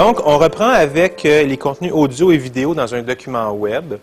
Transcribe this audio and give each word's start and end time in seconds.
Donc, 0.00 0.26
on 0.26 0.38
reprend 0.38 0.70
avec 0.70 1.26
euh, 1.26 1.42
les 1.42 1.58
contenus 1.58 1.92
audio 1.92 2.32
et 2.32 2.38
vidéo 2.38 2.74
dans 2.74 2.94
un 2.94 3.02
document 3.02 3.50
web. 3.50 3.96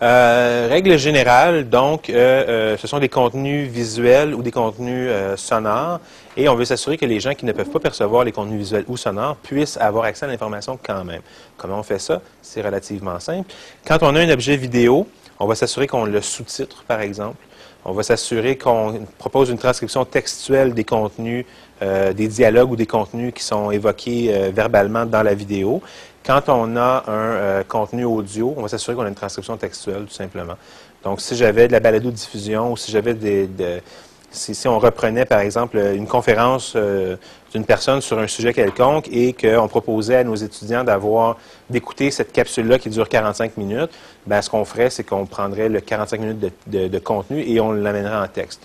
Euh, 0.00 0.68
règle 0.70 0.96
générale, 0.96 1.68
donc, 1.68 2.08
euh, 2.08 2.78
ce 2.78 2.86
sont 2.86 2.98
des 2.98 3.10
contenus 3.10 3.68
visuels 3.68 4.34
ou 4.34 4.42
des 4.42 4.50
contenus 4.50 5.10
sonores, 5.36 6.00
et 6.34 6.48
on 6.48 6.54
veut 6.54 6.64
s'assurer 6.64 6.96
que 6.96 7.04
les 7.04 7.20
gens 7.20 7.34
qui 7.34 7.44
ne 7.44 7.52
peuvent 7.52 7.68
pas 7.68 7.78
percevoir 7.78 8.24
les 8.24 8.32
contenus 8.32 8.58
visuels 8.58 8.86
ou 8.88 8.96
sonores 8.96 9.36
puissent 9.36 9.76
avoir 9.76 10.04
accès 10.04 10.24
à 10.24 10.28
l'information 10.28 10.78
quand 10.82 11.04
même. 11.04 11.20
Comment 11.58 11.80
on 11.80 11.82
fait 11.82 11.98
ça? 11.98 12.22
C'est 12.40 12.62
relativement 12.62 13.20
simple. 13.20 13.52
Quand 13.86 13.98
on 14.00 14.16
a 14.16 14.20
un 14.20 14.30
objet 14.30 14.56
vidéo, 14.56 15.06
on 15.40 15.46
va 15.46 15.54
s'assurer 15.54 15.86
qu'on 15.86 16.04
le 16.04 16.20
sous-titre, 16.20 16.84
par 16.86 17.00
exemple. 17.00 17.38
On 17.84 17.92
va 17.92 18.02
s'assurer 18.02 18.58
qu'on 18.58 19.06
propose 19.16 19.48
une 19.48 19.56
transcription 19.56 20.04
textuelle 20.04 20.74
des 20.74 20.84
contenus, 20.84 21.46
euh, 21.82 22.12
des 22.12 22.28
dialogues 22.28 22.70
ou 22.72 22.76
des 22.76 22.86
contenus 22.86 23.32
qui 23.34 23.42
sont 23.42 23.70
évoqués 23.70 24.32
euh, 24.34 24.50
verbalement 24.54 25.06
dans 25.06 25.22
la 25.22 25.32
vidéo. 25.32 25.80
Quand 26.22 26.42
on 26.48 26.76
a 26.76 27.04
un 27.06 27.10
euh, 27.32 27.62
contenu 27.66 28.04
audio, 28.04 28.52
on 28.54 28.60
va 28.62 28.68
s'assurer 28.68 28.94
qu'on 28.94 29.04
a 29.04 29.08
une 29.08 29.14
transcription 29.14 29.56
textuelle, 29.56 30.04
tout 30.04 30.12
simplement. 30.12 30.56
Donc, 31.02 31.22
si 31.22 31.34
j'avais 31.34 31.68
de 31.68 31.72
la 31.72 31.80
balado-diffusion 31.80 32.72
ou 32.72 32.76
si 32.76 32.92
j'avais 32.92 33.14
des, 33.14 33.46
de- 33.46 33.80
si, 34.30 34.68
on 34.68 34.78
reprenait, 34.78 35.24
par 35.24 35.40
exemple, 35.40 35.76
une 35.94 36.06
conférence 36.06 36.74
euh, 36.76 37.16
d'une 37.52 37.64
personne 37.64 38.00
sur 38.00 38.18
un 38.18 38.26
sujet 38.28 38.52
quelconque 38.52 39.08
et 39.10 39.32
qu'on 39.32 39.66
proposait 39.66 40.16
à 40.16 40.24
nos 40.24 40.36
étudiants 40.36 40.84
d'avoir, 40.84 41.36
d'écouter 41.68 42.10
cette 42.10 42.32
capsule-là 42.32 42.78
qui 42.78 42.90
dure 42.90 43.08
45 43.08 43.56
minutes, 43.56 43.90
ben, 44.26 44.40
ce 44.40 44.48
qu'on 44.48 44.64
ferait, 44.64 44.90
c'est 44.90 45.02
qu'on 45.04 45.26
prendrait 45.26 45.68
le 45.68 45.80
45 45.80 46.20
minutes 46.20 46.38
de, 46.40 46.50
de- 46.66 46.88
de 46.88 46.98
contenu 46.98 47.42
et 47.42 47.60
on 47.60 47.72
l'amènerait 47.72 48.18
en 48.24 48.28
texte. 48.28 48.62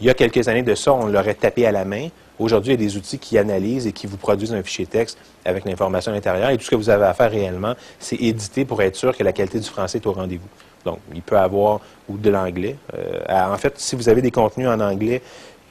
Il 0.00 0.06
y 0.06 0.10
a 0.10 0.14
quelques 0.14 0.48
années 0.48 0.62
de 0.62 0.74
ça, 0.74 0.92
on 0.92 1.06
l'aurait 1.06 1.34
tapé 1.34 1.64
à 1.64 1.72
la 1.72 1.84
main. 1.84 2.08
Aujourd'hui, 2.38 2.74
il 2.74 2.80
y 2.80 2.84
a 2.84 2.86
des 2.86 2.96
outils 2.98 3.18
qui 3.18 3.38
analysent 3.38 3.86
et 3.86 3.92
qui 3.92 4.06
vous 4.06 4.18
produisent 4.18 4.52
un 4.52 4.62
fichier 4.62 4.84
texte 4.84 5.16
avec 5.44 5.64
l'information 5.64 6.12
à 6.12 6.14
l'intérieur. 6.16 6.50
Et 6.50 6.58
tout 6.58 6.64
ce 6.64 6.70
que 6.70 6.76
vous 6.76 6.90
avez 6.90 7.04
à 7.06 7.14
faire 7.14 7.30
réellement, 7.30 7.74
c'est 7.98 8.16
éditer 8.16 8.64
pour 8.66 8.82
être 8.82 8.96
sûr 8.96 9.16
que 9.16 9.22
la 9.22 9.32
qualité 9.32 9.58
du 9.58 9.66
français 9.68 9.98
est 9.98 10.06
au 10.06 10.12
rendez-vous. 10.12 10.48
Donc, 10.86 11.00
il 11.14 11.20
peut 11.20 11.36
avoir, 11.36 11.80
ou 12.08 12.16
de 12.16 12.30
l'anglais. 12.30 12.76
Euh, 12.94 13.52
en 13.54 13.58
fait, 13.58 13.74
si 13.78 13.96
vous 13.96 14.08
avez 14.08 14.22
des 14.22 14.30
contenus 14.30 14.68
en 14.68 14.80
anglais 14.80 15.20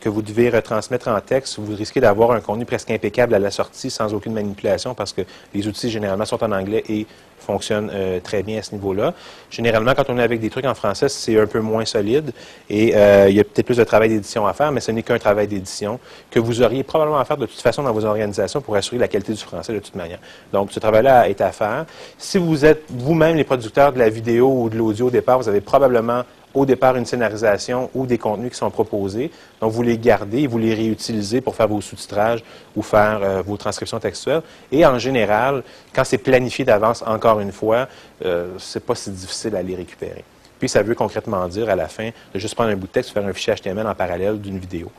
que 0.05 0.09
vous 0.09 0.21
devez 0.21 0.51
retransmettre 0.51 1.07
en 1.07 1.19
texte, 1.19 1.57
vous 1.57 1.75
risquez 1.75 1.99
d'avoir 1.99 2.29
un 2.29 2.39
contenu 2.39 2.63
presque 2.63 2.91
impeccable 2.91 3.33
à 3.33 3.39
la 3.39 3.49
sortie 3.49 3.89
sans 3.89 4.13
aucune 4.13 4.33
manipulation 4.33 4.93
parce 4.93 5.13
que 5.13 5.23
les 5.51 5.67
outils 5.67 5.89
généralement 5.89 6.25
sont 6.25 6.43
en 6.43 6.51
anglais 6.51 6.83
et 6.87 7.07
fonctionnent 7.39 7.89
euh, 7.91 8.19
très 8.19 8.43
bien 8.43 8.59
à 8.59 8.61
ce 8.61 8.75
niveau-là. 8.75 9.15
Généralement, 9.49 9.95
quand 9.95 10.07
on 10.09 10.19
est 10.19 10.21
avec 10.21 10.39
des 10.39 10.51
trucs 10.51 10.65
en 10.65 10.75
français, 10.75 11.09
c'est 11.09 11.39
un 11.39 11.47
peu 11.47 11.59
moins 11.59 11.85
solide 11.85 12.33
et 12.69 12.95
euh, 12.95 13.29
il 13.29 13.35
y 13.35 13.39
a 13.39 13.43
peut-être 13.43 13.65
plus 13.65 13.77
de 13.77 13.83
travail 13.83 14.09
d'édition 14.09 14.45
à 14.45 14.53
faire, 14.53 14.71
mais 14.71 14.79
ce 14.79 14.91
n'est 14.91 15.01
qu'un 15.01 15.17
travail 15.17 15.47
d'édition 15.47 15.99
que 16.29 16.39
vous 16.39 16.61
auriez 16.61 16.83
probablement 16.83 17.17
à 17.17 17.25
faire 17.25 17.37
de 17.37 17.47
toute 17.47 17.61
façon 17.61 17.81
dans 17.81 17.91
vos 17.91 18.05
organisations 18.05 18.61
pour 18.61 18.75
assurer 18.75 18.99
la 18.99 19.07
qualité 19.07 19.33
du 19.33 19.41
français 19.41 19.73
de 19.73 19.79
toute 19.79 19.95
manière. 19.95 20.19
Donc, 20.53 20.71
ce 20.71 20.79
travail-là 20.79 21.29
est 21.29 21.41
à 21.41 21.51
faire. 21.51 21.87
Si 22.19 22.37
vous 22.37 22.63
êtes 22.63 22.83
vous-même 22.91 23.37
les 23.37 23.43
producteurs 23.43 23.91
de 23.91 23.97
la 23.97 24.09
vidéo 24.09 24.65
ou 24.65 24.69
de 24.69 24.77
l'audio 24.77 25.07
au 25.07 25.11
départ, 25.11 25.39
vous 25.39 25.49
avez 25.49 25.61
probablement 25.61 26.21
au 26.55 26.65
départ 26.65 26.95
une 26.95 27.05
scénarisation 27.05 27.89
ou 27.93 28.07
des 28.07 28.17
contenus 28.17 28.51
qui 28.51 28.57
sont 28.57 28.71
proposés. 28.71 29.29
Donc, 29.61 29.71
vous 29.71 29.83
les 29.83 29.97
gardez 29.97 30.39
et 30.39 30.47
vous 30.47 30.57
les 30.57 30.73
réutilisez 30.73 31.41
pour 31.41 31.55
faire 31.55 31.67
vos 31.67 31.81
sous-titrages 31.81 32.43
ou 32.75 32.81
faire 32.81 33.19
euh, 33.21 33.41
vos 33.45 33.57
transcriptions 33.57 33.99
textuelles. 33.99 34.41
Et 34.71 34.85
en 34.85 34.97
général, 34.97 35.63
quand 35.93 36.03
c'est 36.03 36.17
planifié 36.17 36.65
d'avance, 36.65 37.03
encore 37.05 37.39
une 37.41 37.51
fois, 37.51 37.87
euh, 38.23 38.47
c'est 38.57 38.83
pas 38.83 38.95
si 38.95 39.11
difficile 39.11 39.55
à 39.55 39.61
les 39.61 39.75
récupérer. 39.75 40.23
Puis, 40.57 40.69
ça 40.69 40.81
veut 40.81 40.95
concrètement 40.95 41.45
dire, 41.47 41.69
à 41.69 41.75
la 41.75 41.89
fin, 41.89 42.09
de 42.33 42.39
juste 42.39 42.55
prendre 42.55 42.71
un 42.71 42.75
bout 42.75 42.87
de 42.87 42.91
texte, 42.93 43.11
faire 43.11 43.25
un 43.25 43.33
fichier 43.33 43.53
HTML 43.53 43.85
en 43.85 43.93
parallèle 43.93 44.39
d'une 44.39 44.57
vidéo 44.57 44.89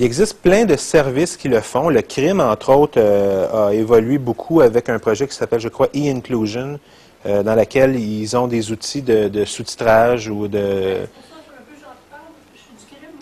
Il 0.00 0.06
existe 0.06 0.40
plein 0.40 0.64
de 0.64 0.76
services 0.76 1.36
qui 1.36 1.48
le 1.48 1.60
font. 1.60 1.88
Le 1.88 2.02
crime, 2.02 2.40
entre 2.40 2.72
autres, 2.72 3.00
euh, 3.00 3.68
a 3.68 3.74
évolué 3.74 4.18
beaucoup 4.18 4.60
avec 4.60 4.88
un 4.88 5.00
projet 5.00 5.26
qui 5.26 5.34
s'appelle, 5.34 5.58
je 5.58 5.68
crois, 5.68 5.88
e-inclusion, 5.88 6.78
euh, 7.26 7.42
dans 7.42 7.54
lequel 7.54 7.96
ils 7.98 8.36
ont 8.36 8.46
des 8.46 8.70
outils 8.70 9.02
de, 9.02 9.28
de 9.28 9.44
sous-titrage 9.44 10.28
ou 10.28 10.48
de... 10.48 11.06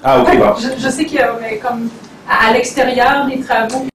Ah, 0.03 0.21
ok, 0.21 0.39
bon. 0.39 0.55
Je, 0.57 0.81
je 0.81 0.89
sais 0.89 1.05
qu'il 1.05 1.19
y 1.19 1.21
a 1.21 1.33
mais 1.41 1.59
comme 1.59 1.89
à, 2.29 2.49
à 2.49 2.53
l'extérieur 2.53 3.27
des 3.27 3.41
travaux. 3.41 3.87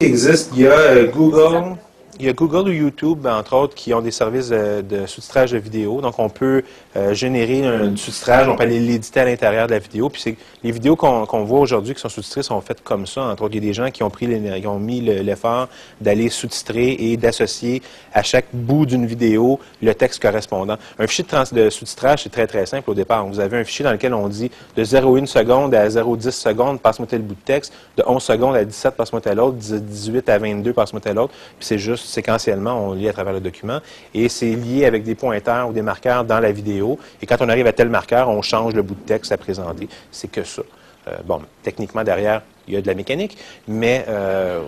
Il 0.00 0.08
existe, 0.08 0.50
il 0.54 0.62
y 0.62 0.66
a 0.66 0.72
euh, 0.72 1.06
Google, 1.10 1.76
il 2.18 2.26
y 2.26 2.28
a 2.28 2.32
Google 2.32 2.68
ou 2.68 2.72
YouTube, 2.72 3.26
entre 3.26 3.54
autres, 3.56 3.74
qui 3.74 3.92
ont 3.92 4.00
des 4.00 4.10
services 4.10 4.48
de, 4.50 5.06
sous-titrage 5.06 5.52
de 5.52 5.58
vidéo. 5.58 6.00
Donc, 6.00 6.18
on 6.18 6.28
peut 6.28 6.62
euh, 6.96 7.14
générer 7.14 7.66
un 7.66 7.96
sous-titrage, 7.96 8.48
on 8.48 8.56
peut 8.56 8.62
aller 8.62 8.80
l'éditer 8.80 9.20
à 9.20 9.24
l'intérieur 9.24 9.66
de 9.66 9.72
la 9.72 9.78
vidéo. 9.78 10.08
Puis, 10.08 10.36
les 10.62 10.70
vidéos 10.70 10.96
qu'on 10.96 11.44
voit 11.44 11.60
aujourd'hui 11.60 11.94
qui 11.94 12.00
sont 12.00 12.08
sous-titrées 12.08 12.42
sont 12.42 12.60
faites 12.60 12.82
comme 12.82 13.06
ça. 13.06 13.22
Entre 13.24 13.42
autres, 13.42 13.54
il 13.54 13.62
y 13.62 13.66
a 13.66 13.68
des 13.68 13.74
gens 13.74 13.90
qui 13.90 14.02
ont 14.02 14.10
pris 14.10 14.26
qui 14.26 14.66
ont 14.66 14.78
mis 14.78 15.00
le- 15.00 15.20
l'effort 15.22 15.68
d'aller 16.00 16.28
sous-titrer 16.28 16.96
et 16.98 17.16
d'associer 17.16 17.82
à 18.12 18.22
chaque 18.22 18.46
bout 18.52 18.86
d'une 18.86 19.06
vidéo 19.06 19.58
le 19.82 19.94
texte 19.94 20.22
correspondant. 20.22 20.76
Un 20.98 21.06
fichier 21.06 21.24
de, 21.24 21.64
de 21.64 21.70
sous-titrage, 21.70 22.22
c'est 22.22 22.32
très, 22.32 22.46
très 22.46 22.66
simple 22.66 22.90
au 22.90 22.94
départ. 22.94 23.26
Vous 23.26 23.40
avez 23.40 23.58
un 23.58 23.64
fichier 23.64 23.84
dans 23.84 23.92
lequel 23.92 24.14
on 24.14 24.28
dit 24.28 24.50
de 24.76 24.84
0,1 24.84 25.26
seconde 25.26 25.74
à 25.74 25.88
0,10 25.88 26.30
secondes, 26.30 26.80
passe-moi 26.80 27.06
tel 27.08 27.22
bout 27.22 27.34
de 27.34 27.40
texte. 27.44 27.72
De 27.96 28.04
11 28.06 28.22
secondes 28.22 28.56
à 28.56 28.64
17, 28.64 28.94
passe-moi 28.94 29.20
tel 29.20 29.40
autre. 29.40 29.56
De 29.58 29.78
18 29.78 30.28
à 30.28 30.38
22, 30.38 30.72
passe-moi 30.72 31.00
tel 31.00 31.18
autre. 31.18 31.34
Puis 31.58 31.66
c'est 31.66 31.78
juste 31.78 32.03
séquentiellement, 32.04 32.86
on 32.86 32.92
lit 32.92 33.08
à 33.08 33.12
travers 33.12 33.32
le 33.32 33.40
document. 33.40 33.80
Et 34.14 34.28
c'est 34.28 34.52
lié 34.52 34.86
avec 34.86 35.02
des 35.02 35.14
pointeurs 35.14 35.68
ou 35.68 35.72
des 35.72 35.82
marqueurs 35.82 36.24
dans 36.24 36.40
la 36.40 36.52
vidéo. 36.52 36.98
Et 37.22 37.26
quand 37.26 37.36
on 37.40 37.48
arrive 37.48 37.66
à 37.66 37.72
tel 37.72 37.88
marqueur, 37.88 38.28
on 38.28 38.42
change 38.42 38.74
le 38.74 38.82
bout 38.82 38.94
de 38.94 39.06
texte 39.06 39.32
à 39.32 39.36
présenter. 39.36 39.88
C'est 40.10 40.30
que 40.30 40.44
ça. 40.44 40.62
Euh, 41.08 41.16
bon, 41.24 41.40
techniquement, 41.62 42.02
derrière, 42.02 42.42
il 42.66 42.74
y 42.74 42.76
a 42.76 42.80
de 42.80 42.86
la 42.86 42.94
mécanique, 42.94 43.36
mais 43.68 44.04
euh, 44.08 44.62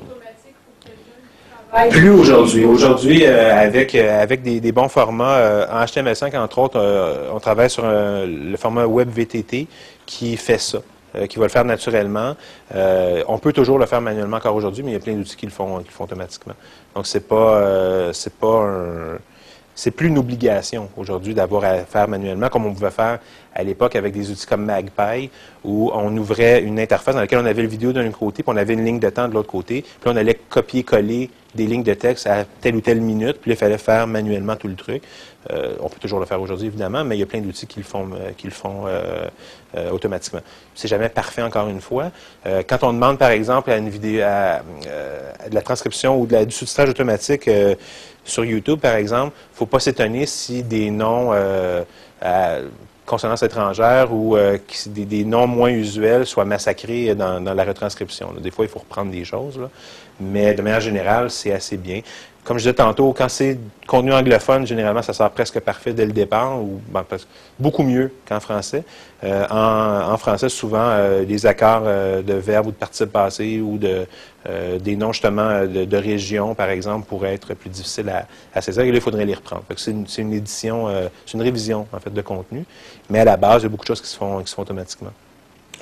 plus 1.91 2.11
aujourd'hui. 2.11 2.65
Aujourd'hui, 2.65 3.25
euh, 3.25 3.55
avec, 3.55 3.95
euh, 3.95 4.23
avec 4.23 4.43
des, 4.43 4.61
des 4.61 4.73
bons 4.73 4.89
formats, 4.89 5.37
euh, 5.37 5.67
en 5.71 5.85
HTML5, 5.85 6.37
entre 6.39 6.59
autres, 6.59 7.29
on 7.33 7.41
travaille 7.41 7.71
sur 7.71 7.85
le 7.87 8.57
format 8.57 8.87
WebVTT 8.87 9.67
qui 10.07 10.37
fait 10.37 10.59
ça, 10.59 10.79
qui 11.29 11.39
va 11.39 11.45
le 11.45 11.51
faire 11.51 11.65
naturellement. 11.65 12.37
On 12.73 13.39
peut 13.39 13.53
toujours 13.53 13.79
le 13.79 13.87
faire 13.87 14.01
manuellement 14.01 14.37
encore 14.37 14.55
aujourd'hui, 14.55 14.83
mais 14.83 14.93
il 14.93 14.95
y 14.95 14.97
a 14.97 15.01
plein 15.01 15.15
d'outils 15.15 15.37
qui 15.37 15.47
le 15.47 15.53
font, 15.53 15.79
qui 15.79 15.89
le 15.89 15.93
font 15.93 16.05
automatiquement. 16.05 16.55
Donc, 16.97 17.07
c'est 17.07 17.29
pas, 17.29 17.59
euh, 17.59 18.12
c'est 18.15 18.33
pas 18.33 18.62
un- 18.62 19.19
c'est 19.75 19.91
plus 19.91 20.09
une 20.09 20.17
obligation 20.17 20.89
aujourd'hui 20.97 21.34
d'avoir 21.34 21.65
à 21.65 21.81
faire 21.81 22.09
manuellement 22.09 22.49
comme 22.49 22.65
on 22.65 22.73
pouvait 22.73 22.91
faire 22.91 23.19
à 23.56 23.62
l'époque 23.65 23.97
avec 23.97 24.12
des 24.12 24.31
outils 24.31 24.47
comme 24.47 24.65
Magpie 24.65 25.31
où 25.65 25.91
on 25.94 26.15
ouvrait 26.17 26.62
une 26.62 26.78
interface 26.78 27.15
dans 27.15 27.22
laquelle 27.22 27.39
on 27.39 27.47
avait 27.47 27.62
le 27.62 27.69
vidéo 27.69 27.93
d'un 27.93 28.11
côté 28.11 28.43
puis 28.43 28.53
on 28.55 28.56
avait 28.56 28.75
une 28.75 28.84
ligne 28.84 29.00
de 29.00 29.09
temps 29.09 29.28
de 29.28 29.34
l'autre 29.34 29.49
côté 29.50 29.83
puis 29.83 30.11
on 30.11 30.17
allait 30.17 30.34
copier-coller 30.34 31.31
des 31.55 31.67
lignes 31.67 31.83
de 31.83 31.94
texte 31.94 32.27
à 32.27 32.44
telle 32.44 32.77
ou 32.77 32.83
telle 32.83 33.00
minute 33.00 33.39
puis 33.41 33.50
il 33.50 33.56
fallait 33.56 33.78
faire 33.78 34.06
manuellement 34.06 34.56
tout 34.56 34.69
le 34.69 34.75
truc. 34.75 35.03
Euh, 35.50 35.75
on 35.81 35.89
peut 35.89 35.99
toujours 36.00 36.21
le 36.21 36.27
faire 36.27 36.41
aujourd'hui 36.41 36.67
évidemment 36.67 37.03
mais 37.03 37.17
il 37.17 37.21
y 37.21 37.22
a 37.22 37.27
plein 37.27 37.41
d'outils 37.41 37.67
qui 37.67 37.78
le 37.78 37.84
font, 37.84 38.11
euh, 38.87 39.27
euh, 39.77 39.91
automatiquement. 39.91 40.41
C'est 40.75 40.88
jamais 40.88 41.09
parfait 41.09 41.43
encore 41.43 41.69
une 41.69 41.81
fois. 41.81 42.11
Quand 42.44 42.83
on 42.83 42.93
demande 42.93 43.19
par 43.19 43.31
exemple 43.31 43.71
à 43.71 43.78
une 43.78 43.88
vidéo 43.88 44.23
à, 44.23 44.61
de 45.49 45.55
la 45.55 45.62
transcription 45.62 46.21
ou 46.21 46.27
du 46.27 46.50
sous-titrage 46.50 46.91
automatique 46.91 47.50
sur 48.25 48.44
YouTube, 48.44 48.81
par 48.81 48.97
exemple, 48.97 49.34
il 49.34 49.55
ne 49.55 49.56
faut 49.56 49.67
pas 49.67 49.81
s'étonner 49.81 50.27
si 50.27 50.62
des 50.62 50.91
noms 50.91 51.33
à 52.21 52.59
consonance 53.06 53.43
étrangère 53.43 54.12
ou 54.12 54.37
euh, 54.37 54.59
des, 54.87 55.25
noms 55.25 55.47
moins 55.47 55.71
usuels 55.71 56.27
soient 56.27 56.44
massacrés 56.44 57.15
dans, 57.15 57.41
la 57.41 57.65
retranscription. 57.65 58.34
Des 58.39 58.50
fois, 58.50 58.65
il 58.65 58.69
faut 58.69 58.81
reprendre 58.81 59.11
des 59.11 59.25
choses, 59.25 59.61
mais 60.21 60.55
de 60.55 60.62
manière 60.62 60.81
générale, 60.81 61.31
c'est 61.31 61.53
assez 61.53 61.76
bien. 61.76 62.00
Comme 62.46 62.58
je 62.58 62.62
disais 62.62 62.75
tantôt, 62.75 63.12
quand 63.12 63.28
c'est 63.28 63.58
contenu 63.88 64.12
anglophone, 64.12 64.69
généralement, 64.69 65.02
ça 65.02 65.12
sort 65.12 65.32
presque 65.32 65.58
parfait 65.58 65.93
dès 65.93 66.06
le 66.06 66.12
départ, 66.12 66.62
ou 66.62 66.81
ben, 66.90 67.04
beaucoup 67.58 67.82
mieux 67.82 68.12
qu'en 68.25 68.38
français. 68.38 68.84
Euh, 69.25 69.44
en, 69.50 70.12
en 70.12 70.16
français, 70.16 70.48
souvent, 70.48 70.78
euh, 70.81 71.25
les 71.25 71.44
accords 71.44 71.82
euh, 71.87 72.22
de 72.22 72.34
verbes 72.34 72.69
ou 72.69 72.70
de 72.70 72.76
participes 72.76 73.10
passés 73.10 73.60
ou 73.60 73.78
de, 73.78 74.06
euh, 74.48 74.78
des 74.78 74.94
noms, 74.94 75.10
justement, 75.12 75.62
de, 75.66 75.84
de 75.84 75.96
régions, 75.96 76.54
par 76.54 76.70
exemple, 76.70 77.08
pourraient 77.08 77.34
être 77.34 77.52
plus 77.54 77.69
difficiles 77.69 78.08
à, 78.10 78.28
à 78.54 78.60
saisir. 78.60 78.84
Là, 78.84 78.90
il 78.90 79.00
faudrait 79.00 79.25
les 79.25 79.34
reprendre. 79.34 79.64
C'est 79.76 79.90
une, 79.90 80.06
une 80.16 80.32
édition, 80.32 80.87
euh, 80.87 81.08
c'est 81.26 81.34
une 81.34 81.43
révision, 81.43 81.88
en 81.93 81.98
fait, 81.98 82.14
de 82.14 82.22
contenu. 82.22 82.64
Mais 83.10 83.19
à 83.19 83.25
la 83.25 83.37
base, 83.37 83.62
il 83.62 83.64
y 83.64 83.66
a 83.66 83.70
beaucoup 83.70 83.82
de 83.82 83.88
choses 83.88 84.00
qui 84.00 84.08
se 84.08 84.16
font, 84.16 84.38
qui 84.40 84.48
se 84.48 84.54
font 84.54 84.62
automatiquement. 84.62 85.10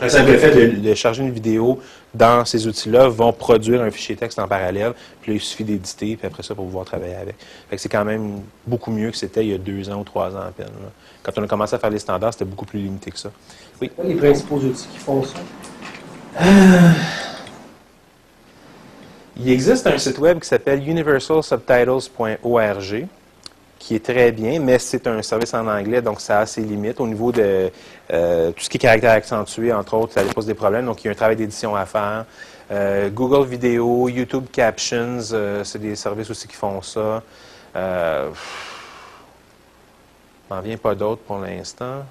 Le 0.02 0.08
simple 0.08 0.37
fait 0.38 0.50
de, 0.50 0.81
de 0.81 0.94
charger 0.94 1.23
une 1.23 1.31
vidéo 1.31 1.81
dans 2.12 2.44
ces 2.44 2.67
outils-là 2.67 3.08
vont 3.08 3.32
produire 3.32 3.82
un 3.82 3.91
fichier 3.91 4.17
texte 4.17 4.38
en 4.38 4.49
parallèle. 4.49 4.93
Puis 5.20 5.32
là, 5.32 5.37
il 5.37 5.41
suffit 5.41 5.64
d'éditer, 5.64 6.17
puis 6.17 6.26
après 6.26 6.43
ça, 6.43 6.55
pour 6.55 6.64
pouvoir 6.64 6.85
travailler 6.85 7.14
avec. 7.14 7.37
Fait 7.70 7.76
que 7.76 7.82
c'est 7.82 7.88
quand 7.88 8.05
même 8.05 8.41
beaucoup 8.67 8.91
mieux 8.91 9.11
que 9.11 9.17
c'était 9.17 9.44
il 9.44 9.50
y 9.50 9.55
a 9.55 9.58
deux 9.58 9.88
ans 9.91 10.00
ou 10.00 10.05
trois 10.05 10.35
ans 10.35 10.43
à 10.49 10.50
peine. 10.50 10.67
là. 10.67 10.91
Quand 11.23 11.32
on 11.38 11.44
a 11.44 11.46
commencé 11.46 11.76
à 11.76 11.79
faire 11.79 11.91
les 11.91 11.99
standards, 11.99 12.32
c'était 12.35 12.44
beaucoup 12.44 12.67
plus 12.67 12.81
limité 12.81 13.11
que 13.11 13.19
ça. 13.19 13.31
Oui. 13.81 13.88
Pas 13.88 14.02
les 14.02 14.14
principaux 14.14 14.56
outils 14.56 14.88
qui 14.88 14.99
font 14.99 15.23
ça? 15.23 15.38
Il 19.37 19.50
existe 19.50 19.87
un 19.87 19.99
site 19.99 20.19
web 20.19 20.40
qui 20.40 20.49
s'appelle 20.49 20.87
universalsubtitles.org 20.88 23.06
qui 23.85 23.97
est 23.97 24.05
très 24.05 24.33
bien, 24.33 24.61
mais 24.61 24.79
c'est 24.79 25.07
un 25.07 25.21
service 25.21 25.53
en 25.53 25.67
anglais, 25.67 26.01
donc 26.01 26.19
ça 26.23 26.39
a 26.41 26.47
ses 26.47 26.63
limites. 26.63 27.01
Au 27.01 27.07
niveau 27.07 27.31
de 27.33 27.71
euh, 28.11 28.51
tout 28.53 28.63
ce 28.65 28.71
qui 28.71 28.79
est 28.79 28.81
caractère 28.81 29.11
accentué, 29.11 29.75
entre 29.75 29.93
autres, 29.93 30.15
ça 30.15 30.23
pose 30.25 30.47
des 30.47 30.55
problèmes. 30.55 30.87
Donc, 30.87 31.05
il 31.05 31.09
y 31.09 31.09
a 31.09 31.13
un 31.13 31.15
travail 31.15 31.37
d'édition 31.37 31.77
à 31.77 31.85
faire. 31.85 32.25
Euh, 32.71 33.11
Google 33.11 33.47
Vidéo, 33.47 34.09
YouTube 34.09 34.47
Captions, 34.51 35.19
euh, 35.33 35.63
c'est 35.65 35.81
des 35.81 35.97
services 35.97 36.31
aussi 36.31 36.49
qui 36.49 36.55
font 36.55 36.81
ça. 36.81 37.23
Euh, 37.77 38.31
m'en 40.49 40.61
vient 40.63 40.79
pas 40.79 40.95
d'autres 40.95 41.21
pour 41.21 41.39
l'instant. 41.39 42.07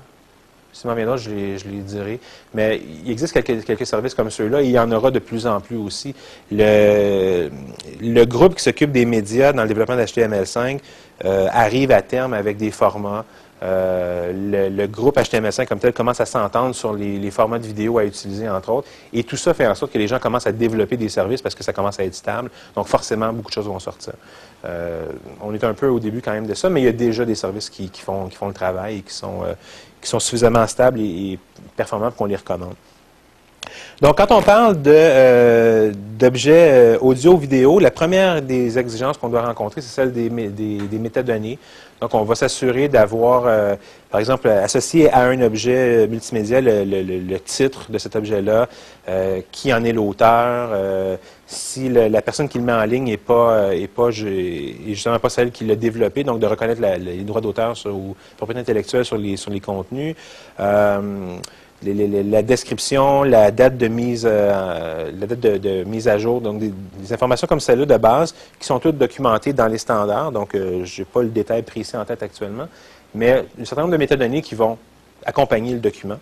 Si 0.74 0.88
m'en 0.88 0.96
je 1.18 1.30
je 1.58 1.70
les 1.70 1.82
dirai. 1.82 2.20
Mais 2.54 2.82
il 3.06 3.12
existe 3.12 3.34
quelques, 3.34 3.64
quelques 3.64 3.86
services 3.86 4.16
comme 4.16 4.32
ceux-là 4.32 4.62
il 4.62 4.72
y 4.72 4.80
en 4.80 4.92
aura 4.92 5.12
de 5.12 5.20
plus 5.20 5.46
en 5.46 5.62
plus 5.62 5.78
aussi. 5.78 6.16
Le, 6.52 7.50
le 8.02 8.26
groupe 8.26 8.56
qui 8.56 8.64
s'occupe 8.64 8.92
des 8.92 9.06
médias 9.06 9.54
dans 9.54 9.62
le 9.62 9.68
développement 9.68 9.96
d'HTML5 9.96 10.80
euh, 11.26 11.48
arrive 11.52 11.92
à 11.92 12.02
terme 12.02 12.34
avec 12.34 12.58
des 12.58 12.72
formats. 12.72 13.24
Euh, 13.62 14.34
le, 14.34 14.76
le 14.76 14.88
groupe 14.88 15.16
HTML5 15.16 15.68
comme 15.68 15.80
tel 15.80 15.94
commence 15.94 16.20
à 16.20 16.26
s'entendre 16.26 16.76
sur 16.76 16.92
les, 16.92 17.18
les 17.18 17.32
formats 17.32 17.60
de 17.60 17.66
vidéo 17.66 17.98
à 17.98 18.04
utiliser, 18.04 18.50
entre 18.50 18.70
autres. 18.72 18.88
Et 19.14 19.24
tout 19.24 19.38
ça 19.38 19.54
fait 19.54 19.66
en 19.66 19.76
sorte 19.76 19.94
que 19.94 19.98
les 19.98 20.08
gens 20.08 20.20
commencent 20.20 20.48
à 20.48 20.52
développer 20.52 20.98
des 20.98 21.08
services 21.08 21.42
parce 21.42 21.56
que 21.56 21.64
ça 21.64 21.72
commence 21.72 21.98
à 22.00 22.04
être 22.04 22.16
stable. 22.16 22.50
Donc, 22.76 22.88
forcément, 22.88 23.32
beaucoup 23.32 23.50
de 23.50 23.54
choses 23.54 23.68
vont 23.68 23.80
sortir. 23.80 24.14
Euh, 24.66 25.06
on 25.42 25.54
est 25.54 25.64
un 25.64 25.74
peu 25.74 25.88
au 25.88 26.00
début 26.00 26.22
quand 26.22 26.32
même 26.34 26.48
de 26.48 26.54
ça, 26.54 26.70
mais 26.70 26.82
il 26.82 26.86
y 26.86 26.90
a 26.90 26.94
déjà 26.94 27.24
des 27.24 27.36
services 27.36 27.70
qui, 27.70 27.90
qui 27.90 28.02
font, 28.02 28.28
qui 28.28 28.36
font 28.36 28.48
le 28.48 28.54
travail 28.54 28.98
et 28.98 29.02
qui 29.02 29.14
sont, 29.14 29.44
euh, 29.46 29.54
qui 30.04 30.10
sont 30.10 30.20
suffisamment 30.20 30.68
stables 30.68 31.00
et, 31.00 31.40
performants 31.76 32.10
pour 32.10 32.18
qu'on 32.18 32.26
les 32.26 32.36
recommande. 32.36 32.76
Donc, 34.02 34.18
quand 34.18 34.32
on 34.32 34.42
parle 34.42 34.76
euh, 34.88 35.92
d'objets 36.20 36.70
euh, 36.72 36.98
audio-vidéo, 37.00 37.80
la 37.80 37.92
première 37.92 38.42
des 38.42 38.78
exigences 38.78 39.18
qu'on 39.18 39.30
doit 39.30 39.46
rencontrer, 39.46 39.82
c'est 39.82 39.94
celle 39.94 40.12
des, 40.12 40.30
des, 40.30 40.78
des 40.80 40.98
métadonnées. 41.00 41.58
Donc, 42.02 42.14
on 42.14 42.24
va 42.24 42.36
s'assurer 42.36 42.90
d'avoir, 42.90 43.44
euh, 43.46 43.76
par 44.10 44.20
exemple, 44.20 44.50
associé 44.50 45.10
à 45.10 45.22
un 45.26 45.40
objet 45.42 45.76
euh, 46.06 46.08
multimédia 46.08 46.60
le, 46.60 46.84
le- 46.84 47.02
le- 47.02 47.40
titre 47.40 47.90
de 47.90 47.98
cet 47.98 48.16
objet-là, 48.18 48.68
euh, 49.08 49.40
qui 49.52 49.74
en 49.74 49.84
est 49.86 49.94
l'auteur, 49.94 50.72
euh, 50.74 51.16
si 51.48 51.88
le- 51.88 52.08
la 52.10 52.22
personne 52.22 52.50
qui 52.50 52.58
le 52.58 52.64
met 52.66 52.74
en 52.74 52.84
ligne 52.84 53.06
n'est 53.06 53.18
pas, 53.18 53.74
est 53.74 53.88
pas 53.88 54.10
est 54.10 54.76
justement 54.88 55.20
pas 55.20 55.30
celle 55.30 55.52
qui 55.52 55.64
l'a 55.66 55.76
développé, 55.76 56.24
donc 56.26 56.40
de 56.40 56.46
reconnaître 56.48 56.82
les 56.82 57.24
droits 57.24 57.42
d'auteur 57.42 57.74
ou 57.86 58.16
propriété 58.36 58.60
intellectuelle 58.62 59.06
sur 59.06 59.18
les, 59.18 59.38
sur 59.38 59.52
les 59.52 59.62
contenus. 59.62 60.16
La 61.86 62.42
description, 62.42 63.24
la 63.24 63.52
date 63.52 63.78
de 63.78 63.88
mise, 63.88 64.28
euh, 64.30 65.12
la 65.20 65.28
date 65.28 65.40
de, 65.40 65.84
mise 65.84 66.08
à 66.08 66.18
jour, 66.18 66.40
donc 66.40 66.60
des, 66.60 66.74
des 67.00 67.14
informations 67.14 67.48
comme 67.48 67.60
celle-là 67.60 67.86
de 67.86 67.98
base 67.98 68.34
qui 68.60 68.66
sont 68.66 68.80
toutes 68.80 68.98
documentées 68.98 69.54
dans 69.54 69.68
les 69.68 69.78
standards. 69.78 70.32
Donc, 70.32 70.56
euh, 70.56 70.86
je 70.86 71.02
n'ai 71.02 71.06
pas 71.06 71.22
le 71.22 71.30
détail 71.30 71.64
précis 71.64 71.98
en 71.98 72.06
tête 72.06 72.24
actuellement, 72.24 72.68
mais 73.14 73.46
un 73.60 73.66
certain 73.66 73.82
nombre 73.82 73.94
de 73.94 73.98
métadonnées 73.98 74.42
qui 74.42 74.56
vont 74.56 74.78
accompagner 75.26 75.74
le 75.74 75.80
document. 75.80 76.20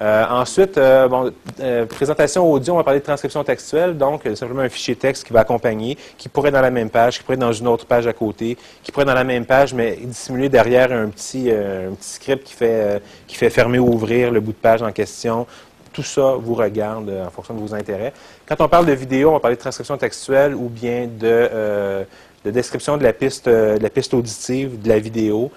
Euh, 0.00 0.24
ensuite, 0.30 0.78
euh, 0.78 1.08
bon, 1.08 1.32
euh, 1.60 1.84
présentation 1.84 2.48
audio, 2.48 2.74
on 2.74 2.76
va 2.76 2.84
parler 2.84 3.00
de 3.00 3.04
transcription 3.04 3.42
textuelle, 3.42 3.98
donc 3.98 4.24
euh, 4.26 4.36
simplement 4.36 4.60
un 4.60 4.68
fichier 4.68 4.94
texte 4.94 5.26
qui 5.26 5.32
va 5.32 5.40
accompagner, 5.40 5.98
qui 6.16 6.28
pourrait 6.28 6.50
être 6.50 6.54
dans 6.54 6.60
la 6.60 6.70
même 6.70 6.88
page, 6.88 7.18
qui 7.18 7.24
pourrait 7.24 7.34
être 7.34 7.40
dans 7.40 7.52
une 7.52 7.66
autre 7.66 7.84
page 7.84 8.06
à 8.06 8.12
côté, 8.12 8.56
qui 8.84 8.92
pourrait 8.92 9.02
être 9.02 9.08
dans 9.08 9.14
la 9.14 9.24
même 9.24 9.44
page, 9.44 9.74
mais 9.74 9.96
dissimulé 9.96 10.48
derrière 10.48 10.92
un 10.92 11.08
petit, 11.08 11.50
euh, 11.50 11.90
un 11.90 11.94
petit 11.94 12.10
script 12.10 12.44
qui 12.44 12.54
fait, 12.54 12.70
euh, 12.70 12.98
qui 13.26 13.34
fait 13.34 13.50
fermer 13.50 13.80
ou 13.80 13.88
ouvrir 13.88 14.30
le 14.30 14.38
bout 14.38 14.52
de 14.52 14.58
page 14.58 14.82
en 14.82 14.92
question. 14.92 15.48
Tout 15.92 16.04
ça 16.04 16.36
vous 16.38 16.54
regarde 16.54 17.10
en 17.26 17.30
fonction 17.30 17.54
de 17.54 17.60
vos 17.60 17.74
intérêts. 17.74 18.12
Quand 18.46 18.60
on 18.60 18.68
parle 18.68 18.86
de 18.86 18.92
vidéo, 18.92 19.30
on 19.30 19.32
va 19.32 19.40
parler 19.40 19.56
de 19.56 19.60
transcription 19.60 19.96
textuelle 19.96 20.54
ou 20.54 20.68
bien 20.68 21.08
de, 21.08 22.06
de 22.44 22.50
description 22.52 22.96
de 22.96 23.02
la 23.02 23.12
piste, 23.12 23.48
de 23.48 23.78
la 23.82 23.90
piste 23.90 24.14
auditive 24.14 24.80
de 24.80 24.88
la 24.88 25.00
vidéo. 25.00 25.50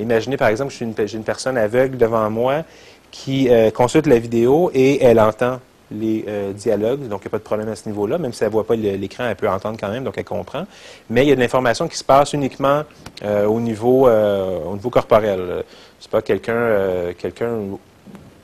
Imaginez 0.00 0.36
par 0.36 0.48
exemple, 0.48 0.74
j'ai 0.76 0.86
une, 0.86 0.94
une 1.14 1.22
personne 1.22 1.56
aveugle 1.56 1.98
devant 1.98 2.28
moi 2.30 2.64
qui 3.10 3.48
euh, 3.48 3.70
consulte 3.70 4.06
la 4.06 4.18
vidéo 4.18 4.70
et 4.74 5.02
elle 5.02 5.20
entend 5.20 5.60
les 5.90 6.24
euh, 6.26 6.52
dialogues, 6.52 7.06
donc 7.08 7.20
il 7.22 7.24
n'y 7.24 7.28
a 7.28 7.30
pas 7.30 7.38
de 7.38 7.44
problème 7.44 7.68
à 7.68 7.76
ce 7.76 7.88
niveau-là, 7.88 8.18
même 8.18 8.32
si 8.32 8.42
elle 8.42 8.48
ne 8.48 8.52
voit 8.52 8.66
pas 8.66 8.74
l'écran, 8.74 9.24
elle 9.28 9.36
peut 9.36 9.48
entendre 9.48 9.78
quand 9.78 9.88
même, 9.88 10.02
donc 10.02 10.14
elle 10.18 10.24
comprend. 10.24 10.66
Mais 11.08 11.24
il 11.24 11.28
y 11.28 11.32
a 11.32 11.36
de 11.36 11.40
l'information 11.40 11.86
qui 11.86 11.96
se 11.96 12.02
passe 12.02 12.32
uniquement 12.32 12.82
euh, 13.24 13.46
au, 13.46 13.60
niveau, 13.60 14.08
au 14.08 14.74
niveau 14.74 14.90
corporel. 14.90 15.64
C'est 16.00 16.10
pas 16.10 16.22
quelqu'un 16.22 17.12
quelqu'un 17.16 17.58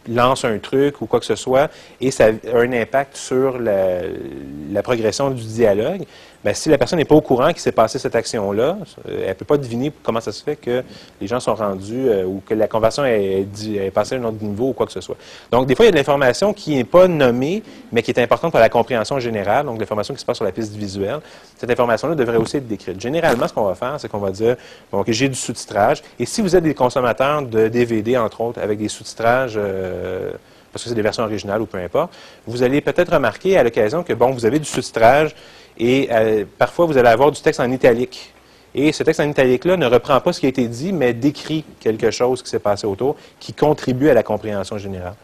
lance 0.08 0.44
un 0.44 0.58
truc 0.58 1.00
ou 1.00 1.06
quoi 1.06 1.20
que 1.20 1.26
ce 1.26 1.36
soit 1.36 1.70
et 2.00 2.10
ça 2.10 2.26
a 2.26 2.56
un 2.56 2.72
impact 2.72 3.16
sur 3.16 3.58
la 3.58 4.82
progression 4.82 5.30
du 5.30 5.42
dialogue, 5.42 6.04
ben, 6.44 6.54
si 6.54 6.68
la 6.68 6.78
personne 6.78 6.98
n'est 6.98 7.04
pas 7.04 7.14
au 7.14 7.20
courant 7.20 7.48
qu'il 7.48 7.60
s'est 7.60 7.72
passé 7.72 7.98
cette 7.98 8.16
action-là, 8.16 8.76
euh, 9.08 9.22
elle 9.22 9.28
ne 9.28 9.34
peut 9.34 9.44
pas 9.44 9.56
deviner 9.56 9.92
comment 10.02 10.20
ça 10.20 10.32
se 10.32 10.42
fait 10.42 10.56
que 10.56 10.82
les 11.20 11.26
gens 11.26 11.38
sont 11.38 11.54
rendus 11.54 12.08
euh, 12.08 12.24
ou 12.24 12.42
que 12.44 12.54
la 12.54 12.66
conversation 12.66 13.04
est, 13.04 13.46
est, 13.74 13.90
passée 13.90 14.16
à 14.16 14.18
un 14.18 14.24
autre 14.24 14.42
niveau 14.42 14.70
ou 14.70 14.72
quoi 14.72 14.86
que 14.86 14.92
ce 14.92 15.00
soit. 15.00 15.16
Donc, 15.52 15.66
des 15.66 15.76
fois, 15.76 15.84
il 15.84 15.88
y 15.88 15.90
a 15.90 15.92
de 15.92 15.96
l'information 15.96 16.52
qui 16.52 16.74
n'est 16.74 16.84
pas 16.84 17.06
nommée, 17.06 17.62
mais 17.92 18.02
qui 18.02 18.10
est 18.10 18.20
importante 18.20 18.50
pour 18.50 18.60
la 18.60 18.68
compréhension 18.68 19.20
générale, 19.20 19.66
donc 19.66 19.78
l'information 19.78 20.14
qui 20.14 20.20
se 20.20 20.24
passe 20.24 20.36
sur 20.36 20.44
la 20.44 20.52
piste 20.52 20.74
visuelle. 20.74 21.20
Cette 21.56 21.70
information-là 21.70 22.16
devrait 22.16 22.38
aussi 22.38 22.56
être 22.56 22.66
décrite. 22.66 23.00
Généralement, 23.00 23.46
ce 23.46 23.52
qu'on 23.52 23.64
va 23.64 23.76
faire, 23.76 23.94
c'est 23.98 24.08
qu'on 24.08 24.18
va 24.18 24.30
dire, 24.30 24.56
bon, 24.90 25.04
j'ai 25.06 25.28
du 25.28 25.36
sous-titrage, 25.36 26.02
et 26.18 26.26
si 26.26 26.42
vous 26.42 26.56
êtes 26.56 26.64
des 26.64 26.74
consommateurs 26.74 27.42
de 27.42 27.68
DVD, 27.68 28.16
entre 28.16 28.40
autres, 28.40 28.60
avec 28.60 28.78
des 28.78 28.88
sous-titrages... 28.88 29.54
euh, 29.56 30.32
parce 30.72 30.84
que 30.84 30.88
c'est 30.88 30.94
des 30.94 31.02
versions 31.02 31.24
originales 31.24 31.60
ou 31.60 31.66
peu 31.66 31.78
importe, 31.78 32.14
vous 32.46 32.62
allez 32.62 32.80
peut-être 32.80 33.12
remarquer 33.12 33.58
à 33.58 33.62
l'occasion 33.62 34.02
que, 34.02 34.14
bon, 34.14 34.30
vous 34.30 34.46
avez 34.46 34.58
du 34.58 34.64
sous-titrage 34.64 35.34
et 35.78 36.08
euh, 36.10 36.44
parfois 36.58 36.86
vous 36.86 36.96
allez 36.96 37.08
avoir 37.08 37.30
du 37.30 37.40
texte 37.40 37.60
en 37.60 37.70
italique. 37.70 38.32
Et 38.74 38.90
ce 38.92 39.02
texte 39.02 39.20
en 39.20 39.28
italique-là 39.28 39.76
ne 39.76 39.86
reprend 39.86 40.18
pas 40.20 40.32
ce 40.32 40.40
qui 40.40 40.46
a 40.46 40.48
été 40.48 40.66
dit, 40.66 40.92
mais 40.92 41.12
décrit 41.12 41.64
quelque 41.80 42.10
chose 42.10 42.42
qui 42.42 42.48
s'est 42.48 42.58
passé 42.58 42.86
autour, 42.86 43.16
qui 43.38 43.52
contribue 43.52 44.08
à 44.08 44.14
la 44.14 44.22
compréhension 44.22 44.78
générale. 44.78 45.14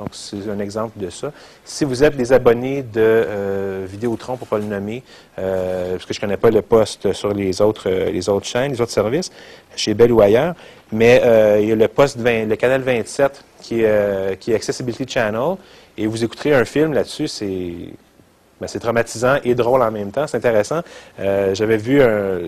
Donc, 0.00 0.08
c'est 0.12 0.48
un 0.48 0.58
exemple 0.60 0.98
de 0.98 1.10
ça. 1.10 1.30
Si 1.62 1.84
vous 1.84 2.02
êtes 2.02 2.16
des 2.16 2.32
abonnés 2.32 2.82
de 2.82 3.00
euh, 3.00 3.86
Vidéotron, 3.86 4.38
pour 4.38 4.46
ne 4.46 4.50
pas 4.50 4.58
le 4.58 4.64
nommer, 4.64 5.02
euh, 5.38 5.92
parce 5.92 6.06
que 6.06 6.14
je 6.14 6.18
ne 6.18 6.22
connais 6.22 6.36
pas 6.38 6.50
le 6.50 6.62
poste 6.62 7.12
sur 7.12 7.34
les 7.34 7.60
autres, 7.60 7.90
euh, 7.90 8.10
les 8.10 8.28
autres 8.30 8.46
chaînes, 8.46 8.72
les 8.72 8.80
autres 8.80 8.92
services, 8.92 9.30
chez 9.76 9.92
Bell 9.92 10.10
ou 10.10 10.22
ailleurs, 10.22 10.54
mais 10.90 11.20
il 11.60 11.68
y 11.68 11.72
a 11.72 11.74
le 11.74 11.88
poste 11.88 12.18
20, 12.18 12.46
le 12.46 12.56
canal 12.56 12.80
27 12.80 13.44
qui 13.60 13.82
est, 13.82 14.38
qui 14.40 14.52
est 14.52 14.54
Accessibility 14.54 15.06
Channel, 15.06 15.56
et 15.98 16.06
vous 16.06 16.24
écouterez 16.24 16.54
un 16.54 16.64
film 16.64 16.94
là-dessus, 16.94 17.28
c'est 17.28 17.74
c'est 18.68 18.78
traumatisant 18.78 19.36
et 19.44 19.54
drôle 19.54 19.82
en 19.82 19.90
même 19.90 20.10
temps. 20.10 20.26
C'est 20.26 20.36
intéressant. 20.36 20.80
Euh, 21.18 21.54
J'avais 21.54 21.76
vu 21.76 22.02
un. 22.02 22.38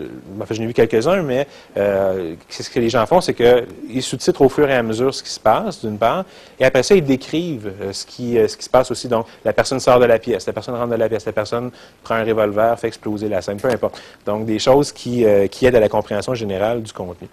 Enfin, 0.40 0.54
j'en 0.54 0.62
ai 0.62 0.66
vu 0.66 0.72
quelques-uns, 0.72 1.22
mais 1.22 1.46
euh, 1.76 2.34
ce 2.48 2.68
que 2.70 2.80
les 2.80 2.88
gens 2.88 3.06
font, 3.06 3.20
c'est 3.20 3.34
qu'ils 3.34 4.02
sous-titrent 4.02 4.42
au 4.42 4.48
fur 4.48 4.68
et 4.68 4.74
à 4.74 4.82
mesure 4.82 5.14
ce 5.14 5.22
qui 5.22 5.30
se 5.30 5.40
passe, 5.40 5.80
d'une 5.84 5.98
part, 5.98 6.24
et 6.58 6.64
après 6.64 6.82
ça, 6.82 6.94
ils 6.94 7.04
décrivent 7.04 7.72
euh, 7.80 7.92
ce, 7.92 8.06
qui, 8.06 8.38
euh, 8.38 8.46
ce 8.46 8.56
qui 8.56 8.64
se 8.64 8.70
passe 8.70 8.90
aussi. 8.90 9.08
Donc, 9.08 9.26
la 9.44 9.52
personne 9.52 9.80
sort 9.80 9.98
de 9.98 10.04
la 10.04 10.18
pièce, 10.18 10.46
la 10.46 10.52
personne 10.52 10.74
rentre 10.74 10.90
de 10.90 10.96
la 10.96 11.08
pièce, 11.08 11.26
la 11.26 11.32
personne 11.32 11.70
prend 12.02 12.14
un 12.14 12.24
revolver, 12.24 12.78
fait 12.78 12.88
exploser 12.88 13.28
la 13.28 13.42
scène, 13.42 13.58
peu 13.58 13.68
importe. 13.68 14.00
Donc, 14.26 14.44
des 14.46 14.58
choses 14.58 14.92
qui, 14.92 15.24
euh, 15.24 15.46
qui 15.48 15.66
aident 15.66 15.76
à 15.76 15.80
la 15.80 15.88
compréhension 15.88 16.34
générale 16.34 16.82
du 16.82 16.92
contenu. 16.92 17.28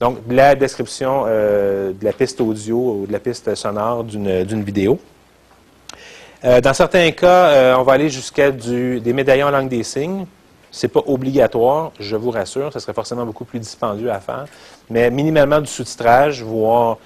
Donc, 0.00 0.18
la 0.28 0.56
description 0.56 1.24
euh, 1.26 1.92
de 1.92 2.04
la 2.04 2.12
piste 2.12 2.40
audio 2.40 2.76
ou 2.76 3.06
de 3.06 3.12
la 3.12 3.20
piste 3.20 3.54
sonore 3.54 4.02
d'une 4.02 4.42
d'une 4.42 4.64
vidéo. 4.64 4.98
Euh, 6.44 6.60
dans 6.60 6.74
certains 6.74 7.10
cas, 7.12 7.46
euh, 7.50 7.74
on 7.76 7.82
va 7.82 7.92
aller 7.92 8.08
jusqu'à 8.08 8.50
des 8.50 9.12
médaillons 9.12 9.46
en 9.46 9.50
langue 9.50 9.68
des 9.68 9.84
signes. 9.84 10.26
C'est 10.72 10.88
pas 10.88 11.02
obligatoire, 11.06 11.92
je 12.00 12.16
vous 12.16 12.30
rassure, 12.30 12.72
ce 12.72 12.80
serait 12.80 12.94
forcément 12.94 13.26
beaucoup 13.26 13.44
plus 13.44 13.58
dispendieux 13.58 14.10
à 14.10 14.20
faire, 14.20 14.46
mais 14.88 15.10
minimalement 15.10 15.60
du 15.60 15.66
sous-titrage, 15.66 16.42
voire 16.42 16.96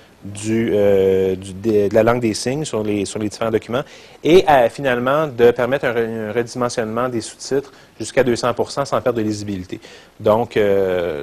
euh, 0.48 1.34
de, 1.36 1.92
la 1.92 2.02
langue 2.04 2.20
des 2.20 2.32
signes 2.32 2.64
sur 2.64 2.84
les, 2.84 3.04
sur 3.04 3.18
les 3.18 3.28
différents 3.28 3.50
documents, 3.50 3.82
et 4.22 4.44
finalement 4.70 5.26
de 5.26 5.50
permettre 5.50 5.86
un, 5.86 5.92
re- 5.94 6.28
un 6.28 6.32
redimensionnement 6.32 7.08
des 7.08 7.20
sous-titres 7.20 7.72
jusqu'à 7.98 8.22
200% 8.22 8.84
sans 8.84 9.00
perdre 9.00 9.18
de 9.18 9.24
lisibilité. 9.24 9.80
Donc, 10.20 10.56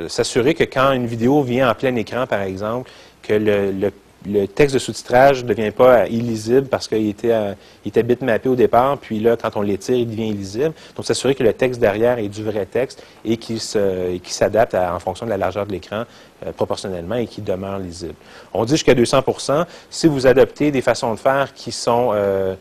s'assurer 0.10 0.53
que 0.53 0.65
quand 0.65 0.91
une 0.91 1.05
vidéo 1.08 1.43
vient 1.43 1.72
en 1.72 1.75
plein 1.75 1.96
écran, 1.96 2.27
par 2.27 2.41
exemple, 2.41 2.91
que 3.22 3.34
le, 3.34 3.72
le 3.72 3.91
le 4.25 4.48
texte 4.48 4.74
de 4.74 4.80
sous-titrage 4.80 5.44
ne 5.44 5.50
devient 5.50 5.72
pas 5.72 6.08
illisible 6.08 6.68
parce 6.68 6.88
qu'il 6.88 7.08
était, 7.08 7.32
euh, 7.32 7.53
il 7.84 7.89
était 7.89 8.03
bitmappé 8.03 8.50
au 8.50 8.56
départ, 8.56 8.98
puis 8.98 9.20
là, 9.20 9.36
quand 9.36 9.56
on 9.56 9.62
l'étire, 9.62 9.96
il 9.96 10.08
devient 10.08 10.30
illisible. 10.30 10.74
Donc, 10.96 11.06
s'assurer 11.06 11.36
que 11.36 11.44
le 11.44 11.53
texte 11.53 11.80
derrière 11.80 12.18
est 12.20 12.30
du 12.30 12.44
vrai 12.44 12.65
texte 12.65 13.03
et 13.25 13.38
qu'il 13.38 13.60
s'adapte 13.60 14.75
en 14.75 15.00
fonction 15.00 15.25
de 15.25 15.32
la 15.32 15.38
largeur 15.38 15.65
de 15.65 15.72
l'écran 15.72 16.03
euh, 16.46 16.51
proportionnellement 16.51 17.15
et 17.15 17.27
qu'il 17.27 17.44
demeure 17.44 17.80
lisible. 17.80 18.15
On 18.53 18.65
dit 18.65 18.74
jusqu'à 18.74 18.94
200% 18.94 19.65
Si 19.89 20.08
vous 20.08 20.25
adoptez 20.25 20.72
des 20.72 20.82
façons 20.82 21.13
de 21.13 21.20
faire 21.20 21.53
qui 21.53 21.72
sont, 21.72 22.12
euh, 22.13 22.56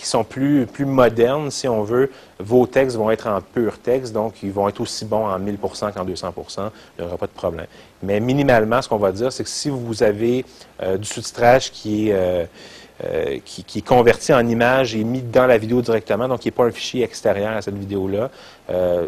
qui 0.00 0.06
sont 0.06 0.24
plus, 0.24 0.64
plus 0.64 0.86
modernes, 0.86 1.50
si 1.50 1.68
on 1.68 1.82
veut, 1.82 2.10
vos 2.38 2.66
textes 2.66 2.96
vont 2.96 3.10
être 3.10 3.26
en 3.26 3.42
pur 3.42 3.78
texte, 3.78 4.14
donc 4.14 4.42
ils 4.42 4.50
vont 4.50 4.66
être 4.66 4.80
aussi 4.80 5.04
bons 5.04 5.26
en 5.26 5.38
1000% 5.38 5.92
qu'en 5.92 6.06
200% 6.06 6.70
il 6.98 7.02
n'y 7.02 7.06
aura 7.06 7.18
pas 7.18 7.26
de 7.26 7.32
problème. 7.32 7.66
Mais 8.02 8.18
minimalement, 8.18 8.80
ce 8.80 8.88
qu'on 8.88 8.96
va 8.96 9.12
dire, 9.12 9.30
c'est 9.30 9.44
que 9.44 9.50
si 9.50 9.68
vous 9.68 10.02
avez 10.02 10.46
euh, 10.82 10.96
du 10.96 11.06
sous-titrage 11.06 11.70
qui 11.70 12.08
est, 12.08 12.14
euh, 12.14 12.46
euh, 13.04 13.38
qui, 13.44 13.78
est 13.78 13.86
converti 13.86 14.32
en 14.32 14.46
image 14.48 14.94
et 14.94 15.04
mis 15.04 15.20
dans 15.20 15.46
la 15.46 15.58
vidéo 15.58 15.82
directement, 15.82 16.28
donc 16.28 16.40
qui 16.40 16.48
n'est 16.48 16.52
pas 16.52 16.64
un 16.64 16.70
fichier 16.70 17.04
extérieur 17.04 17.54
à 17.54 17.60
cette 17.60 17.76
vidéo-là. 17.76 18.30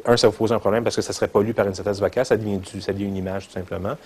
Un, 0.05 0.17
ça 0.19 0.29
vous 0.29 0.35
pose 0.35 0.53
un 0.53 0.59
problème 0.59 0.85
parce 0.85 0.97
que 0.97 1.03
ça 1.03 1.11
ne 1.11 1.15
serait 1.15 1.29
pas 1.29 1.41
lu 1.41 1.55
par 1.55 1.67
une 1.67 1.75
synthèse 1.75 2.01
vocale, 2.01 2.27
ça 2.27 2.37
devient, 2.37 2.59
du, 2.59 2.83
ça 2.83 2.93
devient 2.93 3.07
une 3.07 3.17
image 3.17 3.47
tout 3.47 3.55
simplement. 3.55 3.97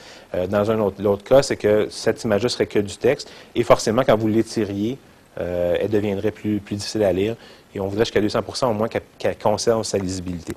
Dans 0.50 0.70
un 0.70 0.78
autre, 0.80 1.02
l'autre 1.02 1.24
cas, 1.24 1.42
c'est 1.42 1.56
que 1.56 1.88
cette 1.90 2.22
image-là 2.24 2.48
serait 2.48 2.66
que 2.66 2.78
du 2.78 2.96
texte 2.96 3.30
et 3.54 3.62
forcément, 3.62 4.02
quand 4.04 4.16
vous 4.16 4.28
l'étiriez, 4.28 4.98
euh, 5.40 5.76
elle 5.80 5.90
deviendrait 5.90 6.30
plus, 6.30 6.60
difficile 6.60 7.02
à 7.02 7.12
lire 7.12 7.36
et 7.74 7.80
on 7.80 7.88
voudrait 7.88 8.04
jusqu'à 8.04 8.20
200 8.20 8.40
au 8.62 8.72
moins 8.72 8.88
qu'elle, 8.88 9.36
conserve 9.36 9.82
sa 9.82 9.98
lisibilité. 9.98 10.54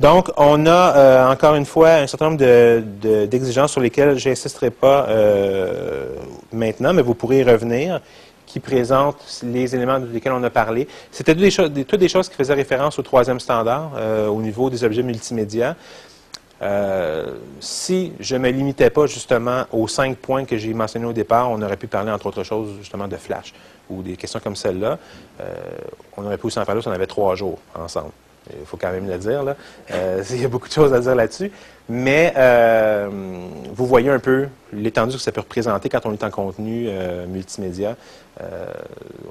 Donc, 0.00 0.30
on 0.36 0.66
a 0.66 0.96
euh, 0.96 1.30
encore 1.30 1.54
une 1.54 1.66
fois 1.66 1.90
un 1.90 2.06
certain 2.06 2.26
nombre 2.26 2.38
de, 2.38 2.82
de, 3.00 3.26
d'exigences 3.26 3.72
sur 3.72 3.80
lesquelles 3.80 4.18
je 4.18 4.28
n'insisterai 4.28 4.70
pas 4.70 5.06
euh, 5.08 6.16
maintenant, 6.52 6.92
mais 6.92 7.02
vous 7.02 7.14
pourrez 7.14 7.40
y 7.40 7.44
revenir, 7.44 8.00
qui 8.46 8.58
présentent 8.58 9.40
les 9.42 9.74
éléments 9.74 10.00
desquels 10.00 10.32
on 10.32 10.42
a 10.42 10.50
parlé. 10.50 10.88
C'était 11.12 11.34
toutes 11.34 11.42
des, 12.00 12.08
choses, 12.08 12.28
qui 12.28 12.34
faisaient 12.34 12.54
référence 12.54 12.98
au 12.98 13.02
troisième 13.02 13.40
standard 13.40 13.92
au 14.28 14.40
niveau 14.42 14.68
des 14.68 14.84
objets 14.84 15.02
multimédia. 15.02 15.76
Euh, 16.62 17.34
si 17.60 18.12
je 18.20 18.36
ne 18.36 18.40
me 18.40 18.50
limitais 18.50 18.90
pas 18.90 19.06
justement 19.06 19.64
aux 19.72 19.88
cinq 19.88 20.16
points 20.16 20.44
que 20.44 20.56
j'ai 20.56 20.72
mentionnés 20.72 21.06
au 21.06 21.12
départ, 21.12 21.50
on 21.50 21.60
aurait 21.60 21.76
pu 21.76 21.86
parler 21.86 22.10
entre 22.10 22.26
autres 22.26 22.44
choses 22.44 22.76
justement 22.78 23.08
de 23.08 23.16
flash 23.16 23.52
ou 23.90 24.02
des 24.02 24.16
questions 24.16 24.40
comme 24.42 24.56
celle-là. 24.56 24.98
Euh, 25.40 25.52
on 26.16 26.24
aurait 26.24 26.38
pu 26.38 26.46
aussi 26.46 26.58
en 26.58 26.64
parler 26.64 26.80
si 26.80 26.88
on 26.88 26.92
avait 26.92 27.06
trois 27.06 27.34
jours 27.34 27.58
ensemble. 27.74 28.10
Il 28.50 28.66
faut 28.66 28.76
quand 28.76 28.92
même 28.92 29.08
le 29.08 29.18
dire. 29.18 29.42
Euh, 29.90 30.22
il 30.30 30.42
y 30.42 30.44
a 30.44 30.48
beaucoup 30.48 30.68
de 30.68 30.72
choses 30.72 30.92
à 30.92 31.00
dire 31.00 31.14
là-dessus. 31.14 31.50
Mais 31.88 32.32
vous 33.74 33.86
voyez 33.86 34.08
un 34.08 34.18
peu 34.18 34.48
l'étendue 34.72 35.16
que 35.16 35.22
ça 35.22 35.32
peut 35.32 35.42
représenter 35.42 35.90
quand 35.90 36.06
on 36.06 36.12
est 36.12 36.24
en 36.24 36.30
contenu 36.30 36.88
multimédia. 37.28 37.94
Euh, 38.40 38.66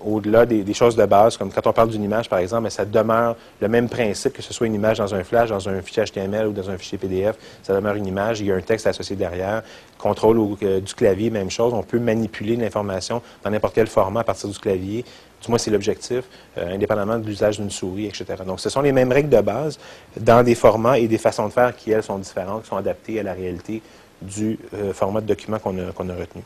au-delà 0.06 0.46
des, 0.46 0.74
choses 0.74 0.96
de 0.96 1.06
base, 1.06 1.36
comme 1.36 1.52
quand 1.52 1.68
on 1.68 1.74
parle 1.74 1.90
d'une 1.90 2.04
image, 2.04 2.30
par 2.30 2.40
exemple, 2.40 2.70
ça 2.72 2.86
demeure 2.86 3.36
le 3.60 3.68
même 3.68 3.90
principe, 3.90 4.34
que 4.34 4.42
ce 4.42 4.54
soit 4.54 4.68
une 4.68 4.74
image 4.74 4.98
dans 4.98 5.14
un 5.14 5.24
flash, 5.24 5.50
dans 5.50 5.68
un 5.68 5.82
fichier 5.82 6.04
HTML 6.06 6.48
ou 6.48 6.52
dans 6.52 6.70
un 6.70 6.78
fichier 6.78 6.98
PDF, 6.98 7.36
ça 7.64 7.74
demeure 7.74 7.96
une 7.96 8.08
image, 8.08 8.40
il 8.40 8.48
y 8.48 8.52
a 8.52 8.56
un 8.56 8.62
texte 8.62 8.88
associé 8.88 9.16
derrière. 9.16 9.62
Contrôle 9.98 10.58
euh, 10.64 10.80
du 10.80 10.94
clavier, 10.94 11.30
même 11.30 11.50
chose. 11.50 11.74
On 11.74 11.84
peut 11.84 12.00
manipuler 12.00 12.56
l'information 12.56 13.22
dans 13.44 13.50
n'importe 13.50 13.76
quel 13.76 13.88
format 13.88 14.22
à 14.22 14.24
partir 14.24 14.50
du 14.50 14.58
clavier. 14.58 15.04
Du 15.42 15.50
moins, 15.50 15.58
c'est 15.58 15.72
l'objectif, 15.72 16.24
euh, 16.58 16.74
indépendamment 16.74 17.18
de 17.18 17.26
l'usage 17.26 17.60
d'une 17.60 17.72
souris, 17.72 18.08
etc. 18.08 18.26
Donc, 18.46 18.62
ce 18.62 18.70
sont 18.70 18.82
les 18.82 18.94
mêmes 18.94 19.12
règles 19.12 19.30
de 19.30 19.42
base 19.42 19.78
dans 20.18 20.44
des 20.44 20.56
formats 20.56 21.00
et 21.00 21.08
des 21.08 21.18
façons 21.18 21.48
de 21.48 21.54
faire 21.54 21.76
qui, 21.76 21.92
elles, 21.92 22.04
sont 22.04 22.18
différentes, 22.18 22.64
qui 22.64 22.70
sont 22.70 22.78
adaptées 22.78 23.20
à 23.20 23.24
la 23.24 23.34
réalité 23.34 23.82
du 24.22 24.58
format 24.94 25.20
de 25.20 25.28
document 25.28 25.60
qu'on 25.60 25.78
a, 25.78 26.16
retenu. 26.16 26.44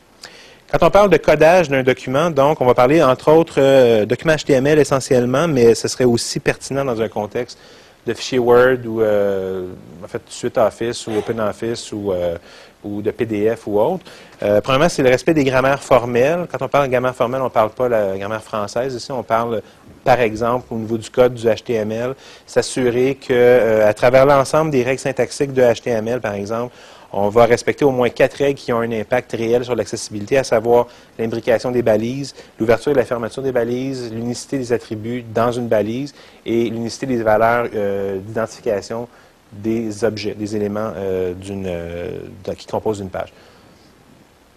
Quand 0.69 0.85
on 0.85 0.89
parle 0.89 1.09
de 1.09 1.15
codage 1.15 1.69
d'un 1.69 1.81
document, 1.81 2.29
donc, 2.29 2.59
on 2.59 2.65
va 2.65 2.73
parler, 2.73 3.01
entre 3.01 3.31
autres, 3.31 3.55
euh, 3.57 4.05
documents 4.05 4.35
HTML 4.35 4.79
essentiellement, 4.79 5.47
mais 5.47 5.73
ce 5.75 5.87
serait 5.87 6.03
aussi 6.03 6.41
pertinent 6.41 6.83
dans 6.83 7.01
un 7.01 7.07
contexte 7.07 7.57
de 8.05 8.13
fichier 8.13 8.39
Word 8.39 8.85
ou, 8.85 9.01
euh, 9.01 9.67
en 10.03 10.07
fait, 10.07 10.21
Suite 10.27 10.57
Office 10.57 11.07
ou 11.07 11.17
OpenOffice 11.17 11.91
ou, 11.93 12.11
euh, 12.11 12.37
ou 12.83 13.01
de 13.01 13.11
PDF 13.11 13.67
ou 13.67 13.79
autre. 13.79 14.03
Euh, 14.43 14.61
premièrement, 14.61 14.89
c'est 14.89 15.03
le 15.03 15.09
respect 15.09 15.33
des 15.33 15.43
grammaires 15.43 15.81
formelles. 15.81 16.47
Quand 16.51 16.63
on 16.63 16.67
parle 16.67 16.87
de 16.87 16.91
grammaire 16.91 17.15
formelle, 17.15 17.41
on 17.41 17.45
ne 17.45 17.49
parle 17.49 17.71
pas 17.71 17.89
la 17.89 18.17
grammaire 18.17 18.43
française. 18.43 18.93
Ici, 18.93 19.11
on 19.11 19.23
parle, 19.23 19.61
par 20.03 20.19
exemple, 20.19 20.67
au 20.71 20.75
niveau 20.75 20.97
du 20.97 21.09
code 21.09 21.33
du 21.33 21.47
HTML, 21.47 22.13
s'assurer 22.45 23.15
que, 23.15 23.33
euh, 23.33 23.89
à 23.89 23.93
travers 23.93 24.25
l'ensemble 24.25 24.71
des 24.71 24.83
règles 24.83 24.99
syntaxiques 24.99 25.53
de 25.53 25.61
HTML, 25.61 26.21
par 26.21 26.33
exemple, 26.33 26.73
on 27.13 27.29
va 27.29 27.45
respecter 27.45 27.85
au 27.85 27.91
moins 27.91 28.09
quatre 28.09 28.35
règles 28.35 28.59
qui 28.59 28.73
ont 28.73 28.79
un 28.79 28.91
impact 28.91 29.31
réel 29.31 29.63
sur 29.63 29.75
l'accessibilité, 29.75 30.37
à 30.37 30.43
savoir 30.43 30.87
l'imbrication 31.17 31.71
des 31.71 31.81
balises, 31.81 32.35
l'ouverture 32.59 32.91
et 32.91 32.95
la 32.95 33.05
fermeture 33.05 33.41
des 33.41 33.51
balises, 33.51 34.11
l'unicité 34.11 34.57
des 34.57 34.73
attributs 34.73 35.23
dans 35.33 35.51
une 35.51 35.67
balise 35.67 36.13
et 36.45 36.69
l'unicité 36.69 37.05
des 37.05 37.23
valeurs 37.23 37.69
euh, 37.73 38.19
d'identification 38.19 39.07
des 39.51 40.03
objets, 40.03 40.33
des 40.33 40.55
éléments 40.55 40.91
euh, 40.95 41.33
euh, 41.49 42.19
qui 42.57 42.67
composent 42.67 42.99
une 42.99 43.09
page. 43.09 43.31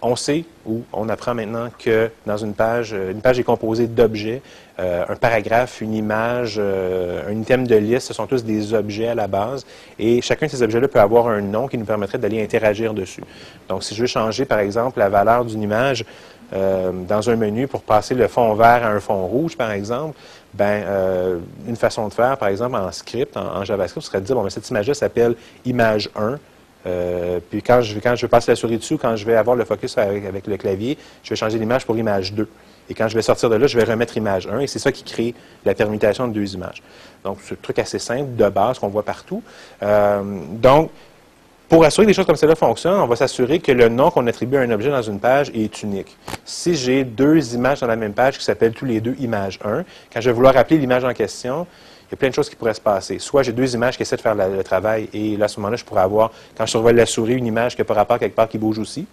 On 0.02 0.16
sait 0.16 0.45
ou 0.66 0.83
on 0.92 1.09
apprend 1.09 1.35
maintenant 1.35 1.69
que 1.78 2.11
dans 2.26 2.38
une 2.38 2.54
page, 2.54 2.92
une 2.92 3.21
page 3.21 3.38
est 3.38 3.45
composée 3.45 3.87
d'objets. 3.87 4.40
Euh, 4.80 5.04
un 5.08 5.16
paragraphe, 5.16 5.82
une 5.82 5.94
image, 5.94 6.56
euh, 6.58 7.28
un 7.28 7.40
item 7.40 7.66
de 7.66 7.76
liste, 7.76 8.08
ce 8.08 8.14
sont 8.14 8.26
tous 8.26 8.42
des 8.44 8.72
objets 8.72 9.08
à 9.08 9.14
la 9.14 9.26
base. 9.26 9.66
Et 9.99 10.22
chacun 10.22 10.46
de 10.46 10.50
ces 10.50 10.62
objets-là 10.62 10.88
peut 10.88 11.00
avoir 11.00 11.28
un 11.28 11.42
nom 11.42 11.68
qui 11.68 11.76
nous 11.76 11.84
permettrait 11.84 12.18
d'aller 12.18 12.42
interagir 12.42 12.94
dessus. 12.94 13.22
Donc, 13.68 13.84
si 13.84 13.94
je 13.94 14.00
veux 14.00 14.06
changer, 14.06 14.46
par 14.46 14.58
exemple, 14.60 14.99
la 14.99 15.10
valeur 15.10 15.44
d'une 15.44 15.60
image 15.60 16.04
euh, 16.54 16.92
dans 17.06 17.28
un 17.28 17.37
menu 17.37 17.68
pour 17.68 17.82
passer 17.82 18.14
le 18.14 18.26
fond 18.26 18.54
vert 18.54 18.84
à 18.84 18.88
un 18.88 19.00
fond 19.00 19.26
rouge, 19.26 19.56
par 19.56 19.70
exemple, 19.70 20.18
ben, 20.54 20.82
une 21.68 21.76
façon 21.76 22.08
de 22.08 22.14
faire, 22.14 22.37
par 22.38 22.49
exemple, 22.49 22.75
en 22.75 22.90
script, 22.90 23.37
en, 23.37 23.62
JavaScript, 23.64 24.04
serait 24.04 24.20
de 24.20 24.26
dire, 24.26 24.34
bon, 24.34 24.42
ben, 24.42 24.50
cette 24.50 24.68
image-là 24.68 24.94
s'appelle 24.94 25.37
image 25.64 26.08
1. 26.16 26.38
Euh, 26.87 27.40
puis 27.50 27.62
quand 27.62 27.82
je, 27.82 27.99
quand 27.99 28.14
je 28.16 28.26
passe 28.26 28.46
la 28.46 28.56
souris 28.56 28.78
dessus, 28.78 28.96
quand 28.96 29.16
je 29.16 29.25
vais 29.26 29.37
avoir 29.37 29.56
le 29.56 29.64
focus 29.64 29.99
avec 29.99 30.46
le 30.46 30.56
clavier, 30.56 30.96
je 31.22 31.30
vais 31.30 31.37
changer 31.37 31.58
l'image 31.58 31.84
pour 31.84 31.96
image 31.96 32.32
2. 32.32 32.49
Et 32.90 32.94
quand 32.94 33.09
je 33.09 33.14
vais 33.14 33.23
sortir 33.23 33.49
de 33.49 33.54
là, 33.54 33.66
je 33.68 33.78
vais 33.78 33.85
remettre 33.85 34.16
image 34.16 34.49
1 34.49 34.59
et 34.59 34.66
c'est 34.66 34.80
ça 34.80 34.90
qui 34.90 35.04
crée 35.04 35.35
la 35.64 35.75
permutation 35.75 36.26
de 36.26 36.35
deux 36.35 36.54
images. 36.54 36.82
Donc, 37.25 37.38
c'est 37.42 37.54
un 37.54 37.59
truc 37.62 37.78
assez 37.78 38.00
simple, 38.00 38.35
de 38.37 38.49
base, 38.49 38.80
qu'on 38.80 38.88
voit 38.88 39.04
partout. 39.04 39.42
Euh, 39.82 40.23
donc, 40.50 40.90
pour 41.68 41.85
assurer 41.85 42.04
que 42.04 42.11
des 42.11 42.14
choses 42.14 42.26
comme 42.26 42.35
cela 42.35 42.56
fonctionnent, 42.56 42.99
on 42.99 43.06
va 43.06 43.14
s'assurer 43.14 43.61
que 43.61 43.70
le 43.70 43.88
nom 43.88 44.11
qu'on 44.11 44.26
attribue 44.26 44.56
à 44.56 44.62
un 44.62 44.70
objet 44.73 44.90
dans 44.90 45.02
une 45.02 45.20
page 45.20 45.52
est 45.54 45.85
unique. 45.85 46.16
Si 46.44 46.75
j'ai 46.75 47.04
deux 47.04 47.54
images 47.54 47.78
dans 47.78 47.87
la 47.87 47.94
même 47.94 48.12
page 48.12 48.38
qui 48.38 48.44
s'appellent 48.44 48.73
tous 48.73 48.87
les 48.87 49.00
deux 49.00 49.14
image 49.20 49.61
1, 49.64 49.85
quand 50.12 50.20
je 50.20 50.28
vais 50.28 50.35
vouloir 50.35 50.56
appeler 50.56 50.78
l'image 50.78 51.04
en 51.04 51.14
question, 51.14 51.68
il 52.09 52.11
y 52.11 52.14
a 52.14 52.16
plein 52.16 52.30
de 52.30 52.35
choses 52.35 52.50
qui 52.50 52.56
pourraient 52.56 52.75
se 52.75 52.80
passer. 52.80 53.20
Soit 53.20 53.44
j'ai 53.44 53.52
deux 53.52 53.73
images 53.73 53.97
qui 53.97 54.02
essaient 54.02 54.16
de 54.16 54.20
faire 54.20 54.35
le 54.35 54.64
travail 54.64 55.09
et 55.12 55.37
là, 55.37 55.44
à 55.44 55.49
ce 55.49 55.61
moment-là, 55.61 55.76
je 55.76 55.85
pourrais 55.85 56.02
avoir, 56.02 56.32
quand 56.59 56.66
je 56.66 56.70
survole 56.73 56.97
la 56.97 57.06
souris, 57.06 57.35
une 57.35 57.47
image 57.47 57.76
qui 57.76 57.82
n'a 57.82 57.85
pas 57.85 57.94
rapport 57.94 58.18
quelque 58.18 58.35
part 58.35 58.49
qui 58.49 58.59
bouge 58.59 58.80
aussi. 58.80 59.06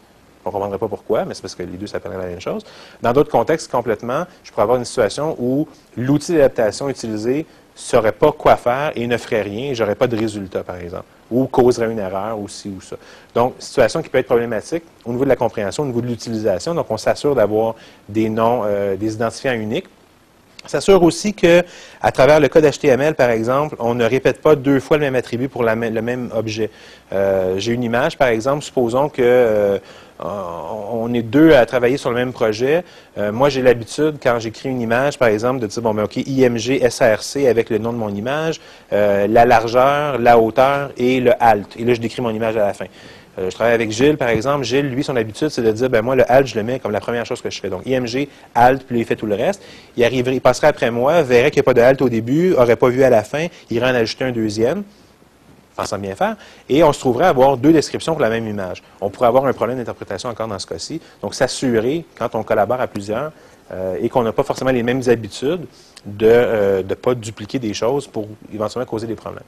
On 0.47 0.49
ne 0.49 0.53
comprendrait 0.53 0.79
pas 0.79 0.87
pourquoi, 0.87 1.25
mais 1.25 1.33
c'est 1.33 1.41
parce 1.41 1.55
que 1.55 1.63
les 1.63 1.77
deux 1.77 1.87
s'appelleraient 1.87 2.17
la 2.17 2.29
même 2.29 2.39
chose. 2.39 2.63
Dans 3.01 3.11
d'autres 3.11 3.31
contextes, 3.31 3.69
complètement, 3.69 4.25
je 4.43 4.51
pourrais 4.51 4.63
avoir 4.63 4.77
une 4.77 4.85
situation 4.85 5.35
où 5.39 5.67
l'outil 5.95 6.33
d'adaptation 6.33 6.89
utilisé 6.89 7.39
ne 7.39 7.43
saurait 7.75 8.13
pas 8.13 8.31
quoi 8.31 8.55
faire 8.55 8.91
et 8.95 9.05
ne 9.05 9.17
ferait 9.17 9.41
rien 9.41 9.71
et 9.71 9.75
je 9.75 9.83
n'aurais 9.83 9.95
pas 9.95 10.07
de 10.07 10.17
résultat, 10.17 10.63
par 10.63 10.77
exemple, 10.77 11.05
ou 11.29 11.45
causerait 11.47 11.91
une 11.91 11.99
erreur 11.99 12.39
ou 12.39 12.47
ci 12.47 12.69
ou 12.69 12.81
ça. 12.81 12.95
Donc, 13.35 13.55
situation 13.59 14.01
qui 14.01 14.09
peut 14.09 14.17
être 14.17 14.27
problématique 14.27 14.83
au 15.05 15.11
niveau 15.11 15.25
de 15.25 15.29
la 15.29 15.35
compréhension, 15.35 15.83
au 15.83 15.87
niveau 15.87 16.01
de 16.01 16.07
l'utilisation. 16.07 16.73
Donc, 16.73 16.89
on 16.89 16.97
s'assure 16.97 17.35
d'avoir 17.35 17.75
des 18.07 18.29
noms, 18.29 18.61
euh, 18.63 18.95
des 18.95 19.13
identifiants 19.13 19.53
uniques 19.53 19.87
s'assure 20.67 21.01
aussi 21.03 21.33
que, 21.33 21.63
à 22.01 22.11
travers 22.11 22.39
le 22.39 22.47
code 22.47 22.65
HTML, 22.65 23.15
par 23.15 23.29
exemple, 23.29 23.75
on 23.79 23.95
ne 23.95 24.05
répète 24.05 24.41
pas 24.41 24.55
deux 24.55 24.79
fois 24.79 24.97
le 24.97 25.03
même 25.03 25.15
attribut 25.15 25.47
pour 25.47 25.63
le 25.63 25.75
même 25.75 26.29
objet. 26.35 26.69
Euh, 27.13 27.55
J'ai 27.57 27.73
une 27.73 27.83
image, 27.83 28.17
par 28.17 28.27
exemple, 28.27 28.63
supposons 28.63 29.09
que 29.09 29.21
euh, 29.21 29.79
on 30.19 31.13
est 31.13 31.21
deux 31.21 31.53
à 31.53 31.65
travailler 31.65 31.97
sur 31.97 32.09
le 32.09 32.15
même 32.15 32.33
projet. 32.33 32.83
Euh, 33.17 33.31
moi, 33.31 33.50
j'ai 33.50 33.62
l'habitude, 33.62 34.15
quand 34.21 34.39
j'écris 34.39 34.69
une 34.69 34.81
image, 34.81 35.17
par 35.17 35.27
exemple, 35.27 35.59
de 35.59 35.67
dire, 35.67 35.81
bon, 35.81 35.93
ben, 35.93 36.03
OK, 36.03 36.17
IMG 36.17 36.79
SRC 36.89 37.47
avec 37.47 37.69
le 37.69 37.77
nom 37.77 37.93
de 37.93 37.97
mon 37.97 38.13
image, 38.13 38.59
euh, 38.93 39.27
la 39.27 39.45
largeur, 39.45 40.17
la 40.17 40.39
hauteur 40.39 40.91
et 40.97 41.19
le 41.19 41.31
alt. 41.39 41.67
Et 41.77 41.83
là, 41.83 41.93
je 41.93 42.01
décris 42.01 42.21
mon 42.21 42.31
image 42.31 42.57
à 42.57 42.65
la 42.65 42.74
fin. 42.74 42.86
Euh, 43.39 43.51
je 43.51 43.55
travaille 43.55 43.74
avec 43.74 43.91
Gilles, 43.91 44.17
par 44.17 44.29
exemple. 44.29 44.63
Gilles, 44.63 44.89
lui, 44.89 45.03
son 45.03 45.15
habitude, 45.15 45.50
c'est 45.50 45.62
de 45.62 45.71
dire, 45.71 45.89
ben 45.89 46.01
moi, 46.01 46.15
le 46.15 46.29
alt, 46.31 46.47
je 46.47 46.55
le 46.55 46.63
mets 46.63 46.79
comme 46.79 46.91
la 46.91 47.00
première 47.00 47.25
chose 47.25 47.41
que 47.41 47.51
je 47.51 47.59
fais. 47.59 47.69
Donc, 47.69 47.86
IMG, 47.86 48.27
alt, 48.55 48.83
puis 48.83 49.00
il 49.00 49.05
fait 49.05 49.15
tout 49.15 49.27
le 49.27 49.36
reste. 49.36 49.62
Il 49.95 50.03
arriverait, 50.03 50.36
il 50.36 50.41
passerait 50.41 50.67
après 50.67 50.89
moi, 50.89 51.21
verrait 51.21 51.51
qu'il 51.51 51.59
n'y 51.59 51.65
a 51.65 51.71
pas 51.71 51.75
de 51.75 51.81
alt 51.81 52.01
au 52.01 52.09
début, 52.09 52.53
aurait 52.53 52.75
pas 52.75 52.89
vu 52.89 53.03
à 53.03 53.09
la 53.09 53.24
fin, 53.24 53.47
il 53.69 53.77
irait 53.77 53.91
en 53.91 53.95
ajouter 53.95 54.25
un 54.25 54.31
deuxième 54.31 54.83
pensant 55.77 55.98
bien 55.98 56.15
faire, 56.15 56.36
et 56.67 56.84
on 56.84 56.91
se 56.91 57.00
trouverait 57.00 57.25
à 57.25 57.29
avoir 57.29 57.55
deux 57.55 57.72
descriptions 57.72 58.13
pour 58.13 58.22
la 58.22 58.29
même 58.29 58.48
image. 58.48 58.84
On 59.00 59.10
pourrait 59.10 59.27
avoir 59.27 59.46
un 59.46 59.53
problème 59.53 59.77
d'interprétation 59.77 60.29
encore 60.29 60.48
dans 60.48 60.60
ce 60.60 60.67
cas-ci. 60.67 61.00
Donc, 61.22 61.36
s'assurer, 61.36 62.03
quand 62.17 62.36
on 62.36 62.43
collabore 62.43 62.81
à 62.81 62.88
plusieurs, 62.88 63.31
euh, 63.72 63.98
et 64.01 64.07
qu'on 64.07 64.24
n'a 64.24 64.31
pas 64.31 64.43
forcément 64.43 64.72
les 64.72 64.84
mêmes 64.84 65.01
habitudes, 65.07 65.65
de 66.05 66.25
ne 66.25 66.31
euh, 66.31 66.96
pas 67.01 67.13
dupliquer 67.15 67.60
des 67.60 67.74
choses 67.74 68.07
pour 68.07 68.27
éventuellement 68.53 68.89
causer 68.89 69.07
des 69.07 69.15
problèmes. 69.15 69.43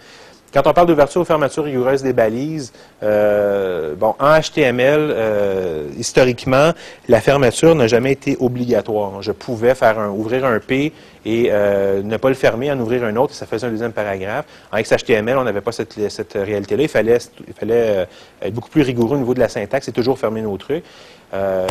Quand 0.53 0.65
on 0.65 0.73
parle 0.73 0.87
d'ouverture 0.87 1.21
ou 1.21 1.25
fermeture 1.25 1.63
rigoureuse 1.63 2.01
des 2.01 2.13
balises, 2.13 2.73
euh, 3.03 3.93
bon, 3.95 4.15
en 4.19 4.39
HTML, 4.39 4.97
euh, 4.99 5.87
historiquement, 5.97 6.71
la 7.07 7.21
fermeture 7.21 7.75
n'a 7.75 7.87
jamais 7.87 8.13
été 8.13 8.35
obligatoire. 8.39 9.21
Je 9.21 9.31
pouvais 9.31 9.75
faire 9.75 9.99
un, 9.99 10.09
ouvrir 10.09 10.45
un 10.45 10.59
P 10.59 10.91
et 11.25 11.49
euh, 11.51 12.01
ne 12.01 12.17
pas 12.17 12.29
le 12.29 12.35
fermer, 12.35 12.71
en 12.71 12.79
ouvrir 12.79 13.03
un 13.03 13.15
autre, 13.15 13.33
et 13.33 13.35
ça 13.35 13.45
faisait 13.45 13.67
un 13.67 13.69
deuxième 13.69 13.91
paragraphe. 13.91 14.45
En 14.71 14.81
XHTML, 14.81 15.37
on 15.37 15.43
n'avait 15.43 15.61
pas 15.61 15.71
cette, 15.71 16.09
cette 16.09 16.33
réalité-là. 16.33 16.83
Il 16.83 16.89
fallait, 16.89 17.17
il 17.47 17.53
fallait 17.53 17.73
euh, 17.99 18.05
être 18.41 18.53
beaucoup 18.53 18.69
plus 18.69 18.81
rigoureux 18.81 19.17
au 19.17 19.19
niveau 19.19 19.35
de 19.35 19.39
la 19.39 19.49
syntaxe 19.49 19.87
et 19.87 19.91
toujours 19.91 20.17
fermer 20.17 20.41
nos 20.41 20.57
trucs. 20.57 20.83
Euh, 21.33 21.67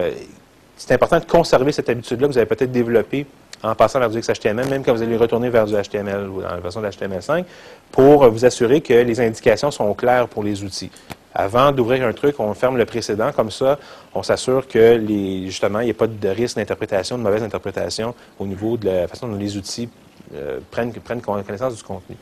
c'est 0.77 0.95
important 0.95 1.19
de 1.19 1.25
conserver 1.25 1.73
cette 1.73 1.89
habitude-là 1.89 2.29
que 2.29 2.33
vous 2.33 2.39
avez 2.39 2.47
peut-être 2.47 2.71
développée 2.71 3.27
en 3.63 3.75
passant 3.75 3.99
vers 3.99 4.11
du 4.11 4.21
XHTML, 4.21 4.69
même 4.69 4.85
quand 4.85 4.95
vous 4.95 5.03
allez 5.03 5.17
retourner 5.17 5.51
vers 5.51 5.67
du 5.67 5.75
HTML 5.75 6.29
ou 6.29 6.43
dans 6.43 6.51
la 6.51 6.61
version 6.61 6.81
de 6.81 6.87
HTML5, 6.89 7.45
pour 7.91 8.29
vous 8.29 8.45
assurer 8.45 8.81
que 8.81 8.95
les 8.95 9.21
indications 9.21 9.71
sont 9.71 9.93
claires 9.95 10.29
pour 10.29 10.43
les 10.43 10.63
outils. 10.63 10.91
Avant 11.35 11.73
d'ouvrir 11.73 12.07
un 12.07 12.13
truc, 12.13 12.41
on 12.41 12.53
ferme 12.55 12.77
le 12.77 12.85
précédent. 12.85 13.31
Comme 13.33 13.51
ça, 13.51 13.79
on 14.15 14.23
s'assure 14.23 14.67
que, 14.67 14.97
les, 14.97 15.47
justement, 15.47 15.81
il 15.81 15.85
n'y 15.87 15.91
a 15.91 15.95
pas 15.95 16.07
de 16.07 16.29
risque 16.29 16.57
d'interprétation, 16.57 17.19
de 17.19 17.23
mauvaise 17.23 17.43
interprétation 17.43 18.15
au 18.39 18.47
niveau 18.47 18.77
de 18.77 18.87
la 18.87 19.09
façon 19.09 19.29
dont 19.29 19.37
les 19.37 19.57
outils 19.57 19.89
euh, 20.35 20.59
prennent, 20.71 20.93
prennent 20.93 21.21
connaissance 21.21 21.77
du 21.77 21.83
contenu. 21.83 22.17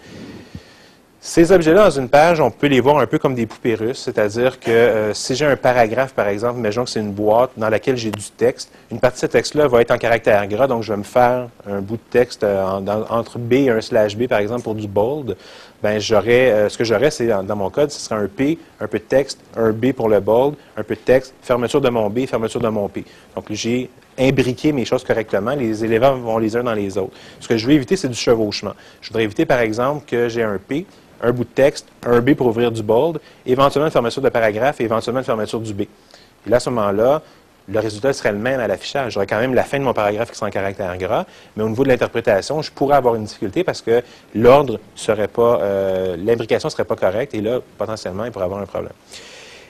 Ces 1.28 1.50
objets-là, 1.50 1.87
dans 1.87 1.90
une 1.90 2.09
page, 2.09 2.40
on 2.40 2.52
peut 2.52 2.68
les 2.68 2.78
voir 2.78 2.99
un 2.99 3.06
peu 3.09 3.18
comme 3.18 3.35
des 3.35 3.47
poupées 3.47 3.75
russes, 3.75 3.99
c'est-à-dire 3.99 4.61
que 4.61 4.71
euh, 4.71 5.12
si 5.12 5.35
j'ai 5.35 5.45
un 5.45 5.56
paragraphe, 5.56 6.14
par 6.14 6.28
exemple, 6.28 6.61
imaginons 6.61 6.85
que 6.85 6.90
c'est 6.90 7.00
une 7.00 7.11
boîte 7.11 7.50
dans 7.56 7.68
laquelle 7.68 7.97
j'ai 7.97 8.12
du 8.12 8.30
texte, 8.37 8.71
une 8.92 9.00
partie 9.00 9.16
de 9.16 9.21
ce 9.23 9.26
texte-là 9.26 9.66
va 9.66 9.80
être 9.80 9.90
en 9.90 9.99
caractère 9.99 10.47
gras, 10.47 10.68
donc 10.68 10.85
je 10.85 10.92
vais 10.92 10.99
me 10.99 11.02
faire 11.02 11.49
un 11.68 11.80
bout 11.80 11.97
de 11.97 12.11
texte 12.11 12.45
euh, 12.45 12.62
entre 13.11 13.40
B 13.40 13.54
et 13.54 13.71
un 13.71 13.80
slash 13.80 14.16
B, 14.16 14.28
par 14.28 14.38
exemple, 14.38 14.62
pour 14.62 14.76
du 14.76 14.87
bold. 14.87 15.37
Ben, 15.83 15.99
j'aurais, 15.99 16.52
euh, 16.52 16.68
ce 16.68 16.78
que 16.78 16.85
j'aurais, 16.85 17.11
c'est 17.11 17.26
dans, 17.26 17.56
mon 17.56 17.71
code, 17.71 17.90
ce 17.90 17.99
serait 17.99 18.23
un 18.23 18.28
P, 18.28 18.56
un 18.80 18.87
peu 18.87 19.00
de 19.00 19.04
texte, 19.04 19.40
un 19.56 19.73
B 19.73 19.90
pour 19.90 20.09
le 20.09 20.21
bold, 20.21 20.54
un 20.76 20.85
peu 20.85 20.95
de 20.95 21.00
texte, 21.00 21.35
fermeture 21.42 21.80
de 21.80 21.88
mon 21.88 22.09
B, 22.09 22.26
fermeture 22.26 22.61
de 22.61 22.68
mon 22.68 22.88
P. 22.88 23.04
Donc, 23.35 23.47
j'ai 23.50 23.90
imbriqué 24.16 24.71
mes 24.71 24.85
choses 24.85 25.02
correctement. 25.02 25.56
Les 25.56 25.85
éléments 25.85 26.14
vont 26.14 26.38
les 26.38 26.54
uns 26.54 26.62
dans 26.62 26.73
les 26.73 26.97
autres. 26.97 27.16
Ce 27.40 27.49
que 27.49 27.56
je 27.56 27.66
veux 27.66 27.73
éviter, 27.73 27.97
c'est 27.97 28.09
du 28.09 28.14
chevauchement. 28.14 28.75
Je 29.00 29.09
voudrais 29.09 29.25
éviter, 29.25 29.45
par 29.45 29.59
exemple, 29.59 30.04
que 30.06 30.28
j'ai 30.28 30.45
un 30.45 30.59
P, 30.59 30.87
un 31.23 31.32
bout 31.32 31.44
de 31.44 31.50
texte, 31.50 31.87
un 32.04 32.20
B 32.20 32.35
pour 32.35 32.46
ouvrir 32.46 32.70
du 32.70 32.82
bold, 32.82 33.20
éventuellement 33.44 33.87
une 33.87 33.92
fermeture 33.92 34.23
de 34.23 34.28
paragraphe 34.28 34.80
et 34.80 34.85
éventuellement 34.85 35.20
une 35.20 35.26
fermeture 35.26 35.61
du 35.61 35.75
B. 35.75 35.82
Et 35.82 36.50
là, 36.50 36.56
à 36.56 36.61
ce 36.61 36.70
moment-là, 36.70 37.23
le 37.68 37.80
résultat 37.80 38.12
serait 38.12 38.32
le 38.32 38.38
même 38.38 38.61
à 38.61 38.68
l'affichage. 38.68 39.14
J'aurais 39.14 39.26
quand 39.26 39.40
même 39.40 39.54
la 39.54 39.64
fin 39.64 39.78
de 39.78 39.85
mon 39.85 39.92
paragraphe 39.92 40.30
qui 40.30 40.37
sera 40.37 40.46
en 40.46 40.50
caractère 40.50 40.96
gras, 40.99 41.26
mais 41.56 41.64
au 41.64 41.68
niveau 41.68 41.82
de 41.82 41.88
l'interprétation, 41.88 42.62
je 42.62 42.70
pourrais 42.70 42.96
avoir 42.96 43.16
une 43.16 43.25
difficulté 43.25 43.64
parce 43.64 43.82
que 43.82 44.02
l'ordre 44.35 44.78
serait 44.94 45.28
pas, 45.28 45.61
euh, 45.61 46.16
l'imbrication 46.16 46.70
serait 46.70 46.85
pas 46.85 46.96
correcte 46.96 47.35
et 47.35 47.40
là, 47.40 47.58
potentiellement, 47.76 48.25
il 48.25 48.30
pourrait 48.30 48.44
avoir 48.44 48.61
un 48.61 48.66
problème. 48.66 48.92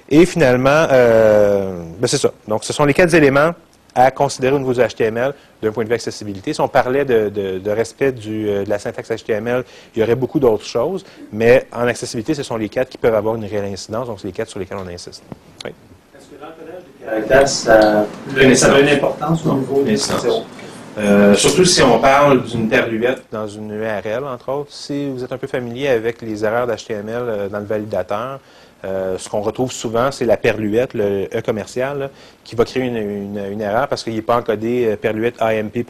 Et 0.08 0.26
finalement, 0.26 0.86
euh, 0.90 1.82
ben, 1.98 2.06
c'est 2.06 2.18
ça. 2.18 2.32
Donc, 2.46 2.64
ce 2.64 2.72
sont 2.72 2.84
les 2.84 2.94
quatre 2.94 3.14
éléments 3.14 3.52
à 3.96 4.10
considérer 4.10 4.54
au 4.54 4.58
niveau 4.58 4.74
du 4.74 4.80
HTML 4.80 5.32
d'un 5.62 5.72
point 5.72 5.82
de 5.82 5.88
vue 5.88 5.94
accessibilité. 5.94 6.52
Si 6.52 6.60
on 6.60 6.68
parlait 6.68 7.06
de, 7.06 7.70
respect 7.70 8.14
euh, 8.26 8.64
de 8.64 8.68
la 8.68 8.78
syntaxe 8.78 9.10
HTML, 9.10 9.64
il 9.94 10.00
y 10.00 10.02
aurait 10.02 10.14
beaucoup 10.14 10.38
d'autres 10.38 10.66
choses, 10.66 11.04
mais 11.32 11.66
en 11.72 11.86
accessibilité, 11.88 12.34
ce 12.34 12.42
sont 12.42 12.58
les 12.58 12.68
quatre 12.68 12.90
qui 12.90 12.98
peuvent 12.98 13.14
avoir 13.14 13.34
une 13.34 13.46
réelle 13.46 13.64
incidence, 13.64 14.06
donc 14.06 14.20
c'est 14.20 14.28
les 14.28 14.32
quatre 14.32 14.50
sur 14.50 14.60
lesquels 14.60 14.78
on 14.78 14.86
insiste. 14.86 15.22
Est-ce 15.64 16.26
que 16.26 16.34
l'encodage 16.40 16.82
des 17.00 17.06
caractères, 17.06 17.48
ça, 17.48 18.04
ça 18.54 18.74
a 18.74 18.80
une 18.80 18.88
importance 18.88 19.46
au 19.46 19.54
niveau 19.54 19.82
des 19.82 19.96
euh, 20.98 21.34
surtout 21.34 21.66
si 21.66 21.82
on 21.82 21.98
parle 21.98 22.42
d'une 22.44 22.70
perluette 22.70 23.24
dans 23.30 23.46
une 23.46 23.70
URL, 23.70 24.24
entre 24.24 24.50
autres. 24.50 24.72
Si 24.72 25.10
vous 25.10 25.22
êtes 25.22 25.32
un 25.32 25.36
peu 25.36 25.46
familier 25.46 25.88
avec 25.88 26.22
les 26.22 26.42
erreurs 26.42 26.66
d'HTML 26.66 27.14
euh, 27.18 27.48
dans 27.50 27.58
le 27.58 27.66
validateur, 27.66 28.40
euh, 28.84 29.16
ce 29.18 29.28
qu'on 29.28 29.40
retrouve 29.40 29.72
souvent, 29.72 30.12
c'est 30.12 30.26
la 30.26 30.36
perluette, 30.36 30.94
le 30.94 31.28
E 31.34 31.40
commercial, 31.40 32.10
qui 32.44 32.54
va 32.54 32.64
créer 32.64 32.84
une, 32.84 33.60
erreur 33.60 33.88
parce 33.88 34.04
qu'il 34.04 34.14
n'est 34.14 34.22
pas 34.22 34.36
encodé 34.36 34.86
euh, 34.86 34.96
perluette 34.96 35.40
AMP. 35.40 35.84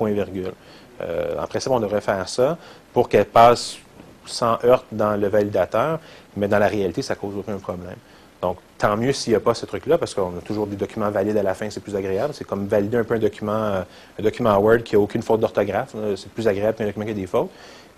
Euh, 1.02 1.38
en 1.38 1.46
principe, 1.46 1.72
on 1.72 1.80
devrait 1.80 2.00
faire 2.00 2.28
ça 2.28 2.56
pour 2.92 3.08
qu'elle 3.08 3.26
passe 3.26 3.76
sans 4.24 4.58
heurte 4.64 4.86
dans 4.92 5.20
le 5.20 5.28
validateur, 5.28 5.98
mais 6.36 6.48
dans 6.48 6.58
la 6.58 6.68
réalité, 6.68 7.02
ça 7.02 7.14
ne 7.14 7.18
cause 7.18 7.36
aucun 7.36 7.58
problème. 7.58 7.96
Donc, 8.40 8.58
tant 8.78 8.96
mieux 8.96 9.12
s'il 9.12 9.32
n'y 9.32 9.36
a 9.36 9.40
pas 9.40 9.54
ce 9.54 9.66
truc-là, 9.66 9.98
parce 9.98 10.14
qu'on 10.14 10.38
a 10.38 10.40
toujours 10.44 10.66
des 10.66 10.76
documents 10.76 11.10
valides 11.10 11.36
à 11.36 11.42
la 11.42 11.54
fin, 11.54 11.68
c'est 11.70 11.80
plus 11.80 11.96
agréable. 11.96 12.34
C'est 12.34 12.46
comme 12.46 12.66
valider 12.66 12.96
un 12.96 13.04
peu 13.04 13.14
un 13.14 13.18
document, 13.18 13.52
un 13.52 14.22
document 14.22 14.56
Word 14.58 14.82
qui 14.84 14.94
n'a 14.94 15.00
aucune 15.00 15.22
faute 15.22 15.40
d'orthographe. 15.40 15.94
C'est 16.16 16.30
plus 16.30 16.46
agréable 16.46 16.76
qu'un 16.76 16.86
document 16.86 17.04
qui 17.04 17.12
a 17.12 17.14
des 17.14 17.26
fautes 17.26 17.50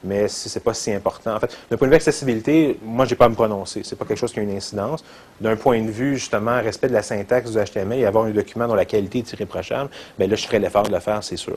mais 0.04 0.28
ce 0.28 0.52
n'est 0.56 0.62
pas 0.62 0.74
si 0.74 0.92
important. 0.92 1.34
En 1.34 1.40
fait, 1.40 1.56
d'un 1.70 1.76
point 1.76 1.88
de 1.88 1.92
vue 1.92 1.96
accessibilité, 1.96 2.78
moi, 2.82 3.04
je 3.04 3.10
n'ai 3.10 3.16
pas 3.16 3.26
à 3.26 3.28
me 3.28 3.34
prononcer. 3.34 3.82
Ce 3.82 3.90
n'est 3.90 3.98
pas 3.98 4.04
quelque 4.04 4.18
chose 4.18 4.32
qui 4.32 4.40
a 4.40 4.42
une 4.42 4.56
incidence. 4.56 5.04
D'un 5.40 5.56
point 5.56 5.82
de 5.82 5.90
vue, 5.90 6.16
justement, 6.16 6.60
respect 6.60 6.88
de 6.88 6.92
la 6.94 7.02
syntaxe 7.02 7.50
du 7.50 7.58
HTML 7.58 7.98
et 7.98 8.06
avoir 8.06 8.24
un 8.24 8.30
document 8.30 8.68
dont 8.68 8.74
la 8.74 8.84
qualité 8.84 9.18
est 9.18 9.32
irréprochable, 9.32 9.90
bien 10.18 10.28
là, 10.28 10.36
je 10.36 10.46
ferai 10.46 10.58
l'effort 10.58 10.84
de 10.84 10.92
le 10.92 11.00
faire, 11.00 11.22
c'est 11.22 11.36
sûr. 11.36 11.56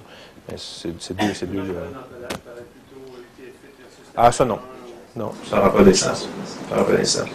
C'est 0.58 1.16
deux. 1.16 1.34
C'est 1.34 1.52
deux 1.52 1.60
euh, 1.60 1.86
Ah, 4.16 4.32
ça, 4.32 4.44
non. 4.46 4.60
Non, 5.16 5.32
ça 5.50 5.58
n'aura 5.58 5.74
pas 5.74 5.84
d'essence. 5.84 6.30
Ça 6.70 6.76
n'aura 6.76 6.88
pas 6.88 6.98
d'essence. 6.98 7.30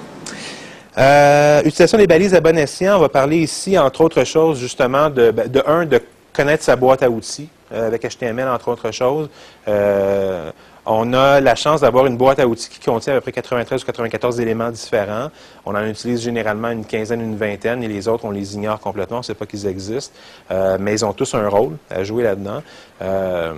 Euh, 0.98 1.60
utilisation 1.60 1.98
des 1.98 2.06
balises 2.06 2.34
à 2.34 2.40
bon 2.40 2.56
escient, 2.56 2.96
on 2.96 3.00
va 3.00 3.10
parler 3.10 3.38
ici, 3.38 3.78
entre 3.78 4.00
autres 4.00 4.24
choses, 4.24 4.58
justement, 4.58 5.10
de, 5.10 5.30
ben, 5.30 5.46
de 5.46 5.62
un, 5.66 5.84
de 5.84 6.00
connaître 6.32 6.64
sa 6.64 6.74
boîte 6.74 7.02
à 7.02 7.10
outils, 7.10 7.48
euh, 7.72 7.88
avec 7.88 8.02
HTML, 8.06 8.48
entre 8.48 8.68
autres 8.68 8.90
choses. 8.92 9.28
Euh, 9.68 10.50
on 10.86 11.12
a 11.12 11.40
la 11.40 11.54
chance 11.56 11.80
d'avoir 11.80 12.06
une 12.06 12.16
boîte 12.16 12.38
à 12.38 12.46
outils 12.46 12.68
qui 12.68 12.78
contient 12.78 13.12
à 13.12 13.16
peu 13.16 13.20
près 13.20 13.32
93 13.32 13.82
ou 13.82 13.86
94 13.86 14.40
éléments 14.40 14.70
différents. 14.70 15.30
On 15.64 15.74
en 15.74 15.84
utilise 15.84 16.22
généralement 16.22 16.70
une 16.70 16.84
quinzaine, 16.84 17.20
une 17.20 17.36
vingtaine, 17.36 17.82
et 17.82 17.88
les 17.88 18.06
autres, 18.06 18.24
on 18.24 18.30
les 18.30 18.54
ignore 18.54 18.78
complètement, 18.78 19.16
on 19.16 19.20
ne 19.20 19.24
sait 19.24 19.34
pas 19.34 19.46
qu'ils 19.46 19.66
existent. 19.66 20.14
Euh, 20.50 20.78
mais 20.80 20.92
ils 20.92 21.04
ont 21.04 21.12
tous 21.12 21.34
un 21.34 21.48
rôle 21.48 21.76
à 21.90 22.04
jouer 22.04 22.22
là-dedans. 22.22 22.62
Euh, 23.02 23.52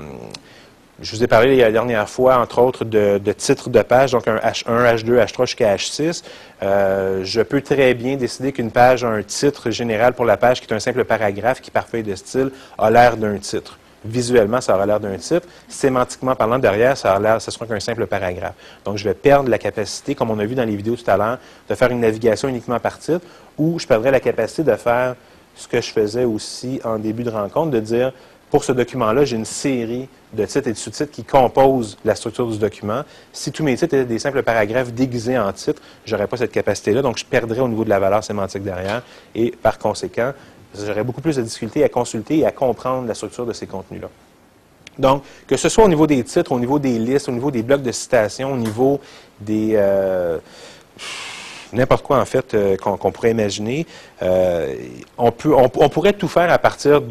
je 1.01 1.15
vous 1.15 1.23
ai 1.23 1.29
parlé 1.29 1.57
la 1.57 1.71
dernière 1.71 2.09
fois, 2.09 2.39
entre 2.39 2.61
autres, 2.61 2.85
de, 2.85 3.21
titres 3.33 3.71
de 3.71 3.83
page, 3.83 4.13
donc 4.13 4.27
un 4.27 4.39
H1, 4.39 4.97
H2, 4.97 5.25
H3 5.25 5.47
jusqu'à 5.47 5.77
H6. 5.77 6.25
Euh, 6.63 7.21
je 7.25 7.41
peux 7.43 7.61
très 7.61 7.95
bien 7.95 8.17
décider 8.17 8.53
qu'une 8.53 8.73
page 8.73 9.05
a 9.05 9.09
un 9.09 9.23
titre 9.23 9.71
général 9.71 10.15
pour 10.15 10.25
la 10.25 10.37
page 10.37 10.61
qui 10.61 10.67
est 10.67 10.75
un 10.75 10.81
simple 10.81 11.05
paragraphe 11.05 11.61
qui, 11.61 11.71
par 11.71 11.87
feuille 11.87 12.03
de 12.03 12.17
style, 12.17 12.51
a 12.79 12.91
l'air 12.91 13.17
d'un 13.17 13.37
titre. 13.37 13.79
Visuellement, 14.05 14.61
ça 14.61 14.75
aura 14.75 14.87
l'air 14.87 15.01
d'un 15.01 15.17
titre. 15.17 15.47
Sémantiquement 15.69 16.35
parlant, 16.35 16.59
derrière, 16.59 16.97
ça 16.97 17.11
aura 17.11 17.21
l'air, 17.21 17.43
ce 17.43 17.51
sera 17.51 17.67
qu'un 17.67 17.81
simple 17.81 18.07
paragraphe. 18.07 18.55
Donc, 18.85 18.97
je 18.97 19.05
vais 19.05 19.15
perdre 19.15 19.51
la 19.51 19.59
capacité, 19.59 20.15
comme 20.15 20.31
on 20.31 20.39
a 20.39 20.45
vu 20.45 20.55
dans 20.55 20.65
les 20.65 20.77
vidéos 20.77 20.97
tout 20.97 21.11
à 21.11 21.17
l'heure, 21.17 21.39
de 21.69 21.75
faire 21.75 21.91
une 21.91 22.01
navigation 22.01 22.49
uniquement 22.49 22.79
par 22.79 22.99
titre, 22.99 23.25
ou 23.57 23.79
je 23.79 23.87
perdrai 23.87 24.11
la 24.11 24.21
capacité 24.21 24.63
de 24.63 24.75
faire 24.77 25.17
ce 25.57 25.67
que 25.67 25.81
je 25.81 25.91
faisais 25.91 26.25
aussi 26.25 26.81
en 26.85 26.99
début 26.99 27.25
de 27.25 27.31
rencontre, 27.31 27.71
de 27.71 27.81
dire, 27.81 28.13
pour 28.51 28.65
ce 28.65 28.73
document-là, 28.73 29.25
j'ai 29.25 29.37
une 29.37 29.45
série 29.45 30.09
de 30.33 30.45
titres 30.47 30.69
et 30.69 30.73
de 30.73 30.77
sous-titres 30.77 31.11
qui 31.11 31.25
composent 31.25 31.99
la 32.05 32.15
structure 32.15 32.47
du 32.47 32.59
document. 32.59 33.03
Si 33.33 33.53
tous 33.53 33.63
mes 33.63 33.75
titres 33.77 33.95
étaient 33.95 34.05
des 34.05 34.19
simples 34.19 34.43
paragraphes 34.43 34.93
déguisés 34.93 35.39
en 35.39 35.53
titres, 35.53 35.83
je 36.05 36.15
n'aurais 36.15 36.27
pas 36.27 36.37
cette 36.37 36.53
capacité-là, 36.53 37.03
donc 37.03 37.19
je 37.19 37.25
perdrais 37.25 37.61
au 37.61 37.69
niveau 37.69 37.85
de 37.85 37.91
la 37.91 37.99
valeur 37.99 38.25
sémantique 38.25 38.63
derrière, 38.63 39.03
et 39.35 39.51
par 39.51 39.79
conséquent, 39.79 40.33
J'aurais 40.77 41.05
beaucoup 41.05 41.21
plus 41.21 41.37
de 41.37 41.43
difficultés 41.43 41.85
à 41.85 41.89
consulter 41.89 42.39
et 42.39 42.47
à 42.47 42.53
comprendre 42.53 43.07
la 43.07 43.15
structure 43.15 43.47
de 43.47 43.53
ces 43.53 43.67
contenus-là. 43.67 44.09
Donc, 44.99 45.23
que 45.47 45.57
ce 45.57 45.69
soit 45.69 45.85
au 45.85 45.89
niveau 45.89 46.07
des 46.07 46.23
titres, 46.25 46.53
au 46.53 46.59
niveau 46.59 46.79
des 46.79 46.99
listes, 46.99 47.29
au 47.29 47.33
niveau 47.33 47.51
des 47.51 47.63
blocs 47.63 47.83
de 47.83 47.93
citation, 47.93 48.53
au 48.53 48.57
niveau 48.57 49.01
des... 49.41 49.73
Euh, 49.75 50.39
n'importe 51.73 52.05
quoi, 52.05 52.19
en 52.19 52.25
fait, 52.25 52.55
euh, 52.55 52.77
qu'on 52.77 53.13
pourrait 53.13 53.31
imaginer, 53.31 53.87
euh, 54.23 54.75
on, 55.17 55.31
peut, 55.31 55.55
on, 55.55 55.69
pourrait 55.69 56.15
tout 56.15 56.29
faire 56.29 56.51
à 56.51 56.59
partir 56.59 57.03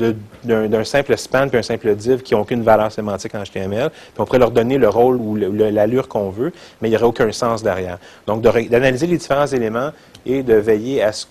d'un 0.43 0.83
simple 0.83 1.15
span 1.17 1.47
puis 1.47 1.59
un 1.59 1.63
simple 1.63 1.95
div 1.95 2.21
qui 2.21 2.33
n'ont 2.33 2.41
aucune 2.41 2.63
valeur 2.63 2.91
sémantique 2.91 3.35
en 3.35 3.43
HTML, 3.43 3.89
puis 3.89 4.01
on 4.17 4.25
pourrait 4.25 4.39
leur 4.39 4.51
donner 4.51 4.77
le 4.77 4.89
rôle 4.89 5.17
ou 5.17 5.35
l'allure 5.35 6.07
qu'on 6.07 6.29
veut, 6.29 6.51
mais 6.81 6.87
il 6.87 6.91
n'y 6.91 6.97
aurait 6.97 7.05
aucun 7.05 7.31
sens 7.31 7.63
derrière. 7.63 7.99
Donc, 8.25 8.41
d'analyser 8.41 9.07
les 9.07 9.17
différents 9.17 9.47
éléments 9.47 9.91
et 10.25 10.43
de 10.43 10.55
veiller 10.55 11.03
à 11.03 11.11
ce 11.11 11.25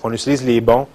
qu'on 0.00 0.12
utilise 0.12 0.44
les 0.44 0.60
bons 0.60 0.86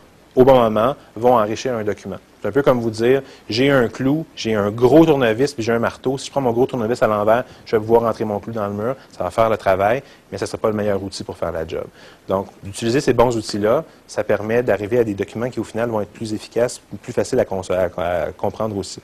moment, 0.45 0.95
vont 1.15 1.37
enrichir 1.37 1.73
un 1.73 1.83
document. 1.83 2.17
C'est 2.41 2.47
un 2.47 2.51
peu 2.51 2.61
comme 2.61 2.79
vous 2.79 2.89
dire, 2.89 3.21
j'ai 3.49 3.69
un 3.69 3.89
clou, 3.89 4.25
j'ai 4.35 4.55
un 4.55 4.71
gros 4.71 5.05
tournevis, 5.05 5.53
puis 5.53 5.61
j'ai 5.63 5.73
un 5.73 5.79
marteau. 5.79 6.17
Si 6.17 6.27
je 6.27 6.31
prends 6.31 6.39
mon 6.39 6.53
gros 6.53 6.65
tournevis 6.65 7.03
à 7.03 7.07
l'envers, 7.07 7.43
je 7.65 7.75
vais 7.75 7.79
pouvoir 7.81 8.03
rentrer 8.03 8.23
mon 8.23 8.39
clou 8.39 8.53
dans 8.53 8.67
le 8.67 8.73
mur. 8.73 8.95
Ça 9.11 9.23
va 9.23 9.31
faire 9.31 9.49
le 9.49 9.57
travail, 9.57 10.01
mais 10.31 10.37
ce 10.37 10.45
ne 10.45 10.47
sera 10.47 10.57
pas 10.57 10.69
le 10.69 10.75
meilleur 10.75 11.03
outil 11.03 11.23
pour 11.23 11.35
faire 11.35 11.51
la 11.51 11.67
job. 11.67 11.83
Donc, 12.27 12.47
d'utiliser 12.63 13.01
ces 13.01 13.13
bons 13.13 13.35
outils-là, 13.35 13.83
ça 14.07 14.23
permet 14.23 14.63
d'arriver 14.63 14.99
à 14.99 15.03
des 15.03 15.15
documents 15.15 15.49
qui, 15.49 15.59
au 15.59 15.65
final, 15.65 15.89
vont 15.89 15.99
être 15.99 16.13
plus 16.13 16.33
efficaces, 16.33 16.81
plus 17.01 17.11
faciles 17.11 17.39
à 17.39 17.45
comprendre 17.45 18.77
aussi. 18.77 19.01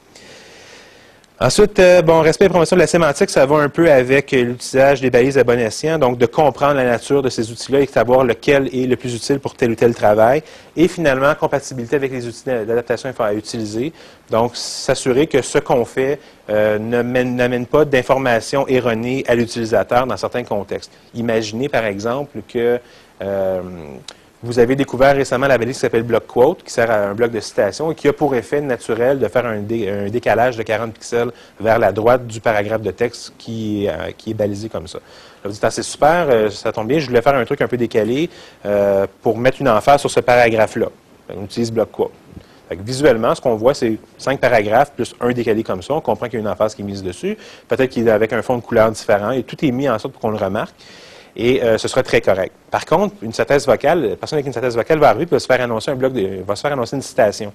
Ensuite, 1.38 1.80
euh, 1.80 2.02
bon, 2.02 2.22
respect 2.22 2.46
et 2.46 2.50
promotion 2.50 2.78
de 2.78 2.82
la 2.82 2.88
sémantique, 2.88 3.30
ça 3.30 3.46
va 3.46 3.58
un 3.58 3.68
peu 3.68 3.92
avec 3.92 4.32
euh, 4.32 4.42
l'utilisation 4.42 5.02
des 5.02 5.10
balises 5.10 5.38
à 5.38 5.44
bon 5.44 5.60
escient, 5.60 6.00
donc 6.00 6.18
de 6.18 6.26
comprendre 6.26 6.76
la 6.76 6.86
nature 6.86 7.22
de 7.22 7.28
ces 7.28 7.52
outils-là 7.52 7.82
et 7.82 7.86
de 7.88 7.92
savoir 7.92 8.24
lequel 8.24 8.74
est 8.74 8.88
le 8.88 8.96
plus 8.96 9.14
utile 9.14 9.42
pour 9.42 9.54
tel 9.54 9.72
ou 9.72 9.76
tel 9.76 9.94
travail. 9.94 10.44
Et 10.78 10.88
finalement, 10.88 11.36
compatibilité 11.36 11.98
avec 11.98 12.14
les 12.14 12.26
outils 12.26 12.46
d'adaptation 12.46 13.14
à 13.20 13.34
utiliser. 13.34 13.92
Donc, 14.30 14.52
s'assurer 14.56 15.28
que 15.28 15.42
ce 15.42 15.58
qu'on 15.58 15.84
fait 15.84 16.22
euh, 16.50 16.80
n'amène 16.80 17.66
pas 17.66 17.84
d'informations 17.84 18.66
erronées 18.70 19.26
à 19.28 19.36
l'utilisateur 19.36 20.08
dans 20.08 20.16
certains 20.16 20.46
contextes. 20.46 20.90
Imaginez, 21.14 21.68
par 21.68 21.84
exemple, 21.84 22.40
que 22.48 22.80
vous 24.46 24.60
avez 24.60 24.76
découvert 24.76 25.16
récemment 25.16 25.48
la 25.48 25.58
balise 25.58 25.76
qui 25.76 25.82
s'appelle 25.82 26.04
Block 26.04 26.28
Quote, 26.28 26.64
qui 26.64 26.72
sert 26.72 26.92
à 26.92 26.98
un 26.98 27.16
bloc 27.16 27.32
de 27.32 27.40
citation 27.40 27.92
et 27.92 27.96
qui 27.96 28.08
a 28.08 28.14
pour 28.14 28.36
effet 28.36 28.62
naturel 28.62 29.18
de 29.18 29.28
faire 29.28 29.46
un, 29.46 29.60
décalage 29.60 30.56
de 30.56 30.62
40 30.64 30.94
pixels 30.94 31.32
vers 31.60 31.80
la 31.80 31.92
droite 31.92 32.28
du 32.28 32.40
paragraphe 32.40 32.82
de 32.82 32.92
texte 32.92 33.34
qui, 33.40 33.88
euh, 33.90 34.12
est 34.28 34.34
balisé 34.34 34.70
comme 34.70 34.88
ça. 34.88 35.00
vous 35.44 35.52
dites, 35.52 35.64
ah, 35.64 35.72
c'est 35.72 35.84
super, 35.84 36.28
euh, 36.30 36.50
ça 36.52 36.72
tombe 36.72 36.88
bien, 36.88 37.00
je 37.00 37.08
voulais 37.08 37.24
faire 37.24 37.34
un 37.34 37.44
truc 37.44 37.62
un 37.62 37.68
peu 37.68 37.78
décalé 37.78 38.30
euh, 38.66 39.08
pour 39.24 39.38
mettre 39.38 39.62
une 39.62 39.70
emphase 39.70 40.02
sur 40.02 40.12
ce 40.12 40.20
paragraphe-là. 40.20 40.88
On 41.36 41.46
utilise 41.46 41.72
Block 41.72 41.92
Quote. 41.92 42.12
visuellement, 42.70 43.34
ce 43.34 43.42
qu'on 43.42 43.56
voit, 43.56 43.74
c'est 43.74 43.98
cinq 44.20 44.40
paragraphes 44.40 44.92
plus 44.92 45.16
un 45.20 45.32
décalé 45.32 45.64
comme 45.64 45.82
ça. 45.82 45.96
On 45.96 46.02
comprend 46.02 46.28
qu'il 46.28 46.36
y 46.36 46.38
a 46.38 46.42
une 46.42 46.48
emphase 46.48 46.76
qui 46.76 46.84
est 46.84 46.86
mise 46.86 47.02
dessus. 47.02 47.36
Peut-être 47.68 47.90
qu'il 47.90 48.08
est 48.08 48.12
avec 48.12 48.32
un 48.32 48.44
fond 48.44 48.58
de 48.58 48.62
couleur 48.62 48.92
différent 48.92 49.32
et 49.32 49.42
tout 49.42 49.64
est 49.66 49.72
mis 49.72 49.90
en 49.90 49.98
sorte 49.98 50.14
pour 50.14 50.22
qu'on 50.22 50.30
le 50.30 50.38
remarque. 50.38 50.76
Et 51.36 51.62
euh, 51.64 51.78
ce 51.78 51.88
sera 51.88 52.04
très 52.04 52.22
correct. 52.22 52.54
Par 52.72 52.86
contre, 52.86 53.16
une 53.22 53.34
synthèse 53.34 53.66
vocale, 53.66 54.10
la 54.10 54.16
personne 54.16 54.38
avec 54.38 54.48
une 54.48 54.54
synthèse 54.54 54.76
vocale 54.76 55.00
va 55.00 55.10
arriver 55.10 55.24
et 55.24 55.32
va 55.32 55.40
se 55.40 55.46
faire 55.46 55.62
annoncer 55.62 55.92
un 55.92 55.96
bloc, 55.96 56.14
de, 56.14 56.42
va 56.46 56.56
se 56.56 56.62
faire 56.62 56.72
annoncer 56.72 56.96
une 56.96 57.02
citation. 57.02 57.52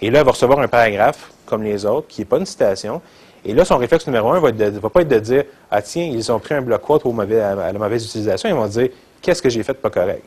Et 0.00 0.10
là, 0.10 0.20
elle 0.20 0.24
va 0.24 0.30
recevoir 0.32 0.58
un 0.60 0.68
paragraphe, 0.68 1.30
comme 1.44 1.62
les 1.62 1.84
autres, 1.84 2.06
qui 2.08 2.20
n'est 2.20 2.26
pas 2.26 2.38
une 2.38 2.46
citation. 2.46 3.00
Et 3.44 3.54
là, 3.54 3.64
son 3.64 3.78
réflexe 3.78 4.06
numéro 4.06 4.30
un 4.30 4.40
va, 4.40 4.50
va 4.50 4.90
pas 4.90 5.00
être 5.00 5.08
de 5.08 5.18
dire 5.18 5.44
Ah, 5.70 5.82
tiens, 5.82 6.04
ils 6.04 6.30
ont 6.30 6.38
pris 6.38 6.54
un 6.54 6.62
bloc 6.62 6.82
quote 6.82 7.02
à 7.06 7.72
la 7.72 7.78
mauvaise 7.78 8.04
utilisation. 8.04 8.48
Ils 8.48 8.54
vont 8.54 8.66
dire 8.66 8.88
Qu'est-ce 9.22 9.42
que 9.42 9.48
j'ai 9.48 9.62
fait 9.62 9.72
de 9.72 9.78
pas 9.78 9.90
correct 9.90 10.22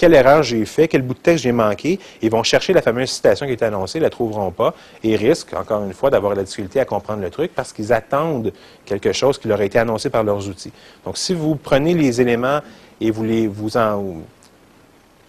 quelle 0.00 0.14
erreur 0.14 0.42
j'ai 0.42 0.64
fait, 0.64 0.88
quel 0.88 1.02
bout 1.02 1.12
de 1.12 1.18
texte 1.18 1.44
j'ai 1.44 1.52
manqué. 1.52 2.00
Ils 2.22 2.30
vont 2.30 2.42
chercher 2.42 2.72
la 2.72 2.80
fameuse 2.80 3.10
citation 3.10 3.44
qui 3.44 3.52
est 3.52 3.62
annoncée, 3.62 3.98
ne 3.98 4.04
la 4.04 4.08
trouveront 4.08 4.50
pas 4.50 4.74
et 5.04 5.14
risquent, 5.14 5.52
encore 5.52 5.84
une 5.84 5.92
fois, 5.92 6.08
d'avoir 6.08 6.34
la 6.34 6.42
difficulté 6.42 6.80
à 6.80 6.86
comprendre 6.86 7.20
le 7.20 7.28
truc 7.28 7.52
parce 7.54 7.70
qu'ils 7.74 7.92
attendent 7.92 8.50
quelque 8.86 9.12
chose 9.12 9.36
qui 9.36 9.46
leur 9.46 9.60
a 9.60 9.64
été 9.66 9.78
annoncé 9.78 10.08
par 10.08 10.24
leurs 10.24 10.48
outils. 10.48 10.72
Donc, 11.04 11.18
si 11.18 11.34
vous 11.34 11.54
prenez 11.54 11.92
les 11.92 12.18
éléments 12.18 12.60
et 12.98 13.10
vous 13.10 13.24
les 13.24 13.46
vous 13.46 13.76
en 13.76 14.22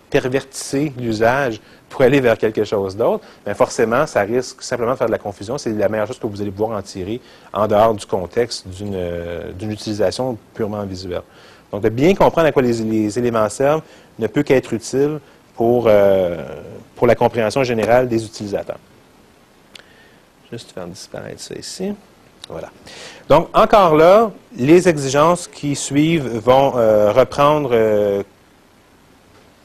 pervertissez 0.10 0.94
l'usage 0.98 1.60
pour 1.90 2.04
aller 2.04 2.22
vers 2.22 2.38
quelque 2.38 2.64
chose 2.64 2.96
d'autre, 2.96 3.26
bien 3.44 3.54
forcément, 3.54 4.08
ça 4.08 4.22
risque 4.22 4.62
simplement 4.62 4.94
de 4.94 4.98
faire 4.98 5.08
de 5.08 5.12
la 5.12 5.18
confusion. 5.18 5.58
C'est 5.58 5.74
la 5.74 5.90
meilleure 5.90 6.08
chose 6.08 6.20
que 6.20 6.28
vous 6.28 6.42
allez 6.42 6.50
pouvoir 6.52 6.80
en 6.80 6.82
tirer 6.82 7.20
en 7.52 7.68
dehors 7.68 7.94
du 7.94 8.06
contexte 8.06 8.70
d'une 8.70 8.96
euh, 8.96 9.52
utilisation 9.60 10.38
purement 10.54 10.86
visuelle. 10.86 11.24
Donc, 11.72 11.82
de 11.82 11.90
bien 11.90 12.14
comprendre 12.14 12.48
à 12.48 12.52
quoi 12.52 12.62
les, 12.62 13.18
éléments 13.18 13.50
servent 13.50 13.82
ne 14.20 14.28
peut 14.28 14.44
qu'être 14.44 14.74
utile 14.74 15.20
pour, 15.56 15.86
euh, 15.88 16.44
pour 16.96 17.08
la 17.08 17.16
compréhension 17.16 17.64
générale 17.64 18.08
des 18.08 18.26
utilisateurs. 18.26 18.80
Juste 20.52 20.72
faire 20.72 20.88
disparaître 20.88 21.40
ça 21.40 21.56
ici. 21.56 21.94
Voilà. 22.50 22.70
Donc, 23.30 23.48
encore 23.54 23.96
là, 23.96 24.32
les 24.58 24.90
exigences 24.90 25.48
qui 25.48 25.76
suivent 25.76 26.40
vont 26.40 26.74
euh, 26.76 27.12
reprendre 27.12 27.70
euh, 27.72 28.24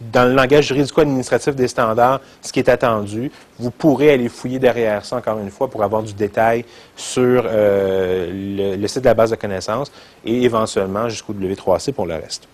dans 0.00 0.24
le 0.28 0.34
langage 0.34 0.66
juridico-administratif 0.68 1.54
des 1.54 1.68
standards 1.68 2.20
ce 2.42 2.52
qui 2.52 2.58
est 2.58 2.68
attendu. 2.68 3.30
Vous 3.58 3.70
pourrez 3.70 4.12
aller 4.12 4.28
fouiller 4.28 4.58
derrière 4.58 5.04
ça, 5.04 5.16
encore 5.16 5.38
une 5.38 5.50
fois, 5.50 5.68
pour 5.68 5.82
avoir 5.82 6.02
du 6.02 6.12
détail 6.12 6.64
sur 6.94 7.44
euh, 7.46 8.76
le, 8.76 8.86
site 8.86 9.02
de 9.02 9.06
la 9.06 9.14
base 9.14 9.30
de 9.30 9.36
connaissances 9.36 9.90
et 10.24 10.42
éventuellement 10.42 11.08
jusqu'au 11.08 11.32
W3C 11.32 11.92
pour 11.92 12.06
le 12.06 12.14
reste. 12.14 12.46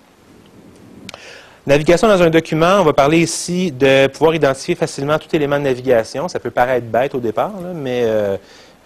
Navigation 1.66 2.08
dans 2.08 2.20
un 2.20 2.30
document, 2.30 2.80
on 2.80 2.84
va 2.84 2.92
parler 2.92 3.20
ici 3.20 3.70
de 3.70 4.08
pouvoir 4.08 4.34
identifier 4.34 4.74
facilement 4.74 5.16
tout 5.18 5.34
élément 5.34 5.58
de 5.58 5.64
navigation. 5.64 6.26
Ça 6.26 6.40
peut 6.40 6.50
paraître 6.50 6.86
bête 6.86 7.14
au 7.14 7.20
départ, 7.20 7.52
mais 7.74 8.02
euh, 8.04 8.36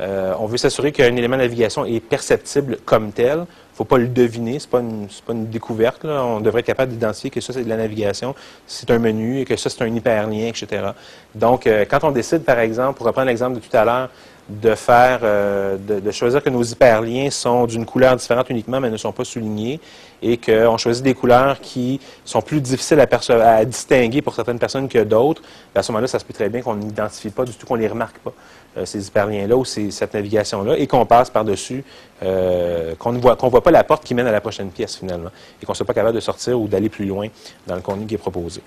euh, 0.01 0.35
on 0.39 0.45
veut 0.45 0.59
s'assurer 0.59 0.93
qu'un 0.93 1.17
élément 1.17 1.37
de 1.37 1.43
navigation 1.43 1.87
est 1.87 2.01
perceptible 2.01 2.79
comme 2.85 3.13
tel 3.13 3.47
faut 3.77 3.85
pas 3.85 3.99
le 3.99 4.09
deviner, 4.09 4.59
ce 4.59 4.67
n'est 4.75 5.09
pas, 5.27 5.33
une 5.35 5.47
découverte. 5.51 6.05
On 6.07 6.41
devrait 6.41 6.61
être 6.61 6.67
capable 6.67 6.93
d'identifier 6.93 7.29
que 7.29 7.43
ça, 7.43 7.53
c'est 7.53 7.63
de 7.63 7.69
la 7.69 7.77
navigation, 7.77 8.35
c'est 8.67 8.91
un 8.91 8.99
menu 8.99 9.41
et 9.41 9.45
que 9.45 9.55
ça, 9.57 9.69
c'est 9.69 9.83
un 9.83 9.95
hyperlien, 9.95 10.47
etc. 10.47 10.93
Donc, 11.35 11.67
euh, 11.67 11.85
quand 11.89 12.03
on 12.03 12.11
décide, 12.11 12.43
par 12.43 12.59
exemple, 12.59 12.97
pour 12.97 13.07
reprendre 13.07 13.29
l'exemple 13.29 13.57
de 13.57 13.61
tout 13.61 13.77
à 13.77 13.85
l'heure, 13.85 14.09
de 14.49 14.75
faire, 14.75 15.21
euh, 15.23 15.77
de, 15.77 16.11
choisir 16.13 16.43
que 16.43 16.51
nos 16.51 16.63
hyperliens 16.63 17.31
sont 17.31 17.67
d'une 17.67 17.85
couleur 17.85 18.15
différente 18.15 18.49
uniquement, 18.49 18.81
mais 18.81 18.91
ne 18.91 18.97
sont 18.97 19.13
pas 19.13 19.25
soulignés, 19.25 19.81
et 20.23 20.39
qu'on 20.39 20.77
choisit 20.77 21.03
des 21.03 21.15
couleurs 21.15 21.61
qui 21.61 22.01
sont 22.25 22.41
plus 22.41 22.61
difficiles 22.61 23.01
à, 23.01 23.57
à 23.57 23.65
distinguer 23.65 24.23
pour 24.23 24.35
certaines 24.35 24.59
personnes 24.59 24.89
que 24.89 25.03
d'autres, 25.03 25.43
ben, 25.75 25.81
à 25.81 25.83
ce 25.83 25.91
moment-là, 25.93 26.07
ça 26.07 26.19
se 26.19 26.25
peut 26.25 26.33
très 26.33 26.49
bien 26.49 26.63
qu'on 26.63 26.77
n'identifie 26.77 27.31
pas 27.31 27.45
du 27.45 27.53
tout, 27.55 27.67
qu'on 27.67 27.75
les 27.75 27.89
remarque 27.89 28.19
pas, 28.19 28.33
euh, 28.79 28.85
ces 28.85 29.09
hyperliens-là 29.09 29.57
ou 29.57 29.65
cette 29.65 30.15
navigation-là, 30.15 30.79
et 30.79 30.87
qu'on 30.87 31.07
passe 31.07 31.29
par-dessus, 31.29 31.83
euh, 32.23 32.95
qu'on 32.97 33.13
ne 33.13 33.19
voit, 33.19 33.35
qu'on 33.35 33.49
voit 33.49 33.63
pas 33.63 33.73
la 33.73 33.83
porte 33.83 34.05
qui 34.05 34.15
mène 34.15 34.29
à 34.29 34.33
la 34.33 34.41
prochaine 34.41 34.71
pièce, 34.71 34.97
finalement, 34.97 35.31
et 35.61 35.67
qu'on 35.67 35.73
ne 35.73 35.77
soit 35.77 35.87
pas 35.87 35.95
capable 35.95 36.15
de 36.15 36.21
sortir 36.21 36.61
ou 36.61 36.69
d'aller 36.69 36.89
plus 36.89 37.05
loin 37.05 37.27
dans 37.67 37.75
le 37.75 37.83
contenu 37.83 38.07
qui 38.07 38.15
est 38.15 38.19
proposé. 38.19 38.63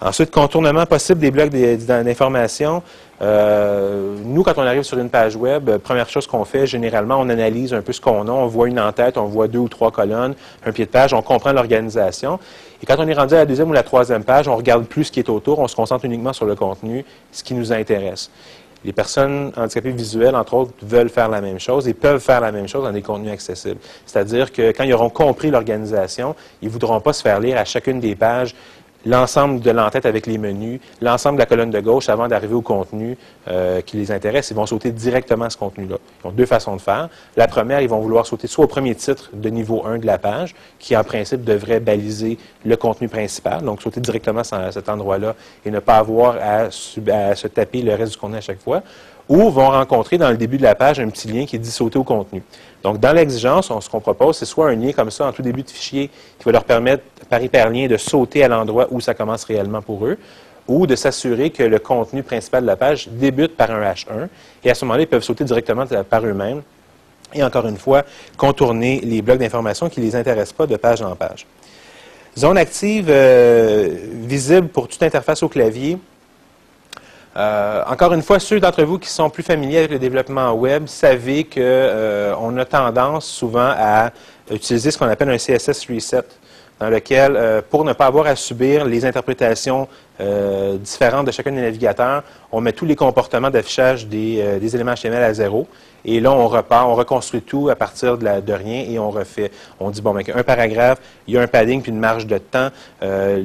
Ensuite, 0.00 0.30
contournement 0.30 0.84
possible 0.84 1.20
des 1.20 1.30
blocs 1.30 1.48
d'information. 1.48 2.82
Euh, 3.22 4.14
nous, 4.24 4.42
quand 4.42 4.58
on 4.58 4.62
arrive 4.62 4.82
sur 4.82 4.98
une 4.98 5.08
page 5.08 5.36
web, 5.36 5.70
euh, 5.70 5.78
première 5.78 6.10
chose 6.10 6.26
qu'on 6.26 6.44
fait, 6.44 6.66
généralement, 6.66 7.16
on 7.18 7.30
analyse 7.30 7.72
un 7.72 7.80
peu 7.80 7.94
ce 7.94 8.00
qu'on 8.00 8.28
a. 8.28 8.30
On 8.30 8.46
voit 8.46 8.68
une 8.68 8.78
en-tête, 8.78 9.16
on 9.16 9.24
voit 9.24 9.48
deux 9.48 9.58
ou 9.58 9.70
trois 9.70 9.90
colonnes, 9.90 10.34
un 10.66 10.72
pied 10.72 10.84
de 10.84 10.90
page, 10.90 11.14
on 11.14 11.22
comprend 11.22 11.52
l'organisation. 11.52 12.38
Et 12.82 12.86
quand 12.86 12.96
on 12.98 13.08
est 13.08 13.14
rendu 13.14 13.32
à 13.32 13.38
la 13.38 13.46
deuxième 13.46 13.70
ou 13.70 13.72
la 13.72 13.82
troisième 13.82 14.22
page, 14.22 14.48
on 14.48 14.56
regarde 14.56 14.84
plus 14.84 15.04
ce 15.04 15.12
qui 15.12 15.20
est 15.20 15.30
autour, 15.30 15.60
on 15.60 15.68
se 15.68 15.74
concentre 15.74 16.04
uniquement 16.04 16.34
sur 16.34 16.44
le 16.44 16.54
contenu, 16.54 17.02
ce 17.32 17.42
qui 17.42 17.54
nous 17.54 17.72
intéresse. 17.72 18.30
Les 18.84 18.92
personnes 18.92 19.50
handicapées 19.56 19.90
visuelles, 19.90 20.36
entre 20.36 20.54
autres, 20.54 20.72
veulent 20.82 21.08
faire 21.08 21.28
la 21.28 21.40
même 21.40 21.58
chose 21.58 21.88
et 21.88 21.94
peuvent 21.94 22.20
faire 22.20 22.40
la 22.40 22.52
même 22.52 22.68
chose 22.68 22.84
dans 22.84 22.92
des 22.92 23.02
contenus 23.02 23.32
accessibles. 23.32 23.80
C'est-à-dire 24.04 24.52
que 24.52 24.70
quand 24.70 24.84
ils 24.84 24.92
auront 24.92 25.10
compris 25.10 25.50
l'organisation, 25.50 26.36
ils 26.62 26.66
ne 26.66 26.72
voudront 26.72 27.00
pas 27.00 27.12
se 27.12 27.22
faire 27.22 27.40
lire 27.40 27.56
à 27.58 27.64
chacune 27.64 27.98
des 27.98 28.14
pages 28.14 28.54
l'ensemble 29.06 29.60
de 29.60 29.70
l'entête 29.70 30.04
avec 30.04 30.26
les 30.26 30.36
menus, 30.36 30.80
l'ensemble 31.00 31.36
de 31.36 31.40
la 31.42 31.46
colonne 31.46 31.70
de 31.70 31.80
gauche 31.80 32.08
avant 32.08 32.28
d'arriver 32.28 32.54
au 32.54 32.60
contenu 32.60 33.16
euh, 33.48 33.80
qui 33.80 33.96
les 33.96 34.10
intéresse. 34.10 34.50
Ils 34.50 34.56
vont 34.56 34.66
sauter 34.66 34.90
directement 34.90 35.46
à 35.46 35.50
ce 35.50 35.56
contenu-là. 35.56 35.96
Ils 36.22 36.28
ont 36.28 36.32
deux 36.32 36.44
façons 36.44 36.76
de 36.76 36.80
faire. 36.80 37.08
La 37.36 37.46
première, 37.46 37.80
ils 37.80 37.88
vont 37.88 38.00
vouloir 38.00 38.26
sauter 38.26 38.48
soit 38.48 38.64
au 38.64 38.68
premier 38.68 38.94
titre 38.94 39.30
de 39.32 39.48
niveau 39.48 39.86
1 39.86 39.98
de 39.98 40.06
la 40.06 40.18
page, 40.18 40.54
qui 40.78 40.96
en 40.96 41.04
principe 41.04 41.44
devrait 41.44 41.80
baliser 41.80 42.36
le 42.64 42.76
contenu 42.76 43.08
principal, 43.08 43.62
donc 43.62 43.80
sauter 43.80 44.00
directement 44.00 44.42
à 44.50 44.72
cet 44.72 44.88
endroit-là 44.88 45.36
et 45.64 45.70
ne 45.70 45.78
pas 45.78 45.96
avoir 45.96 46.36
à, 46.40 46.70
se 46.70 47.46
taper 47.46 47.82
le 47.82 47.94
reste 47.94 48.12
du 48.12 48.18
contenu 48.18 48.38
à 48.38 48.40
chaque 48.40 48.60
fois 48.60 48.82
ou 49.28 49.50
vont 49.50 49.70
rencontrer 49.70 50.18
dans 50.18 50.30
le 50.30 50.36
début 50.36 50.56
de 50.56 50.62
la 50.62 50.74
page 50.74 51.00
un 51.00 51.08
petit 51.08 51.28
lien 51.28 51.46
qui 51.46 51.58
dit 51.58 51.70
sauter 51.70 51.98
au 51.98 52.04
contenu. 52.04 52.42
Donc, 52.82 53.00
dans 53.00 53.12
l'exigence, 53.12 53.72
ce 53.80 53.90
qu'on 53.90 54.00
propose, 54.00 54.36
c'est 54.36 54.44
soit 54.44 54.68
un 54.68 54.76
lien 54.76 54.92
comme 54.92 55.10
ça 55.10 55.26
en 55.26 55.32
tout 55.32 55.42
début 55.42 55.62
de 55.62 55.70
fichier 55.70 56.08
qui 56.38 56.44
va 56.44 56.52
leur 56.52 56.64
permettre, 56.64 57.02
par 57.28 57.42
hyperlien, 57.42 57.88
de 57.88 57.96
sauter 57.96 58.44
à 58.44 58.48
l'endroit 58.48 58.86
où 58.90 59.00
ça 59.00 59.14
commence 59.14 59.44
réellement 59.44 59.82
pour 59.82 60.06
eux, 60.06 60.16
ou 60.68 60.86
de 60.86 60.94
s'assurer 60.94 61.50
que 61.50 61.62
le 61.62 61.78
contenu 61.78 62.22
principal 62.22 62.62
de 62.62 62.66
la 62.66 62.76
page 62.76 63.08
débute 63.08 63.56
par 63.56 63.70
un 63.70 63.82
H1, 63.82 64.28
et 64.64 64.70
à 64.70 64.74
ce 64.74 64.84
moment-là, 64.84 65.02
ils 65.02 65.08
peuvent 65.08 65.22
sauter 65.22 65.44
directement 65.44 65.84
par 66.08 66.24
eux-mêmes, 66.24 66.62
et 67.34 67.42
encore 67.42 67.66
une 67.66 67.76
fois, 67.76 68.04
contourner 68.36 69.00
les 69.00 69.22
blocs 69.22 69.38
d'information 69.38 69.88
qui 69.88 70.00
ne 70.00 70.06
les 70.06 70.14
intéressent 70.14 70.52
pas 70.52 70.66
de 70.66 70.76
page 70.76 71.02
en 71.02 71.14
page. 71.16 71.46
Zone 72.38 72.58
active 72.58 73.06
euh, 73.08 73.96
visible 74.12 74.68
pour 74.68 74.88
toute 74.88 75.02
interface 75.02 75.42
au 75.42 75.48
clavier. 75.48 75.96
Euh, 77.36 77.82
encore 77.86 78.14
une 78.14 78.22
fois, 78.22 78.38
ceux 78.38 78.60
d'entre 78.60 78.82
vous 78.84 78.98
qui 78.98 79.10
sont 79.10 79.28
plus 79.28 79.42
familiers 79.42 79.78
avec 79.78 79.90
le 79.90 79.98
développement 79.98 80.52
web 80.52 80.86
savez 80.86 81.44
qu'on 81.44 81.60
euh, 81.60 82.56
a 82.56 82.64
tendance 82.64 83.26
souvent 83.26 83.74
à 83.76 84.10
utiliser 84.50 84.90
ce 84.90 84.96
qu'on 84.96 85.08
appelle 85.08 85.28
un 85.28 85.36
CSS 85.36 85.86
reset, 85.90 86.24
dans 86.78 86.90
lequel, 86.90 87.36
euh, 87.36 87.62
pour 87.68 87.84
ne 87.84 87.92
pas 87.92 88.06
avoir 88.06 88.26
à 88.26 88.36
subir 88.36 88.84
les 88.84 89.04
interprétations 89.04 89.88
différentes 90.80 91.26
de 91.26 91.30
chacun 91.30 91.52
des 91.52 91.60
navigateurs, 91.60 92.22
on 92.50 92.62
met 92.62 92.72
tous 92.72 92.86
les 92.86 92.96
comportements 92.96 93.50
d'affichage 93.50 94.06
des, 94.06 94.58
des, 94.58 94.74
éléments 94.74 94.94
HTML 94.94 95.22
à 95.22 95.34
zéro. 95.34 95.68
Et 96.08 96.20
là, 96.20 96.32
on 96.32 96.46
repart, 96.46 96.88
on 96.88 96.94
reconstruit 96.94 97.42
tout 97.42 97.68
à 97.68 97.74
partir 97.74 98.16
de, 98.16 98.52
rien 98.52 98.84
et 98.88 98.96
on 98.98 99.10
refait. 99.10 99.50
On 99.80 99.90
dit, 99.90 100.00
bon, 100.00 100.14
ben, 100.14 100.22
un 100.34 100.42
paragraphe, 100.44 101.00
il 101.26 101.34
y 101.34 101.36
a 101.36 101.42
un 101.42 101.48
padding 101.48 101.82
puis 101.82 101.90
une 101.90 101.98
marge 101.98 102.26
de 102.28 102.38
temps. 102.38 102.68
Euh, 103.02 103.42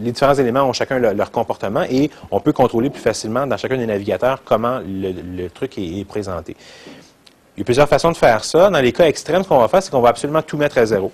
les 0.00 0.12
différents 0.12 0.34
éléments 0.34 0.62
ont 0.62 0.72
chacun 0.72 1.00
leur, 1.00 1.30
comportement 1.32 1.82
et 1.90 2.08
on 2.30 2.38
peut 2.38 2.52
contrôler 2.52 2.88
plus 2.88 3.00
facilement 3.02 3.48
dans 3.48 3.56
chacun 3.56 3.76
des 3.76 3.86
navigateurs 3.86 4.42
comment 4.44 4.80
le, 4.86 5.48
truc 5.48 5.76
est, 5.76 6.06
présenté. 6.06 6.56
Il 7.56 7.60
y 7.60 7.62
a 7.62 7.64
plusieurs 7.64 7.88
façons 7.88 8.12
de 8.12 8.16
faire 8.16 8.44
ça. 8.44 8.70
Dans 8.70 8.80
les 8.80 8.92
cas 8.92 9.06
extrêmes, 9.06 9.42
ce 9.42 9.48
qu'on 9.48 9.58
va 9.58 9.66
faire, 9.66 9.82
c'est 9.82 9.90
qu'on 9.90 10.00
va 10.00 10.10
absolument 10.10 10.42
tout 10.42 10.56
mettre 10.56 10.78
à 10.78 10.86
zéro. 10.86 11.10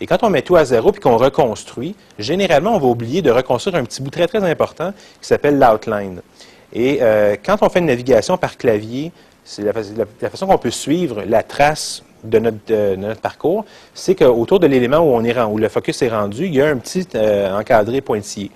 Et 0.00 0.06
quand 0.06 0.22
on 0.22 0.30
met 0.30 0.42
tout 0.42 0.56
à 0.56 0.64
zéro 0.64 0.92
puis 0.92 1.00
qu'on 1.00 1.18
reconstruit, 1.18 1.94
généralement, 2.18 2.74
on 2.74 2.78
va 2.78 2.86
oublier 2.86 3.20
de 3.20 3.30
reconstruire 3.30 3.76
un 3.76 3.84
petit 3.84 4.02
bout 4.02 4.10
très, 4.10 4.26
très 4.26 4.42
important 4.42 4.92
qui 5.20 5.28
s'appelle 5.28 5.58
l'outline. 5.58 6.22
Et 6.72 6.98
euh, 7.02 7.36
quand 7.44 7.58
on 7.62 7.68
fait 7.68 7.80
une 7.80 7.86
navigation 7.86 8.38
par 8.38 8.56
clavier, 8.56 9.12
c'est 9.44 9.62
la, 9.62 9.72
façon 10.30 10.46
qu'on 10.46 10.58
peut 10.58 10.70
suivre 10.70 11.22
la 11.26 11.42
trace 11.42 12.02
de 12.24 12.38
notre, 12.38 13.20
parcours, 13.20 13.64
c'est 13.94 14.14
qu'autour 14.14 14.60
de 14.60 14.66
l'élément 14.66 14.98
où, 14.98 15.14
on 15.14 15.24
est, 15.24 15.38
où 15.40 15.58
le 15.58 15.68
focus 15.68 16.02
est 16.02 16.08
rendu, 16.08 16.46
il 16.46 16.54
y 16.54 16.60
a 16.60 16.68
un 16.68 16.76
petit 16.76 17.06
euh, 17.14 17.58
encadré 17.58 18.00
pointillé, 18.00 18.50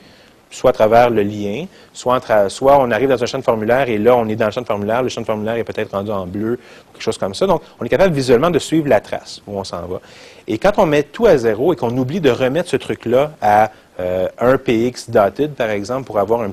soit 0.55 0.71
à 0.71 0.73
travers 0.73 1.11
le 1.11 1.23
lien, 1.23 1.67
soit, 1.93 2.21
on 2.61 2.90
arrive 2.90 3.09
dans 3.09 3.23
un 3.23 3.27
champ 3.27 3.38
de 3.38 3.45
formulaire 3.45 3.88
et 3.88 3.99
là, 3.99 4.17
on 4.17 4.29
est 4.29 4.37
dans 4.37 4.47
le 4.47 4.53
champ 4.53 4.61
de 4.61 4.67
formulaire, 4.67 5.03
le 5.03 5.09
champ 5.09 5.21
de 5.21 5.27
formulaire 5.27 5.57
est 5.57 5.64
peut-être 5.64 5.90
rendu 5.90 6.11
en 6.11 6.27
bleu, 6.27 6.59
quelque 6.93 7.03
chose 7.03 7.19
comme 7.19 7.35
ça. 7.35 7.47
Donc, 7.47 7.62
on 7.81 7.85
est 7.85 7.88
capable 7.88 8.14
visuellement 8.14 8.51
de 8.51 8.59
suivre 8.59 8.88
la 8.88 9.01
trace 9.01 9.43
où 9.47 9.59
on 9.59 9.64
s'en 9.64 9.87
va. 9.87 10.01
Et 10.47 10.59
quand 10.59 10.73
on 10.79 10.87
met 10.87 11.03
tout 11.03 11.27
à 11.27 11.37
zéro 11.37 11.73
et 11.73 11.77
qu'on 11.77 11.97
oublie 11.97 12.21
de 12.21 12.31
remettre 12.31 12.69
ce 12.69 12.77
truc-là 12.77 13.33
à 13.43 13.71
euh, 14.01 14.29
un 14.38 14.57
PX 14.59 15.11
dotted, 15.11 15.55
par 15.55 15.71
exemple, 15.71 16.05
pour 16.05 16.19
avoir 16.19 16.40
euh, 16.40 16.47
une 16.47 16.53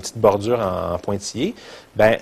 petite 0.00 0.18
bordure 0.18 0.60
en, 0.60 0.94
en 0.94 0.98
pointillé, 0.98 1.54
ben 1.94 2.18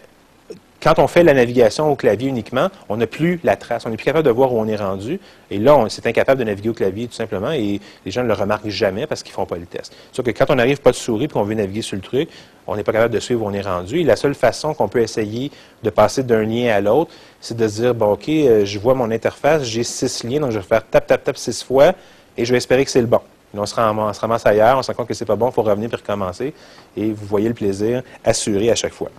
quand 0.86 1.00
on 1.00 1.08
fait 1.08 1.24
la 1.24 1.34
navigation 1.34 1.90
au 1.90 1.96
clavier 1.96 2.28
uniquement, 2.28 2.68
on 2.88 2.98
n'a 2.98 3.08
plus 3.08 3.40
la 3.42 3.56
trace. 3.56 3.84
On 3.86 3.90
n'est 3.90 3.96
plus 3.96 4.04
capable 4.04 4.24
de 4.24 4.30
voir 4.30 4.54
où 4.54 4.60
on 4.60 4.68
est 4.68 4.76
rendu. 4.76 5.18
Et 5.50 5.58
là, 5.58 5.76
on 5.76 5.88
c'est 5.88 6.06
incapable 6.06 6.38
de 6.38 6.44
naviguer 6.44 6.68
au 6.68 6.74
clavier 6.74 7.08
tout 7.08 7.14
simplement. 7.14 7.50
Et 7.50 7.80
les 8.04 8.12
gens 8.12 8.22
ne 8.22 8.28
le 8.28 8.34
remarquent 8.34 8.68
jamais 8.68 9.04
parce 9.08 9.24
qu'ils 9.24 9.32
ne 9.32 9.34
font 9.34 9.46
pas 9.46 9.56
le 9.56 9.66
test. 9.66 9.92
Sauf 10.12 10.24
que 10.24 10.30
quand 10.30 10.48
on 10.48 10.54
n'arrive 10.54 10.80
pas 10.80 10.92
de 10.92 10.96
souris 10.96 11.24
et 11.24 11.28
qu'on 11.28 11.42
veut 11.42 11.54
naviguer 11.54 11.82
sur 11.82 11.96
le 11.96 12.02
truc, 12.02 12.28
on 12.68 12.76
n'est 12.76 12.84
pas 12.84 12.92
capable 12.92 13.12
de 13.12 13.18
suivre 13.18 13.44
où 13.44 13.48
on 13.48 13.52
est 13.52 13.62
rendu. 13.62 13.98
Et 13.98 14.04
la 14.04 14.14
seule 14.14 14.36
façon 14.36 14.74
qu'on 14.74 14.86
peut 14.86 15.00
essayer 15.00 15.50
de 15.82 15.90
passer 15.90 16.22
d'un 16.22 16.44
lien 16.44 16.72
à 16.72 16.80
l'autre, 16.80 17.10
c'est 17.40 17.56
de 17.56 17.66
se 17.66 17.80
dire, 17.80 17.92
bon, 17.92 18.12
OK, 18.12 18.28
euh, 18.28 18.64
je 18.64 18.78
vois 18.78 18.94
mon 18.94 19.10
interface, 19.10 19.64
j'ai 19.64 19.82
six 19.82 20.22
liens, 20.22 20.38
donc 20.38 20.52
je 20.52 20.58
vais 20.58 20.64
faire 20.64 20.86
tap, 20.88 21.04
tap, 21.04 21.24
tap 21.24 21.36
six 21.36 21.64
fois. 21.64 21.94
et 22.36 22.44
je 22.44 22.52
vais 22.52 22.58
espérer 22.58 22.84
que 22.84 22.92
c'est 22.92 23.00
le 23.00 23.08
bon. 23.08 23.20
on 23.56 23.66
se, 23.66 23.74
ramasse, 23.74 24.46
ailleurs, 24.46 24.78
on 24.78 24.82
se 24.82 24.92
rend 24.92 24.98
compte 24.98 25.08
que 25.08 25.14
c'est 25.14 25.24
pas 25.24 25.34
bon, 25.34 25.48
il 25.48 25.52
faut 25.52 25.62
revenir 25.62 25.88
puis 25.88 25.96
recommencer. 25.96 26.54
Et 26.96 27.10
vous 27.10 27.26
voyez 27.26 27.48
le 27.48 27.54
plaisir 27.54 28.04
assuré 28.24 28.70
à 28.70 28.76
chaque 28.76 28.92
fois. 28.92 29.10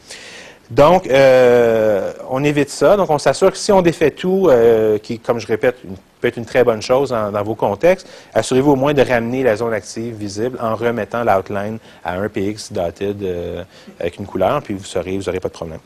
Donc, 0.69 1.07
euh, 1.07 2.11
on 2.29 2.43
évite 2.43 2.69
ça. 2.69 2.97
Donc, 2.97 3.09
on 3.09 3.17
s'assure 3.17 3.51
que 3.51 3.57
si 3.57 3.71
on 3.71 3.81
défait 3.81 4.11
tout, 4.11 4.47
euh, 4.49 4.97
qui, 4.97 5.19
comme 5.19 5.39
je 5.39 5.47
répète, 5.47 5.77
peut 6.19 6.27
être 6.27 6.37
une 6.37 6.45
très 6.45 6.63
bonne 6.63 6.81
chose 6.81 7.09
dans, 7.09 7.43
vos 7.43 7.55
contextes, 7.55 8.07
assurez-vous 8.33 8.71
au 8.71 8.75
moins 8.75 8.93
de 8.93 9.01
ramener 9.01 9.43
la 9.43 9.55
zone 9.55 9.73
active 9.73 10.15
visible 10.15 10.57
en 10.61 10.75
remettant 10.75 11.23
l'outline 11.23 11.77
à 12.03 12.15
un 12.15 12.27
PX 12.27 12.71
dotted 12.73 13.23
euh, 13.23 13.63
avec 13.99 14.17
une 14.17 14.25
couleur, 14.25 14.61
puis 14.61 14.73
vous 14.73 14.85
n'aurez 14.95 15.17
vous 15.17 15.23
pas 15.39 15.47
de 15.47 15.53
problème. 15.53 15.79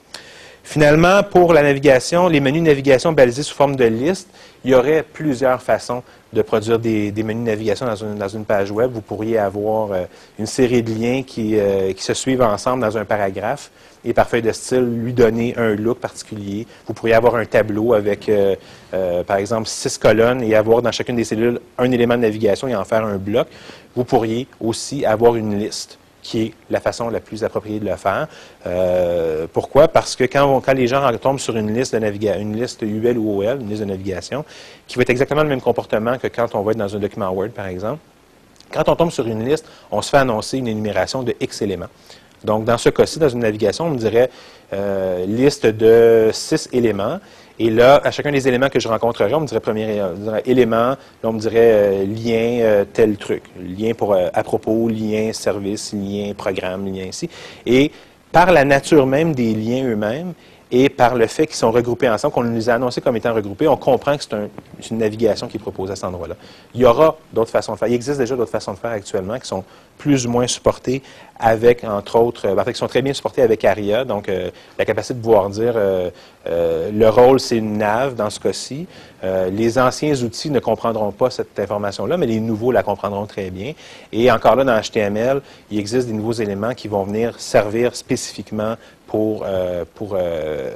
Finalement, 0.63 1.21
pour 1.23 1.53
la 1.53 1.63
navigation, 1.63 2.27
les 2.27 2.39
menus 2.39 2.61
de 2.61 2.67
navigation 2.67 3.11
balisés 3.11 3.43
sous 3.43 3.55
forme 3.55 3.75
de 3.75 3.85
liste, 3.85 4.29
il 4.63 4.71
y 4.71 4.75
aurait 4.75 5.03
plusieurs 5.03 5.61
façons 5.61 6.03
de 6.33 6.41
produire 6.43 6.79
des, 6.79 7.11
menus 7.17 7.43
de 7.43 7.49
navigation 7.49 7.85
dans 7.85 8.27
une, 8.27 8.45
page 8.45 8.71
web. 8.71 8.91
Vous 8.93 9.01
pourriez 9.01 9.39
avoir 9.39 9.89
une 10.37 10.45
série 10.45 10.83
de 10.83 10.93
liens 10.93 11.23
qui 11.23 11.57
se 11.97 12.13
suivent 12.13 12.43
ensemble 12.43 12.83
dans 12.83 12.95
un 12.95 13.05
paragraphe 13.05 13.71
et 14.03 14.13
par 14.13 14.27
feuille 14.27 14.41
de 14.41 14.51
style, 14.51 14.81
lui 14.81 15.13
donner 15.13 15.55
un 15.57 15.75
look 15.75 15.99
particulier. 15.99 16.65
Vous 16.87 16.93
pourriez 16.93 17.13
avoir 17.13 17.35
un 17.35 17.45
tableau 17.45 17.93
avec, 17.93 18.29
euh, 18.29 18.55
euh, 18.93 19.23
par 19.23 19.37
exemple, 19.37 19.67
six 19.67 19.97
colonnes 19.97 20.41
et 20.43 20.55
avoir 20.55 20.81
dans 20.81 20.91
chacune 20.91 21.15
des 21.15 21.23
cellules 21.23 21.59
un 21.77 21.91
élément 21.91 22.15
de 22.15 22.21
navigation 22.21 22.67
et 22.67 22.75
en 22.75 22.83
faire 22.83 23.05
un 23.05 23.17
bloc. 23.17 23.47
Vous 23.95 24.03
pourriez 24.03 24.47
aussi 24.59 25.05
avoir 25.05 25.35
une 25.35 25.57
liste 25.57 25.97
qui 26.21 26.41
est 26.41 26.53
la 26.69 26.79
façon 26.79 27.09
la 27.09 27.19
plus 27.19 27.43
appropriée 27.43 27.79
de 27.79 27.85
le 27.85 27.95
faire. 27.95 28.27
Euh, 28.67 29.47
pourquoi? 29.51 29.87
Parce 29.87 30.15
que 30.15 30.23
quand, 30.25 30.61
quand, 30.61 30.73
les 30.73 30.87
gens 30.87 31.11
tombent 31.17 31.39
sur 31.39 31.57
une 31.57 31.73
liste 31.73 31.93
de 31.93 31.99
navigation, 31.99 32.41
une 32.41 32.55
liste 32.55 32.81
UL 32.83 33.17
ou 33.17 33.41
OL, 33.41 33.61
une 33.61 33.69
liste 33.69 33.81
de 33.81 33.85
navigation, 33.85 34.45
qui 34.87 34.97
va 34.97 35.01
être 35.01 35.09
exactement 35.09 35.41
le 35.41 35.49
même 35.49 35.61
comportement 35.61 36.17
que 36.17 36.27
quand 36.27 36.53
on 36.53 36.61
va 36.61 36.71
être 36.71 36.77
dans 36.77 36.95
un 36.95 36.99
document 36.99 37.29
Word, 37.31 37.49
par 37.49 37.65
exemple, 37.65 37.99
quand 38.71 38.87
on 38.87 38.95
tombe 38.95 39.11
sur 39.11 39.27
une 39.27 39.43
liste, 39.43 39.65
on 39.91 40.01
se 40.01 40.09
fait 40.09 40.17
annoncer 40.17 40.57
une 40.57 40.67
énumération 40.67 41.23
de 41.23 41.35
X 41.39 41.61
éléments. 41.61 41.89
Donc, 42.43 42.65
dans 42.65 42.77
ce 42.77 42.89
cas-ci, 42.89 43.19
dans 43.19 43.29
une 43.29 43.39
navigation, 43.39 43.85
on 43.85 43.91
me 43.91 43.97
dirait 43.97 44.29
euh, 44.73 45.25
liste 45.25 45.65
de 45.65 46.29
six 46.33 46.69
éléments. 46.71 47.19
Et 47.59 47.69
là, 47.69 48.01
à 48.03 48.09
chacun 48.09 48.31
des 48.31 48.47
éléments 48.47 48.69
que 48.69 48.79
je 48.79 48.87
rencontrerai, 48.87 49.33
on 49.35 49.41
me 49.41 49.45
dirait 49.45 49.59
premier 49.59 50.01
élément, 50.45 50.95
là, 50.95 50.97
on 51.23 51.33
me 51.33 51.39
dirait 51.39 51.71
euh, 51.73 52.05
lien 52.05 52.59
euh, 52.61 52.85
tel 52.91 53.17
truc, 53.17 53.43
lien 53.59 53.93
pour 53.93 54.15
à 54.15 54.43
propos, 54.43 54.89
lien 54.89 55.31
service, 55.33 55.93
lien 55.93 56.33
programme, 56.35 56.85
lien 56.85 57.05
ici. 57.05 57.29
Et 57.65 57.91
par 58.31 58.51
la 58.51 58.63
nature 58.65 59.05
même 59.05 59.35
des 59.35 59.53
liens 59.53 59.83
eux-mêmes, 59.85 60.33
et 60.71 60.89
par 60.89 61.15
le 61.15 61.27
fait 61.27 61.47
qu'ils 61.47 61.57
sont 61.57 61.71
regroupés 61.71 62.09
ensemble, 62.09 62.33
qu'on 62.33 62.43
nous 62.43 62.69
a 62.69 62.73
annoncés 62.73 63.01
comme 63.01 63.17
étant 63.17 63.33
regroupés, 63.33 63.67
on 63.67 63.75
comprend 63.75 64.17
que 64.17 64.23
c'est 64.23 64.89
une 64.89 64.97
navigation 64.97 65.47
qui 65.47 65.57
est 65.57 65.91
à 65.91 65.95
cet 65.95 66.05
endroit-là. 66.05 66.35
Il 66.73 66.81
y 66.81 66.85
aura 66.85 67.17
d'autres 67.33 67.51
façons 67.51 67.73
de 67.73 67.77
faire. 67.77 67.89
Il 67.89 67.93
existe 67.93 68.19
déjà 68.19 68.35
d'autres 68.35 68.51
façons 68.51 68.73
de 68.73 68.77
faire 68.77 68.91
actuellement 68.91 69.37
qui 69.37 69.47
sont 69.47 69.65
plus 70.01 70.25
ou 70.25 70.31
moins 70.31 70.47
supportées 70.47 71.03
avec, 71.39 71.83
entre 71.83 72.17
autres, 72.17 72.47
euh, 72.47 72.57
en 72.57 72.63
qui 72.63 72.73
sont 72.73 72.87
très 72.87 73.03
bien 73.03 73.13
supportées 73.13 73.43
avec 73.43 73.63
ARIA, 73.63 74.03
donc 74.03 74.29
euh, 74.29 74.49
la 74.79 74.85
capacité 74.85 75.13
de 75.13 75.21
pouvoir 75.21 75.49
dire 75.49 75.73
euh, 75.75 76.09
le 76.45 77.09
rôle, 77.09 77.39
c'est 77.39 77.57
une 77.57 77.77
nav 77.77 78.15
dans 78.15 78.31
ce 78.31 78.39
cas-ci. 78.39 78.87
les 79.51 79.77
anciens 79.77 80.15
outils 80.23 80.49
ne 80.49 80.59
comprendront 80.59 81.11
pas 81.11 81.29
cette 81.29 81.59
information-là, 81.59 82.17
mais 82.17 82.25
les 82.25 82.39
nouveaux 82.39 82.71
la 82.71 82.81
comprendront 82.81 83.27
très 83.27 83.51
bien. 83.51 83.73
Et 84.11 84.31
encore 84.31 84.55
là, 84.55 84.63
dans 84.63 84.79
HTML, 84.81 85.41
il 85.69 85.77
existe 85.77 86.07
des 86.07 86.13
nouveaux 86.13 86.33
éléments 86.33 86.73
qui 86.73 86.87
vont 86.87 87.03
venir 87.03 87.39
servir 87.39 87.95
spécifiquement 87.95 88.75
pour, 89.11 89.43
euh, 89.45 89.83
euh, 90.13 90.71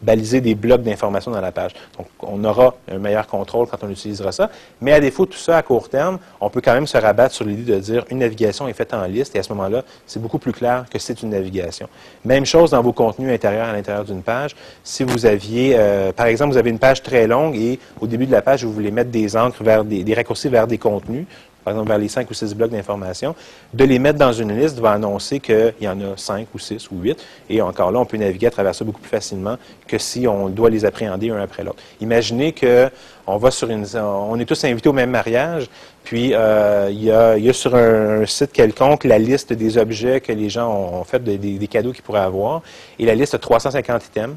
baliser 0.00 0.40
des 0.40 0.54
blocs 0.54 0.82
d'informations 0.82 1.30
dans 1.30 1.40
la 1.40 1.52
page. 1.52 1.72
Donc, 1.98 2.06
on 2.20 2.42
aura 2.44 2.74
un 2.90 2.98
meilleur 2.98 3.26
contrôle 3.26 3.66
quand 3.66 3.78
on 3.82 3.90
utilisera 3.90 4.32
ça. 4.32 4.50
Mais 4.80 4.92
à 4.92 5.00
défaut 5.00 5.26
de 5.26 5.30
tout 5.30 5.38
ça 5.38 5.58
à 5.58 5.62
court 5.62 5.88
terme, 5.88 6.18
on 6.40 6.50
peut 6.50 6.62
quand 6.62 6.72
même 6.72 6.86
se 6.86 6.96
rabattre 6.96 7.34
sur 7.34 7.44
l'idée 7.44 7.72
de 7.72 7.78
dire 7.78 8.04
une 8.10 8.18
navigation 8.18 8.68
est 8.68 8.72
faite 8.72 8.92
en 8.94 9.04
liste 9.04 9.36
et 9.36 9.38
à 9.38 9.42
ce 9.42 9.52
moment-là, 9.52 9.82
c'est 10.06 10.20
beaucoup 10.20 10.38
plus 10.38 10.52
clair 10.52 10.84
que 10.90 10.98
c'est 10.98 11.22
une 11.22 11.30
navigation. 11.30 11.88
Même 12.24 12.44
chose 12.46 12.70
dans 12.70 12.82
vos 12.82 12.92
contenus 12.92 13.30
intérieurs 13.32 13.68
à 13.68 13.72
l'intérieur 13.72 14.04
d'une 14.04 14.22
page. 14.22 14.54
Si 14.82 15.04
vous 15.04 15.26
aviez, 15.26 15.74
euh, 15.76 16.12
par 16.12 16.26
exemple, 16.26 16.52
vous 16.52 16.58
avez 16.58 16.70
une 16.70 16.78
page 16.78 17.02
très 17.02 17.26
longue 17.26 17.56
et 17.56 17.78
au 18.00 18.06
début 18.06 18.26
de 18.26 18.32
la 18.32 18.42
page, 18.42 18.64
vous 18.64 18.72
voulez 18.72 18.90
mettre 18.90 19.10
des 19.10 19.36
encres 19.36 19.62
vers 19.62 19.84
des 19.84 20.14
raccourcis 20.14 20.48
vers 20.48 20.66
des 20.66 20.78
contenus, 20.78 21.26
par 21.64 21.72
exemple 21.72 21.88
vers 21.88 21.98
les 21.98 22.08
cinq 22.08 22.30
ou 22.30 22.34
six 22.34 22.54
blocs 22.54 22.70
d'information, 22.70 23.34
de 23.72 23.84
les 23.84 23.98
mettre 23.98 24.18
dans 24.18 24.32
une 24.32 24.56
liste 24.56 24.78
va 24.78 24.92
annoncer 24.92 25.40
qu'il 25.40 25.74
y 25.80 25.88
en 25.88 26.00
a 26.00 26.16
cinq 26.16 26.48
ou 26.54 26.58
six 26.58 26.90
ou 26.90 27.00
huit. 27.00 27.18
Et 27.48 27.62
encore 27.62 27.90
là, 27.90 28.00
on 28.00 28.04
peut 28.04 28.16
naviguer 28.16 28.48
à 28.48 28.50
travers 28.50 28.74
ça 28.74 28.84
beaucoup 28.84 29.00
plus 29.00 29.10
facilement 29.10 29.56
que 29.88 29.98
si 29.98 30.28
on 30.28 30.48
doit 30.48 30.70
les 30.70 30.84
appréhender 30.84 31.30
un 31.30 31.40
après 31.40 31.64
l'autre. 31.64 31.82
Imaginez 32.00 32.52
que 32.52 32.90
on 33.26 33.38
va 33.38 33.50
sur 33.50 33.70
une, 33.70 33.86
on 33.96 34.38
est 34.38 34.44
tous 34.44 34.64
invités 34.64 34.88
au 34.88 34.92
même 34.92 35.10
mariage, 35.10 35.68
puis 36.04 36.34
euh, 36.34 36.88
il, 36.90 37.02
y 37.02 37.10
a, 37.10 37.52
sur 37.52 37.74
un, 37.74 38.26
site 38.26 38.52
quelconque 38.52 39.04
la 39.04 39.18
liste 39.18 39.52
des 39.54 39.78
objets 39.78 40.20
que 40.20 40.32
les 40.32 40.50
gens 40.50 40.70
ont, 40.70 41.04
fait, 41.04 41.24
des, 41.24 41.66
cadeaux 41.66 41.92
qu'ils 41.92 42.02
pourraient 42.02 42.20
avoir, 42.20 42.60
et 42.98 43.06
la 43.06 43.14
liste 43.14 43.34
a 43.34 43.38
350 43.38 44.04
items. 44.06 44.36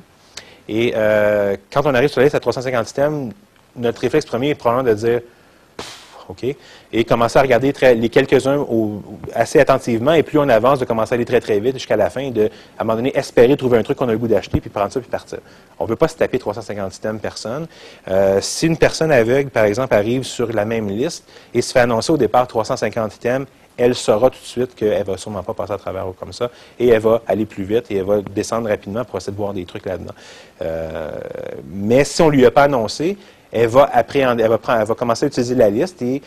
Et 0.69 0.93
euh, 0.95 1.55
quand 1.71 1.85
on 1.85 1.93
arrive 1.93 2.09
sur 2.09 2.21
la 2.21 2.25
liste 2.25 2.35
à 2.35 2.39
350 2.39 2.89
items, 2.89 3.33
notre 3.75 4.01
réflexe 4.01 4.25
premier 4.25 4.49
est 4.49 4.55
probablement 4.55 4.89
de 4.89 4.95
dire 4.95 5.21
OK? 6.29 6.45
Et 6.93 7.03
commencer 7.03 7.39
à 7.39 7.41
regarder 7.41 7.73
les 7.95 8.09
quelques-uns 8.09 8.65
assez 9.33 9.59
attentivement, 9.59 10.13
et 10.13 10.23
plus 10.23 10.39
on 10.39 10.49
avance, 10.49 10.79
de 10.79 10.85
commencer 10.85 11.13
à 11.13 11.15
aller 11.15 11.25
très, 11.25 11.39
très 11.39 11.59
vite 11.59 11.73
jusqu'à 11.73 11.95
la 11.95 12.09
fin, 12.09 12.29
de, 12.31 12.49
à 12.77 12.81
un 12.81 12.83
moment 12.83 12.95
donné, 12.95 13.15
espérer 13.17 13.55
trouver 13.57 13.77
un 13.77 13.83
truc 13.83 13.97
qu'on 13.97 14.09
a 14.09 14.11
le 14.11 14.17
goût 14.17 14.27
d'acheter, 14.27 14.59
puis 14.59 14.69
prendre 14.69 14.91
ça, 14.91 14.99
puis 14.99 15.09
partir. 15.09 15.39
On 15.79 15.85
ne 15.85 15.89
veut 15.89 15.95
pas 15.95 16.07
se 16.07 16.15
taper 16.15 16.39
350 16.39 16.95
items 16.95 17.21
personne. 17.21 17.67
Euh, 18.07 18.39
si 18.41 18.67
une 18.67 18.77
personne 18.77 19.11
aveugle, 19.11 19.49
par 19.49 19.65
exemple, 19.65 19.93
arrive 19.93 20.23
sur 20.23 20.51
la 20.51 20.65
même 20.65 20.89
liste 20.89 21.27
et 21.53 21.61
se 21.61 21.71
fait 21.71 21.79
annoncer 21.79 22.11
au 22.11 22.17
départ 22.17 22.47
350 22.47 23.15
items, 23.15 23.47
elle 23.77 23.93
saura 23.93 24.29
tout 24.29 24.39
de 24.39 24.45
suite 24.45 24.75
qu'elle 24.75 24.99
ne 24.99 25.03
va 25.03 25.17
sûrement 25.17 25.43
pas 25.43 25.53
passer 25.53 25.73
à 25.73 25.77
travers 25.77 26.07
comme 26.19 26.33
ça, 26.33 26.49
et 26.79 26.87
elle 26.87 26.99
va 26.99 27.21
aller 27.27 27.45
plus 27.45 27.63
vite, 27.63 27.91
et 27.91 27.97
elle 27.97 28.05
va 28.05 28.21
descendre 28.21 28.69
rapidement 28.69 29.05
pour 29.05 29.17
essayer 29.17 29.31
de 29.31 29.37
voir 29.37 29.53
des 29.53 29.65
trucs 29.65 29.85
là-dedans. 29.85 30.13
Euh, 30.61 31.11
mais 31.69 32.03
si 32.03 32.21
on 32.21 32.27
ne 32.27 32.31
lui 32.31 32.45
a 32.45 32.51
pas 32.51 32.63
annoncé, 32.63 33.17
elle 33.51 33.67
va 33.67 33.89
appréhender, 33.93 34.43
elle 34.43 34.49
va, 34.49 34.57
prendre, 34.57 34.81
elle 34.81 34.87
va 34.87 34.95
commencer 34.95 35.25
à 35.25 35.27
utiliser 35.27 35.55
la 35.55 35.69
liste 35.69 36.01
et 36.01 36.21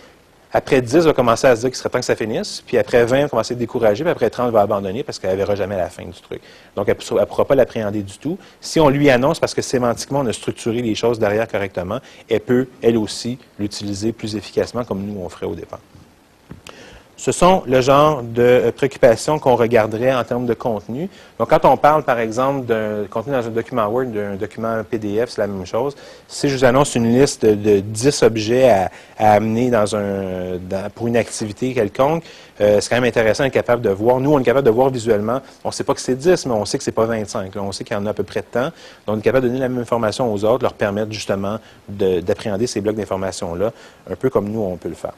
après 0.53 0.81
10, 0.81 0.97
elle 0.97 1.03
va 1.03 1.13
commencer 1.13 1.47
à 1.47 1.55
se 1.55 1.61
dire 1.61 1.71
qu'il 1.71 1.77
serait 1.77 1.91
temps 1.91 2.01
que 2.01 2.05
ça 2.05 2.17
finisse. 2.17 2.61
Puis 2.67 2.77
après 2.77 3.05
20, 3.05 3.17
elle 3.17 3.23
va 3.23 3.29
commencer 3.29 3.55
à 3.55 3.57
décourager. 3.57 4.03
Puis 4.03 4.11
après 4.11 4.31
30, 4.31 4.47
elle 4.49 4.53
va 4.53 4.63
abandonner 4.63 5.05
parce 5.05 5.21
qu'elle 5.21 5.31
ne 5.31 5.37
verra 5.37 5.55
jamais 5.55 5.77
la 5.77 5.89
fin 5.89 6.05
du 6.05 6.21
truc. 6.21 6.43
Donc, 6.75 6.89
elle 6.89 6.97
ne 6.97 7.25
pourra 7.25 7.45
pas 7.45 7.55
l'appréhender 7.55 8.03
du 8.03 8.19
tout. 8.19 8.37
Si 8.61 8.81
on 8.81 8.89
lui 8.89 9.11
annonce, 9.11 9.39
parce 9.39 9.55
que 9.55 9.63
sémantiquement, 9.63 10.21
on 10.21 10.27
a 10.27 10.33
structuré 10.33 10.83
les 10.83 10.97
choses 10.97 11.21
derrière 11.21 11.47
correctement, 11.47 12.01
elle 12.29 12.41
peut, 12.41 12.67
elle 12.83 12.97
aussi, 12.97 13.39
l'utiliser 13.61 14.13
plus 14.13 14.35
efficacement 14.35 14.85
comme 14.85 15.05
nous, 15.05 15.21
on 15.21 15.29
ferait 15.29 15.47
au 15.47 15.55
départ. 15.55 15.81
Ce 17.21 17.33
sont 17.33 17.63
le 17.67 17.83
genre 17.83 18.23
de 18.23 18.41
euh, 18.41 18.73
préoccupations 18.73 19.39
qu'on 19.39 19.55
regarderait 19.55 20.15
en 20.15 20.25
termes 20.25 20.47
de 20.47 20.55
contenu. 20.55 21.11
Donc, 21.39 21.51
quand 21.51 21.67
on 21.67 21.77
parle, 21.77 22.03
par 22.03 22.19
exemple, 22.19 22.65
d'un 22.65 23.05
contenu 23.11 23.35
dans 23.35 23.47
un 23.47 23.51
document 23.51 23.87
Word, 23.89 24.07
d'un 24.07 24.37
document 24.37 24.83
PDF, 24.89 25.29
c'est 25.29 25.43
la 25.43 25.47
même 25.47 25.67
chose. 25.67 25.95
Si 26.27 26.49
je 26.49 26.57
vous 26.57 26.65
annonce 26.65 26.95
une 26.95 27.13
liste 27.13 27.45
de, 27.45 27.81
10 27.81 28.23
objets 28.23 28.71
à, 28.71 28.91
amener 29.19 29.69
dans 29.69 29.95
un, 29.95 30.59
pour 30.95 31.09
une 31.09 31.19
activité 31.19 31.75
quelconque, 31.75 32.25
euh, 32.63 32.81
c'est 32.81 32.89
quand 32.89 32.97
même 32.97 33.05
intéressant 33.05 33.45
d'être 33.45 33.53
capable 33.53 33.83
de 33.83 33.91
voir. 33.91 34.19
Nous, 34.19 34.33
on 34.33 34.39
est 34.39 34.45
capable 34.45 34.65
de 34.65 34.73
voir 34.73 34.89
visuellement. 34.89 35.43
On 35.63 35.69
ne 35.69 35.75
sait 35.75 35.85
pas 35.85 35.93
que 35.93 36.01
c'est 36.01 36.17
10, 36.17 36.47
mais 36.47 36.55
on 36.55 36.65
sait 36.65 36.79
que 36.79 36.85
c'est 36.85 36.91
pas 36.91 37.05
25. 37.05 37.53
on 37.57 37.71
sait 37.71 37.85
qu'il 37.85 37.95
y 37.99 38.01
en 38.01 38.07
a 38.07 38.11
à 38.11 38.15
peu 38.15 38.25
près 38.25 38.41
de 38.41 38.47
temps. 38.47 38.71
Donc, 39.07 39.17
on 39.17 39.19
est 39.19 39.23
capable 39.23 39.45
de 39.45 39.49
donner 39.49 39.61
la 39.61 39.69
même 39.69 39.83
information 39.83 40.33
aux 40.33 40.43
autres, 40.47 40.63
leur 40.63 40.73
permettre 40.73 41.13
justement 41.13 41.59
d'appréhender 41.87 42.67
ces 42.67 42.81
blocs 42.81 42.97
d'informations-là, 42.97 43.73
un 44.11 44.17
peu 44.17 44.31
comme 44.31 44.49
nous, 44.49 44.63
on 44.63 44.79
peut 44.79 44.89
le 44.89 44.95
faire. 44.95 45.13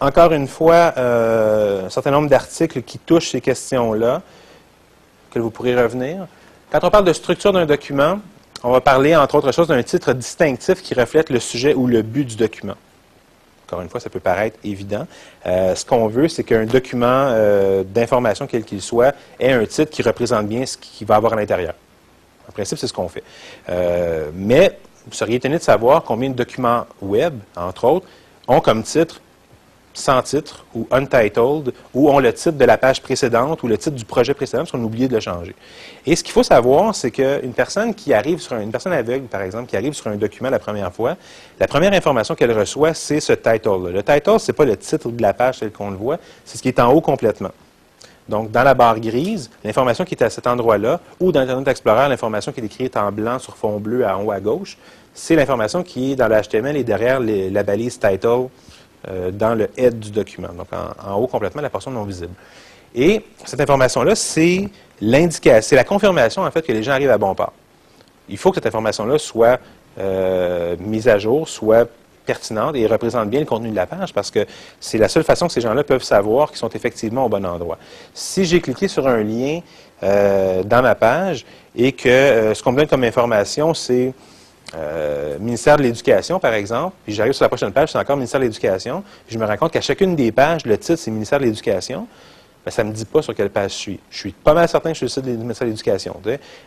Encore 0.00 0.32
une 0.32 0.46
fois, 0.46 0.94
euh, 0.96 1.86
un 1.86 1.90
certain 1.90 2.12
nombre 2.12 2.28
d'articles 2.28 2.82
qui 2.82 2.98
touchent 2.98 3.30
ces 3.30 3.40
questions-là, 3.40 4.22
que 5.30 5.40
vous 5.40 5.50
pourrez 5.50 5.80
revenir. 5.80 6.26
Quand 6.70 6.78
on 6.84 6.90
parle 6.90 7.04
de 7.04 7.12
structure 7.12 7.52
d'un 7.52 7.66
document, 7.66 8.20
on 8.62 8.70
va 8.70 8.80
parler, 8.80 9.16
entre 9.16 9.34
autres 9.34 9.52
choses, 9.52 9.68
d'un 9.68 9.82
titre 9.82 10.12
distinctif 10.12 10.82
qui 10.82 10.94
reflète 10.94 11.30
le 11.30 11.40
sujet 11.40 11.74
ou 11.74 11.88
le 11.88 12.02
but 12.02 12.24
du 12.24 12.36
document. 12.36 12.76
Encore 13.66 13.82
une 13.82 13.88
fois, 13.88 13.98
ça 13.98 14.08
peut 14.08 14.20
paraître 14.20 14.56
évident. 14.62 15.06
Euh, 15.46 15.74
ce 15.74 15.84
qu'on 15.84 16.06
veut, 16.06 16.28
c'est 16.28 16.44
qu'un 16.44 16.64
document 16.64 17.06
euh, 17.30 17.82
d'information, 17.82 18.46
quel 18.46 18.64
qu'il 18.64 18.80
soit, 18.80 19.14
ait 19.40 19.52
un 19.52 19.66
titre 19.66 19.90
qui 19.90 20.02
représente 20.02 20.46
bien 20.46 20.64
ce 20.64 20.76
qu'il 20.78 21.06
va 21.08 21.16
avoir 21.16 21.32
à 21.32 21.36
l'intérieur. 21.36 21.74
En 22.48 22.52
principe, 22.52 22.78
c'est 22.78 22.86
ce 22.86 22.94
qu'on 22.94 23.08
fait. 23.08 23.24
mais 24.32 24.78
vous 25.06 25.14
seriez 25.14 25.36
étonné 25.36 25.58
de 25.58 25.62
savoir 25.62 26.02
combien 26.04 26.30
de 26.30 26.34
documents 26.34 26.86
web, 27.02 27.34
entre 27.56 27.84
autres, 27.84 28.06
ont 28.46 28.60
comme 28.60 28.82
titre 28.82 29.20
sans 29.98 30.22
titre 30.22 30.64
ou 30.74 30.86
untitled 30.90 31.72
ou 31.94 32.10
ont 32.10 32.18
le 32.18 32.32
titre 32.32 32.56
de 32.56 32.64
la 32.64 32.78
page 32.78 33.02
précédente 33.02 33.62
ou 33.62 33.68
le 33.68 33.76
titre 33.76 33.96
du 33.96 34.04
projet 34.04 34.34
précédent 34.34 34.62
parce 34.62 34.72
qu'on 34.72 34.84
a 34.84 34.88
de 34.88 35.14
le 35.14 35.20
changer. 35.20 35.54
Et 36.06 36.16
ce 36.16 36.22
qu'il 36.22 36.32
faut 36.32 36.42
savoir, 36.42 36.94
c'est 36.94 37.10
qu'une 37.10 37.52
personne 37.52 37.94
qui 37.94 38.14
arrive 38.14 38.40
sur 38.40 38.56
une 38.56 38.70
personne 38.70 38.92
aveugle, 38.92 39.26
par 39.26 39.42
exemple, 39.42 39.68
qui 39.68 39.76
arrive 39.76 39.92
sur 39.92 40.06
un 40.08 40.16
document 40.16 40.50
la 40.50 40.58
première 40.58 40.92
fois, 40.92 41.16
la 41.58 41.66
première 41.66 41.92
information 41.92 42.34
qu'elle 42.34 42.56
reçoit, 42.56 42.94
c'est 42.94 43.20
ce 43.20 43.32
title. 43.32 43.68
-là. 43.68 43.90
Le 43.90 44.02
title, 44.02 44.38
c'est 44.38 44.52
pas 44.52 44.64
le 44.64 44.76
titre 44.76 45.08
de 45.10 45.22
la 45.22 45.34
page 45.34 45.58
tel 45.60 45.70
qu'on 45.70 45.90
le 45.90 45.96
voit, 45.96 46.18
c'est 46.44 46.56
ce 46.58 46.62
qui 46.62 46.68
est 46.68 46.80
en 46.80 46.92
haut 46.92 47.00
complètement. 47.00 47.50
Donc, 48.28 48.50
dans 48.50 48.62
la 48.62 48.74
barre 48.74 49.00
grise, 49.00 49.50
l'information 49.64 50.04
qui 50.04 50.14
est 50.14 50.22
à 50.22 50.30
cet 50.30 50.46
endroit-là, 50.46 51.00
ou 51.18 51.32
dans 51.32 51.40
Internet 51.40 51.68
Explorer, 51.68 52.08
l'information 52.08 52.52
qui 52.52 52.60
est 52.60 52.64
écrite 52.64 52.96
en 52.96 53.10
blanc 53.10 53.38
sur 53.38 53.56
fond 53.56 53.78
bleu 53.80 54.06
en 54.06 54.22
haut 54.22 54.30
à 54.30 54.40
gauche, 54.40 54.76
c'est 55.14 55.34
l'information 55.34 55.82
qui 55.82 56.12
est 56.12 56.16
dans 56.16 56.28
l'HTML 56.28 56.76
et 56.76 56.84
derrière 56.84 57.20
la 57.20 57.62
balise 57.62 57.98
title 57.98 58.48
euh, 59.06 59.30
dans 59.30 59.54
le 59.54 59.70
head 59.76 59.98
du 60.00 60.10
document. 60.10 60.48
Donc, 60.48 60.66
en, 60.72 61.14
haut 61.14 61.28
complètement, 61.28 61.62
la 61.62 61.70
portion 61.70 61.90
non 61.90 62.02
visible. 62.02 62.32
Et 62.94 63.22
cette 63.44 63.60
information-là, 63.60 64.16
c'est 64.16 64.68
l'indication, 65.00 65.60
c'est 65.62 65.76
la 65.76 65.84
confirmation, 65.84 66.42
en 66.42 66.50
fait, 66.50 66.62
que 66.62 66.72
les 66.72 66.82
gens 66.82 66.92
arrivent 66.92 67.10
à 67.10 67.18
bon 67.18 67.32
port. 67.34 67.52
Il 68.28 68.36
faut 68.36 68.50
que 68.50 68.56
cette 68.56 68.66
information-là 68.66 69.18
soit 69.18 69.60
euh, 70.00 70.76
mise 70.80 71.06
à 71.06 71.18
jour, 71.18 71.48
soit 71.48 71.88
pertinente 72.26 72.74
et 72.76 72.86
représente 72.86 73.30
bien 73.30 73.40
le 73.40 73.46
contenu 73.46 73.70
de 73.70 73.76
la 73.76 73.86
page 73.86 74.12
parce 74.12 74.30
que 74.30 74.44
c'est 74.80 74.98
la 74.98 75.08
seule 75.08 75.24
façon 75.24 75.46
que 75.46 75.52
ces 75.52 75.62
gens-là 75.62 75.82
peuvent 75.84 76.02
savoir 76.02 76.48
qu'ils 76.48 76.58
sont 76.58 76.68
effectivement 76.68 77.24
au 77.24 77.28
bon 77.28 77.46
endroit. 77.46 77.78
Si 78.12 78.44
j'ai 78.44 78.60
cliqué 78.60 78.88
sur 78.88 79.06
un 79.06 79.22
lien 79.22 79.60
euh, 80.02 80.62
dans 80.62 80.82
ma 80.82 80.94
page 80.94 81.46
et 81.74 81.92
que 81.92 82.52
ce 82.52 82.62
qu'on 82.62 82.72
me 82.72 82.78
donne 82.78 82.88
comme 82.88 83.04
information, 83.04 83.72
c'est 83.72 84.12
euh, 84.74 85.38
ministère 85.38 85.76
de 85.76 85.82
l'Éducation, 85.82 86.38
par 86.38 86.52
exemple, 86.52 86.94
puis 87.04 87.14
j'arrive 87.14 87.32
sur 87.32 87.44
la 87.44 87.48
prochaine 87.48 87.72
page, 87.72 87.92
c'est 87.92 87.98
encore 87.98 88.16
ministère 88.16 88.40
de 88.40 88.44
l'Éducation, 88.44 89.02
je 89.28 89.38
me 89.38 89.46
rends 89.46 89.56
compte 89.56 89.72
qu'à 89.72 89.80
chacune 89.80 90.14
des 90.14 90.30
pages, 90.32 90.66
le 90.66 90.76
titre, 90.76 90.98
c'est 90.98 91.10
ministère 91.10 91.38
de 91.38 91.44
l'Éducation, 91.44 92.06
ben, 92.64 92.70
ça 92.70 92.84
ne 92.84 92.90
me 92.90 92.94
dit 92.94 93.06
pas 93.06 93.22
sur 93.22 93.34
quelle 93.34 93.48
page 93.48 93.70
je 93.72 93.76
suis. 93.76 94.00
Je 94.10 94.18
suis 94.18 94.32
pas 94.32 94.52
mal 94.52 94.68
certain 94.68 94.90
que 94.90 94.94
je 94.94 95.06
suis 95.06 95.08
sur 95.08 95.22
le 95.22 95.28
site 95.28 95.36
du 95.36 95.42
ministère 95.42 95.66
de 95.66 95.70
l'Éducation. 95.70 96.20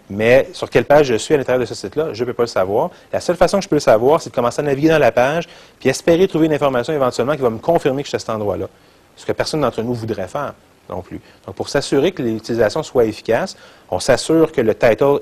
Mais 0.10 0.50
sur 0.52 0.68
quelle 0.68 0.86
page 0.86 1.06
je 1.06 1.16
suis 1.16 1.36
à 1.36 1.38
l'intérieur 1.38 1.60
de 1.62 1.66
ce 1.66 1.76
site-là, 1.76 2.14
je 2.14 2.24
ne 2.24 2.26
peux 2.26 2.34
pas 2.34 2.44
le 2.44 2.48
savoir. 2.48 2.90
La 3.14 3.20
seule 3.20 3.36
façon 3.36 3.58
que 3.60 3.66
je 3.66 3.70
peux 3.70 3.76
le 3.76 3.82
savoir, 3.82 4.20
c'est 4.20 4.32
de 4.32 4.36
commencer 4.36 4.62
à 4.62 4.64
naviguer 4.64 4.90
dans 4.90 4.98
la 4.98 5.12
page, 5.12 5.48
puis 5.80 5.90
espérer 5.90 6.28
trouver 6.28 6.48
une 6.48 6.54
information 6.54 6.92
éventuellement 6.94 7.36
qui 7.36 7.42
va 7.42 7.52
me 7.52 7.60
confirmer 7.60 8.02
que 8.02 8.08
je 8.08 8.10
suis 8.10 8.16
à 8.16 8.20
cet 8.20 8.32
endroit-là. 8.32 8.68
Ce 9.16 9.26
que 9.28 9.32
personne 9.32 9.62
d'entre 9.62 9.84
nous 9.84 9.94
voudrait 9.94 10.28
faire 10.28 10.54
non 10.90 11.02
plus. 11.02 11.22
Donc, 11.46 11.56
pour 11.56 11.70
s'assurer 11.70 12.12
que 12.12 12.22
l'utilisation 12.22 12.84
soit 12.84 13.06
efficace, 13.06 13.56
on 13.90 14.00
s'assure 14.00 14.52
que 14.52 14.62
le 14.62 14.76
title 14.76 15.20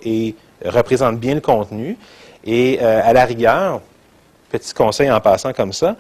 représente 0.65 1.19
bien 1.19 1.35
le 1.35 1.41
contenu. 1.41 1.97
Et 2.51 2.79
euh, 2.81 3.01
à 3.03 3.13
la 3.13 3.25
rigueur, 3.25 3.79
Petit 4.49 4.73
conseil 4.73 5.11
en 5.11 5.21
passant 5.21 5.53
comme 5.53 5.73
ça. 5.73 5.95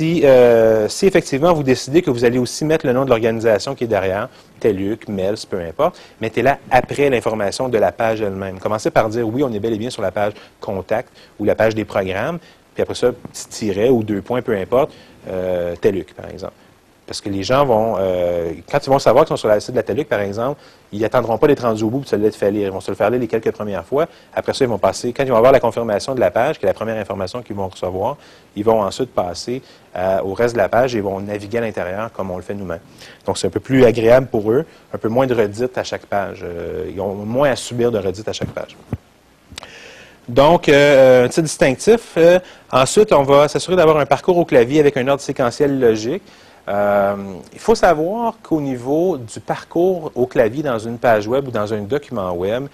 Euh, 0.00 0.88
si, 0.88 1.06
effectivement 1.06 1.52
vous 1.52 1.62
décidez 1.62 2.00
que 2.00 2.10
vous 2.10 2.24
allez 2.24 2.38
aussi 2.38 2.64
mettre 2.64 2.86
le 2.86 2.94
nom 2.94 3.04
de 3.04 3.10
l'organisation 3.10 3.74
qui 3.74 3.84
est 3.84 3.88
derrière, 3.88 4.30
TELUC, 4.60 5.08
MELS, 5.08 5.44
peu 5.48 5.60
importe, 5.60 6.00
mettez-la 6.18 6.58
après 6.70 7.10
l'information 7.10 7.68
de 7.68 7.76
la 7.76 7.92
page 7.92 8.22
elle-même. 8.22 8.58
Commencez 8.58 8.90
par 8.90 9.10
dire 9.10 9.28
oui, 9.28 9.44
on 9.44 9.52
est 9.52 9.60
bel 9.60 9.74
et 9.74 9.78
bien 9.78 9.90
sur 9.90 10.00
la 10.00 10.10
page 10.10 10.32
contact 10.58 11.10
ou 11.38 11.44
la 11.44 11.54
page 11.54 11.74
des 11.74 11.84
programmes, 11.84 12.38
puis 12.72 12.82
après 12.82 12.94
ça, 12.94 13.12
petit 13.12 13.48
tiret 13.48 13.90
ou 13.90 14.02
deux 14.02 14.22
points, 14.22 14.40
peu 14.40 14.56
importe, 14.56 14.94
euh, 15.28 15.76
TELUC, 15.76 16.14
par 16.14 16.30
exemple. 16.30 16.54
Parce 17.06 17.20
que 17.20 17.28
les 17.28 17.42
gens 17.42 17.64
vont, 17.64 17.96
euh, 17.98 18.52
quand 18.70 18.78
ils 18.86 18.90
vont 18.90 19.00
savoir 19.00 19.24
qu'ils 19.24 19.30
sont 19.30 19.40
sur 19.40 19.48
la 19.48 19.58
site 19.58 19.72
de 19.72 19.76
la 19.76 19.82
TELUC, 19.82 20.08
par 20.08 20.20
exemple, 20.20 20.60
ils 20.92 21.00
n'attendront 21.00 21.36
pas 21.36 21.48
d'être 21.48 21.62
rendus 21.62 21.82
au 21.82 21.90
bout 21.90 21.98
pour 21.98 22.08
se 22.08 22.14
le 22.14 22.30
faire 22.30 22.52
lire. 22.52 22.68
Ils 22.68 22.72
vont 22.72 22.80
se 22.80 22.92
le 22.92 22.96
faire 22.96 23.10
lire 23.10 23.18
les 23.18 23.26
quelques 23.26 23.50
premières 23.50 23.84
fois. 23.84 24.06
Après 24.34 24.54
ça, 24.54 24.64
ils 24.64 24.68
vont 24.68 24.78
passer, 24.78 25.12
quand 25.12 25.24
ils 25.24 25.30
vont 25.30 25.36
avoir 25.36 25.52
la 25.52 25.58
confirmation 25.58 26.14
de 26.14 26.20
la 26.20 26.30
page, 26.30 26.60
qui 26.60 26.64
est 26.64 26.68
la 26.68 26.74
première 26.74 26.96
information 26.96 27.42
qu'ils 27.42 27.56
vont 27.56 27.68
recevoir, 27.68 28.16
ils 28.54 28.64
vont 28.64 28.82
ensuite 28.82 29.12
passer 29.12 29.62
euh, 29.96 30.20
au 30.22 30.32
reste 30.34 30.54
de 30.54 30.58
la 30.58 30.68
page 30.68 30.94
et 30.94 31.00
vont 31.00 31.18
naviguer 31.20 31.58
à 31.58 31.62
l'intérieur 31.62 32.12
comme 32.12 32.30
on 32.30 32.36
le 32.36 32.42
fait 32.42 32.54
nous-mêmes. 32.54 32.80
Donc, 33.26 33.36
c'est 33.36 33.48
un 33.48 33.50
peu 33.50 33.60
plus 33.60 33.84
agréable 33.84 34.28
pour 34.28 34.52
eux, 34.52 34.64
un 34.94 34.98
peu 34.98 35.08
moins 35.08 35.26
de 35.26 35.34
redites 35.34 35.76
à 35.76 35.82
chaque 35.82 36.06
page. 36.06 36.42
Euh, 36.44 36.88
ils 36.88 37.00
ont 37.00 37.14
moins 37.14 37.50
à 37.50 37.56
subir 37.56 37.90
de 37.90 37.98
redites 37.98 38.28
à 38.28 38.32
chaque 38.32 38.50
page. 38.50 38.76
Donc, 40.28 40.68
un 40.68 41.26
titre 41.28 41.42
distinctif. 41.42 42.16
ensuite, 42.70 43.12
on 43.12 43.24
va 43.24 43.48
s'assurer 43.48 43.74
d'avoir 43.74 43.96
un 43.96 44.06
parcours 44.06 44.38
au 44.38 44.44
clavier 44.44 44.78
avec 44.78 44.96
un 44.96 45.08
ordre 45.08 45.20
séquentiel 45.20 45.80
logique. 45.80 46.22
Euh, 46.68 47.16
il 47.52 47.58
faut 47.58 47.74
savoir 47.74 48.34
qu'au 48.42 48.60
niveau 48.60 49.16
du 49.16 49.40
parcours 49.40 50.12
au 50.14 50.26
clavier 50.26 50.62
dans 50.62 50.78
une 50.78 50.98
page 50.98 51.26
web 51.26 51.48
ou 51.48 51.50
dans 51.50 51.74
un 51.74 51.80
document 51.82 52.32
web, 52.32 52.66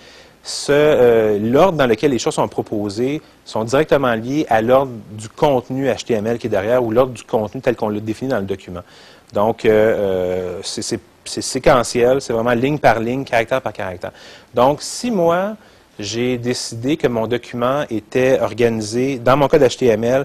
euh, 0.70 1.38
l'ordre 1.38 1.78
dans 1.78 1.86
lequel 1.86 2.10
les 2.10 2.18
choses 2.18 2.34
sont 2.34 2.48
proposées 2.48 3.20
sont 3.44 3.64
directement 3.64 4.14
liés 4.14 4.46
à 4.48 4.62
l'ordre 4.62 4.92
du 5.12 5.28
contenu 5.28 5.88
HTML 5.92 6.38
qui 6.38 6.46
est 6.46 6.50
derrière 6.50 6.82
ou 6.82 6.90
l'ordre 6.90 7.12
du 7.12 7.22
contenu 7.22 7.60
tel 7.60 7.76
qu'on 7.76 7.88
l'a 7.88 8.00
défini 8.00 8.30
dans 8.30 8.38
le 8.38 8.46
document. 8.46 8.82
Donc, 9.32 9.64
euh, 9.64 10.60
c'est 10.62 11.00
séquentiel, 11.24 12.22
c'est 12.22 12.32
vraiment 12.32 12.52
ligne 12.52 12.78
par 12.78 13.00
ligne, 13.00 13.24
caractère 13.24 13.60
par 13.60 13.72
caractère. 13.72 14.12
Donc, 14.54 14.78
si 14.80 15.10
moi, 15.10 15.56
j'ai 15.98 16.38
décidé 16.38 16.96
que 16.96 17.08
mon 17.08 17.26
document 17.26 17.84
était 17.90 18.40
organisé, 18.40 19.18
dans 19.18 19.36
mon 19.36 19.48
code 19.48 19.62
HTML, 19.68 20.24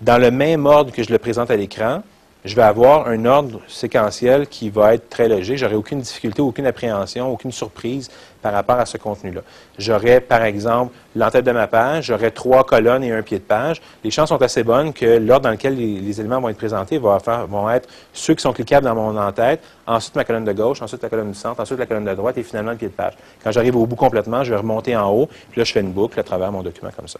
dans 0.00 0.18
le 0.18 0.30
même 0.30 0.66
ordre 0.66 0.92
que 0.92 1.02
je 1.02 1.10
le 1.10 1.18
présente 1.18 1.50
à 1.50 1.56
l'écran, 1.56 2.02
je 2.46 2.54
vais 2.54 2.62
avoir 2.62 3.08
un 3.08 3.24
ordre 3.24 3.60
séquentiel 3.66 4.46
qui 4.46 4.70
va 4.70 4.94
être 4.94 5.10
très 5.10 5.28
logique. 5.28 5.58
J'aurai 5.58 5.74
aucune 5.74 5.98
difficulté, 5.98 6.40
aucune 6.40 6.66
appréhension, 6.66 7.28
aucune 7.28 7.50
surprise 7.50 8.08
par 8.40 8.52
rapport 8.52 8.76
à 8.76 8.86
ce 8.86 8.96
contenu-là. 8.96 9.40
J'aurai, 9.78 10.20
par 10.20 10.44
exemple, 10.44 10.94
l'entête 11.16 11.44
de 11.44 11.50
ma 11.50 11.66
page, 11.66 12.04
j'aurai 12.04 12.30
trois 12.30 12.62
colonnes 12.62 13.02
et 13.02 13.10
un 13.10 13.22
pied 13.22 13.40
de 13.40 13.42
page. 13.42 13.82
Les 14.04 14.12
chances 14.12 14.28
sont 14.28 14.40
assez 14.40 14.62
bonnes 14.62 14.92
que 14.92 15.18
l'ordre 15.18 15.46
dans 15.46 15.50
lequel 15.50 15.74
les, 15.76 16.20
éléments 16.20 16.40
vont 16.40 16.48
être 16.48 16.56
présentés 16.56 16.98
vont, 16.98 17.70
être 17.70 17.88
ceux 18.12 18.34
qui 18.34 18.42
sont 18.42 18.52
cliquables 18.52 18.86
dans 18.86 18.94
mon 18.94 19.18
en-tête, 19.18 19.60
ensuite 19.84 20.14
ma 20.14 20.22
colonne 20.22 20.44
de 20.44 20.52
gauche, 20.52 20.80
ensuite 20.80 21.02
la 21.02 21.08
colonne 21.08 21.32
du 21.32 21.38
centre, 21.38 21.60
ensuite 21.60 21.80
la 21.80 21.86
colonne 21.86 22.04
de 22.04 22.14
droite 22.14 22.38
et 22.38 22.44
finalement 22.44 22.70
le 22.70 22.76
pied 22.76 22.88
de 22.88 22.92
page. 22.92 23.14
Quand 23.42 23.50
j'arrive 23.50 23.74
au 23.74 23.86
bout 23.86 23.96
complètement, 23.96 24.44
je 24.44 24.50
vais 24.50 24.58
remonter 24.58 24.94
en 24.96 25.10
haut, 25.10 25.26
puis 25.50 25.60
là, 25.60 25.64
je 25.64 25.72
fais 25.72 25.80
une 25.80 25.92
boucle 25.92 26.20
à 26.20 26.22
travers 26.22 26.52
mon 26.52 26.62
document 26.62 26.92
comme 26.96 27.08
ça. 27.08 27.18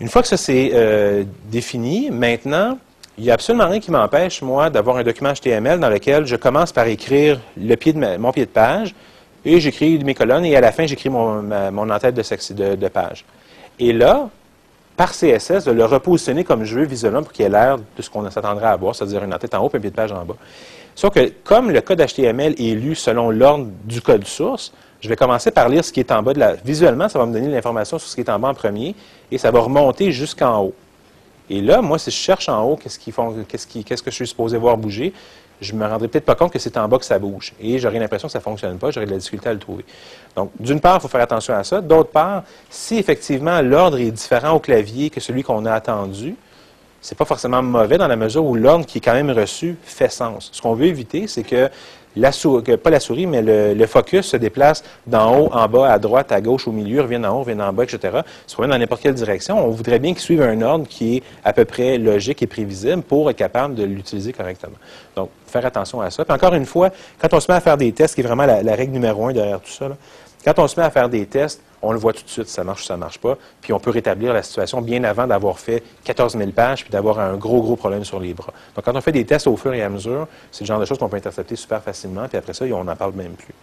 Une 0.00 0.08
fois 0.08 0.22
que 0.22 0.28
ça 0.28 0.38
c'est 0.38 0.70
euh, 0.72 1.24
défini, 1.50 2.10
maintenant, 2.10 2.78
il 3.18 3.24
n'y 3.24 3.30
a 3.30 3.34
absolument 3.34 3.68
rien 3.68 3.80
qui 3.80 3.90
m'empêche, 3.90 4.42
moi, 4.42 4.70
d'avoir 4.70 4.96
un 4.96 5.02
document 5.02 5.32
HTML 5.32 5.80
dans 5.80 5.88
lequel 5.88 6.24
je 6.24 6.36
commence 6.36 6.70
par 6.70 6.86
écrire 6.86 7.40
mon 7.56 8.32
pied 8.32 8.46
de 8.46 8.50
page 8.50 8.94
et 9.44 9.58
j'écris 9.58 9.98
mes 10.04 10.14
colonnes 10.14 10.44
et 10.44 10.54
à 10.56 10.60
la 10.60 10.70
fin, 10.70 10.86
j'écris 10.86 11.10
mon, 11.10 11.50
en-tête 11.90 12.14
de, 12.14 12.74
de, 12.76 12.88
page. 12.88 13.24
Et 13.80 13.92
là, 13.92 14.28
par 14.96 15.10
CSS, 15.10 15.64
de 15.64 15.72
le 15.72 15.84
repositionner 15.84 16.44
comme 16.44 16.62
je 16.64 16.78
veux 16.78 16.86
visuellement 16.86 17.22
pour 17.22 17.32
qu'il 17.32 17.44
ait 17.44 17.48
l'air 17.48 17.78
de 17.78 18.02
ce 18.02 18.08
qu'on 18.08 18.28
s'attendrait 18.30 18.66
à 18.66 18.70
avoir, 18.70 18.94
c'est-à-dire 18.94 19.24
une 19.24 19.34
en-tête 19.34 19.54
en 19.54 19.64
haut 19.64 19.70
et 19.72 19.76
un 19.76 19.80
pied 19.80 19.90
de 19.90 19.96
page 19.96 20.12
en 20.12 20.24
bas. 20.24 20.36
Sauf 20.94 21.12
que 21.12 21.32
comme 21.42 21.72
le 21.72 21.80
code 21.80 22.00
HTML 22.00 22.54
est 22.56 22.74
lu 22.74 22.94
selon 22.94 23.30
l'ordre 23.30 23.66
du 23.84 24.00
code 24.00 24.26
source, 24.26 24.72
je 25.00 25.08
vais 25.08 25.16
commencer 25.16 25.50
par 25.50 25.68
lire 25.68 25.84
ce 25.84 25.92
qui 25.92 26.00
est 26.00 26.12
en 26.12 26.22
bas 26.22 26.34
de 26.34 26.40
la... 26.40 26.52
Visuellement, 26.54 27.08
ça 27.08 27.18
va 27.18 27.26
me 27.26 27.32
donner 27.32 27.48
l'information 27.48 27.98
sur 27.98 28.08
ce 28.08 28.14
qui 28.14 28.20
est 28.20 28.30
en 28.30 28.38
bas 28.38 28.48
en 28.48 28.54
premier 28.54 28.94
et 29.30 29.38
ça 29.38 29.50
va 29.50 29.58
remonter 29.58 30.12
jusqu'en 30.12 30.62
haut. 30.62 30.74
Et 31.50 31.60
là, 31.60 31.80
moi, 31.80 31.98
si 31.98 32.10
je 32.10 32.16
cherche 32.16 32.48
en 32.48 32.62
haut, 32.64 32.76
qu'est-ce 32.76 32.98
qu'est-ce 32.98 34.02
que 34.02 34.10
je 34.10 34.14
suis 34.14 34.26
supposé 34.26 34.58
voir 34.58 34.76
bouger, 34.76 35.12
je 35.60 35.72
me 35.72 35.86
rendrai 35.86 36.08
peut-être 36.08 36.24
pas 36.24 36.34
compte 36.34 36.52
que 36.52 36.58
c'est 36.58 36.76
en 36.76 36.88
bas 36.88 36.98
que 36.98 37.04
ça 37.04 37.18
bouge. 37.18 37.52
Et 37.60 37.78
j'aurai 37.78 37.98
l'impression 37.98 38.28
que 38.28 38.32
ça 38.32 38.38
ne 38.38 38.44
fonctionne 38.44 38.78
pas, 38.78 38.90
j'aurai 38.90 39.06
de 39.06 39.10
la 39.10 39.18
difficulté 39.18 39.48
à 39.48 39.52
le 39.52 39.58
trouver. 39.58 39.84
Donc, 40.36 40.50
d'une 40.60 40.80
part, 40.80 40.96
il 40.96 41.00
faut 41.00 41.08
faire 41.08 41.20
attention 41.20 41.54
à 41.54 41.64
ça. 41.64 41.80
D'autre 41.80 42.10
part, 42.10 42.44
si 42.70 42.96
effectivement 42.96 43.60
l'ordre 43.60 43.98
est 43.98 44.10
différent 44.10 44.52
au 44.52 44.60
clavier 44.60 45.10
que 45.10 45.20
celui 45.20 45.42
qu'on 45.42 45.66
a 45.66 45.72
attendu, 45.72 46.36
c'est 47.00 47.16
pas 47.16 47.24
forcément 47.24 47.62
mauvais 47.62 47.96
dans 47.96 48.08
la 48.08 48.16
mesure 48.16 48.44
où 48.44 48.54
l'ordre 48.54 48.84
qui 48.84 48.98
est 48.98 49.00
quand 49.00 49.14
même 49.14 49.30
reçu 49.30 49.76
fait 49.82 50.10
sens. 50.10 50.50
Ce 50.52 50.60
qu'on 50.60 50.74
veut 50.74 50.86
éviter, 50.86 51.26
c'est 51.26 51.44
que 51.44 51.70
pas 52.82 52.90
la 52.90 53.00
souris, 53.00 53.26
mais 53.26 53.42
le, 53.42 53.86
focus 53.86 54.26
se 54.26 54.36
déplace 54.36 54.82
d'en 55.06 55.38
haut, 55.38 55.48
en 55.52 55.68
bas, 55.68 55.92
à 55.92 55.98
droite, 55.98 56.32
à 56.32 56.40
gauche, 56.40 56.68
au 56.68 56.72
milieu, 56.72 57.02
revient 57.02 57.24
en 57.24 57.36
haut, 57.36 57.42
revient 57.42 57.60
en 57.60 57.72
bas, 57.72 57.84
etc. 57.84 58.20
Soit 58.46 58.66
dans 58.66 58.78
n'importe 58.78 59.02
quelle 59.02 59.14
direction. 59.14 59.64
On 59.64 59.70
voudrait 59.70 59.98
bien 59.98 60.12
qu'il 60.12 60.22
suive 60.22 60.42
un 60.42 60.60
ordre 60.62 60.86
qui 60.86 61.16
est 61.16 61.22
à 61.44 61.52
peu 61.52 61.64
près 61.64 61.98
logique 61.98 62.42
et 62.42 62.46
prévisible 62.46 63.02
pour 63.02 63.30
être 63.30 63.36
capable 63.36 63.74
de 63.74 63.84
l'utiliser 63.84 64.32
correctement. 64.32 64.76
Donc, 65.16 65.30
faire 65.46 65.64
attention 65.64 66.00
à 66.00 66.10
ça. 66.10 66.24
Puis 66.24 66.34
encore 66.34 66.54
une 66.54 66.66
fois, 66.66 66.90
quand 67.18 67.32
on 67.32 67.40
se 67.40 67.50
met 67.50 67.56
à 67.56 67.60
faire 67.60 67.76
des 67.76 67.92
tests, 67.92 68.14
qui 68.14 68.20
est 68.20 68.24
vraiment 68.24 68.46
la, 68.46 68.74
règle 68.74 68.92
numéro 68.92 69.26
un 69.26 69.32
derrière 69.32 69.60
tout 69.60 69.70
ça, 69.70 69.88
quand 70.44 70.58
on 70.58 70.68
se 70.68 70.78
met 70.78 70.86
à 70.86 70.90
faire 70.90 71.08
des 71.08 71.26
tests, 71.26 71.62
on 71.82 71.92
le 71.92 71.98
voit 71.98 72.12
tout 72.12 72.24
de 72.24 72.28
suite 72.28 72.48
ça 72.48 72.64
marche 72.64 72.82
ou 72.82 72.84
ça 72.84 72.96
marche 72.96 73.18
pas. 73.18 73.36
Puis 73.60 73.72
on 73.72 73.80
peut 73.80 73.90
rétablir 73.90 74.32
la 74.32 74.42
situation 74.42 74.80
bien 74.80 75.04
avant 75.04 75.26
d'avoir 75.26 75.58
fait 75.58 75.82
14 76.04 76.36
000 76.36 76.50
pages 76.50 76.82
puis 76.82 76.90
d'avoir 76.90 77.20
un 77.20 77.36
gros, 77.36 77.62
gros 77.62 77.76
problème 77.76 78.04
sur 78.04 78.20
les 78.20 78.34
bras. 78.34 78.52
Donc 78.74 78.84
quand 78.84 78.96
on 78.96 79.00
fait 79.00 79.12
des 79.12 79.24
tests 79.24 79.46
au 79.46 79.56
fur 79.56 79.72
et 79.74 79.82
à 79.82 79.88
mesure, 79.88 80.26
c'est 80.50 80.64
le 80.64 80.66
genre 80.66 80.80
de 80.80 80.84
choses 80.84 80.98
qu'on 80.98 81.08
peut 81.08 81.16
intercepter 81.16 81.56
super 81.56 81.82
facilement. 81.82 82.28
Puis 82.28 82.38
après 82.38 82.54
ça, 82.54 82.64
on 82.64 82.84
n'en 82.84 82.96
parle 82.96 83.12
même 83.12 83.32
plus. 83.32 83.54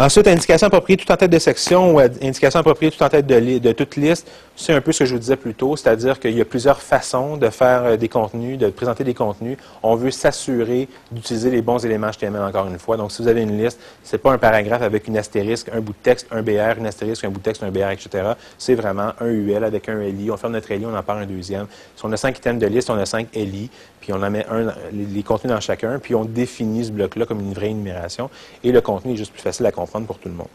Ensuite, 0.00 0.28
indication 0.28 0.68
appropriée 0.68 0.96
tout 0.96 1.10
en 1.10 1.16
tête 1.16 1.32
de 1.32 1.40
section 1.40 1.96
ou 1.96 1.98
indication 1.98 2.60
appropriée 2.60 2.92
tout 2.92 3.02
en 3.02 3.08
tête 3.08 3.26
de, 3.26 3.72
toute 3.72 3.96
liste, 3.96 4.30
c'est 4.54 4.72
un 4.72 4.80
peu 4.80 4.92
ce 4.92 5.00
que 5.00 5.06
je 5.06 5.14
vous 5.14 5.18
disais 5.18 5.34
plus 5.34 5.54
tôt, 5.54 5.74
c'est-à-dire 5.74 6.20
qu'il 6.20 6.38
y 6.38 6.40
a 6.40 6.44
plusieurs 6.44 6.80
façons 6.80 7.36
de 7.36 7.50
faire 7.50 7.82
euh, 7.82 7.96
des 7.96 8.08
contenus, 8.08 8.58
de 8.58 8.68
présenter 8.68 9.02
des 9.02 9.14
contenus. 9.14 9.56
On 9.82 9.96
veut 9.96 10.12
s'assurer 10.12 10.88
d'utiliser 11.10 11.50
les 11.50 11.62
bons 11.62 11.84
éléments 11.84 12.12
HTML 12.12 12.42
encore 12.42 12.68
une 12.68 12.78
fois. 12.78 12.96
Donc, 12.96 13.10
si 13.10 13.22
vous 13.22 13.26
avez 13.26 13.42
une 13.42 13.60
liste, 13.60 13.80
ce 14.04 14.14
n'est 14.14 14.20
pas 14.20 14.30
un 14.30 14.38
paragraphe 14.38 14.82
avec 14.82 15.08
une 15.08 15.18
astérisque, 15.18 15.68
un 15.74 15.80
bout 15.80 15.94
de 15.94 15.98
texte, 16.00 16.28
un 16.30 16.42
BR, 16.42 16.78
une 16.78 16.86
astérisque, 16.86 17.24
un 17.24 17.30
bout 17.30 17.40
de 17.40 17.44
texte, 17.44 17.64
un 17.64 17.72
BR, 17.72 17.90
etc. 17.90 18.34
C'est 18.56 18.76
vraiment 18.76 19.14
un 19.18 19.26
UL 19.26 19.64
avec 19.64 19.88
un 19.88 19.98
LI. 19.98 20.30
On 20.30 20.36
ferme 20.36 20.52
notre 20.52 20.72
LI, 20.72 20.86
on 20.86 20.96
en 20.96 21.02
part 21.02 21.16
un 21.16 21.26
deuxième. 21.26 21.66
Si 21.96 22.04
on 22.04 22.12
a 22.12 22.16
cinq 22.16 22.38
items 22.38 22.62
de 22.62 22.68
liste, 22.68 22.88
on 22.88 22.98
a 22.98 23.04
cinq 23.04 23.34
LI, 23.34 23.68
puis 24.08 24.16
on 24.18 24.22
en 24.22 24.30
met 24.30 24.46
un, 24.48 24.72
les 24.90 25.22
contenus 25.22 25.52
dans 25.52 25.60
chacun, 25.60 25.98
puis 25.98 26.14
on 26.14 26.24
définit 26.24 26.86
ce 26.86 26.90
bloc-là 26.92 27.26
comme 27.26 27.40
une 27.40 27.52
vraie 27.52 27.68
énumération. 27.68 28.30
Et 28.64 28.72
le 28.72 28.80
contenu 28.80 29.12
est 29.12 29.16
juste 29.16 29.32
plus 29.32 29.42
facile 29.42 29.66
à 29.66 29.70
comprendre 29.70 30.06
pour 30.06 30.16
tout 30.16 30.30
le 30.30 30.34
monde. 30.34 30.48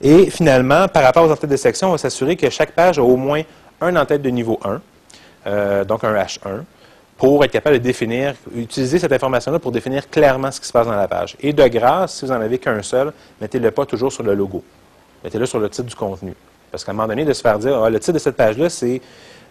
Et 0.00 0.30
finalement, 0.30 0.88
par 0.88 1.02
rapport 1.02 1.24
aux 1.24 1.30
entêtes 1.30 1.50
de 1.50 1.56
section, 1.56 1.88
on 1.88 1.92
va 1.92 1.98
s'assurer 1.98 2.36
que 2.36 2.48
chaque 2.48 2.72
page 2.72 2.98
a 2.98 3.02
au 3.02 3.16
moins 3.16 3.42
un 3.82 3.94
en-tête 3.96 4.22
de 4.22 4.30
niveau 4.30 4.58
1, 4.64 4.80
euh, 5.46 5.84
donc 5.84 6.04
un 6.04 6.14
H1. 6.14 6.62
pour 7.18 7.44
être 7.44 7.50
capable 7.50 7.76
de 7.76 7.82
définir, 7.82 8.34
utiliser 8.56 8.98
cette 8.98 9.12
information-là 9.12 9.58
pour 9.58 9.72
définir 9.72 10.08
clairement 10.08 10.50
ce 10.50 10.58
qui 10.58 10.68
se 10.68 10.72
passe 10.72 10.86
dans 10.86 10.96
la 10.96 11.06
page. 11.06 11.36
Et 11.40 11.52
de 11.52 11.68
grâce, 11.68 12.14
si 12.14 12.24
vous 12.24 12.32
n'en 12.32 12.40
avez 12.40 12.56
qu'un 12.56 12.80
seul, 12.80 13.12
mettez-le 13.42 13.70
pas 13.72 13.84
toujours 13.84 14.10
sur 14.10 14.22
le 14.22 14.32
logo. 14.32 14.64
Mettez-le 15.22 15.44
sur 15.44 15.58
le 15.58 15.68
titre 15.68 15.88
du 15.88 15.94
contenu. 15.94 16.32
Parce 16.70 16.82
qu'à 16.82 16.92
un 16.92 16.94
moment 16.94 17.08
donné, 17.08 17.26
de 17.26 17.32
se 17.34 17.42
faire 17.42 17.58
dire, 17.58 17.82
ah, 17.82 17.90
le 17.90 18.00
titre 18.00 18.14
de 18.14 18.18
cette 18.18 18.36
page-là, 18.36 18.70
c'est 18.70 19.02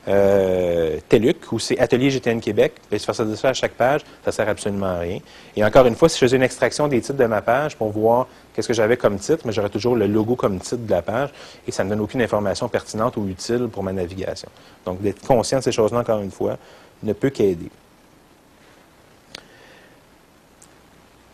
euh, 0.07 0.97
TELUC 1.09 1.51
ou 1.51 1.59
c'est 1.59 1.77
Atelier 1.79 2.09
GTN 2.09 2.39
Québec, 2.39 2.73
et 2.91 2.97
se 2.97 3.05
faire 3.05 3.15
ça 3.15 3.49
à 3.49 3.53
chaque 3.53 3.73
page, 3.73 4.01
ça 4.23 4.31
sert 4.31 4.47
absolument 4.47 4.87
à 4.87 4.99
rien. 4.99 5.19
Et 5.55 5.63
encore 5.63 5.85
une 5.85 5.95
fois, 5.95 6.07
si 6.07 6.15
je 6.15 6.25
faisais 6.25 6.37
une 6.37 6.43
extraction 6.43 6.87
des 6.87 7.01
titres 7.01 7.17
de 7.17 7.25
ma 7.25 7.41
page 7.41 7.75
pour 7.75 7.91
voir 7.91 8.27
qu'est-ce 8.53 8.67
que 8.67 8.73
j'avais 8.73 8.97
comme 8.97 9.17
titre, 9.17 9.43
mais 9.45 9.51
j'aurais 9.51 9.69
toujours 9.69 9.95
le 9.95 10.07
logo 10.07 10.35
comme 10.35 10.59
titre 10.59 10.85
de 10.85 10.91
la 10.91 11.01
page 11.01 11.29
et 11.67 11.71
ça 11.71 11.83
ne 11.83 11.89
donne 11.89 12.01
aucune 12.01 12.21
information 12.21 12.69
pertinente 12.69 13.17
ou 13.17 13.27
utile 13.27 13.67
pour 13.71 13.83
ma 13.83 13.91
navigation. 13.91 14.49
Donc, 14.85 15.01
d'être 15.01 15.25
conscient 15.25 15.59
de 15.59 15.63
ces 15.63 15.71
choses-là, 15.71 15.99
encore 15.99 16.21
une 16.21 16.31
fois, 16.31 16.57
ne 17.03 17.13
peut 17.13 17.29
qu'aider. 17.29 17.69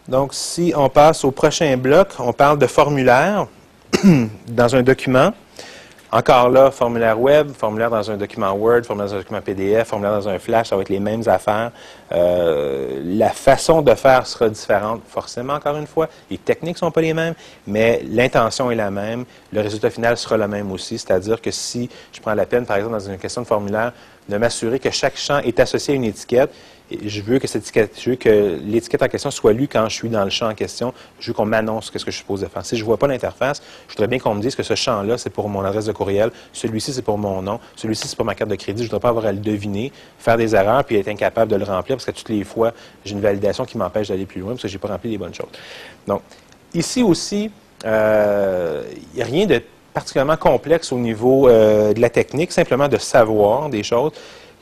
Donc, 0.08 0.34
si 0.34 0.74
on 0.76 0.90
passe 0.90 1.24
au 1.24 1.32
prochain 1.32 1.78
bloc, 1.78 2.10
on 2.20 2.34
parle 2.34 2.58
de 2.58 2.68
formulaire 2.68 3.48
dans 4.48 4.76
un 4.76 4.84
document. 4.84 5.34
Encore 6.16 6.52
là, 6.52 6.70
formulaire 6.70 7.20
web, 7.20 7.50
formulaire 7.54 7.90
dans 7.90 8.12
un 8.12 8.18
document 8.18 8.52
Word, 8.52 8.84
formulaire 8.84 9.10
dans 9.10 9.16
un 9.16 9.22
document 9.22 9.42
PDF, 9.42 9.88
formulaire 9.88 10.14
dans 10.14 10.30
un 10.30 10.38
Flash, 10.38 10.70
ça 10.70 10.76
va 10.76 10.84
être 10.84 10.90
les 10.90 11.00
mêmes 11.00 11.24
affaires. 11.26 11.72
Euh, 12.12 13.02
la 13.04 13.32
façon 13.32 13.82
de 13.82 13.96
faire 13.96 14.28
sera 14.28 14.48
différente, 14.48 15.02
forcément, 15.08 15.54
encore 15.54 15.76
une 15.76 15.88
fois. 15.88 16.08
Les 16.30 16.38
techniques 16.38 16.76
ne 16.76 16.80
sont 16.82 16.92
pas 16.92 17.02
les 17.02 17.16
mêmes, 17.16 17.34
mais 17.66 18.04
l'intention 18.08 18.70
est 18.70 18.76
la 18.76 18.92
même. 18.92 19.26
Le 19.52 19.62
résultat 19.62 19.90
final 19.90 20.16
sera 20.16 20.38
le 20.38 20.48
même 20.48 20.72
aussi. 20.72 21.00
C'est-à-dire 21.00 21.42
que 21.42 21.50
si 21.50 21.90
je 22.12 22.22
prends 22.22 22.36
la 22.36 22.46
peine, 22.46 22.68
par 22.68 22.78
exemple, 22.78 22.94
dans 22.94 23.10
une 23.10 23.18
question 23.18 23.42
de 23.42 23.48
formulaire, 23.48 23.92
de 24.30 24.38
m'assurer 24.38 24.78
que 24.78 24.92
chaque 24.92 25.18
champ 25.18 25.40
est 25.40 25.60
associé 25.60 25.96
à 25.96 25.98
une 25.98 26.04
étiquette, 26.04 26.54
je 27.06 27.22
veux 27.22 27.40
que 27.40 28.60
l'étiquette 28.66 29.04
en 29.04 29.08
question 29.08 29.32
soit 29.32 29.54
lue 29.54 29.68
quand 29.68 29.88
je 29.90 29.96
suis 29.96 30.10
dans 30.10 30.24
le 30.24 30.30
champ 30.30 30.50
en 30.50 30.54
question. 30.54 30.94
Je 31.20 31.28
veux 31.28 31.34
qu'on 31.34 31.46
m'annonce 31.46 31.88
ce 31.88 31.92
que 31.92 32.00
je 32.00 32.04
suis 32.04 32.14
supposé 32.14 32.48
faire. 32.48 32.66
Si 32.66 32.76
je 32.76 32.82
ne 32.82 32.86
vois 32.86 32.98
pas 32.98 33.08
l'interface, 33.08 33.62
je 33.88 33.94
voudrais 33.94 34.08
bien 34.08 34.20
qu'on 34.20 34.36
me 34.36 34.42
dise 34.42 34.56
que 34.56 34.64
ce 34.64 34.76
champ-là, 34.76 35.18
c'est 35.18 35.30
pour 35.30 35.50
mon 35.50 35.64
adresse 35.64 35.86
de 35.86 35.92
courriel, 35.92 36.32
celui-ci, 36.52 36.94
c'est 36.94 37.02
pour 37.02 37.18
mon 37.18 37.42
nom, 37.42 37.60
celui-ci, 37.76 38.08
c'est 38.08 38.16
pour 38.16 38.26
ma 38.26 38.36
carte 38.36 38.50
de 38.50 38.56
crédit. 38.56 38.84
Je 38.84 38.88
ne 38.88 38.92
voudrais 38.92 39.02
pas 39.02 39.10
avoir 39.10 39.26
à 39.26 39.32
le 39.32 39.40
deviner, 39.40 39.92
faire 40.18 40.38
des 40.38 40.56
erreurs, 40.56 40.84
puis 40.84 40.98
être 40.98 41.08
incapable 41.08 41.52
de 41.52 41.58
le 41.58 41.66
remplir, 41.66 41.98
parce 41.98 42.06
que 42.06 42.12
toutes 42.12 42.30
les 42.30 42.44
fois, 42.44 42.74
j'ai 43.06 43.14
une 43.14 43.22
validation 43.22 43.66
qui 43.66 43.78
m'empêche 43.78 44.10
d'aller 44.10 44.26
plus 44.26 44.42
loin, 44.42 44.52
parce 44.52 44.64
que 44.64 44.68
je 44.68 44.74
n'ai 44.74 44.80
pas 44.80 44.90
rempli 44.90 45.12
les 45.12 45.18
bonnes 45.18 45.34
choses. 45.34 45.48
Donc, 46.08 46.22
ici 46.74 47.04
aussi, 47.04 47.52
euh, 47.86 48.84
rien 49.18 49.46
de 49.46 49.62
particulièrement 49.94 50.38
complexe 50.38 50.92
au 50.92 50.98
niveau 50.98 51.48
euh, 51.48 51.94
de 51.94 52.02
la 52.02 52.10
technique, 52.10 52.52
simplement 52.52 52.88
de 52.88 52.98
savoir 52.98 53.70
des 53.70 53.84
choses. 53.84 54.12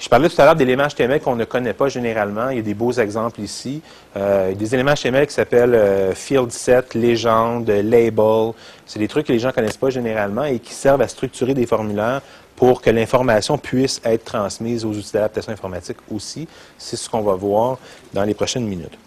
Je 0.02 0.10
parlais 0.10 0.30
tout 0.30 0.42
à 0.42 0.46
l'heure 0.46 0.56
d'éléments 0.56 0.88
HTML 0.88 1.20
qu'on 1.22 1.36
ne 1.36 1.46
connaît 1.46 1.74
pas 1.74 1.88
généralement. 1.88 2.50
Il 2.50 2.56
y 2.58 2.60
a 2.60 2.64
des 2.64 2.74
beaux 2.74 2.92
exemples 2.92 3.40
ici. 3.40 3.84
Euh, 4.18 4.52
des 4.56 4.74
éléments 4.74 4.96
HTML 4.96 5.28
qui 5.28 5.34
s'appellent 5.36 5.76
euh, 5.76 6.16
field 6.16 6.52
set, 6.52 6.96
légende, 6.96 7.70
label. 7.70 8.54
C'est 8.88 8.98
des 8.98 9.08
trucs 9.08 9.28
que 9.28 9.32
les 9.32 9.38
gens 9.38 9.50
ne 9.50 9.54
connaissent 9.54 9.78
pas 9.78 9.92
généralement 9.92 10.44
et 10.44 10.58
qui 10.58 10.74
servent 10.74 11.04
à 11.04 11.08
structurer 11.08 11.54
des 11.54 11.68
formulaires 11.68 12.22
pour 12.56 12.82
que 12.82 12.90
l'information 12.90 13.60
puisse 13.60 14.02
être 14.04 14.26
transmise 14.26 14.84
aux 14.86 14.90
outils 14.90 15.14
d'adaptation 15.14 15.54
informatique 15.54 15.98
aussi. 16.12 16.48
C'est 16.80 16.98
ce 16.98 17.08
qu'on 17.08 17.22
va 17.22 17.36
voir 17.36 17.78
dans 18.12 18.24
les 18.24 18.34
prochaines 18.34 18.66
minutes. 18.66 18.98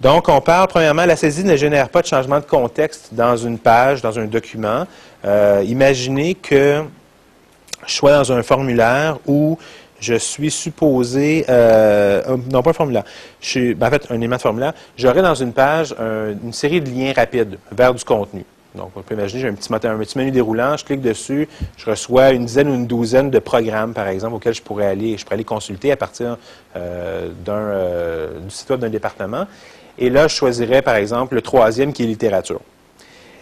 Donc, 0.00 0.28
on 0.28 0.40
parle, 0.40 0.68
premièrement, 0.68 1.06
la 1.06 1.16
saisie 1.16 1.42
ne 1.42 1.56
génère 1.56 1.88
pas 1.88 2.02
de 2.02 2.06
changement 2.06 2.38
de 2.38 2.44
contexte 2.44 3.08
dans 3.10 3.36
une 3.36 3.58
page, 3.58 4.00
dans 4.00 4.16
un 4.16 4.26
document. 4.26 4.86
Euh, 5.24 5.64
imaginez 5.66 6.36
que 6.36 6.84
je 7.86 7.94
sois 7.94 8.12
dans 8.12 8.32
un 8.32 8.42
formulaire 8.42 9.18
où 9.26 9.58
je 10.00 10.14
suis 10.14 10.50
supposé, 10.50 11.44
euh, 11.48 12.22
euh, 12.26 12.36
non 12.50 12.62
pas 12.62 12.70
un 12.70 12.74
formulaire, 12.74 13.04
je 13.40 13.48
suis, 13.48 13.74
ben, 13.74 13.88
en 13.88 13.90
fait 13.90 14.06
un 14.10 14.16
élément 14.16 14.36
de 14.36 14.40
formulaire, 14.40 14.72
j'aurai 14.96 15.22
dans 15.22 15.34
une 15.34 15.52
page 15.52 15.94
une 15.98 16.52
série 16.52 16.80
de 16.80 16.90
liens 16.90 17.12
rapides 17.14 17.58
vers 17.70 17.94
du 17.94 18.04
contenu. 18.04 18.44
Donc, 18.74 18.92
on 18.94 19.02
peut 19.02 19.14
imaginer, 19.14 19.40
j'ai 19.40 19.48
un 19.48 19.54
petit, 19.54 19.72
un 19.72 19.98
petit 19.98 20.16
menu 20.16 20.30
déroulant, 20.30 20.76
je 20.76 20.84
clique 20.84 21.00
dessus, 21.00 21.48
je 21.76 21.90
reçois 21.90 22.30
une 22.30 22.44
dizaine 22.44 22.68
ou 22.68 22.74
une 22.74 22.86
douzaine 22.86 23.28
de 23.28 23.40
programmes, 23.40 23.92
par 23.94 24.06
exemple, 24.06 24.36
auxquels 24.36 24.54
je 24.54 24.62
pourrais 24.62 24.86
aller, 24.86 25.18
je 25.18 25.24
pourrais 25.24 25.34
aller 25.34 25.44
consulter 25.44 25.90
à 25.90 25.96
partir 25.96 26.38
euh, 26.76 27.30
d'un, 27.44 28.40
du 28.40 28.50
site 28.50 28.70
web 28.70 28.78
d'un 28.78 28.88
département. 28.88 29.46
Et 29.98 30.08
là, 30.08 30.28
je 30.28 30.36
choisirais, 30.36 30.82
par 30.82 30.94
exemple, 30.94 31.34
le 31.34 31.42
troisième 31.42 31.92
qui 31.92 32.04
est 32.04 32.06
littérature. 32.06 32.60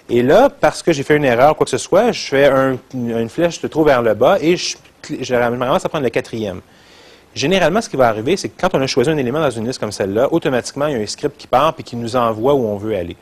Et 0.08 0.22
là, 0.22 0.48
parce 0.48 0.82
que 0.82 0.92
j'ai 0.92 1.02
fait 1.02 1.16
une 1.16 1.26
erreur, 1.26 1.54
quoi 1.54 1.64
que 1.64 1.70
ce 1.70 1.76
soit, 1.76 2.12
je 2.12 2.26
fais 2.28 2.50
une 2.94 3.28
flèche 3.28 3.60
de 3.60 3.68
trop 3.68 3.84
vers 3.84 4.00
le 4.00 4.14
bas 4.14 4.38
et 4.40 4.56
je 4.56 4.76
généralement, 5.20 5.78
ça 5.78 5.88
prend 5.88 6.00
le 6.00 6.10
quatrième. 6.10 6.60
Généralement, 7.34 7.80
ce 7.80 7.88
qui 7.88 7.96
va 7.96 8.08
arriver, 8.08 8.36
c'est 8.36 8.48
que 8.48 8.60
quand 8.60 8.74
on 8.74 8.80
a 8.80 8.86
choisi 8.86 9.10
un 9.10 9.16
élément 9.16 9.40
dans 9.40 9.50
une 9.50 9.66
liste 9.66 9.78
comme 9.78 9.92
celle-là, 9.92 10.32
automatiquement, 10.32 10.86
il 10.86 10.92
y 10.94 10.96
a 10.96 10.98
un 10.98 11.06
script 11.06 11.36
qui 11.36 11.46
part 11.46 11.74
et 11.78 11.82
qui 11.82 11.96
nous 11.96 12.16
envoie 12.16 12.54
où 12.54 12.66
on 12.66 12.76
veut 12.76 12.96
aller. 12.96 13.16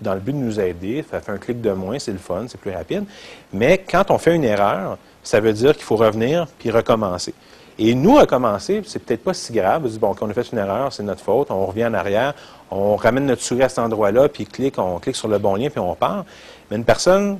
Dans 0.00 0.14
le 0.14 0.20
but 0.20 0.32
de 0.32 0.38
nous 0.38 0.60
aider, 0.60 1.04
ça 1.10 1.20
fait 1.20 1.32
un 1.32 1.38
clic 1.38 1.60
de 1.60 1.72
moins, 1.72 1.98
c'est 1.98 2.12
le 2.12 2.18
fun, 2.18 2.44
c'est 2.48 2.60
plus 2.60 2.72
rapide. 2.72 3.04
Mais 3.52 3.78
quand 3.78 4.10
on 4.10 4.18
fait 4.18 4.34
une 4.34 4.44
erreur, 4.44 4.98
ça 5.22 5.40
veut 5.40 5.52
dire 5.52 5.74
qu'il 5.74 5.84
faut 5.84 5.96
revenir 5.96 6.46
puis 6.58 6.70
recommencer. 6.70 7.34
Et 7.78 7.94
nous, 7.94 8.14
recommencer, 8.14 8.82
c'est 8.86 9.00
peut-être 9.00 9.24
pas 9.24 9.34
si 9.34 9.52
grave. 9.52 9.82
On 9.84 9.88
dit, 9.88 9.98
bon, 9.98 10.14
qu'on 10.14 10.30
a 10.30 10.32
fait 10.32 10.48
une 10.52 10.58
erreur, 10.58 10.92
c'est 10.92 11.02
notre 11.02 11.22
faute, 11.22 11.50
on 11.50 11.66
revient 11.66 11.86
en 11.86 11.94
arrière, 11.94 12.34
on 12.70 12.94
ramène 12.94 13.26
notre 13.26 13.42
souris 13.42 13.64
à 13.64 13.68
cet 13.68 13.80
endroit-là, 13.80 14.28
puis 14.28 14.46
clique, 14.46 14.78
on 14.78 14.98
clique 15.00 15.16
sur 15.16 15.28
le 15.28 15.38
bon 15.38 15.56
lien, 15.56 15.70
puis 15.70 15.80
on 15.80 15.94
part. 15.94 16.24
Mais 16.70 16.76
une 16.76 16.84
personne 16.84 17.38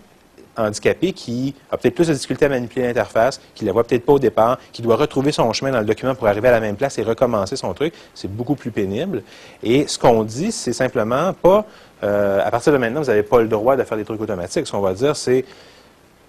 handicapé 0.57 1.13
qui 1.13 1.55
a 1.71 1.77
peut-être 1.77 1.95
plus 1.95 2.09
de 2.09 2.13
difficultés 2.13 2.47
à 2.47 2.49
manipuler 2.49 2.87
l'interface, 2.87 3.41
qui 3.55 3.65
ne 3.65 3.69
la 3.69 3.73
voit 3.73 3.85
peut-être 3.85 4.05
pas 4.05 4.13
au 4.15 4.19
départ, 4.19 4.59
qui 4.73 4.83
doit 4.83 4.97
retrouver 4.97 5.33
son 5.33 5.53
chemin 5.53 5.71
dans 5.71 5.81
le 5.81 5.85
document 5.85 6.15
pour 6.15 6.27
arriver 6.27 6.49
à 6.49 6.53
la 6.53 6.61
même 6.61 6.77
place 6.77 6.99
et 6.99 7.03
recommencer 7.03 7.57
son 7.57 7.73
truc, 7.75 7.95
c'est 8.15 8.31
beaucoup 8.31 8.55
plus 8.55 8.71
pénible. 8.71 9.23
Et 9.63 9.87
ce 9.87 9.99
qu'on 9.99 10.25
dit, 10.25 10.53
c'est 10.53 10.73
simplement 10.73 11.33
pas, 11.33 11.65
euh, 12.03 12.41
à 12.45 12.51
partir 12.51 12.73
de 12.73 12.79
maintenant, 12.79 13.01
vous 13.01 13.07
n'avez 13.07 13.23
pas 13.23 13.41
le 13.41 13.49
droit 13.49 13.77
de 13.77 13.83
faire 13.85 13.97
des 13.97 14.05
trucs 14.05 14.21
automatiques. 14.21 14.67
Ce 14.67 14.73
qu'on 14.73 14.81
va 14.81 14.95
dire, 14.95 15.17
c'est, 15.17 15.45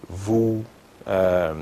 vous... 0.10 0.64
Euh, 1.08 1.54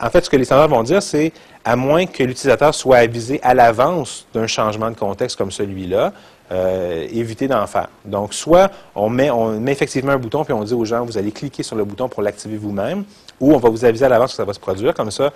en 0.00 0.10
fait, 0.10 0.24
ce 0.24 0.30
que 0.30 0.36
les 0.36 0.44
standards 0.44 0.68
vont 0.68 0.82
dire, 0.82 1.02
c'est 1.02 1.32
à 1.64 1.74
moins 1.74 2.06
que 2.06 2.22
l'utilisateur 2.22 2.74
soit 2.74 2.98
avisé 2.98 3.40
à 3.42 3.52
l'avance 3.52 4.26
d'un 4.32 4.46
changement 4.46 4.90
de 4.90 4.96
contexte 4.96 5.36
comme 5.36 5.50
celui-là, 5.50 6.12
euh, 6.50 7.06
éviter 7.10 7.48
d'en 7.48 7.66
faire. 7.66 7.88
Donc, 8.04 8.34
soit 8.34 8.70
on 8.94 9.08
met, 9.08 9.30
on 9.30 9.60
met 9.60 9.72
effectivement 9.72 10.12
un 10.12 10.18
bouton, 10.18 10.44
puis 10.44 10.52
on 10.52 10.64
dit 10.64 10.74
aux 10.74 10.84
gens, 10.84 11.04
vous 11.04 11.18
allez 11.18 11.32
cliquer 11.32 11.62
sur 11.62 11.76
le 11.76 11.84
bouton 11.84 12.08
pour 12.08 12.22
l'activer 12.22 12.56
vous-même, 12.56 13.04
ou 13.40 13.52
on 13.52 13.58
va 13.58 13.68
vous 13.68 13.84
aviser 13.84 14.04
à 14.04 14.08
l'avance 14.08 14.30
que 14.30 14.36
ça 14.36 14.44
va 14.44 14.52
se 14.52 14.60
produire. 14.60 14.94
Comme 14.94 15.10
ça, 15.10 15.32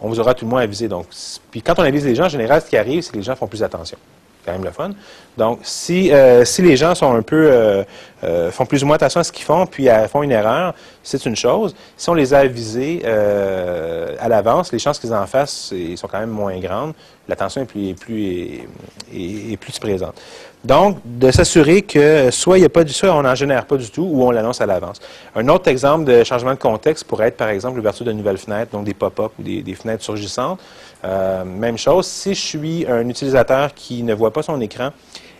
on 0.00 0.08
vous 0.08 0.20
aura 0.20 0.34
tout 0.34 0.44
le 0.44 0.50
moins 0.50 0.62
avisé. 0.62 0.88
Donc, 0.88 1.06
puis 1.50 1.62
quand 1.62 1.78
on 1.78 1.82
avise 1.82 2.04
les 2.04 2.14
gens, 2.14 2.24
en 2.24 2.28
général, 2.28 2.60
ce 2.60 2.68
qui 2.68 2.76
arrive, 2.76 3.02
c'est 3.02 3.12
que 3.12 3.16
les 3.16 3.22
gens 3.22 3.36
font 3.36 3.46
plus 3.46 3.62
attention 3.62 3.98
quand 4.44 4.52
même 4.52 4.64
le 4.64 4.70
fun. 4.70 4.90
Donc, 5.36 5.60
si, 5.62 6.12
euh, 6.12 6.44
si 6.44 6.62
les 6.62 6.76
gens 6.76 6.94
sont 6.94 7.12
un 7.12 7.22
peu, 7.22 7.48
euh, 7.50 7.82
euh, 8.22 8.50
font 8.50 8.66
plus 8.66 8.84
ou 8.84 8.86
moins 8.86 8.96
attention 8.96 9.20
à 9.20 9.24
ce 9.24 9.32
qu'ils 9.32 9.44
font, 9.44 9.66
puis 9.66 9.88
font 10.10 10.22
une 10.22 10.30
erreur, 10.30 10.74
c'est 11.02 11.26
une 11.26 11.34
chose. 11.34 11.74
Si 11.96 12.08
on 12.08 12.14
les 12.14 12.32
a 12.32 12.38
avisés 12.38 13.04
à 13.04 14.28
l'avance, 14.28 14.72
les 14.72 14.78
chances 14.78 14.98
qu'ils 14.98 15.14
en 15.14 15.26
fassent 15.26 15.72
sont 15.96 16.08
quand 16.08 16.20
même 16.20 16.30
moins 16.30 16.58
grandes. 16.58 16.94
L'attention 17.26 17.62
est 17.62 17.64
plus, 17.64 17.88
est 17.88 17.94
plus, 17.94 18.68
est, 19.12 19.56
plus 19.56 19.78
présente. 19.78 20.14
Donc, 20.62 20.98
de 21.04 21.30
s'assurer 21.30 21.82
que 21.82 22.30
soit 22.30 22.58
il 22.58 22.62
y 22.62 22.64
a 22.64 22.70
pas 22.70 22.84
du 22.84 22.92
soit 22.92 23.14
on 23.14 23.22
n'en 23.22 23.34
génère 23.34 23.66
pas 23.66 23.76
du 23.76 23.90
tout, 23.90 24.06
ou 24.10 24.24
on 24.24 24.30
l'annonce 24.30 24.60
à 24.60 24.66
l'avance. 24.66 24.98
Un 25.34 25.48
autre 25.48 25.68
exemple 25.68 26.04
de 26.04 26.22
changement 26.24 26.52
de 26.52 26.58
contexte 26.58 27.04
pourrait 27.04 27.28
être, 27.28 27.36
par 27.36 27.48
exemple, 27.48 27.76
l'ouverture 27.76 28.06
de 28.06 28.12
nouvelles 28.12 28.38
fenêtres, 28.38 28.72
donc 28.72 28.84
des 28.84 28.94
pop-up 28.94 29.32
ou 29.38 29.42
des 29.42 29.74
fenêtres 29.74 30.04
surgissantes. 30.04 30.60
Euh, 31.04 31.44
même 31.44 31.76
chose, 31.76 32.06
si 32.06 32.34
je 32.34 32.40
suis 32.40 32.86
un 32.88 33.08
utilisateur 33.08 33.74
qui 33.74 34.02
ne 34.02 34.14
voit 34.14 34.32
pas 34.32 34.42
son 34.42 34.60
écran 34.60 34.90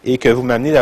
et 0.05 0.19
que 0.19 0.29
vous 0.29 0.43
m'amenez 0.43 0.75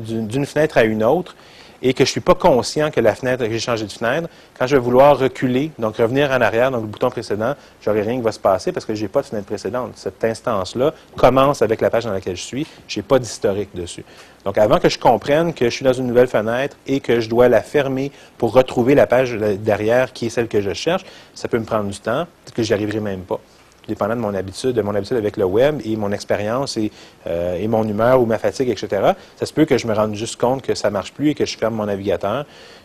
d'une 0.00 0.46
fenêtre 0.46 0.76
à 0.76 0.84
une 0.84 1.02
autre 1.02 1.34
et 1.82 1.92
que 1.92 2.04
je 2.04 2.10
ne 2.10 2.12
suis 2.12 2.20
pas 2.20 2.34
conscient 2.34 2.90
que 2.90 3.00
la 3.00 3.14
fenêtre, 3.14 3.44
que 3.44 3.50
j'ai 3.50 3.58
changé 3.58 3.84
de 3.86 3.92
fenêtre, 3.92 4.28
quand 4.58 4.66
je 4.66 4.76
vais 4.76 4.82
vouloir 4.82 5.18
reculer, 5.18 5.70
donc 5.78 5.96
revenir 5.96 6.30
en 6.30 6.40
arrière, 6.40 6.70
donc 6.70 6.82
le 6.82 6.86
bouton 6.86 7.10
précédent, 7.10 7.54
j'aurai 7.82 8.02
rien 8.02 8.16
qui 8.16 8.22
va 8.22 8.32
se 8.32 8.38
passer 8.38 8.72
parce 8.72 8.84
que 8.84 8.94
je 8.94 9.02
n'ai 9.02 9.08
pas 9.08 9.20
de 9.20 9.26
fenêtre 9.26 9.46
précédente. 9.46 9.92
Cette 9.96 10.22
instance-là 10.24 10.94
commence 11.16 11.62
avec 11.62 11.80
la 11.80 11.90
page 11.90 12.04
dans 12.04 12.12
laquelle 12.12 12.36
je 12.36 12.42
suis. 12.42 12.66
Je 12.88 12.98
n'ai 12.98 13.02
pas 13.02 13.18
d'historique 13.18 13.74
dessus. 13.74 14.04
Donc, 14.44 14.58
avant 14.58 14.78
que 14.78 14.88
je 14.88 14.98
comprenne 14.98 15.52
que 15.52 15.66
je 15.66 15.70
suis 15.70 15.84
dans 15.84 15.92
une 15.92 16.06
nouvelle 16.06 16.28
fenêtre 16.28 16.76
et 16.86 17.00
que 17.00 17.20
je 17.20 17.28
dois 17.28 17.48
la 17.48 17.62
fermer 17.62 18.12
pour 18.38 18.52
retrouver 18.52 18.94
la 18.94 19.06
page 19.06 19.32
derrière 19.32 20.12
qui 20.12 20.26
est 20.26 20.30
celle 20.30 20.48
que 20.48 20.60
je 20.60 20.72
cherche, 20.72 21.04
ça 21.34 21.48
peut 21.48 21.58
me 21.58 21.64
prendre 21.64 21.90
du 21.90 21.98
temps, 21.98 22.24
peut-être 22.44 22.54
que 22.54 22.62
j'y 22.62 22.72
arriverai 22.72 23.00
même 23.00 23.22
pas 23.22 23.40
dépendant 23.88 24.16
de 24.16 24.20
mon 24.20 24.34
habitude, 24.34 24.72
de 24.72 24.82
mon 24.82 24.94
habitude 24.94 25.16
avec 25.16 25.36
le 25.36 25.44
web 25.44 25.80
et 25.84 25.96
mon 25.96 26.12
expérience 26.12 26.78
euh, 27.26 27.56
et, 27.56 27.68
mon 27.68 27.86
humeur 27.86 28.20
ou 28.20 28.26
ma 28.26 28.38
fatigue, 28.38 28.68
etc. 28.68 29.12
Ça 29.36 29.46
se 29.46 29.52
peut 29.52 29.64
que 29.64 29.78
je 29.78 29.86
me 29.86 29.94
rende 29.94 30.14
juste 30.14 30.40
compte 30.40 30.62
que 30.62 30.74
ça 30.74 30.88
ne 30.88 30.92
marche 30.92 31.12
plus 31.12 31.30
et 31.30 31.34
que 31.34 31.44
je 31.44 31.56
ferme 31.56 31.74
mon 31.74 31.86
navigateur. 31.86 32.44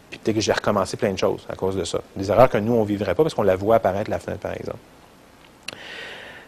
Puis 0.10 0.20
peut-être 0.20 0.36
que 0.36 0.42
j'ai 0.42 0.52
recommencé 0.52 0.98
plein 0.98 1.14
de 1.14 1.18
choses 1.18 1.46
à 1.50 1.56
cause 1.56 1.76
de 1.76 1.84
ça. 1.84 2.02
Des 2.16 2.30
erreurs 2.30 2.50
que 2.50 2.58
nous, 2.58 2.74
on 2.74 2.82
ne 2.82 2.88
vivrait 2.88 3.16
pas 3.16 3.24
parce 3.24 3.34
qu'on 3.34 3.44
la 3.44 3.56
voit 3.56 3.76
apparaître 3.76 4.10
la 4.10 4.20
fenêtre, 4.20 4.42
par 4.42 4.54
exemple. 4.54 4.80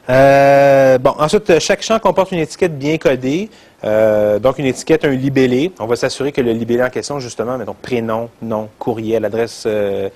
Euh, 0.10 0.98
bon, 0.98 1.14
ensuite, 1.18 1.60
chaque 1.60 1.82
champ 1.82 1.98
comporte 2.00 2.32
une 2.32 2.40
étiquette 2.40 2.78
bien 2.78 2.98
codée. 2.98 3.50
Euh, 3.86 4.40
donc, 4.40 4.60
une 4.60 4.66
étiquette, 4.66 5.06
un 5.06 5.12
libellé. 5.12 5.72
On 5.80 5.86
va 5.86 5.96
s'assurer 5.96 6.32
que 6.32 6.42
le 6.42 6.52
libellé 6.52 6.84
en 6.84 6.90
question, 6.90 7.20
justement, 7.20 7.58
mettons 7.58 7.74
prénom, 7.74 8.30
nom, 8.42 8.70
courriel, 8.80 9.24
adresse, 9.24 9.64
euh, 9.66 10.10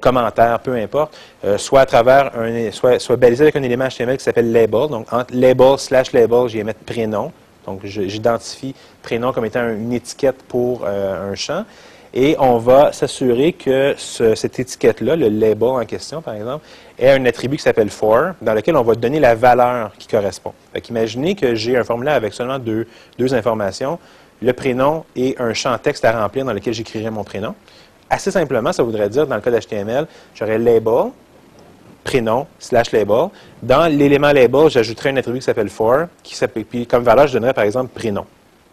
commentaire, 0.00 0.58
peu 0.60 0.74
importe, 0.74 1.16
soit 1.56 1.80
à 1.80 1.86
travers 1.86 2.32
un, 2.36 2.70
soit, 2.70 2.98
soit 2.98 3.16
balisé 3.16 3.44
avec 3.44 3.56
un 3.56 3.62
élément 3.62 3.88
HTML 3.88 4.16
qui 4.16 4.24
s'appelle 4.24 4.52
label. 4.52 4.88
Donc, 4.88 5.12
entre 5.12 5.34
label 5.34 5.78
slash 5.78 6.12
label, 6.12 6.48
j'y 6.48 6.58
vais 6.58 6.64
mettre 6.64 6.80
prénom. 6.80 7.30
Donc, 7.66 7.80
j'identifie 7.84 8.74
prénom 9.02 9.32
comme 9.32 9.44
étant 9.44 9.68
une 9.68 9.92
étiquette 9.92 10.42
pour 10.48 10.86
un 10.86 11.34
champ. 11.34 11.64
Et 12.14 12.34
on 12.38 12.56
va 12.56 12.92
s'assurer 12.92 13.52
que 13.52 13.94
cette 13.98 14.58
étiquette-là, 14.58 15.16
le 15.16 15.28
label 15.28 15.68
en 15.68 15.84
question, 15.84 16.22
par 16.22 16.34
exemple, 16.34 16.64
est 16.98 17.10
un 17.10 17.24
attribut 17.26 17.56
qui 17.56 17.62
s'appelle 17.62 17.90
for, 17.90 18.32
dans 18.40 18.54
lequel 18.54 18.76
on 18.76 18.82
va 18.82 18.94
donner 18.94 19.20
la 19.20 19.34
valeur 19.34 19.92
qui 19.98 20.08
correspond. 20.08 20.52
imaginez 20.88 21.34
que 21.34 21.54
j'ai 21.54 21.76
un 21.76 21.84
formulaire 21.84 22.14
avec 22.14 22.32
seulement 22.32 22.58
deux, 22.58 22.86
deux 23.18 23.34
informations, 23.34 23.98
le 24.42 24.52
prénom 24.52 25.04
et 25.14 25.34
un 25.38 25.54
champ 25.54 25.76
texte 25.78 26.04
à 26.04 26.20
remplir 26.20 26.44
dans 26.44 26.52
lequel 26.52 26.74
j'écrirai 26.74 27.10
mon 27.10 27.24
prénom. 27.24 27.54
Assez 28.08 28.30
simplement, 28.30 28.72
ça 28.72 28.82
voudrait 28.82 29.08
dire, 29.08 29.26
dans 29.26 29.34
le 29.34 29.40
code 29.40 29.58
HTML, 29.58 30.06
j'aurais 30.34 30.58
label, 30.58 31.10
prénom, 32.04 32.46
slash 32.58 32.92
label. 32.92 33.28
Dans 33.62 33.86
l'élément 33.86 34.32
label, 34.32 34.70
j'ajouterai 34.70 35.10
un 35.10 35.16
attribut 35.16 35.38
qui 35.38 35.44
s'appelle 35.44 35.70
for, 35.70 36.06
qui 36.22 36.36
puis 36.68 36.86
comme 36.86 37.02
valeur, 37.02 37.26
je 37.26 37.34
donnerais 37.34 37.54
par 37.54 37.64
exemple 37.64 37.90
prénom. 37.92 38.26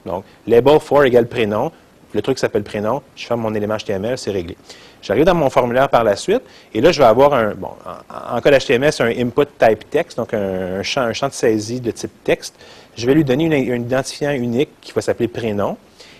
Donc, 0.05 0.23
label 0.45 0.79
for 0.79 1.05
égale 1.05 1.27
prénom 1.27 1.71
le 2.13 2.21
truc 2.21 2.37
s'appelle 2.37 2.63
prénom, 2.63 3.01
je 3.15 3.25
ferme 3.25 3.41
mon 3.41 3.53
élément 3.53 3.75
HTML, 3.75 4.17
c'est 4.17 4.31
réglé. 4.31 4.55
J'arrive 5.03 5.25
dans 5.25 5.35
mon 5.35 5.49
formulaire 5.49 5.89
par 5.89 6.05
la 6.05 6.15
suite, 6.15 6.41
et 6.73 6.79
là, 6.79 6.93
je 6.93 6.99
vais 6.99 7.07
avoir 7.07 7.33
un, 7.33 7.53
bon, 7.53 7.71
en, 8.09 8.39
code 8.39 8.57
HTML, 8.57 8.93
c'est 8.93 9.03
un 9.03 9.07
input 9.07 9.45
type 9.59 9.89
text, 9.89 10.17
donc 10.17 10.33
un, 10.33 10.81
champ, 10.81 11.01
un, 11.01 11.13
champ, 11.13 11.27
de 11.27 11.33
saisie 11.33 11.81
de 11.81 11.91
type 11.91 12.23
texte. 12.23 12.55
Je 12.95 13.05
vais 13.05 13.13
lui 13.13 13.25
donner 13.25 13.71
un 13.71 13.75
identifiant 13.75 14.31
unique 14.31 14.69
qui 14.81 14.93
va 14.93 15.01
s'appeler 15.01 15.27
prénom. 15.27 15.75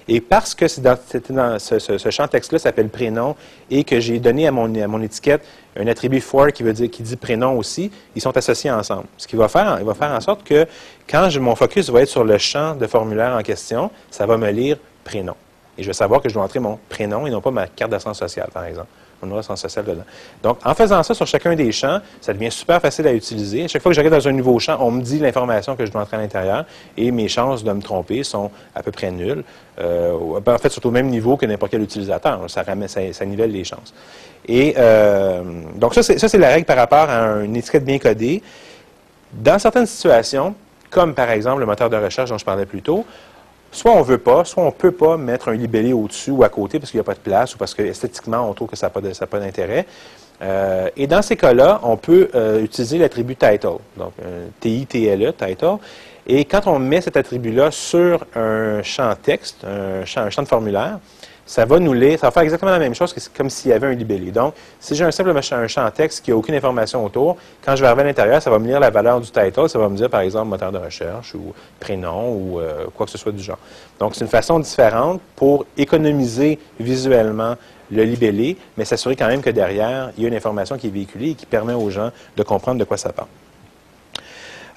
Et 0.07 0.19
parce 0.19 0.53
que 0.53 0.67
ce, 0.67 2.09
champ 2.09 2.27
texte-là 2.27 2.59
s'appelle 2.59 2.89
prénom 2.89 3.38
et 3.71 3.86
que 3.86 4.01
j'ai 4.01 4.19
donné 4.19 4.47
à 4.47 4.51
mon, 4.51 4.73
à 4.75 4.88
mon, 4.88 5.01
étiquette 5.01 5.45
un 5.77 5.88
attribut 5.88 6.19
for 6.19 6.51
qui 6.51 6.63
veut 6.63 6.73
dire 6.73 6.91
qui 6.91 7.03
dit 7.03 7.15
prénom 7.15 7.57
aussi, 7.57 7.89
ils 8.13 8.21
sont 8.21 8.36
associés 8.36 8.69
ensemble. 8.69 9.05
Ce 9.17 9.25
qui 9.27 9.38
va 9.38 9.47
faire, 9.47 9.77
il 9.79 9.86
va 9.86 9.93
faire 9.93 10.11
en 10.11 10.19
sorte 10.19 10.43
que 10.43 10.67
quand 11.09 11.29
je, 11.29 11.39
mon 11.39 11.55
focus 11.55 11.89
va 11.89 12.01
être 12.01 12.09
sur 12.09 12.25
le 12.25 12.38
champ 12.38 12.75
de 12.75 12.86
formulaire 12.86 13.34
en 13.34 13.41
question, 13.43 13.89
ça 14.11 14.25
va 14.25 14.36
me 14.36 14.49
lire 14.51 14.77
prénom. 15.05 15.36
Et 15.78 15.84
je 15.84 15.88
vais 15.88 15.93
savoir 15.93 16.21
que 16.21 16.30
je 16.30 16.34
dois 16.34 16.43
entrer 16.43 16.59
mon 16.59 16.78
prénom 16.89 17.26
et 17.26 17.30
non 17.30 17.41
pas 17.41 17.51
ma 17.51 17.67
carte 17.67 17.91
d'assurance 17.91 18.19
sociale, 18.19 18.49
par 18.53 18.65
exemple. 18.65 18.88
Mon 19.21 19.28
numéro 19.28 19.39
d'assurance 19.39 19.61
sociale 19.61 19.86
dedans. 19.86 20.03
Donc, 20.43 20.57
en 20.63 20.74
faisant 20.76 21.01
ça 21.01 21.13
sur 21.13 21.26
chacun 21.26 21.55
des 21.55 21.71
champs, 21.71 21.99
ça 22.21 22.34
devient 22.34 22.51
super 22.51 22.80
facile 22.80 23.07
à 23.07 23.13
utiliser. 23.13 23.63
À 23.63 23.67
chaque 23.67 23.82
fois 23.82 23.91
que 23.91 23.95
j'arrive 23.95 24.11
dans 24.11 24.28
un 24.28 24.32
nouveau 24.34 24.59
champ, 24.59 24.78
on 24.80 24.91
me 24.91 25.01
dit 25.01 25.19
l'information 25.19 25.76
que 25.76 25.86
je 25.86 25.91
dois 25.91 26.01
entrer 26.01 26.17
à 26.17 26.19
l'intérieur 26.19 26.65
et 26.97 27.09
mes 27.11 27.28
chances 27.28 27.63
de 27.63 27.71
me 27.71 27.82
tromper 27.82 28.24
sont 28.24 28.51
à 28.76 28.84
peu 28.84 28.91
près 28.91 29.11
nulles. 29.11 29.43
Euh, 29.80 30.39
en 30.45 30.57
fait, 30.57 30.69
surtout 30.69 30.89
au 30.89 30.91
même 30.91 31.07
niveau 31.07 31.38
que 31.38 31.45
n'importe 31.45 31.71
quel 31.71 31.82
utilisateur. 31.82 32.41
Ça, 32.49 32.63
ça, 32.88 33.26
nivelle 33.26 33.51
les 33.51 33.63
chances. 33.63 33.93
Et 34.47 34.76
euh, 34.78 35.41
donc, 35.76 35.95
ça, 35.95 36.03
c'est 36.03 36.38
la 36.38 36.49
règle 36.49 36.65
par 36.65 36.78
rapport 36.78 37.09
à 37.09 37.43
une 37.43 37.55
étiquette 37.55 37.86
bien 37.86 37.97
codée. 37.97 38.43
Dans 39.32 39.57
certaines 39.57 39.88
situations, 39.88 40.53
comme 40.93 41.15
par 41.15 41.32
exemple 41.32 41.59
le 41.59 41.65
moteur 41.65 41.89
de 41.89 41.97
recherche 41.97 42.30
dont 42.30 42.38
je 42.38 42.45
parlais 42.45 42.67
plus 42.67 42.84
tôt, 42.84 43.03
soit 43.74 43.91
on 43.91 43.99
ne 43.99 44.03
veut 44.03 44.17
pas, 44.17 44.45
soit 44.45 44.63
on 44.63 44.67
ne 44.67 44.71
peut 44.71 44.91
pas 44.91 45.17
mettre 45.17 45.49
un 45.49 45.53
libellé 45.53 45.91
au-dessus 45.91 46.32
ou 46.32 46.43
à 46.43 46.49
côté 46.49 46.80
parce 46.80 46.91
qu'il 46.91 46.99
n'y 46.99 47.03
a 47.03 47.05
pas 47.05 47.15
de 47.15 47.19
place 47.19 47.55
ou 47.55 47.57
parce 47.57 47.74
que 47.74 47.82
esthétiquement, 47.82 48.49
on 48.49 48.53
trouve 48.53 48.69
que 48.69 48.78
ça 48.78 48.88
n'a 48.88 49.28
pas 49.28 49.39
d'intérêt. 49.39 49.86
Euh, 50.41 50.89
et 50.95 51.07
dans 51.07 51.21
ces 51.21 51.36
cas-là, 51.36 51.80
on 51.84 51.97
peut 51.97 52.30
euh, 52.36 52.61
utiliser 52.61 52.97
l'attribut 52.97 53.36
title, 53.36 53.78
donc 53.97 54.13
T-I-T-L-E, 54.59 55.34
title. 55.34 55.78
Et 56.26 56.45
quand 56.45 56.67
on 56.67 56.80
met 56.80 57.01
cet 57.01 57.17
attribut-là 57.17 57.71
sur 57.71 58.26
un 58.36 58.82
champ 58.82 59.13
texte, 59.21 59.65
un 59.65 60.05
champ, 60.05 60.21
un 60.21 60.30
champ 60.30 60.43
de 60.43 60.47
formulaire, 60.47 60.99
ça 61.45 61.65
va 61.65 61.79
nous 61.79 61.93
lire, 61.93 62.17
ça 62.19 62.27
va 62.27 62.31
faire 62.31 62.43
exactement 62.43 62.71
la 62.71 62.79
même 62.79 62.95
chose 62.95 63.13
que 63.13 63.19
comme 63.35 63.49
s'il 63.49 63.71
y 63.71 63.73
avait 63.73 63.87
un 63.87 63.93
libellé. 63.93 64.31
Donc, 64.31 64.53
si 64.79 64.95
j'ai 64.95 65.03
un 65.03 65.11
simple 65.11 65.31
un 65.35 65.67
champ 65.67 65.89
texte 65.91 66.23
qui 66.23 66.31
n'a 66.31 66.37
aucune 66.37 66.55
information 66.55 67.03
autour, 67.03 67.37
quand 67.63 67.75
je 67.75 67.81
vais 67.81 67.87
arriver 67.87 68.03
à 68.03 68.05
l'intérieur, 68.05 68.41
ça 68.41 68.49
va 68.49 68.59
me 68.59 68.67
lire 68.67 68.79
la 68.79 68.89
valeur 68.89 69.19
du 69.19 69.29
title, 69.29 69.67
ça 69.67 69.77
va 69.77 69.89
me 69.89 69.97
dire, 69.97 70.09
par 70.09 70.21
exemple, 70.21 70.47
moteur 70.47 70.71
de 70.71 70.77
recherche 70.77 71.35
ou 71.35 71.53
prénom 71.79 72.33
ou 72.33 72.59
euh, 72.59 72.85
quoi 72.95 73.05
que 73.05 73.11
ce 73.11 73.17
soit 73.17 73.31
du 73.31 73.43
genre. 73.43 73.59
Donc, 73.99 74.15
c'est 74.15 74.21
une 74.21 74.31
façon 74.31 74.59
différente 74.59 75.21
pour 75.35 75.65
économiser 75.77 76.59
visuellement 76.79 77.55
le 77.91 78.03
libellé, 78.03 78.57
mais 78.77 78.85
s'assurer 78.85 79.15
quand 79.15 79.27
même 79.27 79.41
que 79.41 79.49
derrière, 79.49 80.11
il 80.17 80.23
y 80.23 80.25
a 80.25 80.29
une 80.29 80.35
information 80.35 80.77
qui 80.77 80.87
est 80.87 80.91
véhiculée 80.91 81.31
et 81.31 81.35
qui 81.35 81.45
permet 81.45 81.73
aux 81.73 81.89
gens 81.89 82.11
de 82.35 82.43
comprendre 82.43 82.79
de 82.79 82.85
quoi 82.85 82.97
ça 82.97 83.11
parle. 83.11 83.27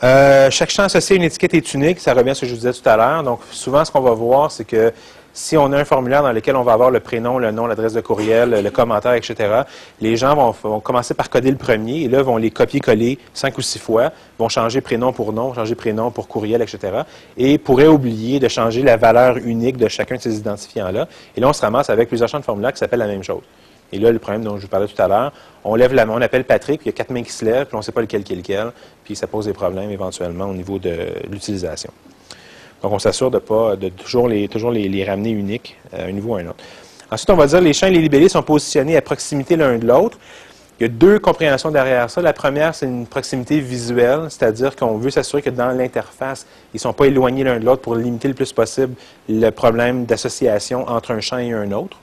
Euh, 0.03 0.51
chaque 0.51 0.71
champ 0.71 0.83
associé 0.83 1.15
à 1.15 1.17
une 1.17 1.23
étiquette 1.23 1.55
est 1.55 1.75
unique, 1.75 2.01
ça 2.01 2.13
revient 2.13 2.31
à 2.31 2.35
ce 2.35 2.43
que 2.43 2.47
je 2.47 2.53
vous 2.53 2.59
disais 2.59 2.73
tout 2.73 2.87
à 2.87 2.97
l'heure. 2.97 3.23
Donc, 3.23 3.41
souvent, 3.51 3.85
ce 3.85 3.91
qu'on 3.91 4.01
va 4.01 4.11
voir, 4.11 4.51
c'est 4.51 4.65
que 4.65 4.93
si 5.37 5.55
on 5.59 5.71
a 5.73 5.79
un 5.79 5.85
formulaire 5.85 6.23
dans 6.23 6.33
lequel 6.33 6.57
on 6.57 6.63
va 6.63 6.73
avoir 6.73 6.91
le 6.91 6.99
prénom, 6.99 7.39
le 7.39 7.51
nom, 7.51 7.67
l'adresse 7.67 7.93
de 7.93 8.01
courriel, 8.01 8.63
le 8.63 8.71
commentaire, 8.71 9.13
etc., 9.13 9.65
les 10.01 10.17
gens 10.17 10.35
vont, 10.35 10.81
commencer 10.81 11.13
par 11.13 11.29
coder 11.29 11.51
le 11.51 11.59
premier 11.59 12.05
et 12.05 12.09
là, 12.09 12.23
vont 12.23 12.39
les 12.39 12.51
copier-coller 12.51 13.19
cinq 13.35 13.59
ou 13.59 13.61
six 13.61 13.79
fois, 13.79 14.13
vont 14.39 14.49
changer 14.49 14.81
prénom 14.81 15.13
pour 15.13 15.35
nom, 15.35 15.53
changer 15.53 15.75
prénom 15.75 16.11
pour 16.11 16.27
courriel, 16.27 16.63
etc., 16.63 17.03
et 17.37 17.59
pourraient 17.59 17.87
oublier 17.87 18.41
de 18.41 18.49
changer 18.49 18.83
la 18.83 18.97
valeur 18.97 19.37
unique 19.37 19.77
de 19.77 19.89
chacun 19.89 20.17
de 20.17 20.23
ces 20.23 20.39
identifiants-là. 20.39 21.07
Et 21.37 21.41
là, 21.41 21.49
on 21.49 21.53
se 21.53 21.61
ramasse 21.61 21.91
avec 21.91 22.09
plusieurs 22.09 22.31
champs 22.31 22.41
de 22.41 22.45
formulaire 22.45 22.73
qui 22.73 22.79
s'appellent 22.79 22.99
la 23.01 23.07
même 23.07 23.23
chose. 23.23 23.43
Et 23.93 23.99
là, 23.99 24.11
le 24.11 24.19
problème 24.19 24.43
dont 24.43 24.57
je 24.57 24.63
vous 24.63 24.69
parlais 24.69 24.89
tout 24.89 25.01
à 25.01 25.07
l'heure, 25.07 25.33
on 25.65 25.75
lève 25.75 25.93
la 25.93 26.07
main, 26.07 26.15
on 26.17 26.23
appelle 26.23 26.45
Patrick, 26.45 26.81
puis 26.81 26.89
il 26.89 26.93
y 26.93 26.95
a 26.95 26.97
quatre 26.97 27.11
mains 27.11 27.23
qui 27.23 27.33
se 27.33 27.45
lèvent, 27.45 27.67
puis 27.67 27.75
on 27.75 27.79
ne 27.81 27.85
sait 27.85 27.93
pas 27.93 28.01
lequel 28.01 28.25
qui 28.25 28.33
est 28.33 28.37
lequel, 28.37 28.73
puis 29.05 29.15
ça 29.15 29.27
pose 29.27 29.45
des 29.45 29.53
problèmes 29.53 29.91
éventuellement 29.91 30.47
au 30.47 30.55
niveau 30.55 30.79
de 30.79 30.97
l'utilisation. 31.31 31.93
Donc, 32.83 32.93
on 32.93 32.99
s'assure 32.99 33.31
de 33.31 33.39
pas 33.39 33.77
de 33.77 33.89
toujours 33.89 34.29
les, 34.29 35.05
ramener 35.05 35.31
uniques 35.31 35.77
à 35.93 35.97
euh, 35.97 36.09
un 36.09 36.13
niveau 36.13 36.37
à 36.37 36.41
un 36.41 36.47
autre. 36.49 36.63
Ensuite, 37.11 37.31
on 37.31 37.37
va 37.37 37.47
dire 37.47 37.61
que 37.61 37.65
les 37.65 37.73
champs 37.73 37.87
et 37.87 37.93
les 37.93 38.01
libellés 38.01 38.29
sont 38.29 38.43
positionnés 38.43 38.97
à 38.97 39.03
proximité 39.03 39.57
l'un 39.57 39.79
de 39.79 39.87
l'autre. 39.87 40.19
Il 40.79 40.83
y 40.83 40.87
a 40.87 40.89
deux 40.89 41.19
compréhensions 41.19 41.71
derrière 41.71 42.11
ça. 42.11 42.21
La 42.21 42.35
première, 42.35 42.75
c'est 42.75 42.87
une 42.87 43.07
proximité 43.07 43.61
visuelle, 43.61 44.27
c'est-à-dire 44.29 44.77
qu'on 44.77 44.99
veut 44.99 45.11
s'assurer 45.11 45.41
que 45.41 45.49
dans 45.49 45.71
l'interface, 45.71 46.47
ils 46.75 46.77
ne 46.77 46.81
sont 46.81 46.93
pas 46.93 47.07
éloignés 47.07 47.45
l'un 47.45 47.59
de 47.59 47.65
l'autre 47.65 47.81
pour 47.81 47.95
limiter 47.95 48.29
le 48.29 48.35
plus 48.35 48.53
possible 48.53 48.95
le 49.29 49.51
problème 49.51 50.05
d'association 50.05 50.87
entre 50.89 51.13
un 51.13 51.21
champ 51.21 51.39
et 51.39 51.53
un 51.53 51.73
autre. 51.73 51.97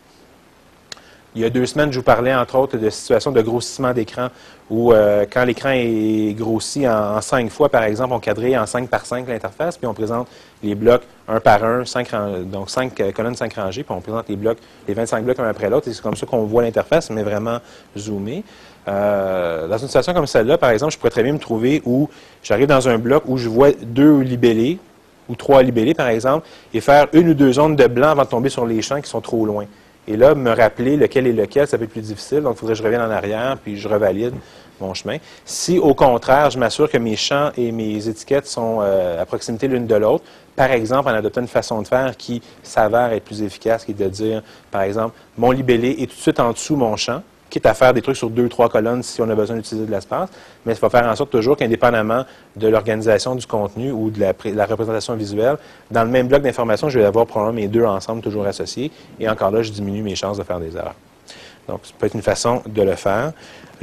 Il 1.35 1.41
y 1.41 1.45
a 1.45 1.49
deux 1.49 1.65
semaines, 1.65 1.91
je 1.91 1.97
vous 1.97 2.03
parlais 2.03 2.33
entre 2.33 2.55
autres 2.55 2.77
de 2.77 2.89
situations 2.91 3.31
de 3.31 3.41
grossissement 3.41 3.91
d'écran 3.91 4.27
où 4.69 4.93
euh, 4.93 5.25
quand 5.31 5.43
l'écran 5.45 5.71
est 5.73 6.35
grossi 6.37 6.87
en, 6.87 7.19
cinq 7.21 7.49
fois, 7.49 7.69
par 7.69 7.83
exemple, 7.83 8.13
on 8.13 8.19
cadrait 8.19 8.55
en 8.55 8.67
5 8.67 8.87
par 8.87 9.03
5 9.03 9.27
l'interface, 9.27 9.77
puis 9.77 9.87
on 9.87 9.95
présente 9.95 10.27
les 10.61 10.75
blocs 10.75 11.01
un 11.27 11.39
par 11.39 11.63
un, 11.63 11.85
cinq, 11.85 12.11
donc 12.45 12.69
cinq 12.69 12.99
euh, 12.99 13.11
colonnes, 13.11 13.35
cinq 13.35 13.55
rangées, 13.55 13.83
puis 13.83 13.95
on 13.95 14.01
présente 14.01 14.29
les 14.29 14.35
blocs, 14.35 14.59
les 14.87 14.93
25 14.93 15.23
blocs 15.23 15.39
un 15.39 15.47
après 15.47 15.71
l'autre, 15.71 15.87
et 15.87 15.93
c'est 15.93 16.03
comme 16.03 16.15
ça 16.15 16.27
qu'on 16.27 16.43
voit 16.43 16.61
l'interface, 16.61 17.09
mais 17.09 17.23
vraiment 17.23 17.57
zoomé. 17.97 18.43
Euh, 18.87 19.67
dans 19.67 19.77
une 19.77 19.87
situation 19.87 20.13
comme 20.13 20.27
celle-là, 20.27 20.59
par 20.59 20.69
exemple, 20.69 20.93
je 20.93 20.99
pourrais 20.99 21.09
très 21.09 21.23
bien 21.23 21.33
me 21.33 21.39
trouver 21.39 21.81
où 21.83 22.09
j'arrive 22.43 22.67
dans 22.67 22.87
un 22.87 22.99
bloc 22.99 23.23
où 23.25 23.37
je 23.37 23.49
vois 23.49 23.71
deux 23.71 24.19
libellés, 24.19 24.77
ou 25.27 25.35
trois 25.35 25.63
libellés, 25.63 25.95
par 25.95 26.09
exemple, 26.09 26.45
et 26.73 26.81
faire 26.81 27.07
une 27.13 27.29
ou 27.29 27.33
deux 27.33 27.53
zones 27.53 27.75
de 27.75 27.87
blanc 27.87 28.09
avant 28.09 28.23
de 28.23 28.29
tomber 28.29 28.49
sur 28.49 28.67
les 28.67 28.83
champs 28.83 29.01
qui 29.01 29.09
sont 29.09 29.21
trop 29.21 29.45
loin. 29.45 29.65
Et 30.07 30.17
là, 30.17 30.35
me 30.35 30.51
rappeler 30.51 30.97
lequel 30.97 31.27
est 31.27 31.33
lequel, 31.33 31.67
ça 31.67 31.77
peut 31.77 31.85
être 31.85 31.91
plus 31.91 32.01
difficile. 32.01 32.41
Donc, 32.41 32.55
il 32.55 32.59
faudrait 32.59 32.73
que 32.73 32.79
je 32.79 32.83
revienne 32.83 33.01
en 33.01 33.09
arrière, 33.11 33.57
puis 33.63 33.77
je 33.77 33.87
revalide 33.87 34.33
mon 34.81 34.93
chemin. 34.93 35.17
Si, 35.45 35.79
au 35.79 35.93
contraire, 35.93 36.49
je 36.49 36.59
m'assure 36.59 36.89
que 36.89 36.97
mes 36.97 37.15
champs 37.15 37.51
et 37.55 37.71
mes 37.71 38.07
étiquettes 38.07 38.47
sont 38.47 38.79
euh, 38.81 39.21
à 39.21 39.25
proximité 39.25 39.67
l'une 39.67 39.87
de 39.87 39.95
l'autre, 39.95 40.25
par 40.55 40.71
exemple, 40.71 41.09
en 41.09 41.13
adoptant 41.13 41.41
une 41.41 41.47
façon 41.47 41.81
de 41.81 41.87
faire 41.87 42.15
qui 42.17 42.41
s'avère 42.61 43.11
être 43.13 43.23
plus 43.23 43.41
efficace, 43.41 43.85
qui 43.85 43.91
est 43.91 43.95
de 43.95 44.09
dire, 44.09 44.43
par 44.71 44.81
exemple, 44.81 45.15
mon 45.37 45.51
libellé 45.51 45.91
est 45.99 46.07
tout 46.07 46.15
de 46.15 46.21
suite 46.21 46.39
en 46.39 46.51
dessous 46.51 46.75
mon 46.75 46.95
champ, 46.95 47.21
quitte 47.53 47.67
à 47.67 47.75
faire 47.75 47.93
des 47.93 48.01
trucs 48.01 48.17
sur 48.17 48.31
deux, 48.31 48.49
trois 48.49 48.67
colonnes 48.67 49.03
si 49.03 49.21
on 49.21 49.29
a 49.29 49.35
besoin 49.35 49.57
d'utiliser 49.57 49.85
de 49.85 49.91
l'espace, 49.91 50.29
mais 50.65 50.73
ça 50.73 50.81
va 50.81 50.89
faire 50.89 51.07
en 51.07 51.15
sorte 51.15 51.29
toujours 51.29 51.55
qu'indépendamment 51.55 52.25
de 52.55 52.67
l'organisation 52.67 53.35
du 53.35 53.45
contenu 53.45 53.91
ou 53.91 54.09
de 54.09 54.19
la, 54.19 54.65
représentation 54.65 55.15
visuelle, 55.15 55.57
dans 55.91 56.03
le 56.03 56.09
même 56.09 56.27
bloc 56.27 56.41
d'information, 56.41 56.89
je 56.89 56.97
vais 56.97 57.05
avoir 57.05 57.27
probablement 57.27 57.61
mes 57.61 57.67
deux 57.67 57.85
ensemble 57.85 58.21
toujours 58.21 58.47
associés, 58.47 58.91
et 59.19 59.29
encore 59.29 59.51
là, 59.51 59.61
je 59.61 59.71
diminue 59.71 60.01
mes 60.01 60.15
chances 60.15 60.37
de 60.37 60.43
faire 60.43 60.59
des 60.59 60.75
erreurs. 60.75 60.95
Donc, 61.67 61.81
ça 61.83 61.93
peut 61.99 62.07
être 62.07 62.15
une 62.15 62.23
façon 62.23 62.63
de 62.65 62.81
le 62.81 62.95
faire. 62.95 63.33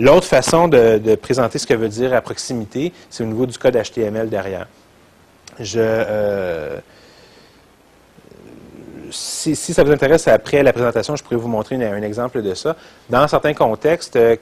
L'autre 0.01 0.27
façon 0.27 0.67
de, 0.67 1.15
présenter 1.15 1.59
ce 1.59 1.67
que 1.67 1.75
veut 1.75 1.89
dire 1.89 2.13
à 2.13 2.21
proximité, 2.21 2.93
c'est 3.09 3.23
au 3.23 3.27
niveau 3.27 3.47
du 3.47 3.57
code 3.57 3.77
HTML 3.77 4.29
derrière. 4.29 4.67
Je, 5.61 5.79
euh, 5.79 6.79
si, 9.11 9.55
ça 9.55 9.85
vous 9.85 9.93
intéresse, 9.93 10.29
après 10.29 10.63
la 10.63 10.73
présentation, 10.73 11.17
je 11.17 11.23
pourrais 11.23 11.37
vous 11.37 11.49
montrer 11.49 11.77
un 11.77 12.03
exemple 12.03 12.43
de 12.43 12.55
ça. 12.55 12.77
Dans 13.09 13.27
certains 13.29 13.55
contextes, 13.55 14.17
euh, 14.17 14.37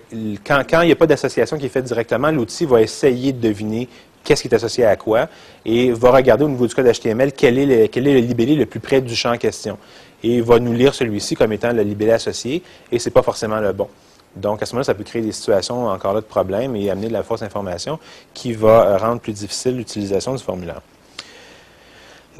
quand, 0.45 0.63
il 0.83 0.87
n'y 0.87 0.93
a 0.93 0.97
pas 0.97 1.07
d'association 1.07 1.59
qui 1.59 1.67
est 1.67 1.71
faite 1.71 1.85
directement, 1.85 2.31
l'outil 2.31 2.65
va 2.65 2.81
essayer 2.81 3.33
de 3.33 3.41
deviner 3.41 3.89
qu'est-ce 4.25 4.43
qui 4.43 4.49
est 4.49 4.55
associé 4.55 4.85
à 4.85 4.97
quoi 4.97 5.29
et 5.65 5.91
va 5.93 6.11
regarder 6.11 6.45
au 6.45 6.49
niveau 6.49 6.67
du 6.67 6.75
code 6.75 6.87
HTML 6.87 7.33
quel 7.33 7.59
est 7.59 7.89
le, 7.97 8.19
libellé 8.19 8.55
le 8.57 8.67
plus 8.67 8.81
près 8.81 9.01
du 9.01 9.15
champ 9.15 9.33
en 9.33 9.39
question. 9.39 9.79
Et 10.23 10.41
va 10.41 10.59
nous 10.59 10.73
lire 10.73 10.95
celui-ci 10.95 11.35
comme 11.35 11.53
étant 11.53 11.73
le 11.73 11.83
libellé 11.83 12.13
associé 12.13 12.63
et 12.91 12.99
ce 12.99 13.09
n'est 13.09 13.13
pas 13.13 13.23
forcément 13.23 13.61
le 13.61 13.73
bon. 13.73 13.89
Donc, 14.37 14.63
à 14.63 14.67
ce 14.67 14.73
moment-là, 14.75 14.85
ça 14.85 14.95
peut 14.95 15.05
créer 15.05 15.23
des 15.23 15.33
situations 15.33 15.87
encore 15.87 16.13
là 16.13 16.21
de 16.21 16.27
problèmes 16.27 16.77
et 16.77 16.91
amener 16.91 17.09
de 17.09 17.13
la 17.13 17.23
fausse 17.23 17.43
information 17.43 17.99
qui 18.35 18.53
va 18.53 18.87
euh, 18.87 18.97
rendre 18.99 19.21
plus 19.21 19.33
difficile 19.33 19.77
l'utilisation 19.77 20.35
du 20.35 20.43
formulaire. 20.43 20.83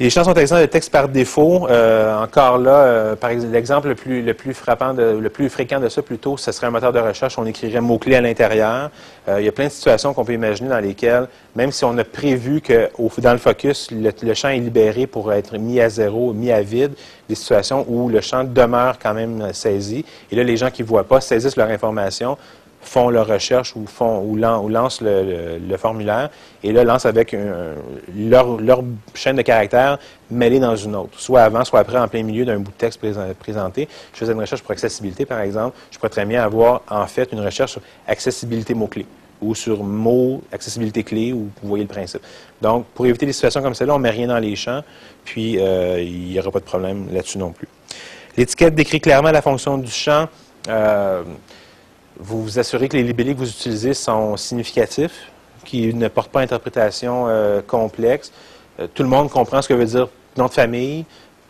Les 0.01 0.09
champs 0.09 0.23
sont 0.23 0.33
exempts 0.35 0.61
de 0.61 0.65
texte 0.65 0.93
par 0.93 1.09
défaut. 1.09 1.67
Euh, 1.69 2.17
encore 2.23 2.57
là, 2.57 2.71
euh, 2.71 3.15
par 3.17 3.31
exemple, 3.31 3.51
l'exemple 3.51 3.87
le 3.89 3.95
plus, 3.95 4.21
le 4.21 4.33
frappant, 4.53 4.93
le 4.93 5.27
plus 5.27 5.49
fréquent 5.49 5.81
de 5.81 5.89
ça, 5.89 6.01
plutôt, 6.01 6.37
ce 6.37 6.53
serait 6.53 6.67
un 6.67 6.71
moteur 6.71 6.93
de 6.93 6.99
recherche. 6.99 7.37
On 7.37 7.45
écrirait 7.45 7.81
mots-clés 7.81 8.15
à 8.15 8.21
l'intérieur. 8.21 8.91
Euh, 9.27 9.41
il 9.41 9.45
y 9.45 9.49
a 9.49 9.51
plein 9.51 9.65
de 9.65 9.71
situations 9.71 10.13
qu'on 10.13 10.23
peut 10.23 10.31
imaginer 10.31 10.69
dans 10.69 10.79
lesquelles, 10.79 11.27
même 11.53 11.73
si 11.73 11.83
on 11.83 11.97
a 11.97 12.05
prévu 12.05 12.61
que 12.61 12.89
dans 13.17 13.33
le 13.33 13.39
focus, 13.39 13.89
le, 13.91 14.33
champ 14.35 14.47
est 14.47 14.59
libéré 14.59 15.05
pour 15.05 15.33
être 15.33 15.57
mis 15.57 15.81
à 15.81 15.89
zéro, 15.89 16.31
mis 16.31 16.49
à 16.49 16.61
vide, 16.61 16.93
des 17.27 17.35
situations 17.35 17.85
où 17.89 18.07
le 18.07 18.21
champ 18.21 18.45
demeure 18.45 18.99
quand 18.99 19.13
même 19.13 19.51
saisi. 19.51 20.05
Et 20.31 20.37
là, 20.37 20.43
les 20.43 20.55
gens 20.55 20.71
qui 20.71 20.81
ne 20.81 20.87
voient 20.87 21.03
pas 21.03 21.19
saisissent 21.19 21.57
leur 21.57 21.67
information, 21.67 22.37
font 22.81 23.09
leur 23.09 23.27
recherche 23.27 23.75
ou, 23.75 23.85
font, 23.85 24.21
ou, 24.21 24.35
lancent 24.35 25.01
le, 25.01 25.77
formulaire 25.77 26.29
et 26.63 26.71
là 26.71 26.83
lancent 26.83 27.05
avec 27.05 27.35
leur, 28.15 28.83
chaîne 29.13 29.35
de 29.35 29.41
caractères 29.41 29.99
mêlée 30.31 30.59
dans 30.59 30.75
une 30.75 30.95
autre, 30.95 31.19
soit 31.19 31.41
avant, 31.41 31.65
soit 31.65 31.79
après, 31.79 31.97
en 31.97 32.07
plein 32.07 32.23
milieu 32.23 32.45
d'un 32.45 32.59
bout 32.59 32.71
de 32.71 32.77
texte 32.77 33.01
présenté. 33.39 33.87
Je 34.13 34.19
faisais 34.19 34.33
une 34.33 34.39
recherche 34.39 34.61
pour 34.61 34.71
accessibilité, 34.71 35.25
par 35.25 35.41
exemple. 35.41 35.77
Je 35.91 35.97
pourrais 35.97 36.09
très 36.09 36.25
bien 36.25 36.43
avoir 36.43 36.81
en 36.89 37.05
fait 37.07 37.31
une 37.31 37.41
recherche 37.41 37.71
sur 37.71 37.81
accessibilité 38.07 38.73
mots-clés 38.73 39.05
ou 39.41 39.55
sur 39.55 39.83
mots, 39.83 40.41
accessibilité 40.51 41.03
clé, 41.03 41.33
ou 41.33 41.49
vous 41.61 41.69
voyez 41.69 41.83
le 41.83 41.89
principe. 41.89 42.21
Donc, 42.61 42.85
pour 42.87 43.05
éviter 43.05 43.25
des 43.25 43.33
situations 43.33 43.61
comme 43.61 43.73
celle-là, 43.73 43.95
on 43.95 43.97
ne 43.97 44.03
met 44.03 44.09
rien 44.09 44.27
dans 44.27 44.37
les 44.39 44.55
champs, 44.55 44.83
puis 45.23 45.57
euh, 45.59 46.01
il 46.01 46.29
n'y 46.29 46.39
aura 46.39 46.51
pas 46.51 46.59
de 46.59 46.65
problème 46.65 47.07
là-dessus 47.11 47.37
non 47.37 47.51
plus. 47.51 47.67
L'étiquette 48.35 48.75
décrit 48.75 48.99
clairement 48.99 49.31
la 49.31 49.41
fonction 49.41 49.77
du 49.77 49.91
champ. 49.91 50.27
Euh, 50.67 51.23
vous 52.19 52.43
vous 52.43 52.59
assurez 52.59 52.89
que 52.89 52.97
les 52.97 53.03
libellés 53.03 53.33
que 53.33 53.39
vous 53.39 53.49
utilisez 53.49 53.93
sont 53.93 54.35
significatifs, 54.35 55.31
qu'ils 55.63 55.97
ne 55.97 56.07
portent 56.09 56.31
pas 56.31 56.41
interprétation 56.41 57.25
euh, 57.27 57.61
complexe. 57.61 58.31
Euh, 58.79 58.87
tout 58.93 59.03
le 59.03 59.09
monde 59.09 59.29
comprend 59.29 59.61
ce 59.61 59.69
que 59.69 59.73
veut 59.73 59.85
dire 59.85 60.09
nom 60.37 60.47
de 60.47 60.51
famille. 60.51 61.05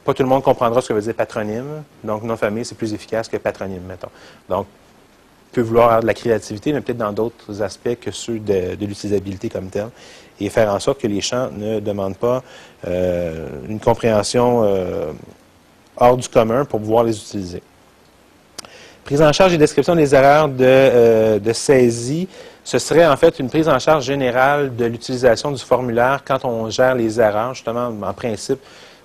Pas 0.05 0.13
tout 0.13 0.23
le 0.23 0.29
monde 0.29 0.43
comprendra 0.43 0.81
ce 0.81 0.89
que 0.89 0.93
veut 0.93 1.01
dire 1.01 1.15
patronyme. 1.15 1.83
Donc, 2.03 2.23
nom 2.23 2.35
de 2.35 2.39
famille, 2.39 2.65
c'est 2.65 2.77
plus 2.77 2.93
efficace 2.93 3.27
que 3.27 3.37
patronyme, 3.37 3.83
mettons. 3.87 4.09
Donc, 4.47 4.67
peut 5.51 5.61
vouloir 5.61 5.85
avoir 5.85 6.01
de 6.01 6.07
la 6.07 6.13
créativité, 6.13 6.71
mais 6.71 6.81
peut-être 6.81 6.99
dans 6.99 7.11
d'autres 7.11 7.61
aspects 7.63 7.95
que 7.99 8.11
ceux 8.11 8.37
de, 8.37 8.77
l'utilisabilité 8.79 9.49
comme 9.49 9.69
telle, 9.69 9.89
et 10.39 10.49
faire 10.49 10.71
en 10.71 10.79
sorte 10.79 11.01
que 11.01 11.07
les 11.07 11.21
champs 11.21 11.49
ne 11.51 11.79
demandent 11.79 12.17
pas 12.17 12.43
euh, 12.87 13.47
une 13.67 13.79
compréhension 13.79 14.63
hors 15.97 16.17
du 16.17 16.29
commun 16.29 16.65
pour 16.65 16.79
pouvoir 16.79 17.03
les 17.03 17.17
utiliser. 17.17 17.63
Prise 19.05 19.21
en 19.21 19.31
charge 19.33 19.53
et 19.53 19.57
description 19.57 19.95
des 19.95 20.13
erreurs 20.13 20.49
euh, 20.59 21.39
de, 21.39 21.53
saisie, 21.53 22.27
ce 22.63 22.77
serait 22.77 23.07
en 23.07 23.17
fait 23.17 23.39
une 23.39 23.49
prise 23.49 23.67
en 23.67 23.79
charge 23.79 24.05
générale 24.05 24.75
de 24.75 24.85
l'utilisation 24.85 25.51
du 25.51 25.61
formulaire 25.63 26.21
quand 26.23 26.45
on 26.45 26.69
gère 26.69 26.95
les 26.95 27.19
erreurs. 27.19 27.53
Justement, 27.55 27.91
en 28.01 28.13
principe, 28.13 28.59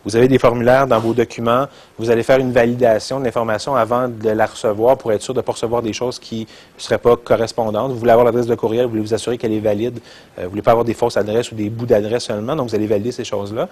vous 0.04 0.14
avez 0.16 0.28
des 0.28 0.38
formulaires 0.38 0.86
dans 0.86 0.98
vos 0.98 1.14
documents, 1.14 1.66
vous 1.98 2.10
allez 2.10 2.22
faire 2.22 2.38
une 2.38 2.52
validation 2.52 3.18
de 3.18 3.24
l'information 3.24 3.74
avant 3.74 4.06
de 4.08 4.28
la 4.28 4.44
recevoir 4.44 4.98
pour 4.98 5.12
être 5.12 5.22
sûr 5.22 5.32
de 5.32 5.38
ne 5.38 5.42
pas 5.42 5.52
recevoir 5.52 5.80
des 5.80 5.94
choses 5.94 6.18
qui 6.18 6.40
ne 6.76 6.80
seraient 6.80 6.98
pas 6.98 7.16
correspondantes. 7.16 7.90
Vous 7.90 7.98
voulez 7.98 8.10
avoir 8.10 8.26
l'adresse 8.26 8.46
de 8.46 8.54
courriel, 8.54 8.84
vous 8.84 8.90
voulez 8.90 9.02
vous 9.02 9.14
assurer 9.14 9.38
qu'elle 9.38 9.54
est 9.54 9.60
valide. 9.60 9.98
Euh, 10.38 10.42
vous 10.42 10.42
ne 10.42 10.48
voulez 10.50 10.62
pas 10.62 10.72
avoir 10.72 10.84
des 10.84 10.92
fausses 10.92 11.16
adresses 11.16 11.50
ou 11.52 11.54
des 11.54 11.70
bouts 11.70 11.86
d'adresse 11.86 12.24
seulement, 12.24 12.54
donc 12.54 12.68
vous 12.68 12.74
allez 12.74 12.86
valider 12.86 13.12
ces 13.12 13.24
choses-là. 13.24 13.68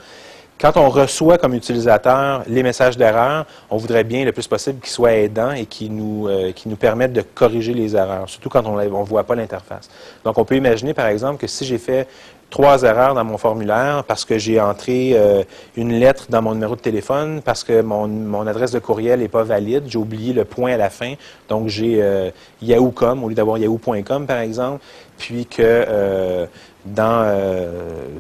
Quand 0.61 0.77
on 0.77 0.89
reçoit 0.89 1.39
comme 1.39 1.55
utilisateur 1.55 2.43
les 2.47 2.63
messages 2.63 2.97
d'erreur, 2.97 3.47
on 3.69 3.77
voudrait 3.79 4.05
bien 4.05 4.25
le 4.25 4.33
plus 4.33 4.47
possible 4.47 4.81
qu'ils 4.81 4.93
soient 4.93 5.13
aidants 5.13 5.51
et 5.51 5.67
qu'ils 5.67 5.95
nous, 5.95 6.29
euh, 6.29 6.53
nous 6.67 6.77
permettent 6.77 7.13
de 7.13 7.23
corriger 7.23 7.75
les 7.75 7.97
erreurs, 7.97 8.29
surtout 8.29 8.49
quand 8.49 8.65
on 8.67 8.77
ne 8.77 9.05
voit 9.05 9.25
pas 9.25 9.35
l'interface. 9.35 9.89
Donc, 10.25 10.39
on 10.39 10.45
peut 10.45 10.57
imaginer, 10.57 10.95
par 10.95 11.07
exemple, 11.07 11.39
que 11.41 11.49
si 11.49 11.65
j'ai 11.65 11.79
fait 11.79 12.07
trois 12.53 12.83
erreurs 12.83 13.15
dans 13.15 13.25
mon 13.25 13.39
formulaire 13.39 14.05
parce 14.07 14.27
que 14.27 14.37
j'ai 14.39 14.61
entré 14.61 15.13
euh, 15.15 15.43
une 15.75 15.99
lettre 15.99 16.27
dans 16.29 16.43
mon 16.43 16.53
numéro 16.53 16.77
de 16.77 16.81
téléphone, 16.81 17.41
parce 17.43 17.65
que 17.65 17.81
mon, 17.81 18.47
adresse 18.47 18.71
de 18.73 18.79
courriel 18.79 19.21
n'est 19.21 19.29
pas 19.29 19.43
valide, 19.43 19.85
j'ai 19.89 19.97
oublié 19.99 20.35
le 20.35 20.45
point 20.45 20.75
à 20.75 20.77
la 20.77 20.91
fin, 20.91 21.15
donc 21.49 21.69
j'ai 21.69 22.03
euh, 22.03 22.31
yahoo.com 22.61 23.25
au 23.25 23.31
lieu 23.31 23.35
d'avoir 23.35 23.57
yahoo.com, 23.57 24.27
par 24.27 24.39
exemple, 24.39 24.85
puis 25.17 25.47
que 25.47 25.63
euh, 25.63 26.47
dans, 26.85 27.27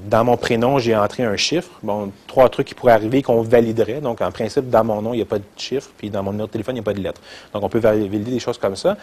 dans 0.09 0.25
mon 0.25 0.37
prénom, 0.37 0.79
j'ai 0.79 0.97
entré 0.97 1.25
un 1.25 1.37
chiffre. 1.37 1.71
Bon, 1.83 2.13
trois 2.27 2.49
trucs 2.49 2.69
qui 2.69 2.75
pourraient 2.75 2.93
arriver 2.93 3.23
qu'on 3.23 3.43
validerait. 3.43 4.01
Donc, 4.01 4.21
en 4.21 4.31
principe, 4.31 4.71
dans 4.71 4.85
mon 4.85 5.03
nom, 5.03 5.15
il 5.15 5.17
n'y 5.17 5.23
a 5.23 5.27
pas 5.27 5.39
de 5.39 5.45
chiffre, 5.57 5.91
puis 5.99 6.11
dans 6.11 6.23
mon 6.23 6.31
numéro 6.31 6.47
de 6.47 6.53
téléphone, 6.53 6.77
il 6.77 6.81
n'y 6.81 6.85
a 6.85 6.85
pas 6.85 6.95
de 6.95 7.01
lettre. 7.01 7.21
Donc, 7.53 7.63
on 7.63 7.69
peut 7.69 7.81
valider 7.81 8.19
des 8.19 8.39
choses 8.39 8.59
comme 8.59 8.77
ça. 8.77 8.97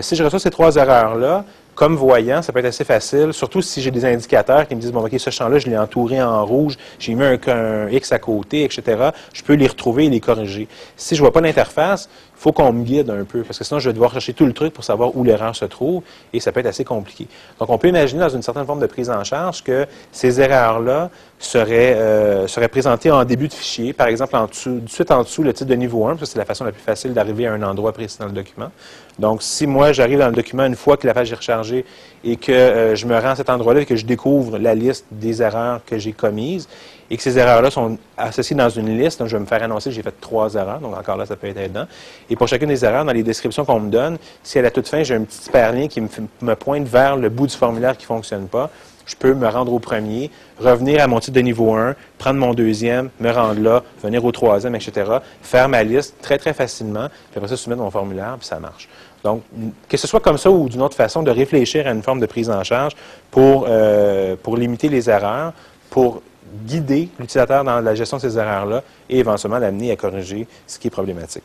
si 0.00 0.16
je 0.16 0.24
reçois 0.24 0.40
ces 0.40 0.50
trois 0.50 0.74
erreurs-là, 0.74 1.44
comme 1.76 1.94
voyant, 1.94 2.40
ça 2.40 2.52
peut 2.52 2.58
être 2.58 2.64
assez 2.64 2.84
facile, 2.84 3.32
surtout 3.32 3.60
si 3.60 3.82
j'ai 3.82 3.90
des 3.90 4.04
indicateurs 4.06 4.66
qui 4.66 4.74
me 4.74 4.80
disent, 4.80 4.92
bon, 4.92 5.04
OK, 5.04 5.14
ce 5.18 5.28
champ-là, 5.28 5.58
je 5.58 5.68
l'ai 5.68 5.76
entouré 5.76 6.22
en 6.22 6.44
rouge, 6.44 6.76
j'ai 6.98 7.14
mis 7.14 7.22
un, 7.22 7.88
X 7.90 8.12
à 8.12 8.18
côté, 8.18 8.64
etc. 8.64 9.10
Je 9.34 9.42
peux 9.42 9.52
les 9.52 9.66
retrouver 9.66 10.06
et 10.06 10.10
les 10.10 10.20
corriger. 10.20 10.68
Si 10.96 11.14
je 11.14 11.20
vois 11.20 11.32
pas 11.32 11.42
l'interface, 11.42 12.08
il 12.34 12.40
faut 12.40 12.52
qu'on 12.52 12.72
me 12.72 12.82
guide 12.82 13.10
un 13.10 13.24
peu, 13.24 13.42
parce 13.42 13.58
que 13.58 13.64
sinon, 13.64 13.78
je 13.78 13.90
vais 13.90 13.92
devoir 13.92 14.10
chercher 14.12 14.32
tout 14.32 14.46
le 14.46 14.54
truc 14.54 14.72
pour 14.72 14.84
savoir 14.84 15.14
où 15.16 15.22
l'erreur 15.22 15.54
se 15.54 15.66
trouve, 15.66 16.02
et 16.32 16.40
ça 16.40 16.50
peut 16.50 16.60
être 16.60 16.66
assez 16.66 16.84
compliqué. 16.84 17.28
Donc, 17.60 17.68
on 17.68 17.76
peut 17.76 17.88
imaginer 17.88 18.20
dans 18.20 18.30
une 18.30 18.42
certaine 18.42 18.64
forme 18.64 18.80
de 18.80 18.86
prise 18.86 19.10
en 19.10 19.22
charge 19.22 19.62
que 19.62 19.86
ces 20.12 20.40
erreurs-là 20.40 21.10
seraient, 21.38 21.94
euh, 21.94 22.46
seraient 22.46 22.68
présentées 22.68 23.10
en 23.10 23.22
début 23.26 23.48
de 23.48 23.52
fichier, 23.52 23.92
par 23.92 24.06
exemple, 24.06 24.34
en 24.36 24.46
dessous, 24.46 24.80
de 24.80 24.88
suite 24.88 25.10
en 25.10 25.22
dessous, 25.22 25.42
le 25.42 25.52
titre 25.52 25.68
de 25.68 25.74
niveau 25.74 26.06
1, 26.06 26.16
parce 26.16 26.20
que 26.20 26.26
c'est 26.26 26.38
la 26.38 26.46
façon 26.46 26.64
la 26.64 26.72
plus 26.72 26.82
facile 26.82 27.12
d'arriver 27.12 27.46
à 27.46 27.52
un 27.52 27.62
endroit 27.62 27.92
précis 27.92 28.18
dans 28.18 28.26
le 28.26 28.32
document. 28.32 28.70
Donc, 29.18 29.42
si 29.42 29.66
moi, 29.66 29.92
j'arrive 29.92 30.18
dans 30.18 30.28
le 30.28 30.34
document 30.34 30.66
une 30.66 30.76
fois 30.76 30.96
que 30.96 31.06
la 31.06 31.14
page 31.14 31.32
est 31.32 31.36
rechargée 31.36 31.84
et 32.22 32.36
que 32.36 32.52
euh, 32.52 32.96
je 32.96 33.06
me 33.06 33.14
rends 33.18 33.30
à 33.30 33.36
cet 33.36 33.48
endroit-là 33.48 33.80
et 33.80 33.86
que 33.86 33.96
je 33.96 34.04
découvre 34.04 34.58
la 34.58 34.74
liste 34.74 35.06
des 35.10 35.40
erreurs 35.40 35.80
que 35.86 35.96
j'ai 35.96 36.12
commises, 36.12 36.68
et 37.10 37.16
que 37.16 37.22
ces 37.22 37.38
erreurs-là 37.38 37.70
sont 37.70 37.98
associées 38.16 38.56
dans 38.56 38.68
une 38.68 38.98
liste. 38.98 39.20
Donc, 39.20 39.28
je 39.28 39.36
vais 39.36 39.40
me 39.40 39.46
faire 39.46 39.62
annoncer 39.62 39.90
que 39.90 39.96
j'ai 39.96 40.02
fait 40.02 40.14
trois 40.20 40.54
erreurs. 40.54 40.80
Donc, 40.80 40.96
encore 40.96 41.16
là, 41.16 41.26
ça 41.26 41.36
peut 41.36 41.46
être 41.46 41.58
aidant. 41.58 41.86
Et 42.28 42.36
pour 42.36 42.48
chacune 42.48 42.68
des 42.68 42.84
erreurs, 42.84 43.04
dans 43.04 43.12
les 43.12 43.22
descriptions 43.22 43.64
qu'on 43.64 43.80
me 43.80 43.90
donne, 43.90 44.18
si 44.42 44.58
à 44.58 44.62
la 44.62 44.70
toute 44.70 44.88
fin, 44.88 45.02
j'ai 45.02 45.14
un 45.14 45.22
petit 45.22 45.44
superlien 45.44 45.88
qui 45.88 46.00
me, 46.00 46.54
pointe 46.54 46.86
vers 46.86 47.16
le 47.16 47.28
bout 47.28 47.46
du 47.46 47.56
formulaire 47.56 47.96
qui 47.96 48.04
ne 48.04 48.08
fonctionne 48.08 48.48
pas, 48.48 48.70
je 49.06 49.14
peux 49.14 49.34
me 49.34 49.46
rendre 49.46 49.72
au 49.72 49.78
premier, 49.78 50.32
revenir 50.58 51.00
à 51.00 51.06
mon 51.06 51.20
titre 51.20 51.36
de 51.36 51.40
niveau 51.40 51.74
1, 51.74 51.94
prendre 52.18 52.40
mon 52.40 52.54
deuxième, 52.54 53.10
me 53.20 53.30
rendre 53.30 53.60
là, 53.60 53.84
venir 54.02 54.24
au 54.24 54.32
troisième, 54.32 54.74
etc., 54.74 55.18
faire 55.40 55.68
ma 55.68 55.84
liste 55.84 56.16
très, 56.20 56.38
très 56.38 56.52
facilement, 56.52 57.08
puis 57.30 57.38
après 57.38 57.48
ça, 57.48 57.56
soumettre 57.56 57.82
mon 57.82 57.90
formulaire, 57.90 58.34
puis 58.36 58.48
ça 58.48 58.58
marche. 58.58 58.88
Donc, 59.26 59.42
que 59.88 59.96
ce 59.96 60.06
soit 60.06 60.20
comme 60.20 60.38
ça 60.38 60.48
ou 60.52 60.68
d'une 60.68 60.82
autre 60.82 60.94
façon, 60.94 61.24
de 61.24 61.32
réfléchir 61.32 61.88
à 61.88 61.90
une 61.90 62.02
forme 62.02 62.20
de 62.20 62.26
prise 62.26 62.48
en 62.48 62.62
charge 62.62 62.94
pour, 63.32 63.66
euh, 63.68 64.36
pour 64.40 64.56
limiter 64.56 64.88
les 64.88 65.10
erreurs, 65.10 65.52
pour 65.90 66.22
guider 66.64 67.08
l'utilisateur 67.18 67.64
dans 67.64 67.80
la 67.80 67.94
gestion 67.96 68.18
de 68.18 68.22
ces 68.22 68.38
erreurs-là 68.38 68.84
et 69.10 69.18
éventuellement 69.18 69.58
l'amener 69.58 69.90
à 69.90 69.96
corriger 69.96 70.46
ce 70.68 70.78
qui 70.78 70.86
est 70.86 70.90
problématique. 70.90 71.42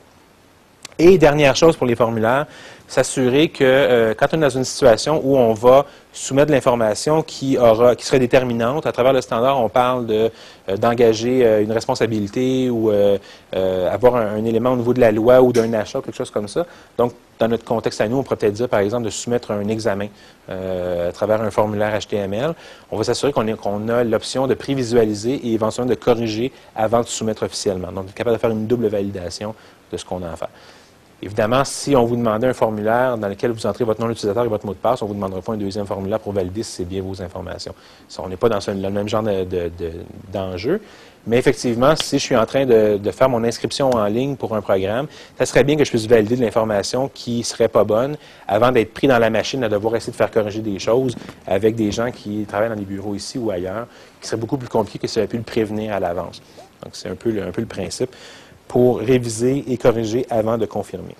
Et 1.03 1.17
dernière 1.17 1.55
chose 1.55 1.75
pour 1.75 1.87
les 1.87 1.95
formulaires, 1.95 2.45
s'assurer 2.87 3.47
que 3.49 3.63
euh, 3.63 4.13
quand 4.13 4.27
on 4.33 4.37
est 4.37 4.41
dans 4.41 4.49
une 4.49 4.63
situation 4.63 5.19
où 5.23 5.35
on 5.35 5.51
va 5.55 5.87
soumettre 6.13 6.49
de 6.49 6.51
l'information 6.51 7.23
qui 7.23 7.57
aura, 7.57 7.95
serait 7.97 8.19
déterminante, 8.19 8.85
à 8.85 8.91
travers 8.91 9.11
le 9.11 9.21
standard, 9.21 9.59
on 9.59 9.67
parle 9.67 10.05
euh, 10.11 10.29
d'engager 10.77 11.43
euh, 11.43 11.63
une 11.63 11.71
responsabilité 11.71 12.69
ou 12.69 12.91
avoir 13.51 14.15
un, 14.15 14.45
élément 14.45 14.73
au 14.73 14.75
niveau 14.75 14.93
de 14.93 14.99
la 14.99 15.11
loi 15.11 15.41
ou 15.41 15.51
d'un 15.51 15.73
achat, 15.73 16.01
quelque 16.01 16.15
chose 16.15 16.29
comme 16.29 16.47
ça. 16.47 16.67
Donc, 16.99 17.13
dans 17.39 17.47
notre 17.47 17.65
contexte 17.65 17.99
à 17.99 18.07
nous, 18.07 18.17
on 18.17 18.23
pourrait 18.23 18.35
peut-être 18.35 18.53
dire, 18.53 18.69
par 18.69 18.81
exemple, 18.81 19.05
de 19.05 19.09
soumettre 19.09 19.49
un 19.49 19.67
examen 19.69 20.09
à 20.49 21.11
travers 21.11 21.41
un 21.41 21.49
formulaire 21.49 21.97
HTML. 21.99 22.53
On 22.91 22.97
va 22.97 23.03
s'assurer 23.03 23.33
qu'on, 23.33 23.55
qu'on 23.55 23.89
a 23.89 24.03
l'option 24.03 24.45
de 24.45 24.53
prévisualiser 24.53 25.33
et 25.33 25.53
éventuellement 25.53 25.89
de 25.89 25.95
corriger 25.95 26.51
avant 26.75 27.01
de 27.01 27.07
soumettre 27.07 27.41
officiellement. 27.43 27.91
Donc, 27.91 28.13
capable 28.13 28.35
de 28.35 28.41
faire 28.41 28.51
une 28.51 28.67
double 28.67 28.85
validation 28.85 29.55
de 29.91 29.97
ce 29.97 30.05
qu'on 30.05 30.21
a 30.21 30.29
à 30.31 30.35
faire. 30.35 30.49
Évidemment, 31.23 31.63
si 31.63 31.95
on 31.95 32.03
vous 32.03 32.15
demandait 32.15 32.47
un 32.47 32.53
formulaire 32.53 33.15
dans 33.15 33.27
lequel 33.27 33.51
vous 33.51 33.67
entrez 33.67 33.83
votre 33.83 34.01
nom 34.01 34.07
d'utilisateur 34.07 34.43
et 34.43 34.47
votre 34.47 34.65
mot 34.65 34.73
de 34.73 34.79
passe, 34.79 35.03
on 35.03 35.05
vous 35.05 35.13
demandera 35.13 35.39
pas 35.41 35.53
un 35.53 35.57
deuxième 35.57 35.85
formulaire 35.85 36.19
pour 36.19 36.33
valider 36.33 36.63
si 36.63 36.71
c'est 36.71 36.85
bien 36.85 37.03
vos 37.03 37.21
informations. 37.21 37.75
on 38.17 38.27
n'est 38.27 38.37
pas 38.37 38.49
dans 38.49 38.59
le 38.67 38.89
même 38.89 39.07
genre 39.07 39.23
d'enjeu. 40.33 40.81
Mais 41.27 41.37
effectivement, 41.37 41.95
si 41.95 42.17
je 42.17 42.23
suis 42.23 42.35
en 42.35 42.47
train 42.47 42.65
de, 42.65 43.11
faire 43.11 43.29
mon 43.29 43.43
inscription 43.43 43.91
en 43.91 44.05
ligne 44.07 44.35
pour 44.35 44.55
un 44.55 44.61
programme, 44.61 45.05
ça 45.37 45.45
serait 45.45 45.63
bien 45.63 45.75
que 45.75 45.85
je 45.85 45.91
puisse 45.91 46.07
valider 46.07 46.35
de 46.35 46.41
l'information 46.41 47.07
qui 47.13 47.43
serait 47.43 47.67
pas 47.67 47.83
bonne 47.83 48.17
avant 48.47 48.71
d'être 48.71 48.91
pris 48.91 49.07
dans 49.07 49.19
la 49.19 49.29
machine 49.29 49.63
à 49.63 49.69
devoir 49.69 49.95
essayer 49.95 50.11
de 50.11 50.17
faire 50.17 50.31
corriger 50.31 50.61
des 50.61 50.79
choses 50.79 51.15
avec 51.45 51.75
des 51.75 51.91
gens 51.91 52.09
qui 52.09 52.45
travaillent 52.47 52.69
dans 52.69 52.75
les 52.75 52.85
bureaux 52.85 53.13
ici 53.13 53.37
ou 53.37 53.51
ailleurs, 53.51 53.85
qui 54.19 54.27
serait 54.27 54.37
beaucoup 54.37 54.57
plus 54.57 54.69
compliqué 54.69 54.97
que 54.97 55.07
si 55.07 55.15
j'avais 55.15 55.27
pu 55.27 55.37
le 55.37 55.43
prévenir 55.43 55.93
à 55.93 55.99
l'avance. 55.99 56.41
Donc, 56.83 56.95
c'est 56.95 57.09
un 57.09 57.15
peu 57.15 57.29
le 57.29 57.65
principe 57.67 58.09
pour 58.71 58.99
réviser 58.99 59.65
et 59.67 59.77
corriger 59.77 60.25
avant 60.29 60.57
de 60.57 60.65
confirmer. 60.65 61.17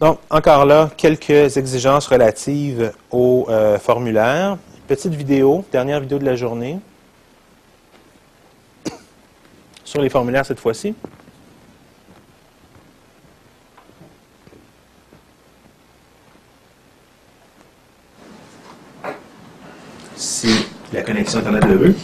Donc, 0.00 0.18
encore 0.30 0.64
là, 0.64 0.90
quelques 0.96 1.54
exigences 1.58 2.06
relatives 2.06 2.94
au 3.10 3.44
euh, 3.50 3.78
formulaire. 3.78 4.56
Petite 4.88 5.12
vidéo, 5.12 5.66
dernière 5.70 6.00
vidéo 6.00 6.18
de 6.18 6.24
la 6.24 6.34
journée, 6.34 6.78
sur 9.84 10.00
les 10.00 10.08
formulaires 10.08 10.46
cette 10.46 10.60
fois-ci. 10.60 10.94
Si 20.16 20.66
la 20.90 21.02
connexion 21.02 21.40
Internet 21.40 21.64
le 21.66 21.76
veut. 21.76 21.94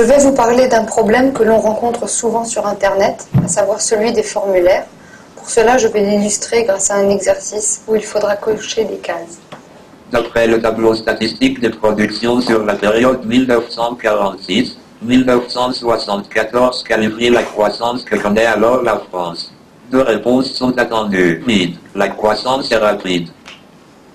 Je 0.00 0.04
vais 0.06 0.16
vous 0.16 0.32
parler 0.32 0.66
d'un 0.66 0.84
problème 0.84 1.34
que 1.34 1.42
l'on 1.42 1.58
rencontre 1.58 2.08
souvent 2.08 2.46
sur 2.46 2.66
Internet, 2.66 3.28
à 3.44 3.48
savoir 3.48 3.82
celui 3.82 4.14
des 4.14 4.22
formulaires. 4.22 4.86
Pour 5.36 5.50
cela, 5.50 5.76
je 5.76 5.88
vais 5.88 6.00
l'illustrer 6.00 6.64
grâce 6.64 6.90
à 6.90 6.94
un 6.94 7.10
exercice 7.10 7.82
où 7.86 7.94
il 7.94 8.02
faudra 8.02 8.34
cocher 8.36 8.84
des 8.86 8.96
cases. 8.96 9.38
D'après 10.10 10.46
le 10.46 10.58
tableau 10.62 10.94
statistique 10.94 11.60
des 11.60 11.68
productions 11.68 12.40
sur 12.40 12.64
la 12.64 12.76
période 12.76 13.26
1946-1974, 15.04 16.82
qualifie 16.82 17.28
la 17.28 17.42
croissance 17.42 18.02
que 18.02 18.16
connaît 18.16 18.46
alors 18.46 18.82
la 18.82 19.02
France. 19.10 19.52
Deux 19.90 20.00
réponses 20.00 20.54
sont 20.54 20.78
attendues. 20.78 21.44
Vite, 21.46 21.78
la 21.94 22.08
croissance 22.08 22.72
est 22.72 22.78
rapide. 22.78 23.28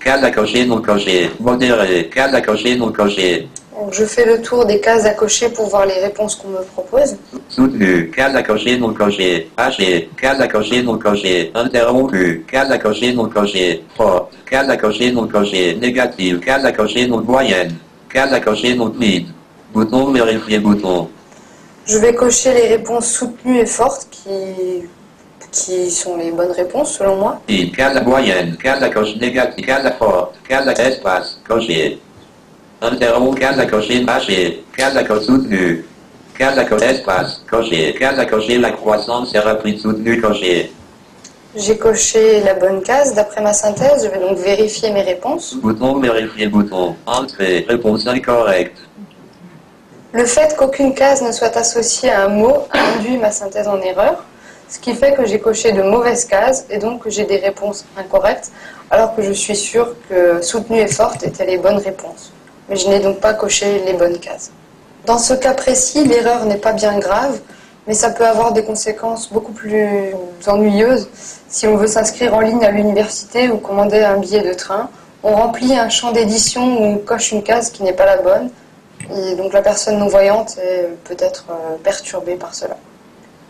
Case 0.00 0.24
à 0.24 0.32
cocher 0.32 0.66
non 0.66 0.82
cocher. 0.82 1.30
Modéré. 1.38 2.08
Case 2.12 2.34
à 2.34 2.40
cocher 2.40 2.74
non 2.74 2.90
cocher. 2.90 3.48
Donc, 3.76 3.92
je 3.92 4.06
fais 4.06 4.24
le 4.24 4.40
tour 4.40 4.64
des 4.64 4.80
cases 4.80 5.04
à 5.04 5.10
cocher 5.10 5.50
pour 5.50 5.68
voir 5.68 5.84
les 5.84 6.00
réponses 6.00 6.34
qu'on 6.34 6.48
me 6.48 6.62
propose. 6.62 7.16
Soutenu. 7.50 8.10
Case 8.10 8.34
à 8.34 8.42
cocher 8.42 8.78
non 8.78 8.94
cocher. 8.94 9.50
Haché. 9.56 10.08
Case 10.16 10.40
à 10.40 10.48
cocher 10.48 10.82
non 10.82 10.98
cocher. 10.98 11.50
Interrompu. 11.54 12.44
Case 12.50 12.70
à 12.70 12.78
cocher 12.78 13.12
non 13.12 13.28
cocher. 13.28 13.84
Forte. 13.94 14.32
Case 14.50 14.70
à 14.70 14.78
cocher 14.78 15.12
non 15.12 15.28
cocher. 15.28 15.74
Négative. 15.74 16.40
Case 16.40 16.64
à 16.64 16.72
cocher 16.72 17.06
non 17.06 17.20
moyenne. 17.20 17.74
Case 18.08 18.32
à 18.32 18.40
cocher 18.40 18.74
non 18.74 18.88
vide. 18.88 19.28
Bouton 19.74 20.10
vérifier 20.10 20.58
bouton. 20.58 21.10
Je 21.86 21.98
vais 21.98 22.14
cocher 22.14 22.54
les 22.54 22.68
réponses 22.68 23.08
soutenues 23.08 23.58
et 23.58 23.66
fortes 23.66 24.08
qui, 24.10 24.88
qui 25.52 25.90
sont 25.90 26.16
les 26.16 26.30
bonnes 26.30 26.52
réponses 26.52 26.96
selon 26.96 27.16
moi. 27.16 27.42
Case 27.76 27.94
à 27.94 28.00
moyenne. 28.00 28.56
Case 28.56 28.82
à 28.82 28.88
cocher 28.88 29.16
négative. 29.16 29.66
Case 29.66 29.84
à 29.84 29.92
forte. 29.92 30.34
Case 30.48 30.66
à 30.66 30.88
espace. 30.88 31.38
Cocher. 31.46 31.98
Interrompu. 32.80 33.40
Case 33.40 33.58
à 33.58 33.66
cocher 33.66 34.04
haché. 34.06 34.64
Case 34.76 34.96
à 34.96 35.04
cocher 35.04 35.24
soutenu. 35.24 35.84
Case 36.38 36.58
à 36.58 36.64
cocher 36.64 36.86
espace. 36.86 37.42
Cocher. 37.50 37.94
Case 37.98 38.18
à 38.18 38.26
cocher 38.26 38.58
la 38.58 38.72
croissance 38.72 39.34
est 39.34 39.40
rapide 39.40 39.78
soutenu 39.78 40.20
cocher. 40.20 40.72
J'ai 41.54 41.78
coché 41.78 42.40
la 42.40 42.52
bonne 42.52 42.82
case 42.82 43.14
d'après 43.14 43.40
ma 43.40 43.54
synthèse. 43.54 44.04
Je 44.04 44.08
vais 44.10 44.18
donc 44.18 44.36
vérifier 44.38 44.90
mes 44.90 45.02
réponses. 45.02 45.56
Bouton 45.56 45.98
vérifier 46.00 46.48
bouton. 46.48 46.96
Entrée. 47.06 47.64
Réponse 47.66 48.06
incorrecte. 48.06 48.78
Le 50.12 50.24
fait 50.24 50.54
qu'aucune 50.56 50.94
case 50.94 51.22
ne 51.22 51.32
soit 51.32 51.56
associée 51.56 52.10
à 52.10 52.24
un 52.24 52.28
mot 52.28 52.68
induit 52.72 53.18
ma 53.18 53.30
synthèse 53.30 53.68
en 53.68 53.80
erreur, 53.80 54.24
ce 54.68 54.78
qui 54.78 54.94
fait 54.94 55.12
que 55.14 55.26
j'ai 55.26 55.40
coché 55.40 55.72
de 55.72 55.82
mauvaises 55.82 56.24
cases 56.24 56.64
et 56.70 56.78
donc 56.78 57.04
que 57.04 57.10
j'ai 57.10 57.24
des 57.24 57.36
réponses 57.36 57.84
incorrectes, 57.98 58.50
alors 58.90 59.14
que 59.14 59.20
je 59.20 59.32
suis 59.32 59.56
sûre 59.56 59.94
que 60.08 60.40
soutenue 60.40 60.80
et 60.80 60.86
forte 60.86 61.22
étaient 61.22 61.44
les 61.44 61.58
bonnes 61.58 61.78
réponses. 61.78 62.32
Mais 62.68 62.76
je 62.76 62.88
n'ai 62.88 63.00
donc 63.00 63.20
pas 63.20 63.34
coché 63.34 63.82
les 63.86 63.92
bonnes 63.92 64.18
cases. 64.18 64.50
Dans 65.04 65.18
ce 65.18 65.34
cas 65.34 65.54
précis, 65.54 66.04
l'erreur 66.04 66.46
n'est 66.46 66.56
pas 66.56 66.72
bien 66.72 66.98
grave, 66.98 67.38
mais 67.86 67.94
ça 67.94 68.10
peut 68.10 68.26
avoir 68.26 68.52
des 68.52 68.64
conséquences 68.64 69.32
beaucoup 69.32 69.52
plus 69.52 70.14
ennuyeuses. 70.46 71.08
Si 71.48 71.66
on 71.66 71.76
veut 71.76 71.86
s'inscrire 71.86 72.34
en 72.34 72.40
ligne 72.40 72.64
à 72.64 72.72
l'université 72.72 73.48
ou 73.48 73.58
commander 73.58 74.00
un 74.00 74.16
billet 74.18 74.42
de 74.42 74.52
train, 74.52 74.90
on 75.22 75.34
remplit 75.34 75.76
un 75.76 75.88
champ 75.88 76.12
d'édition 76.12 76.80
où 76.80 76.84
on 76.84 76.98
coche 76.98 77.32
une 77.32 77.42
case 77.42 77.70
qui 77.70 77.82
n'est 77.82 77.92
pas 77.92 78.06
la 78.06 78.18
bonne, 78.18 78.50
et 79.14 79.36
donc 79.36 79.52
la 79.52 79.62
personne 79.62 79.98
non-voyante 79.98 80.56
est 80.58 80.88
peut-être 81.04 81.46
euh, 81.50 81.76
perturbée 81.82 82.34
par 82.34 82.54
cela. 82.54 82.76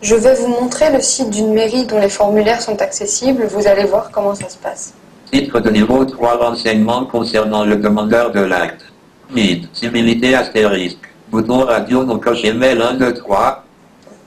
Je 0.01 0.15
vais 0.15 0.35
vous 0.35 0.47
montrer 0.47 0.91
le 0.91 1.01
site 1.01 1.31
d'une 1.31 1.53
mairie 1.53 1.85
dont 1.87 1.99
les 1.99 2.09
formulaires 2.09 2.61
sont 2.61 2.79
accessibles. 2.81 3.45
Vous 3.45 3.65
allez 3.65 3.85
voir 3.85 4.11
comment 4.11 4.35
ça 4.35 4.47
se 4.47 4.57
passe. 4.57 4.93
Titre 5.31 5.59
de 5.59 5.71
niveau 5.71 6.05
3 6.05 6.37
renseignements 6.37 7.05
concernant 7.05 7.65
le 7.65 7.77
demandeur 7.77 8.31
de 8.31 8.41
l'acte. 8.41 8.85
Vide. 9.33 9.67
Civilité 9.73 10.35
astérisque. 10.35 11.07
Bouton 11.29 11.65
radio 11.65 12.03
non 12.03 12.19
coché 12.19 12.53
mail 12.53 12.81
1, 12.81 12.93
2, 12.93 13.13
3. 13.13 13.63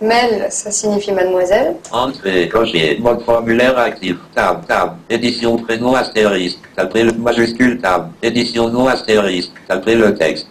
Mel, 0.03 0.47
ça 0.51 0.71
signifie 0.71 1.13
mademoiselle. 1.13 1.77
Entrée. 1.93 2.49
Coché. 2.49 2.99
Mode 3.01 3.23
formulaire 3.23 3.77
actif. 3.79 4.17
Tab. 4.35 4.67
Tab. 4.67 4.97
Édition 5.11 5.59
prénom 5.59 5.95
astérisque. 5.95 6.59
Tapez 6.75 7.05
le 7.05 7.13
majuscule 7.13 7.79
tab. 7.81 8.11
Édition 8.23 8.69
non 8.69 8.87
astérisque. 8.87 9.53
Tapez 9.69 9.97
le 9.97 10.15
texte. 10.15 10.49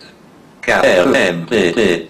K. 0.62 0.70
R. 0.70 1.16
M. 1.16 1.45
P. 1.50 1.72
P. 1.72 2.10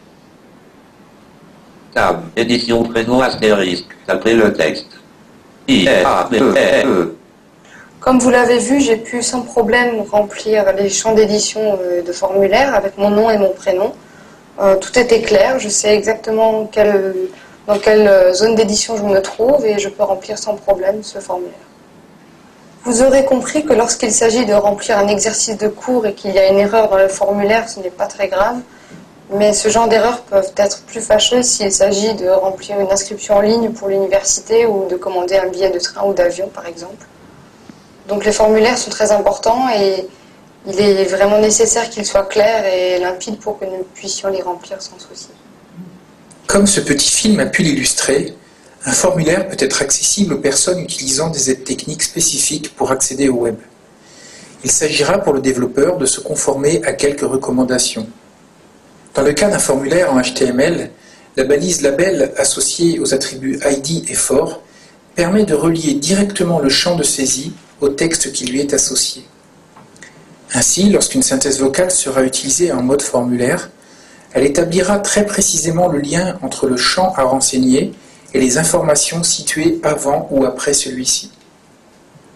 Tab. 1.93 2.23
Édition 2.35 2.83
prénom 2.83 3.21
astérisque. 3.21 3.87
Tapez 4.05 4.33
le 4.33 4.51
texte. 4.53 4.87
I. 5.67 5.87
A. 5.87 6.27
B. 6.29 6.35
E. 6.35 6.85
E. 6.85 7.15
Comme 7.99 8.17
vous 8.19 8.29
l'avez 8.29 8.59
vu, 8.59 8.79
j'ai 8.79 8.95
pu 8.95 9.21
sans 9.21 9.41
problème 9.41 10.03
remplir 10.09 10.71
les 10.73 10.87
champs 10.87 11.13
d'édition 11.13 11.77
euh, 11.81 12.01
de 12.01 12.11
formulaire 12.13 12.73
avec 12.73 12.97
mon 12.97 13.09
nom 13.09 13.29
et 13.29 13.37
mon 13.37 13.49
prénom. 13.49 13.91
Euh, 14.61 14.77
tout 14.77 14.97
était 14.97 15.21
clair, 15.21 15.59
je 15.59 15.67
sais 15.67 15.95
exactement 15.95 16.69
dans 17.67 17.77
quelle 17.77 18.07
euh, 18.07 18.33
zone 18.33 18.55
d'édition 18.55 18.95
je 18.95 19.03
me 19.03 19.21
trouve 19.21 19.65
et 19.65 19.79
je 19.79 19.89
peux 19.89 20.03
remplir 20.03 20.37
sans 20.37 20.55
problème 20.55 21.03
ce 21.03 21.19
formulaire. 21.19 21.67
Vous 22.85 23.03
aurez 23.03 23.25
compris 23.25 23.65
que 23.65 23.73
lorsqu'il 23.73 24.13
s'agit 24.13 24.45
de 24.45 24.53
remplir 24.53 24.97
un 24.97 25.09
exercice 25.09 25.57
de 25.57 25.67
cours 25.67 26.05
et 26.05 26.13
qu'il 26.13 26.31
y 26.31 26.39
a 26.39 26.47
une 26.47 26.57
erreur 26.57 26.87
dans 26.87 26.97
le 26.97 27.09
formulaire, 27.09 27.67
ce 27.67 27.81
n'est 27.81 27.89
pas 27.89 28.07
très 28.07 28.29
grave, 28.29 28.59
mais 29.29 29.51
ce 29.51 29.67
genre 29.67 29.89
d'erreurs 29.89 30.21
peuvent 30.21 30.53
être 30.55 30.83
plus 30.83 31.01
fâcheuses 31.01 31.45
s'il 31.45 31.73
s'agit 31.73 32.13
de 32.13 32.29
remplir 32.29 32.79
une 32.79 32.91
inscription 32.91 33.35
en 33.35 33.41
ligne 33.41 33.71
pour 33.71 33.89
l'université 33.89 34.65
ou 34.65 34.87
de 34.87 34.95
commander 34.95 35.37
un 35.37 35.47
billet 35.47 35.69
de 35.69 35.79
train 35.79 36.05
ou 36.05 36.13
d'avion 36.13 36.47
par 36.47 36.65
exemple. 36.65 37.05
Donc 38.09 38.25
les 38.25 38.31
formulaires 38.31 38.77
sont 38.77 38.89
très 38.89 39.11
importants 39.11 39.69
et 39.69 40.07
il 40.67 40.79
est 40.79 41.05
vraiment 41.05 41.39
nécessaire 41.39 41.89
qu'ils 41.91 42.05
soient 42.05 42.25
clairs 42.25 42.65
et 42.65 42.99
limpides 42.99 43.37
pour 43.37 43.59
que 43.59 43.65
nous 43.65 43.85
puissions 43.93 44.29
les 44.29 44.41
remplir 44.41 44.81
sans 44.81 44.97
souci. 44.97 45.29
Comme 46.47 46.65
ce 46.65 46.81
petit 46.81 47.11
film 47.11 47.39
a 47.39 47.45
pu 47.45 47.61
l'illustrer, 47.61 48.33
un 48.85 48.91
formulaire 48.91 49.47
peut 49.47 49.57
être 49.59 49.83
accessible 49.83 50.33
aux 50.33 50.39
personnes 50.39 50.79
utilisant 50.79 51.29
des 51.29 51.51
aides 51.51 51.63
techniques 51.63 52.01
spécifiques 52.01 52.75
pour 52.75 52.91
accéder 52.91 53.29
au 53.29 53.35
web. 53.35 53.57
Il 54.63 54.71
s'agira 54.71 55.19
pour 55.19 55.33
le 55.33 55.41
développeur 55.41 55.97
de 55.97 56.07
se 56.07 56.19
conformer 56.19 56.81
à 56.85 56.93
quelques 56.93 57.21
recommandations. 57.21 58.07
Dans 59.13 59.21
le 59.21 59.33
cas 59.33 59.49
d'un 59.49 59.59
formulaire 59.59 60.11
en 60.11 60.19
HTML, 60.19 60.89
la 61.37 61.43
balise 61.43 61.83
label 61.83 62.33
associée 62.37 62.99
aux 62.99 63.13
attributs 63.13 63.59
ID 63.63 64.09
et 64.09 64.15
for 64.15 64.63
permet 65.15 65.43
de 65.43 65.53
relier 65.53 65.93
directement 65.93 66.59
le 66.59 66.69
champ 66.69 66.95
de 66.95 67.03
saisie 67.03 67.53
au 67.81 67.89
texte 67.89 68.31
qui 68.31 68.45
lui 68.45 68.59
est 68.59 68.73
associé. 68.73 69.23
Ainsi, 70.53 70.89
lorsqu'une 70.89 71.21
synthèse 71.21 71.59
vocale 71.59 71.91
sera 71.91 72.23
utilisée 72.23 72.71
en 72.71 72.81
mode 72.81 73.01
formulaire, 73.01 73.69
elle 74.33 74.45
établira 74.45 74.99
très 74.99 75.25
précisément 75.25 75.87
le 75.87 75.99
lien 75.99 76.37
entre 76.41 76.67
le 76.67 76.77
champ 76.77 77.13
à 77.15 77.23
renseigner 77.23 77.93
et 78.33 78.39
les 78.39 78.57
informations 78.57 79.23
situées 79.23 79.79
avant 79.83 80.27
ou 80.31 80.45
après 80.45 80.73
celui-ci. 80.73 81.31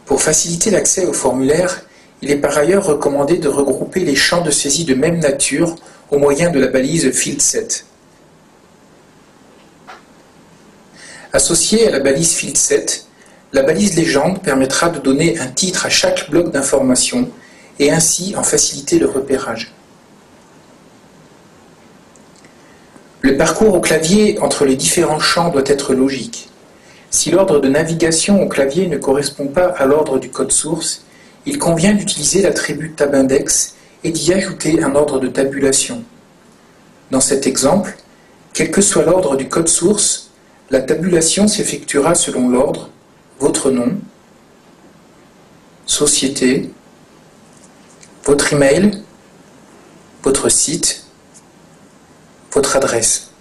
Pour 0.06 0.22
faciliter 0.22 0.72
l'accès 0.72 1.06
au 1.06 1.14
formulaire, 1.14 1.82
il 2.22 2.32
est 2.32 2.38
par 2.38 2.58
ailleurs 2.58 2.86
recommandé 2.86 3.38
de 3.38 3.48
regrouper 3.48 4.00
les 4.00 4.16
champs 4.16 4.42
de 4.42 4.52
saisie 4.52 4.86
de 4.86 4.96
même 4.96 5.20
nature 5.20 5.76
au 6.10 6.18
moyen 6.18 6.50
de 6.50 6.60
la 6.60 6.68
balise 6.68 7.12
FieldSet. 7.12 7.86
Associée 11.32 11.88
à 11.88 11.92
la 11.92 12.00
balise 12.00 12.34
FieldSet, 12.34 13.06
la 13.54 13.62
balise 13.62 13.96
légende 13.96 14.42
permettra 14.42 14.90
de 14.90 15.00
donner 15.00 15.38
un 15.40 15.46
titre 15.48 15.86
à 15.86 15.90
chaque 15.90 16.30
bloc 16.32 16.52
d'information 16.52 17.30
et 17.78 17.92
ainsi 17.92 18.34
en 18.36 18.42
faciliter 18.42 18.98
le 18.98 19.08
repérage. 19.08 19.72
Le 23.22 23.38
parcours 23.38 23.76
au 23.76 23.80
clavier 23.80 24.40
entre 24.42 24.66
les 24.66 24.76
différents 24.76 25.20
champs 25.20 25.50
doit 25.50 25.64
être 25.68 25.94
logique. 25.94 26.50
Si 27.12 27.30
l'ordre 27.30 27.60
de 27.60 27.70
navigation 27.70 28.42
au 28.42 28.50
clavier 28.50 28.88
ne 28.88 28.98
correspond 28.98 29.48
pas 29.48 29.68
à 29.68 29.86
l'ordre 29.86 30.18
du 30.20 30.30
code 30.30 30.52
source, 30.52 31.06
il 31.46 31.60
convient 31.60 31.94
d'utiliser 31.94 32.42
l'attribut 32.42 32.94
tabindex 32.94 33.76
et 34.04 34.10
d'y 34.10 34.34
ajouter 34.34 34.84
un 34.84 34.96
ordre 34.96 35.20
de 35.20 35.28
tabulation. 35.28 36.04
Dans 37.12 37.22
cet 37.22 37.46
exemple, 37.46 37.98
quel 38.52 38.72
que 38.72 38.82
soit 38.82 39.04
l'ordre 39.04 39.38
du 39.38 39.48
code 39.48 39.68
source, 39.68 40.32
la 40.72 40.82
tabulation 40.82 41.48
s'effectuera 41.48 42.16
selon 42.16 42.50
l'ordre 42.50 42.90
votre 43.44 43.72
nom, 43.72 43.98
société, 45.86 46.72
votre 48.24 48.54
email, 48.54 49.04
votre 50.24 50.48
site, 50.48 51.04
votre 52.54 52.78
adresse. 52.78 53.32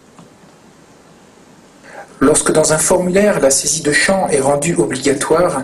Lorsque 2.19 2.51
dans 2.51 2.73
un 2.73 2.79
formulaire 2.79 3.39
la 3.39 3.53
saisie 3.53 3.83
de 3.83 3.93
champ 3.93 4.27
est 4.27 4.41
rendue 4.41 4.75
obligatoire, 4.75 5.63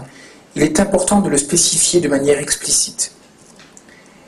il 0.54 0.62
est 0.62 0.78
important 0.78 1.20
de 1.20 1.30
le 1.30 1.36
spécifier 1.36 2.00
de 2.00 2.06
manière 2.06 2.38
explicite. 2.38 3.10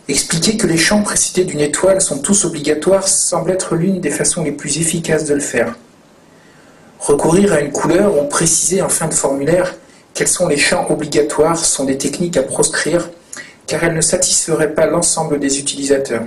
Expliquer 0.08 0.56
que 0.56 0.66
les 0.66 0.76
champs 0.76 1.04
précédés 1.04 1.44
d'une 1.44 1.61
étoile 1.61 2.00
sont 2.00 2.18
tous 2.18 2.44
obligatoires 2.44 3.06
semble 3.06 3.52
être 3.52 3.76
l'une 3.76 4.00
des 4.00 4.11
façons 4.11 4.42
les 4.42 4.50
plus 4.50 4.78
efficaces 4.78 5.26
de 5.26 5.34
le 5.34 5.40
faire. 5.40 5.76
Recourir 6.98 7.52
à 7.52 7.61
une 7.61 7.70
couleur 7.70 8.20
ou 8.20 8.26
préciser 8.26 8.82
en 8.82 8.88
fin 8.88 9.06
de 9.06 9.14
formulaire 9.14 9.76
quels 10.20 10.28
sont 10.28 10.48
les 10.48 10.58
champs 10.58 10.86
obligatoires 10.90 11.64
sont 11.64 11.84
des 11.84 11.96
techniques 11.96 12.36
à 12.36 12.42
proscrire 12.42 13.08
car 13.66 13.82
elles 13.84 13.94
ne 13.94 14.02
satisferaient 14.02 14.74
pas 14.74 14.84
l'ensemble 14.84 15.40
des 15.40 15.58
utilisateurs. 15.58 16.24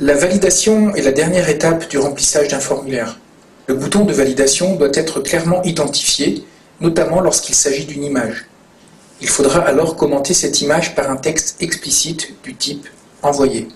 La 0.00 0.14
validation 0.14 0.92
est 0.96 1.02
la 1.02 1.12
dernière 1.12 1.48
étape 1.48 1.88
du 1.88 1.98
remplissage 1.98 2.48
d'un 2.48 2.58
formulaire. 2.58 3.20
Le 3.68 3.74
bouton 3.74 4.04
de 4.04 4.12
validation 4.12 4.74
doit 4.74 4.90
être 4.92 5.20
clairement 5.20 5.62
identifié, 5.62 6.44
notamment 6.80 7.20
lorsqu'il 7.20 7.54
s'agit 7.54 7.84
d'une 7.84 8.02
image. 8.02 8.46
Il 9.20 9.28
faudra 9.28 9.60
alors 9.60 9.94
commenter 9.94 10.34
cette 10.34 10.60
image 10.62 10.96
par 10.96 11.12
un 11.12 11.16
texte 11.16 11.62
explicite 11.62 12.42
du 12.42 12.56
type 12.56 12.88
envoyé. 13.22 13.68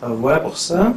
Voilà 0.00 0.38
pour 0.38 0.56
ça. 0.56 0.94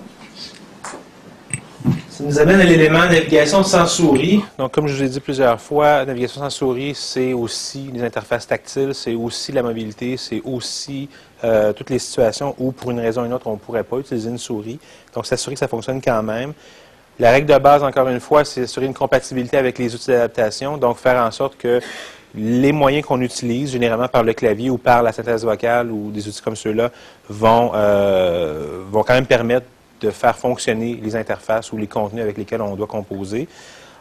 Ça 2.14 2.24
nous 2.24 2.38
amène 2.38 2.62
à 2.62 2.64
l'élément 2.64 3.00
navigation 3.00 3.64
sans 3.64 3.88
souris. 3.88 4.44
Donc, 4.60 4.72
comme 4.72 4.88
je 4.88 4.94
vous 4.94 5.02
ai 5.02 5.10
dit 5.10 5.20
plusieurs 5.20 5.60
fois, 5.60 6.06
navigation 6.06 6.42
sans 6.42 6.52
souris, 6.52 6.94
c'est 6.94 7.34
aussi 7.34 7.90
les 7.92 8.04
interfaces 8.04 8.46
tactiles, 8.46 8.94
c'est 8.94 9.16
aussi 9.16 9.52
la 9.52 9.64
mobilité, 9.64 10.16
c'est 10.16 10.40
aussi 10.46 11.10
euh, 11.44 11.74
toutes 11.74 11.90
les 11.90 11.98
situations 11.98 12.54
où, 12.60 12.72
pour 12.72 12.92
une 12.92 13.00
raison 13.00 13.24
ou 13.24 13.26
une 13.26 13.34
autre, 13.34 13.48
on 13.48 13.54
ne 13.54 13.58
pourrait 13.58 13.84
pas 13.84 13.98
utiliser 13.98 14.30
une 14.30 14.38
souris. 14.38 14.78
Donc, 15.16 15.26
s'assurer 15.26 15.56
que 15.56 15.60
ça 15.60 15.68
fonctionne 15.68 16.04
quand 16.04 16.22
même. 16.22 16.54
La 17.18 17.32
règle 17.32 17.52
de 17.52 17.58
base, 17.58 17.82
encore 17.82 18.08
une 18.08 18.20
fois, 18.20 18.46
c'est 18.46 18.62
assurer 18.62 18.86
une 18.86 18.94
compatibilité 18.94 19.58
avec 19.58 19.80
les 19.80 19.96
outils 19.96 20.12
d'adaptation. 20.12 20.78
Donc, 20.78 21.00
faire 21.00 21.20
en 21.20 21.32
sorte 21.32 21.58
que 21.58 21.82
les 22.36 22.72
moyens 22.74 23.08
qu'on 23.08 23.22
utilise, 23.22 23.72
généralement 23.72 24.08
par 24.08 24.22
le 24.22 24.34
clavier 24.34 24.70
ou 24.70 24.78
par 24.78 25.02
la 25.02 25.14
synthèse 25.14 25.44
vocale 25.44 25.90
ou 25.90 26.12
des 26.12 26.28
outils 26.28 26.44
comme 26.44 26.56
ceux-là, 26.56 26.92
vont, 27.28 27.72
euh, 27.74 28.84
vont 28.92 29.02
quand 29.02 29.16
même 29.16 29.26
permettre 29.26 29.66
de 30.04 30.12
faire 30.12 30.38
fonctionner 30.38 31.00
les 31.02 31.16
interfaces 31.16 31.72
ou 31.72 31.78
les 31.78 31.88
contenus 31.88 32.22
avec 32.22 32.38
lesquels 32.38 32.62
on 32.62 32.76
doit 32.76 32.88
composer. 32.88 33.48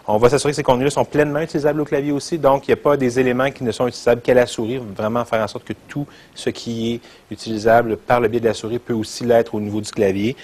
On 0.09 0.17
va 0.19 0.29
s'assurer 0.29 0.51
que 0.51 0.57
ces 0.57 0.65
contenus-là 0.65 0.91
sont 0.91 1.05
pleinement 1.05 1.39
utilisables 1.39 1.81
au 1.81 1.85
clavier 1.85 2.11
aussi, 2.11 2.37
donc 2.37 2.67
il 2.67 2.71
n'y 2.71 2.75
a 2.75 2.83
pas 2.83 2.97
des 2.97 3.21
éléments 3.21 3.51
qui 3.53 3.63
ne 3.63 3.71
sont 3.71 3.87
utilisables 3.87 4.21
qu'à 4.21 4.35
la 4.35 4.47
souris, 4.47 4.79
vraiment 4.79 5.25
faire 5.25 5.41
en 5.41 5.47
sorte 5.47 5.65
que 5.65 5.75
tout 5.87 6.07
ce 6.35 6.51
qui 6.51 6.95
est 6.95 7.01
utilisable 7.31 7.97
par 7.97 8.19
le 8.19 8.27
biais 8.27 8.41
de 8.41 8.49
la 8.49 8.55
souris 8.55 8.81
peut 8.81 8.95
aussi 8.95 9.25
l'être 9.25 9.55
au 9.55 9.61
niveau 9.61 9.81
du 9.81 9.91
clavier. 9.93 10.37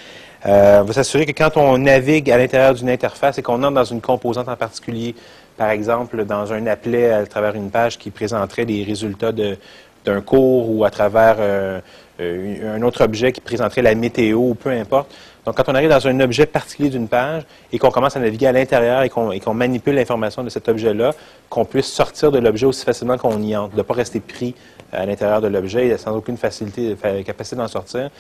Euh, 0.47 0.83
on 0.83 0.85
va 0.85 0.93
s'assurer 0.93 1.27
que 1.27 1.33
quand 1.33 1.57
on 1.57 1.77
navigue 1.77 2.31
à 2.31 2.39
l'intérieur 2.39 2.73
d'une 2.75 2.89
interface 2.89 3.39
et 3.39 3.43
qu'on 3.43 3.61
entre 3.65 3.75
dans 3.75 3.85
une 3.85 4.01
composante 4.01 4.49
en 4.49 4.55
particulier, 4.55 5.17
par 5.57 5.71
exemple 5.71 6.25
dans 6.25 6.53
un 6.53 6.69
applet 6.69 7.11
à 7.11 7.27
travers 7.27 7.57
une 7.57 7.71
page 7.73 7.99
qui 7.99 8.11
présenterait 8.11 8.65
des 8.65 8.85
résultats 8.85 9.33
d'un 9.33 10.21
cours 10.21 10.71
ou 10.71 10.85
à 10.85 10.91
travers 10.91 11.35
euh, 11.41 11.81
un 12.21 12.83
autre 12.83 13.03
objet 13.03 13.33
qui 13.33 13.41
présenterait 13.41 13.83
la 13.83 13.97
météo 13.97 14.39
ou 14.39 14.55
peu 14.55 14.71
importe. 14.71 15.13
Donc, 15.49 15.57
quand 15.57 15.73
on 15.73 15.75
arrive 15.75 15.89
dans 15.89 16.07
un 16.07 16.21
objet 16.21 16.45
particulier 16.45 16.91
d'une 16.91 17.09
page 17.09 17.45
et 17.73 17.79
qu'on 17.79 17.91
commence 17.91 18.15
à 18.15 18.21
naviguer 18.21 18.49
à 18.49 18.53
l'intérieur 18.53 19.01
et 19.01 19.09
qu'on 19.09 19.55
manipule 19.55 19.95
l'information 19.95 20.45
de 20.45 20.51
cet 20.51 20.69
objet-là, 20.69 21.13
qu'on 21.49 21.65
puisse 21.65 21.87
sortir 21.87 22.31
de 22.31 22.39
l'objet 22.39 22.67
aussi 22.67 22.85
facilement 22.85 23.17
qu'on 23.17 23.41
y 23.41 23.57
entre, 23.57 23.73
de 23.73 23.79
ne 23.79 23.83
pas 23.83 23.95
rester 23.95 24.21
pris 24.21 24.55
à 24.93 25.07
l'intérieur 25.07 25.41
de 25.41 25.49
l'objet 25.49 25.97
sans 25.97 26.15
aucune 26.15 26.37
facilité, 26.37 26.95
capacité 27.25 27.57
d'en 27.57 27.67
sortir 27.67 28.11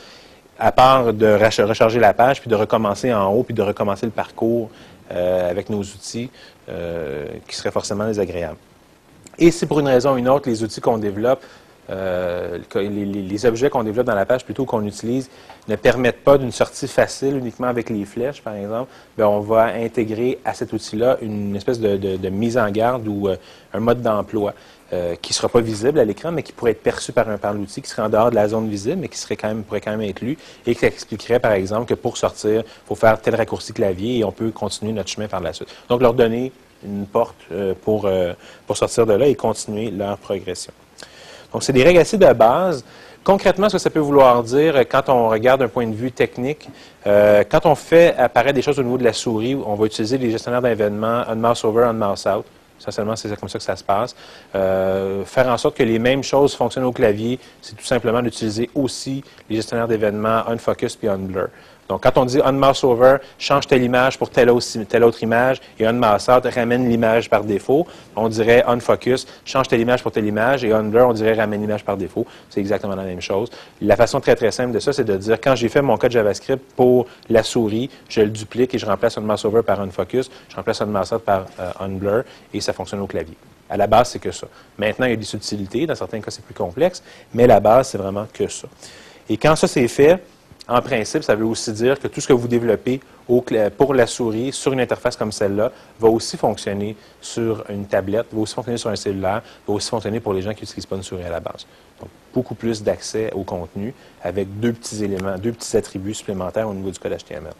à 0.58 0.72
part 0.72 1.12
de 1.12 1.26
recharger 1.66 2.00
la 2.00 2.14
page, 2.14 2.40
puis 2.40 2.48
de 2.48 2.54
recommencer 2.54 3.12
en 3.12 3.30
haut, 3.30 3.42
puis 3.42 3.52
de 3.52 3.60
recommencer 3.60 4.06
le 4.06 4.12
parcours 4.12 4.70
euh, 5.12 5.50
avec 5.50 5.68
nos 5.68 5.80
outils, 5.80 6.30
euh, 6.70 7.26
qui 7.46 7.54
seraient 7.54 7.70
forcément 7.70 8.06
désagréables. 8.06 8.56
Et 9.38 9.50
si 9.50 9.66
pour 9.66 9.80
une 9.80 9.88
raison 9.88 10.14
ou 10.14 10.16
une 10.16 10.30
autre, 10.30 10.48
les 10.48 10.62
outils 10.62 10.80
qu'on 10.80 10.96
développe, 10.96 11.44
euh, 11.90 12.58
les, 12.74 13.46
objets 13.46 13.70
qu'on 13.70 13.84
développe 13.84 14.06
dans 14.06 14.14
la 14.14 14.26
page, 14.26 14.44
plutôt 14.44 14.64
qu'on 14.64 14.84
utilise, 14.84 15.30
ne 15.68 15.76
permettent 15.76 16.22
pas 16.22 16.38
d'une 16.38 16.52
sortie 16.52 16.88
facile 16.88 17.36
uniquement 17.36 17.68
avec 17.68 17.90
les 17.90 18.04
flèches, 18.04 18.42
par 18.42 18.54
exemple, 18.54 18.90
bien, 19.16 19.28
on 19.28 19.40
va 19.40 19.66
intégrer 19.74 20.38
à 20.44 20.54
cet 20.54 20.72
outil-là 20.72 21.18
une 21.22 21.56
espèce 21.56 21.80
de, 21.80 22.28
mise 22.28 22.58
en 22.58 22.70
garde 22.70 23.06
ou 23.08 23.28
un 23.72 23.80
mode 23.80 24.02
d'emploi. 24.02 24.54
Euh, 24.90 25.16
qui 25.16 25.32
ne 25.32 25.34
sera 25.34 25.50
pas 25.50 25.60
visible 25.60 25.98
à 25.98 26.04
l'écran, 26.06 26.32
mais 26.32 26.42
qui 26.42 26.52
pourrait 26.52 26.70
être 26.70 26.82
perçu 26.82 27.12
par, 27.12 27.28
un, 27.28 27.36
par 27.36 27.52
l'outil, 27.52 27.82
qui 27.82 27.90
serait 27.90 28.00
en 28.00 28.08
dehors 28.08 28.30
de 28.30 28.34
la 28.34 28.48
zone 28.48 28.70
visible, 28.70 28.96
mais 29.02 29.08
qui 29.08 29.18
serait 29.18 29.36
quand 29.36 29.48
même, 29.48 29.62
pourrait 29.62 29.82
quand 29.82 29.90
même 29.90 30.00
être 30.00 30.22
lu, 30.22 30.38
et 30.66 30.74
qui 30.74 30.86
expliquerait, 30.86 31.40
par 31.40 31.52
exemple, 31.52 31.84
que 31.84 31.92
pour 31.92 32.16
sortir, 32.16 32.62
il 32.64 32.86
faut 32.86 32.94
faire 32.94 33.20
tel 33.20 33.34
raccourci 33.34 33.74
clavier 33.74 34.20
et 34.20 34.24
on 34.24 34.32
peut 34.32 34.50
continuer 34.50 34.92
notre 34.92 35.10
chemin 35.10 35.28
par 35.28 35.40
la 35.40 35.52
suite. 35.52 35.68
Donc, 35.90 36.00
leur 36.00 36.14
donner 36.14 36.52
une 36.82 37.04
porte 37.04 37.36
euh, 37.52 37.74
pour, 37.78 38.06
euh, 38.06 38.32
pour 38.66 38.78
sortir 38.78 39.04
de 39.04 39.12
là 39.12 39.26
et 39.26 39.34
continuer 39.34 39.90
leur 39.90 40.16
progression. 40.16 40.72
Donc, 41.52 41.62
c'est 41.62 41.72
des 41.72 41.82
règles 41.82 42.00
assez 42.00 42.18
de 42.18 42.32
base. 42.32 42.84
Concrètement, 43.24 43.68
ce 43.68 43.74
que 43.74 43.78
ça 43.78 43.90
peut 43.90 43.98
vouloir 44.00 44.42
dire, 44.42 44.78
quand 44.88 45.08
on 45.08 45.28
regarde 45.28 45.60
d'un 45.60 45.68
point 45.68 45.86
de 45.86 45.94
vue 45.94 46.12
technique, 46.12 46.68
quand 47.04 47.66
on 47.66 47.74
fait 47.74 48.14
apparaître 48.16 48.54
des 48.54 48.62
choses 48.62 48.78
au 48.78 48.82
niveau 48.82 48.96
de 48.96 49.04
la 49.04 49.12
souris, 49.12 49.54
on 49.54 49.74
va 49.74 49.86
utiliser 49.86 50.16
les 50.16 50.30
gestionnaires 50.30 50.62
d'événements, 50.62 51.24
un 51.28 51.34
mouse 51.34 51.64
over, 51.64 51.84
un 51.84 51.92
mouse 51.92 52.26
out. 52.26 52.46
Essentiellement, 52.80 53.16
c'est 53.16 53.34
comme 53.38 53.48
ça 53.48 53.58
que 53.58 53.64
ça 53.64 53.76
se 53.76 53.82
passe. 53.82 54.14
Euh, 54.54 55.24
faire 55.24 55.48
en 55.48 55.58
sorte 55.58 55.76
que 55.76 55.82
les 55.82 55.98
mêmes 55.98 56.22
choses 56.22 56.54
fonctionnent 56.54 56.84
au 56.84 56.92
clavier, 56.92 57.38
c'est 57.60 57.76
tout 57.76 57.84
simplement 57.84 58.22
d'utiliser 58.22 58.70
aussi 58.74 59.24
les 59.50 59.56
gestionnaires 59.56 59.88
d'événements 59.88 60.46
unfocus 60.48 60.94
puis 60.94 61.08
unblur. 61.08 61.48
Donc, 61.88 62.02
quand 62.02 62.18
on 62.18 62.24
dit 62.24 62.40
unmouse 62.44 62.84
over, 62.84 63.16
change 63.38 63.66
telle 63.66 63.82
image 63.82 64.18
pour 64.18 64.30
telle 64.30 64.50
autre, 64.50 65.22
image, 65.22 65.60
et 65.78 65.86
unmouse 65.86 66.28
out 66.28 66.44
ramène 66.54 66.88
l'image 66.88 67.30
par 67.30 67.44
défaut, 67.44 67.86
on 68.14 68.28
dirait 68.28 68.62
unfocus, 68.66 69.26
change 69.44 69.68
telle 69.68 69.80
image 69.80 70.02
pour 70.02 70.12
telle 70.12 70.26
image, 70.26 70.64
et 70.64 70.72
unblur, 70.72 71.08
on 71.08 71.12
dirait 71.12 71.34
ramène 71.34 71.60
l'image 71.60 71.84
par 71.84 71.96
défaut. 71.96 72.26
C'est 72.50 72.60
exactement 72.60 72.94
la 72.94 73.04
même 73.04 73.20
chose. 73.20 73.50
La 73.80 73.96
façon 73.96 74.20
très, 74.20 74.36
très 74.36 74.50
simple 74.50 74.72
de 74.72 74.78
ça, 74.78 74.92
c'est 74.92 75.04
de 75.04 75.16
dire, 75.16 75.40
quand 75.40 75.54
j'ai 75.54 75.68
fait 75.68 75.82
mon 75.82 75.96
code 75.96 76.12
JavaScript 76.12 76.62
pour 76.76 77.06
la 77.28 77.42
souris, 77.42 77.90
je 78.08 78.20
le 78.20 78.28
duplique 78.28 78.74
et 78.74 78.78
je 78.78 78.86
remplace 78.86 79.16
unmouse 79.16 79.44
over 79.44 79.62
par 79.62 79.80
unfocus, 79.80 80.30
je 80.48 80.56
remplace 80.56 80.82
unmouse 80.82 81.12
out 81.12 81.22
par 81.22 81.46
euh, 81.58 81.70
unblur, 81.80 82.24
et 82.52 82.60
ça 82.60 82.72
fonctionne 82.72 83.00
au 83.00 83.06
clavier. 83.06 83.36
À 83.70 83.76
la 83.76 83.86
base, 83.86 84.10
c'est 84.10 84.18
que 84.18 84.30
ça. 84.30 84.46
Maintenant, 84.78 85.06
il 85.06 85.10
y 85.10 85.14
a 85.14 85.16
des 85.16 85.24
subtilités. 85.24 85.86
Dans 85.86 85.94
certains 85.94 86.20
cas, 86.20 86.30
c'est 86.30 86.44
plus 86.44 86.54
complexe, 86.54 87.02
mais 87.34 87.46
la 87.46 87.60
base, 87.60 87.88
c'est 87.88 87.98
vraiment 87.98 88.26
que 88.32 88.48
ça. 88.48 88.66
Et 89.28 89.36
quand 89.36 89.56
ça, 89.56 89.68
c'est 89.68 89.86
fait, 89.88 90.22
en 90.68 90.82
principe, 90.82 91.22
ça 91.22 91.34
veut 91.34 91.46
aussi 91.46 91.72
dire 91.72 91.98
que 91.98 92.08
tout 92.08 92.20
ce 92.20 92.28
que 92.28 92.34
vous 92.34 92.46
développez 92.46 93.00
pour 93.76 93.94
la 93.94 94.06
souris 94.06 94.52
sur 94.52 94.72
une 94.72 94.80
interface 94.80 95.16
comme 95.16 95.32
celle-là 95.32 95.72
va 95.98 96.08
aussi 96.08 96.36
fonctionner 96.36 96.94
sur 97.22 97.64
une 97.70 97.86
tablette, 97.86 98.26
va 98.32 98.40
aussi 98.40 98.54
fonctionner 98.54 98.76
sur 98.76 98.90
un 98.90 98.96
cellulaire, 98.96 99.42
va 99.66 99.74
aussi 99.74 99.88
fonctionner 99.88 100.20
pour 100.20 100.34
les 100.34 100.42
gens 100.42 100.52
qui 100.52 100.62
n'utilisent 100.62 100.86
pas 100.86 100.96
une 100.96 101.02
souris 101.02 101.24
à 101.24 101.30
la 101.30 101.40
base. 101.40 101.66
Donc, 102.00 102.10
beaucoup 102.34 102.54
plus 102.54 102.82
d'accès 102.82 103.32
au 103.34 103.44
contenu 103.44 103.94
avec 104.22 104.60
deux 104.60 104.74
petits 104.74 105.02
éléments, 105.02 105.38
deux 105.38 105.52
petits 105.52 105.74
attributs 105.76 106.14
supplémentaires 106.14 106.68
au 106.68 106.74
niveau 106.74 106.90
du 106.90 106.98
code 106.98 107.16
HTML. 107.16 107.52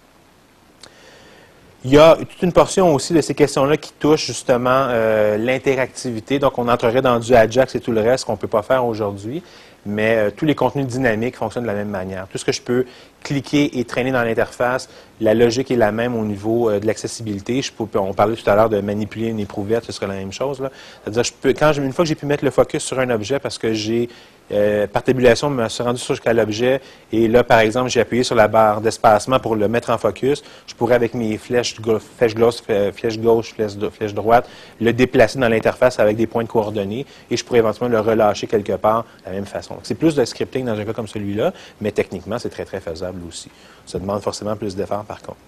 Il 1.84 1.92
y 1.92 1.98
a 1.98 2.16
toute 2.16 2.42
une 2.42 2.52
portion 2.52 2.92
aussi 2.92 3.14
de 3.14 3.20
ces 3.20 3.34
questions-là 3.34 3.76
qui 3.76 3.92
touchent 3.92 4.26
justement 4.26 4.88
euh, 4.90 5.36
l'interactivité. 5.36 6.40
Donc, 6.40 6.58
on 6.58 6.68
entrerait 6.68 7.02
dans 7.02 7.20
du 7.20 7.34
Ajax 7.34 7.74
et 7.76 7.80
tout 7.80 7.92
le 7.92 8.00
reste 8.00 8.24
qu'on 8.24 8.32
ne 8.32 8.38
peut 8.38 8.48
pas 8.48 8.62
faire 8.62 8.84
aujourd'hui 8.84 9.42
mais 9.86 10.16
euh, 10.16 10.30
tous 10.34 10.44
les 10.44 10.54
contenus 10.54 10.86
dynamiques 10.86 11.36
fonctionnent 11.36 11.64
de 11.64 11.68
la 11.68 11.74
même 11.74 11.88
manière. 11.88 12.26
Tout 12.28 12.38
ce 12.38 12.44
que 12.44 12.52
je 12.52 12.62
peux 12.62 12.84
cliquer 13.22 13.78
et 13.78 13.84
traîner 13.84 14.12
dans 14.12 14.22
l'interface, 14.22 14.88
la 15.20 15.34
logique 15.34 15.70
est 15.70 15.76
la 15.76 15.92
même 15.92 16.14
au 16.14 16.24
niveau 16.24 16.70
euh, 16.70 16.80
de 16.80 16.86
l'accessibilité. 16.86 17.60
on 17.94 18.14
parlait 18.14 18.36
tout 18.36 18.48
à 18.48 18.54
l'heure 18.54 18.68
de 18.68 18.80
manipuler 18.80 19.28
une 19.28 19.40
éprouvette, 19.40 19.84
ce 19.84 19.92
serait 19.92 20.06
la 20.06 20.14
même 20.14 20.32
chose. 20.32 20.62
C'est-à-dire, 21.04 21.82
une 21.82 21.92
fois 21.92 22.04
que 22.04 22.08
j'ai 22.08 22.14
pu 22.14 22.26
mettre 22.26 22.44
le 22.44 22.50
focus 22.50 22.82
sur 22.82 22.98
un 22.98 23.10
objet 23.10 23.38
parce 23.38 23.58
que 23.58 23.72
j'ai 23.72 24.08
euh, 24.50 24.86
par 24.86 25.02
tabulation, 25.02 25.50
je 25.50 25.54
me 25.54 25.68
suis 25.68 25.82
rendu 25.82 26.00
jusqu'à 26.00 26.32
l'objet 26.32 26.80
et 27.12 27.28
là, 27.28 27.44
par 27.44 27.60
exemple, 27.60 27.90
j'ai 27.90 28.00
appuyé 28.00 28.22
sur 28.22 28.34
la 28.34 28.48
barre 28.48 28.80
d'espacement 28.80 29.38
pour 29.38 29.56
le 29.56 29.68
mettre 29.68 29.90
en 29.90 29.98
focus. 29.98 30.42
Je 30.66 30.74
pourrais, 30.74 30.94
avec 30.94 31.14
mes 31.14 31.36
flèches, 31.36 31.76
flèche 32.16 32.34
gauche, 32.34 32.62
flèche 32.94 33.18
gauche, 33.18 33.54
flèche, 33.54 34.14
droite, 34.14 34.48
le 34.80 34.92
déplacer 34.92 35.38
dans 35.38 35.48
l'interface 35.48 35.98
avec 35.98 36.16
des 36.16 36.26
points 36.26 36.44
de 36.44 36.48
coordonnées 36.48 37.04
et 37.30 37.36
je 37.36 37.44
pourrais 37.44 37.58
éventuellement 37.58 37.96
le 37.96 38.00
relâcher 38.00 38.46
quelque 38.46 38.72
part 38.72 39.04
de 39.24 39.26
la 39.26 39.32
même 39.32 39.46
façon. 39.46 39.76
C'est 39.82 39.94
plus 39.96 40.14
de 40.14 40.24
scripting 40.24 40.64
dans 40.64 40.78
un 40.78 40.84
cas 40.84 40.92
comme 40.92 41.08
celui-là, 41.08 41.52
mais 41.80 41.92
techniquement, 41.92 42.38
c'est 42.38 42.50
très, 42.50 42.64
très 42.64 42.80
faisable 42.80 43.20
aussi. 43.28 43.50
Ça 43.86 43.98
demande 43.98 44.22
forcément 44.22 44.56
plus 44.56 44.74
d'efforts, 44.74 45.04
par 45.04 45.20
contre. 45.20 45.38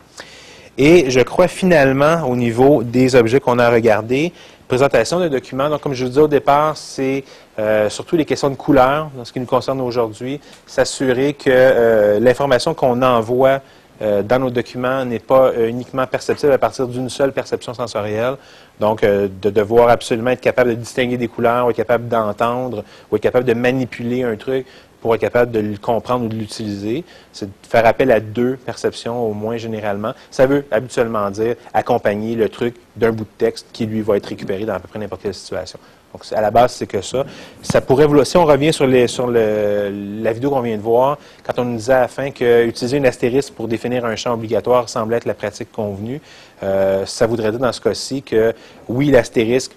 Et 0.78 1.10
je 1.10 1.20
crois 1.20 1.48
finalement, 1.48 2.22
au 2.26 2.36
niveau 2.36 2.82
des 2.82 3.14
objets 3.14 3.40
qu'on 3.40 3.58
a 3.58 3.68
regardés, 3.70 4.32
présentation 4.70 5.18
de 5.18 5.26
documents. 5.26 5.68
Donc, 5.68 5.80
comme 5.80 5.94
je 5.94 6.04
vous 6.04 6.10
disais 6.10 6.20
au 6.20 6.28
départ, 6.28 6.76
c'est 6.76 7.24
euh, 7.58 7.90
surtout 7.90 8.14
les 8.16 8.24
questions 8.24 8.50
de 8.50 8.54
couleur, 8.54 9.10
dans 9.16 9.24
ce 9.24 9.32
qui 9.32 9.40
nous 9.40 9.46
concerne 9.46 9.80
aujourd'hui, 9.80 10.40
s'assurer 10.64 11.32
que 11.32 11.50
euh, 11.50 12.20
l'information 12.20 12.72
qu'on 12.72 13.02
envoie 13.02 13.62
euh, 14.00 14.22
dans 14.22 14.38
nos 14.38 14.50
documents 14.50 15.04
n'est 15.04 15.18
pas 15.18 15.52
uniquement 15.56 16.06
perceptible 16.06 16.52
à 16.52 16.58
partir 16.58 16.86
d'une 16.86 17.10
seule 17.10 17.32
perception 17.32 17.74
sensorielle. 17.74 18.36
Donc, 18.78 19.04
de 19.04 19.50
devoir 19.50 19.88
absolument 19.88 20.30
être 20.30 20.40
capable 20.40 20.70
de 20.70 20.76
distinguer 20.76 21.16
des 21.16 21.26
couleurs, 21.26 21.66
ou 21.66 21.70
être 21.70 21.76
capable 21.76 22.06
d'entendre, 22.06 22.84
ou 23.10 23.16
être 23.16 23.22
capable 23.22 23.46
de 23.46 23.54
manipuler 23.54 24.22
un 24.22 24.36
truc 24.36 24.66
pour 25.00 25.14
être 25.14 25.20
capable 25.20 25.50
de 25.52 25.60
le 25.60 25.76
comprendre 25.76 26.26
ou 26.26 26.28
de 26.28 26.36
l'utiliser. 26.36 27.04
C'est 27.32 27.46
de 27.46 27.52
faire 27.68 27.86
appel 27.86 28.10
à 28.10 28.20
deux 28.20 28.56
perceptions 28.56 29.26
au 29.26 29.32
moins 29.32 29.56
généralement. 29.56 30.12
Ça 30.30 30.46
veut 30.46 30.64
habituellement 30.70 31.30
dire 31.30 31.56
accompagner 31.72 32.34
le 32.34 32.48
truc 32.48 32.76
d'un 32.96 33.12
bout 33.12 33.24
de 33.24 33.30
texte 33.38 33.66
qui, 33.72 33.86
lui, 33.86 34.00
va 34.02 34.16
être 34.16 34.26
récupéré 34.26 34.64
dans 34.64 34.74
à 34.74 34.80
peu 34.80 34.88
près 34.88 34.98
n'importe 34.98 35.22
quelle 35.22 35.34
situation. 35.34 35.78
Donc, 36.12 36.24
à 36.32 36.40
la 36.40 36.50
base, 36.50 36.72
c'est 36.72 36.88
que 36.88 37.00
ça. 37.02 37.24
Ça 37.62 37.80
pourrait 37.80 38.08
si 38.24 38.36
on 38.36 38.44
revient 38.44 38.72
sur, 38.72 38.86
sur 39.08 39.26
le, 39.28 39.92
la 40.20 40.32
vidéo 40.32 40.50
qu'on 40.50 40.60
vient 40.60 40.76
de 40.76 40.82
voir, 40.82 41.18
quand 41.44 41.58
on 41.58 41.64
nous 41.64 41.76
disait 41.76 41.92
à 41.92 42.00
la 42.00 42.08
fin 42.08 42.30
qu'utiliser 42.32 42.96
une 42.96 43.06
astérisque 43.06 43.52
pour 43.52 43.68
définir 43.68 44.04
un 44.04 44.16
champ 44.16 44.34
obligatoire 44.34 44.88
semble 44.88 45.14
être 45.14 45.24
la 45.24 45.34
pratique 45.34 45.70
convenue, 45.70 46.20
euh, 46.64 47.06
ça 47.06 47.26
voudrait 47.26 47.52
dire 47.52 47.60
dans 47.60 47.72
ce 47.72 47.80
cas-ci 47.80 48.22
que 48.22 48.52
oui, 48.88 49.10
l'astérisque, 49.12 49.72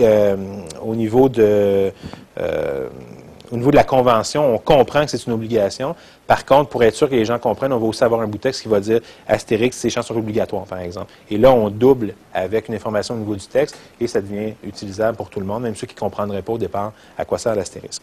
euh, 0.00 0.36
au 0.82 0.94
niveau 0.94 1.28
de 1.28 1.92
euh, 2.40 2.88
au 3.50 3.56
niveau 3.56 3.70
de 3.70 3.76
la 3.76 3.84
convention, 3.84 4.54
on 4.54 4.58
comprend 4.58 5.04
que 5.04 5.10
c'est 5.10 5.24
une 5.26 5.32
obligation. 5.32 5.96
Par 6.26 6.44
contre, 6.44 6.70
pour 6.70 6.82
être 6.84 6.94
sûr 6.94 7.08
que 7.08 7.14
les 7.14 7.24
gens 7.24 7.38
comprennent, 7.38 7.72
on 7.72 7.78
va 7.78 7.86
aussi 7.86 8.04
avoir 8.04 8.20
un 8.20 8.26
bout 8.26 8.38
de 8.38 8.42
texte 8.42 8.62
qui 8.62 8.68
va 8.68 8.80
dire 8.80 9.00
Astérix, 9.26 9.76
ces 9.76 9.90
champs 9.90 10.02
sont 10.02 10.16
obligatoires, 10.16 10.64
par 10.64 10.78
exemple. 10.78 11.12
Et 11.30 11.38
là, 11.38 11.50
on 11.50 11.68
double 11.70 12.14
avec 12.32 12.68
une 12.68 12.74
information 12.74 13.14
au 13.14 13.18
niveau 13.18 13.34
du 13.34 13.46
texte 13.46 13.76
et 14.00 14.06
ça 14.06 14.20
devient 14.20 14.54
utilisable 14.64 15.16
pour 15.16 15.30
tout 15.30 15.40
le 15.40 15.46
monde, 15.46 15.64
même 15.64 15.74
ceux 15.74 15.86
qui 15.86 15.94
ne 15.94 16.00
comprendraient 16.00 16.42
pas 16.42 16.52
au 16.52 16.58
départ 16.58 16.92
à 17.18 17.24
quoi 17.24 17.38
sert 17.38 17.54
l'astérisque. 17.56 18.02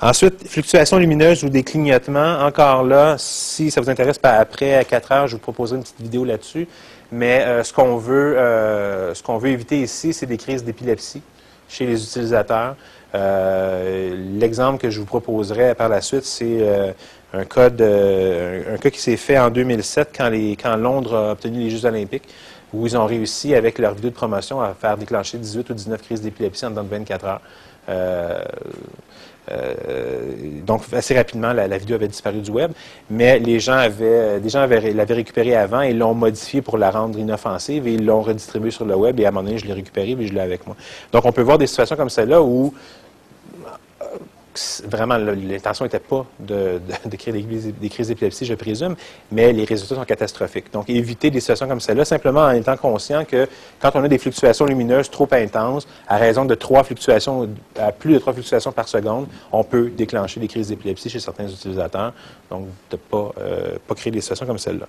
Ensuite, 0.00 0.48
fluctuations 0.48 0.98
lumineuses 0.98 1.44
ou 1.44 1.48
des 1.48 1.62
clignotements. 1.62 2.40
Encore 2.40 2.82
là, 2.82 3.14
si 3.18 3.70
ça 3.70 3.80
vous 3.80 3.88
intéresse, 3.88 4.18
pas 4.18 4.32
après, 4.32 4.74
à 4.74 4.84
4 4.84 5.12
heures, 5.12 5.26
je 5.28 5.36
vous 5.36 5.40
proposerai 5.40 5.76
une 5.76 5.84
petite 5.84 6.00
vidéo 6.00 6.24
là-dessus. 6.24 6.66
Mais 7.12 7.42
euh, 7.42 7.62
ce 7.62 7.72
qu'on 7.72 7.98
veut, 7.98 8.36
euh, 8.36 9.14
ce 9.14 9.22
qu'on 9.22 9.38
veut 9.38 9.50
éviter 9.50 9.80
ici, 9.80 10.12
c'est 10.12 10.26
des 10.26 10.38
crises 10.38 10.64
d'épilepsie 10.64 11.22
chez 11.68 11.86
les 11.86 12.02
utilisateurs. 12.02 12.74
Euh, 13.14 14.14
l'exemple 14.38 14.80
que 14.80 14.90
je 14.90 15.00
vous 15.00 15.06
proposerai 15.06 15.74
par 15.74 15.88
la 15.88 16.00
suite, 16.00 16.24
c'est 16.24 16.58
euh, 16.60 16.92
un, 17.32 17.44
cas 17.44 17.66
un 17.68 18.76
cas 18.78 18.90
qui 18.90 19.00
s'est 19.00 19.16
fait 19.16 19.38
en 19.38 19.50
2007 19.50 20.10
quand, 20.16 20.76
Londres 20.76 21.14
a 21.14 21.32
obtenu 21.32 21.60
les 21.60 21.70
Jeux 21.70 21.84
olympiques, 21.84 22.28
où 22.72 22.86
ils 22.86 22.96
ont 22.96 23.06
réussi, 23.06 23.54
avec 23.54 23.78
leur 23.78 23.94
vidéo 23.94 24.10
de 24.10 24.14
promotion, 24.14 24.60
à 24.60 24.74
faire 24.74 24.96
déclencher 24.96 25.38
18 25.38 25.70
ou 25.70 25.74
19 25.74 26.02
crises 26.02 26.22
d'épilepsie 26.22 26.66
en 26.66 26.70
dans 26.70 26.82
24 26.84 27.24
heures. 27.24 27.40
Euh, 27.88 27.92
euh, 27.92 28.42
donc, 30.66 30.82
assez 30.92 31.16
rapidement, 31.16 31.52
la, 31.52 31.78
vidéo 31.78 31.96
avait 31.96 32.08
disparu 32.08 32.40
du 32.40 32.50
web, 32.50 32.72
mais 33.10 33.38
les 33.38 33.58
gens 33.60 33.72
avaient, 33.72 34.40
des 34.40 34.48
gens 34.48 34.60
avaient, 34.60 34.92
l'avaient 34.92 35.14
récupérée 35.14 35.56
avant 35.56 35.80
et 35.80 35.92
l'ont 35.92 36.14
modifiée 36.14 36.62
pour 36.62 36.78
la 36.78 36.90
rendre 36.90 37.18
inoffensive 37.18 37.86
et 37.86 37.94
ils 37.94 38.04
l'ont 38.04 38.22
redistribuée 38.22 38.70
sur 38.70 38.84
le 38.84 38.94
web 38.94 39.18
et 39.18 39.24
à 39.24 39.28
un 39.28 39.30
moment 39.32 39.44
donné, 39.44 39.58
je 39.58 39.66
l'ai 39.66 39.72
récupérée 39.72 40.16
et 40.18 40.26
je 40.26 40.32
l'ai 40.32 40.40
avec 40.40 40.66
moi. 40.66 40.76
Donc, 41.12 41.24
on 41.24 41.32
peut 41.32 41.42
voir 41.42 41.58
des 41.58 41.66
situations 41.66 41.96
comme 41.96 42.10
celle-là 42.10 42.42
où 42.42 42.72
vraiment, 44.84 45.16
l'intention 45.16 45.84
n'était 45.84 45.98
pas 45.98 46.26
de, 46.38 46.80
créer 47.18 47.32
des, 47.32 47.88
crises 47.88 48.08
d'épilepsie, 48.08 48.44
je 48.44 48.54
présume, 48.54 48.96
mais 49.30 49.52
les 49.52 49.64
résultats 49.64 49.94
sont 49.94 50.04
catastrophiques. 50.04 50.72
Donc, 50.72 50.90
éviter 50.90 51.30
des 51.30 51.40
situations 51.40 51.66
comme 51.66 51.80
celle-là, 51.80 52.04
simplement 52.04 52.42
en 52.42 52.50
étant 52.50 52.76
conscient 52.76 53.24
que 53.24 53.48
quand 53.80 53.90
on 53.94 54.04
a 54.04 54.08
des 54.08 54.18
fluctuations 54.18 54.66
lumineuses 54.66 55.10
trop 55.10 55.28
intenses, 55.32 55.86
à 56.06 56.16
raison 56.16 56.44
de 56.44 56.54
trois 56.54 56.84
fluctuations, 56.84 57.48
à 57.78 57.92
plus 57.92 58.14
de 58.14 58.18
trois 58.18 58.32
fluctuations 58.32 58.72
par 58.72 58.88
seconde, 58.88 59.26
on 59.50 59.64
peut 59.64 59.90
déclencher 59.90 60.40
des 60.40 60.48
crises 60.48 60.68
d'épilepsie 60.68 61.08
chez 61.08 61.20
certains 61.20 61.48
utilisateurs. 61.48 62.12
Donc, 62.50 62.66
de 62.90 62.96
ne 62.96 62.98
pas, 62.98 63.32
euh, 63.40 63.78
pas 63.86 63.94
créer 63.94 64.10
des 64.10 64.20
situations 64.20 64.46
comme 64.46 64.58
celle-là. 64.58 64.86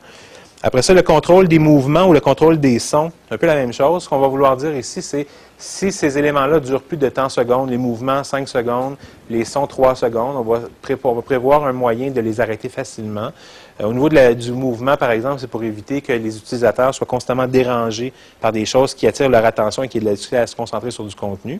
Après 0.66 0.82
ça, 0.82 0.94
le 0.94 1.02
contrôle 1.02 1.50
des 1.50 1.60
mouvements 1.60 2.06
ou 2.06 2.14
le 2.14 2.22
contrôle 2.22 2.58
des 2.58 2.80
sons, 2.80 3.12
un 3.30 3.38
peu 3.38 3.48
la 3.48 3.56
même 3.56 3.74
chose. 3.74 4.04
Ce 4.04 4.10
qu'on 4.10 4.20
va 4.20 4.30
vouloir 4.30 4.56
dire 4.56 4.74
ici, 4.74 5.02
c'est 5.02 5.28
si 5.58 5.92
ces 5.92 6.18
éléments-là 6.18 6.62
durent 6.62 6.82
plus 6.82 6.96
de 6.96 7.10
temps 7.10 7.28
secondes, 7.28 7.70
les 7.70 7.78
mouvements 7.78 8.24
5 8.24 8.48
secondes, 8.48 8.96
les 9.30 9.44
sons 9.44 9.68
3 9.68 9.96
secondes, 9.96 10.38
on 10.38 10.42
va, 10.42 10.62
prévoir 11.22 11.66
un 11.66 11.74
moyen 11.74 12.12
de 12.12 12.22
les 12.22 12.40
arrêter 12.40 12.70
facilement. 12.70 13.32
Euh, 13.82 13.88
au 13.88 13.94
niveau 13.94 14.08
du 14.08 14.54
mouvement, 14.54 14.96
par 14.96 15.12
exemple, 15.12 15.42
c'est 15.42 15.48
pour 15.48 15.66
éviter 15.66 16.00
que 16.00 16.14
les 16.14 16.38
utilisateurs 16.38 16.96
soient 16.96 17.08
constamment 17.08 17.46
dérangés 17.46 18.14
par 18.40 18.54
des 18.54 18.66
choses 18.66 18.94
qui 18.94 19.06
attirent 19.06 19.30
leur 19.30 19.44
attention 19.44 19.84
et 19.84 19.90
qui 19.90 20.00
les 20.00 20.34
à 20.34 20.48
se 20.48 20.56
concentrer 20.56 20.92
sur 20.92 21.04
du 21.04 21.14
contenu. 21.14 21.60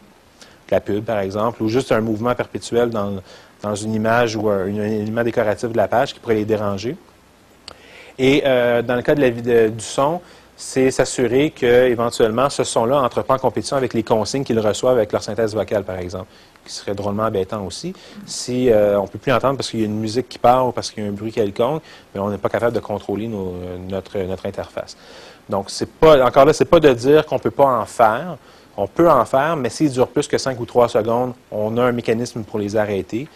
La 0.72 0.80
pub, 0.80 1.04
par 1.04 1.20
exemple, 1.20 1.62
ou 1.62 1.68
juste 1.68 1.92
un 1.92 2.00
mouvement 2.00 2.34
perpétuel 2.36 2.90
dans, 2.90 3.76
une 3.76 3.94
image 3.94 4.38
ou 4.38 4.48
un 4.48 4.68
élément 4.68 5.24
décoratif 5.24 5.70
de 5.70 5.78
la 5.78 5.90
page 5.90 6.14
qui 6.14 6.22
pourrait 6.22 6.36
les 6.36 6.46
déranger. 6.46 6.96
Et 8.20 8.44
euh, 8.46 8.82
dans 8.82 8.96
le 8.96 9.02
cas 9.02 9.16
de 9.16 9.22
la, 9.22 9.70
du 9.70 9.84
son, 9.84 10.22
c'est 10.56 10.92
s'assurer 10.92 11.52
qu'éventuellement, 11.52 12.50
ce 12.50 12.64
son-là 12.64 13.02
entre 13.02 13.24
pas 13.24 13.36
en 13.36 13.40
compétition 13.40 13.76
avec 13.76 13.94
les 13.94 14.04
consignes 14.04 14.44
qu'ils 14.44 14.60
reçoivent 14.60 14.98
avec 14.98 15.12
leur 15.12 15.24
synthèse 15.24 15.56
vocale, 15.56 15.84
par 15.84 15.98
exemple, 15.98 16.28
qui 16.66 16.74
serait 16.74 16.94
drôlement 16.94 17.24
embêtant 17.24 17.66
aussi. 17.66 17.94
Si 18.26 18.70
euh, 18.70 19.00
on 19.00 19.04
ne 19.04 19.08
peut 19.08 19.20
plus 19.20 19.32
entendre 19.32 19.58
parce 19.58 19.70
qu'il 19.70 19.80
y 19.80 19.84
a 19.84 19.88
une 19.88 20.00
musique 20.00 20.30
qui 20.30 20.38
part 20.38 20.68
ou 20.68 20.72
parce 20.72 20.92
qu'il 20.92 21.04
y 21.04 21.06
a 21.06 21.10
un 21.10 21.14
bruit 21.14 21.32
quelconque, 21.32 21.82
mais 22.14 22.22
on 22.22 22.30
n'est 22.30 22.38
pas 22.38 22.50
capable 22.50 22.76
de 22.76 22.80
contrôler 22.80 23.28
notre, 23.28 24.18
interface. 24.46 24.96
Donc, 25.50 25.70
c'est 25.70 25.90
pas, 25.90 26.24
encore 26.26 26.46
là, 26.46 26.54
c'est 26.54 26.66
pas 26.66 26.80
de 26.80 26.94
dire 26.94 27.26
qu'on 27.26 27.40
peut 27.40 27.52
pas 27.52 27.66
en 27.66 27.86
faire. 27.86 28.38
On 28.78 28.88
peut 28.88 29.10
en 29.10 29.26
faire, 29.26 29.56
mais 29.56 29.70
s'il 29.70 29.92
dure 29.92 30.08
plus 30.08 30.28
que 30.28 30.38
5 30.38 30.60
ou 30.60 30.66
3 30.66 30.88
secondes, 30.88 31.34
on 31.52 31.78
a 31.78 31.84
un 31.84 31.92
mécanisme 31.92 32.44
pour 32.44 32.60
les 32.60 32.76
arrêter. 32.76 33.28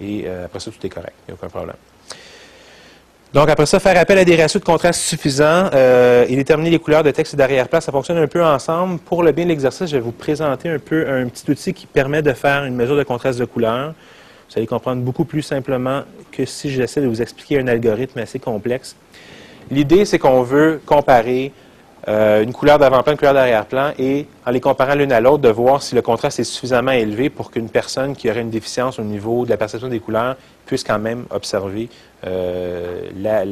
Et 0.00 0.24
euh, 0.26 0.46
après 0.46 0.58
ça, 0.58 0.70
tout 0.70 0.84
est 0.84 0.90
correct. 0.90 1.14
Il 1.28 1.32
n'y 1.32 1.38
a 1.38 1.38
aucun 1.40 1.48
problème. 1.48 1.76
Donc, 3.32 3.48
après 3.48 3.64
ça, 3.64 3.80
faire 3.80 3.98
appel 3.98 4.18
à 4.18 4.26
des 4.26 4.36
ratios 4.36 4.60
de 4.60 4.66
contraste 4.66 5.00
suffisants 5.00 5.70
euh, 5.72 6.26
et 6.28 6.36
déterminer 6.36 6.68
les 6.68 6.78
couleurs 6.78 7.02
de 7.02 7.10
texte 7.10 7.32
et 7.32 7.36
d'arrière-plan, 7.38 7.80
ça 7.80 7.90
fonctionne 7.90 8.18
un 8.18 8.26
peu 8.26 8.44
ensemble. 8.44 8.98
Pour 8.98 9.22
le 9.22 9.32
bien 9.32 9.44
de 9.44 9.48
l'exercice, 9.48 9.88
je 9.88 9.96
vais 9.96 10.02
vous 10.02 10.12
présenter 10.12 10.68
un 10.68 10.78
peu 10.78 11.08
un 11.08 11.26
petit 11.28 11.50
outil 11.50 11.72
qui 11.72 11.86
permet 11.86 12.20
de 12.20 12.34
faire 12.34 12.64
une 12.64 12.74
mesure 12.74 12.94
de 12.94 13.02
contraste 13.04 13.38
de 13.38 13.46
couleur. 13.46 13.94
Vous 14.50 14.58
allez 14.58 14.66
comprendre 14.66 15.00
beaucoup 15.00 15.24
plus 15.24 15.40
simplement 15.40 16.02
que 16.30 16.44
si 16.44 16.70
j'essaie 16.70 17.00
de 17.00 17.06
vous 17.06 17.22
expliquer 17.22 17.58
un 17.58 17.68
algorithme 17.68 18.18
assez 18.18 18.38
complexe. 18.38 18.96
L'idée, 19.70 20.04
c'est 20.04 20.18
qu'on 20.18 20.42
veut 20.42 20.82
comparer 20.84 21.52
euh, 22.08 22.42
une 22.42 22.52
couleur 22.52 22.78
d'avant-plan, 22.78 23.12
une 23.12 23.18
couleur 23.18 23.34
d'arrière-plan, 23.34 23.92
et 23.98 24.26
en 24.44 24.50
les 24.50 24.60
comparant 24.60 24.94
l'une 24.94 25.12
à 25.12 25.20
l'autre, 25.20 25.42
de 25.42 25.48
voir 25.48 25.82
si 25.82 25.94
le 25.94 26.02
contraste 26.02 26.40
est 26.40 26.44
suffisamment 26.44 26.90
élevé 26.90 27.30
pour 27.30 27.50
qu'une 27.50 27.68
personne 27.68 28.16
qui 28.16 28.28
aurait 28.28 28.40
une 28.40 28.50
déficience 28.50 28.98
au 28.98 29.02
niveau 29.02 29.44
de 29.44 29.50
la 29.50 29.56
perception 29.56 29.88
des 29.88 30.00
couleurs 30.00 30.36
puisse 30.66 30.82
quand 30.82 30.98
même 30.98 31.26
observer, 31.30 31.88
euh, 32.26 33.08
la, 33.20 33.44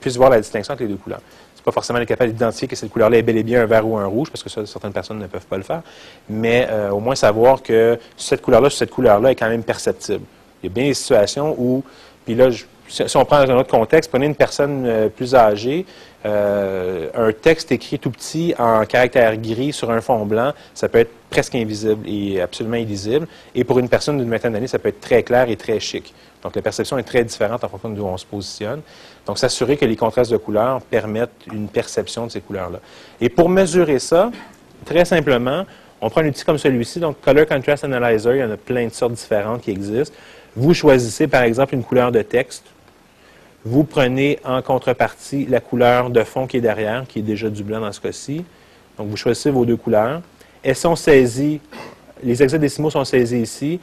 puisse 0.00 0.16
voir 0.16 0.30
la 0.30 0.40
distinction 0.40 0.74
entre 0.74 0.84
les 0.84 0.88
deux 0.88 0.96
couleurs. 0.96 1.20
C'est 1.56 1.64
pas 1.64 1.72
forcément 1.72 2.04
capable 2.04 2.32
d'identifier 2.32 2.68
que 2.68 2.76
cette 2.76 2.90
couleur-là 2.90 3.18
est 3.18 3.22
bel 3.22 3.36
et 3.36 3.42
bien 3.42 3.62
un 3.62 3.66
vert 3.66 3.86
ou 3.86 3.96
un 3.96 4.06
rouge, 4.06 4.30
parce 4.30 4.44
que 4.44 4.50
ça, 4.50 4.64
certaines 4.64 4.92
personnes 4.92 5.18
ne 5.18 5.26
peuvent 5.26 5.46
pas 5.46 5.56
le 5.56 5.64
faire, 5.64 5.82
mais 6.30 6.68
euh, 6.70 6.90
au 6.90 7.00
moins 7.00 7.16
savoir 7.16 7.62
que 7.62 7.98
cette 8.16 8.42
couleur-là, 8.42 8.70
cette 8.70 8.90
couleur-là 8.90 9.32
est 9.32 9.36
quand 9.36 9.48
même 9.48 9.64
perceptible. 9.64 10.24
Il 10.62 10.68
y 10.68 10.70
a 10.70 10.72
bien 10.72 10.84
des 10.84 10.94
situations 10.94 11.54
où, 11.58 11.82
puis 12.24 12.36
là, 12.36 12.50
je, 12.50 12.64
si 12.88 13.16
on 13.16 13.24
prend 13.24 13.44
dans 13.44 13.52
un 13.52 13.58
autre 13.58 13.70
contexte, 13.70 14.10
prenez 14.10 14.26
une 14.26 14.34
personne 14.34 14.84
euh, 14.86 15.08
plus 15.08 15.34
âgée, 15.34 15.84
euh, 16.26 17.08
un 17.14 17.32
texte 17.32 17.70
écrit 17.70 17.98
tout 17.98 18.10
petit 18.10 18.54
en 18.58 18.84
caractère 18.84 19.36
gris 19.36 19.72
sur 19.72 19.90
un 19.90 20.00
fond 20.00 20.26
blanc, 20.26 20.52
ça 20.74 20.88
peut 20.88 20.98
être 20.98 21.12
presque 21.30 21.54
invisible 21.54 22.08
et 22.08 22.40
absolument 22.40 22.76
illisible. 22.76 23.28
Et 23.54 23.62
pour 23.64 23.78
une 23.78 23.88
personne 23.88 24.18
d'une 24.18 24.30
vingtaine 24.30 24.52
d'années, 24.52 24.66
ça 24.66 24.78
peut 24.78 24.88
être 24.88 25.00
très 25.00 25.22
clair 25.22 25.48
et 25.48 25.56
très 25.56 25.78
chic. 25.78 26.12
Donc 26.42 26.56
la 26.56 26.62
perception 26.62 26.98
est 26.98 27.04
très 27.04 27.24
différente 27.24 27.62
en 27.62 27.68
fonction 27.68 27.90
d'où 27.90 28.04
on 28.04 28.16
se 28.16 28.26
positionne. 28.26 28.80
Donc 29.26 29.38
s'assurer 29.38 29.76
que 29.76 29.84
les 29.84 29.96
contrastes 29.96 30.32
de 30.32 30.36
couleurs 30.36 30.80
permettent 30.82 31.46
une 31.52 31.68
perception 31.68 32.26
de 32.26 32.30
ces 32.32 32.40
couleurs-là. 32.40 32.80
Et 33.20 33.28
pour 33.28 33.48
mesurer 33.48 33.98
ça, 33.98 34.30
très 34.84 35.04
simplement, 35.04 35.64
on 36.00 36.10
prend 36.10 36.20
un 36.20 36.28
outil 36.28 36.44
comme 36.44 36.58
celui-ci, 36.58 37.00
donc 37.00 37.20
Color 37.20 37.46
Contrast 37.46 37.84
Analyzer, 37.84 38.36
il 38.36 38.40
y 38.40 38.44
en 38.44 38.50
a 38.50 38.56
plein 38.56 38.86
de 38.86 38.92
sortes 38.92 39.14
différentes 39.14 39.62
qui 39.62 39.70
existent. 39.70 40.14
Vous 40.56 40.74
choisissez 40.74 41.26
par 41.26 41.42
exemple 41.42 41.74
une 41.74 41.82
couleur 41.82 42.12
de 42.12 42.22
texte 42.22 42.64
vous 43.68 43.84
prenez 43.84 44.38
en 44.44 44.62
contrepartie 44.62 45.44
la 45.44 45.60
couleur 45.60 46.08
de 46.08 46.22
fond 46.22 46.46
qui 46.46 46.56
est 46.56 46.62
derrière, 46.62 47.04
qui 47.06 47.18
est 47.18 47.22
déjà 47.22 47.50
du 47.50 47.62
blanc 47.62 47.80
dans 47.80 47.92
ce 47.92 48.00
cas-ci. 48.00 48.42
Donc, 48.96 49.08
vous 49.08 49.16
choisissez 49.16 49.50
vos 49.50 49.66
deux 49.66 49.76
couleurs. 49.76 50.22
Elles 50.62 50.74
sont 50.74 50.96
saisies, 50.96 51.60
les 52.22 52.42
hexadécimaux 52.42 52.88
sont 52.88 53.04
saisis 53.04 53.40
ici. 53.40 53.78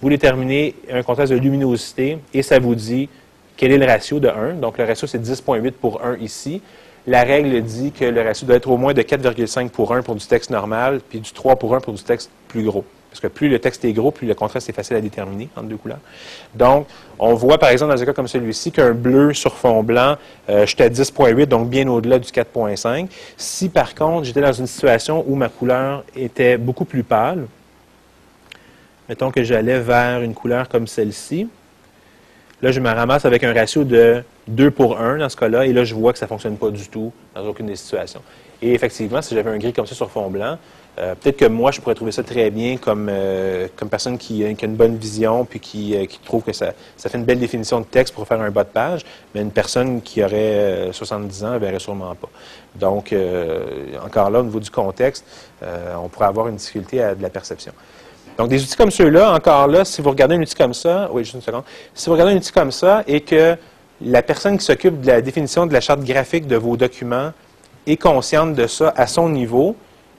Vous 0.00 0.08
déterminez 0.08 0.74
un 0.90 1.02
contraste 1.02 1.32
de 1.32 1.38
luminosité 1.38 2.18
et 2.32 2.42
ça 2.42 2.58
vous 2.58 2.74
dit 2.74 3.10
quel 3.58 3.72
est 3.72 3.78
le 3.78 3.84
ratio 3.84 4.20
de 4.20 4.28
1. 4.28 4.54
Donc, 4.54 4.78
le 4.78 4.84
ratio, 4.84 5.06
c'est 5.06 5.22
10,8 5.22 5.72
pour 5.72 6.02
1 6.02 6.16
ici. 6.16 6.62
La 7.06 7.22
règle 7.22 7.60
dit 7.60 7.92
que 7.92 8.06
le 8.06 8.22
ratio 8.22 8.46
doit 8.46 8.56
être 8.56 8.70
au 8.70 8.78
moins 8.78 8.94
de 8.94 9.02
4,5 9.02 9.68
pour 9.68 9.92
1 9.92 10.00
pour 10.00 10.14
du 10.14 10.26
texte 10.26 10.48
normal, 10.48 11.00
puis 11.06 11.20
du 11.20 11.32
3 11.32 11.56
pour 11.56 11.74
1 11.74 11.80
pour 11.80 11.92
du 11.92 12.02
texte 12.02 12.30
plus 12.48 12.64
gros. 12.64 12.86
Parce 13.16 13.32
que 13.32 13.38
plus 13.38 13.48
le 13.48 13.58
texte 13.58 13.82
est 13.86 13.94
gros, 13.94 14.10
plus 14.10 14.26
le 14.26 14.34
contraste 14.34 14.68
est 14.68 14.74
facile 14.74 14.94
à 14.94 15.00
déterminer 15.00 15.48
entre 15.56 15.68
deux 15.68 15.78
couleurs. 15.78 16.00
Donc, 16.54 16.86
on 17.18 17.32
voit 17.32 17.56
par 17.56 17.70
exemple 17.70 17.94
dans 17.94 18.02
un 18.02 18.04
cas 18.04 18.12
comme 18.12 18.28
celui-ci 18.28 18.72
qu'un 18.72 18.92
bleu 18.92 19.32
sur 19.32 19.56
fond 19.56 19.82
blanc, 19.82 20.16
euh, 20.50 20.66
j'étais 20.66 20.84
à 20.84 20.88
10.8, 20.90 21.46
donc 21.46 21.70
bien 21.70 21.88
au-delà 21.88 22.18
du 22.18 22.28
4.5. 22.28 23.08
Si 23.38 23.70
par 23.70 23.94
contre, 23.94 24.24
j'étais 24.24 24.42
dans 24.42 24.52
une 24.52 24.66
situation 24.66 25.24
où 25.26 25.34
ma 25.34 25.48
couleur 25.48 26.04
était 26.14 26.58
beaucoup 26.58 26.84
plus 26.84 27.02
pâle, 27.04 27.46
mettons 29.08 29.30
que 29.30 29.42
j'allais 29.42 29.80
vers 29.80 30.20
une 30.20 30.34
couleur 30.34 30.68
comme 30.68 30.86
celle-ci, 30.86 31.48
là, 32.60 32.70
je 32.70 32.80
me 32.80 32.90
ramasse 32.90 33.24
avec 33.24 33.44
un 33.44 33.54
ratio 33.54 33.84
de 33.84 34.22
2 34.48 34.70
pour 34.72 35.00
1 35.00 35.16
dans 35.16 35.30
ce 35.30 35.38
cas-là, 35.38 35.64
et 35.64 35.72
là, 35.72 35.84
je 35.84 35.94
vois 35.94 36.12
que 36.12 36.18
ça 36.18 36.26
ne 36.26 36.28
fonctionne 36.28 36.58
pas 36.58 36.68
du 36.68 36.86
tout 36.90 37.14
dans 37.34 37.46
aucune 37.46 37.64
des 37.64 37.76
situations. 37.76 38.20
Et 38.60 38.74
effectivement, 38.74 39.22
si 39.22 39.34
j'avais 39.34 39.50
un 39.50 39.56
gris 39.56 39.72
comme 39.72 39.86
ça 39.86 39.94
sur 39.94 40.10
fond 40.10 40.28
blanc, 40.28 40.58
Euh, 40.98 41.14
peut-être 41.14 41.36
que 41.36 41.44
moi, 41.44 41.70
je 41.72 41.80
pourrais 41.80 41.94
trouver 41.94 42.12
ça 42.12 42.22
très 42.22 42.50
bien 42.50 42.78
comme, 42.78 43.08
euh, 43.10 43.68
comme 43.76 43.90
personne 43.90 44.16
qui, 44.16 44.44
a 44.44 44.48
une 44.48 44.76
bonne 44.76 44.96
vision 44.96 45.44
puis 45.44 45.60
qui, 45.60 45.94
euh, 45.94 46.06
qui 46.06 46.18
trouve 46.20 46.42
que 46.42 46.54
ça, 46.54 46.72
ça, 46.96 47.10
fait 47.10 47.18
une 47.18 47.24
belle 47.24 47.38
définition 47.38 47.80
de 47.80 47.84
texte 47.84 48.14
pour 48.14 48.26
faire 48.26 48.40
un 48.40 48.50
bas 48.50 48.64
de 48.64 48.70
page, 48.70 49.02
mais 49.34 49.42
une 49.42 49.50
personne 49.50 50.00
qui 50.00 50.24
aurait 50.24 50.88
70 50.92 51.44
ans 51.44 51.52
ne 51.52 51.58
verrait 51.58 51.78
sûrement 51.78 52.14
pas. 52.14 52.28
Donc, 52.74 53.14
encore 54.04 54.30
là, 54.30 54.40
au 54.40 54.42
niveau 54.42 54.60
du 54.60 54.70
contexte, 54.70 55.24
on 56.02 56.08
pourrait 56.08 56.26
avoir 56.26 56.48
une 56.48 56.56
difficulté 56.56 57.02
à 57.02 57.14
de 57.14 57.22
la 57.22 57.30
perception. 57.30 57.72
Donc, 58.38 58.48
des 58.48 58.62
outils 58.62 58.76
comme 58.76 58.90
ceux-là, 58.90 59.32
encore 59.32 59.66
là, 59.66 59.84
si 59.84 60.02
vous 60.02 60.10
regardez 60.10 60.34
un 60.34 60.42
outil 60.42 60.54
comme 60.54 60.74
ça, 60.74 61.08
oui, 61.12 61.24
juste 61.24 61.36
une 61.36 61.40
seconde, 61.40 61.64
si 61.94 62.06
vous 62.06 62.12
regardez 62.12 62.34
un 62.34 62.36
outil 62.36 62.52
comme 62.52 62.70
ça 62.70 63.02
et 63.06 63.22
que 63.22 63.56
la 64.02 64.22
personne 64.22 64.58
qui 64.58 64.64
s'occupe 64.64 65.00
de 65.00 65.06
la 65.06 65.22
définition 65.22 65.66
de 65.66 65.72
la 65.72 65.80
charte 65.80 66.00
graphique 66.00 66.46
de 66.46 66.56
vos 66.56 66.76
documents 66.76 67.32
est 67.86 67.96
consciente 67.96 68.54
de 68.54 68.66
ça 68.66 68.92
à 68.96 69.06
son 69.06 69.28
niveau, 69.30 69.74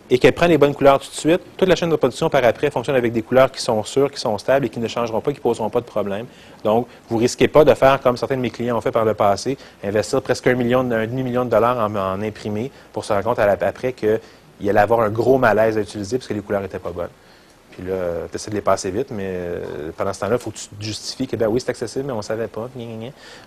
et 0.09 0.17
qu'elle 0.19 0.33
prend 0.33 0.47
les 0.47 0.57
bonnes 0.57 0.73
couleurs 0.73 0.99
tout 0.99 1.09
de 1.09 1.15
suite, 1.15 1.41
toute 1.57 1.67
la 1.67 1.75
chaîne 1.75 1.89
de 1.89 1.95
production 1.95 2.29
par 2.29 2.43
après 2.43 2.71
fonctionne 2.71 2.95
avec 2.95 3.11
des 3.11 3.21
couleurs 3.21 3.51
qui 3.51 3.61
sont 3.61 3.83
sûres, 3.83 4.11
qui 4.11 4.19
sont 4.19 4.37
stables 4.37 4.65
et 4.65 4.69
qui 4.69 4.79
ne 4.79 4.87
changeront 4.87 5.19
pas, 5.19 5.33
qui 5.33 5.39
poseront 5.39 5.69
pas 5.69 5.81
de 5.81 5.85
problème. 5.85 6.25
Donc, 6.63 6.87
vous 7.09 7.17
ne 7.17 7.21
risquez 7.21 7.47
pas 7.47 7.65
de 7.65 7.73
faire 7.73 8.01
comme 8.01 8.15
certains 8.15 8.37
de 8.37 8.41
mes 8.41 8.49
clients 8.49 8.77
ont 8.77 8.81
fait 8.81 8.91
par 8.91 9.05
le 9.05 9.13
passé, 9.13 9.57
investir 9.83 10.21
presque 10.21 10.47
un 10.47 10.53
million, 10.53 10.79
un 10.79 11.07
demi-million 11.07 11.45
de 11.45 11.49
dollars 11.49 11.77
en, 11.77 12.21
imprimé 12.21 12.71
pour 12.93 13.03
se 13.03 13.11
rendre 13.11 13.25
compte 13.25 13.39
après 13.39 13.93
qu'il 13.93 14.19
allait 14.69 14.79
avoir 14.79 15.01
un 15.01 15.09
gros 15.09 15.37
malaise 15.37 15.77
à 15.77 15.81
utiliser 15.81 16.17
parce 16.17 16.27
que 16.27 16.33
les 16.33 16.41
couleurs 16.41 16.61
n'étaient 16.61 16.79
pas 16.79 16.91
bonnes. 16.91 17.09
Puis 17.71 17.85
là, 17.85 18.27
tu 18.31 18.35
essaies 18.35 18.49
de 18.49 18.55
les 18.55 18.61
passer 18.61 18.89
vite, 18.89 19.11
mais 19.11 19.27
euh, 19.27 19.91
pendant 19.95 20.11
ce 20.11 20.21
temps-là, 20.21 20.37
il 20.37 20.41
faut 20.41 20.49
que 20.49 20.55
tu 20.55 20.67
justifies 20.79 21.27
que, 21.27 21.35
ben 21.35 21.47
oui, 21.47 21.61
c'est 21.61 21.69
accessible, 21.69 22.05
mais 22.05 22.13
on 22.13 22.17
ne 22.17 22.21
savait 22.23 22.47
pas. 22.47 22.69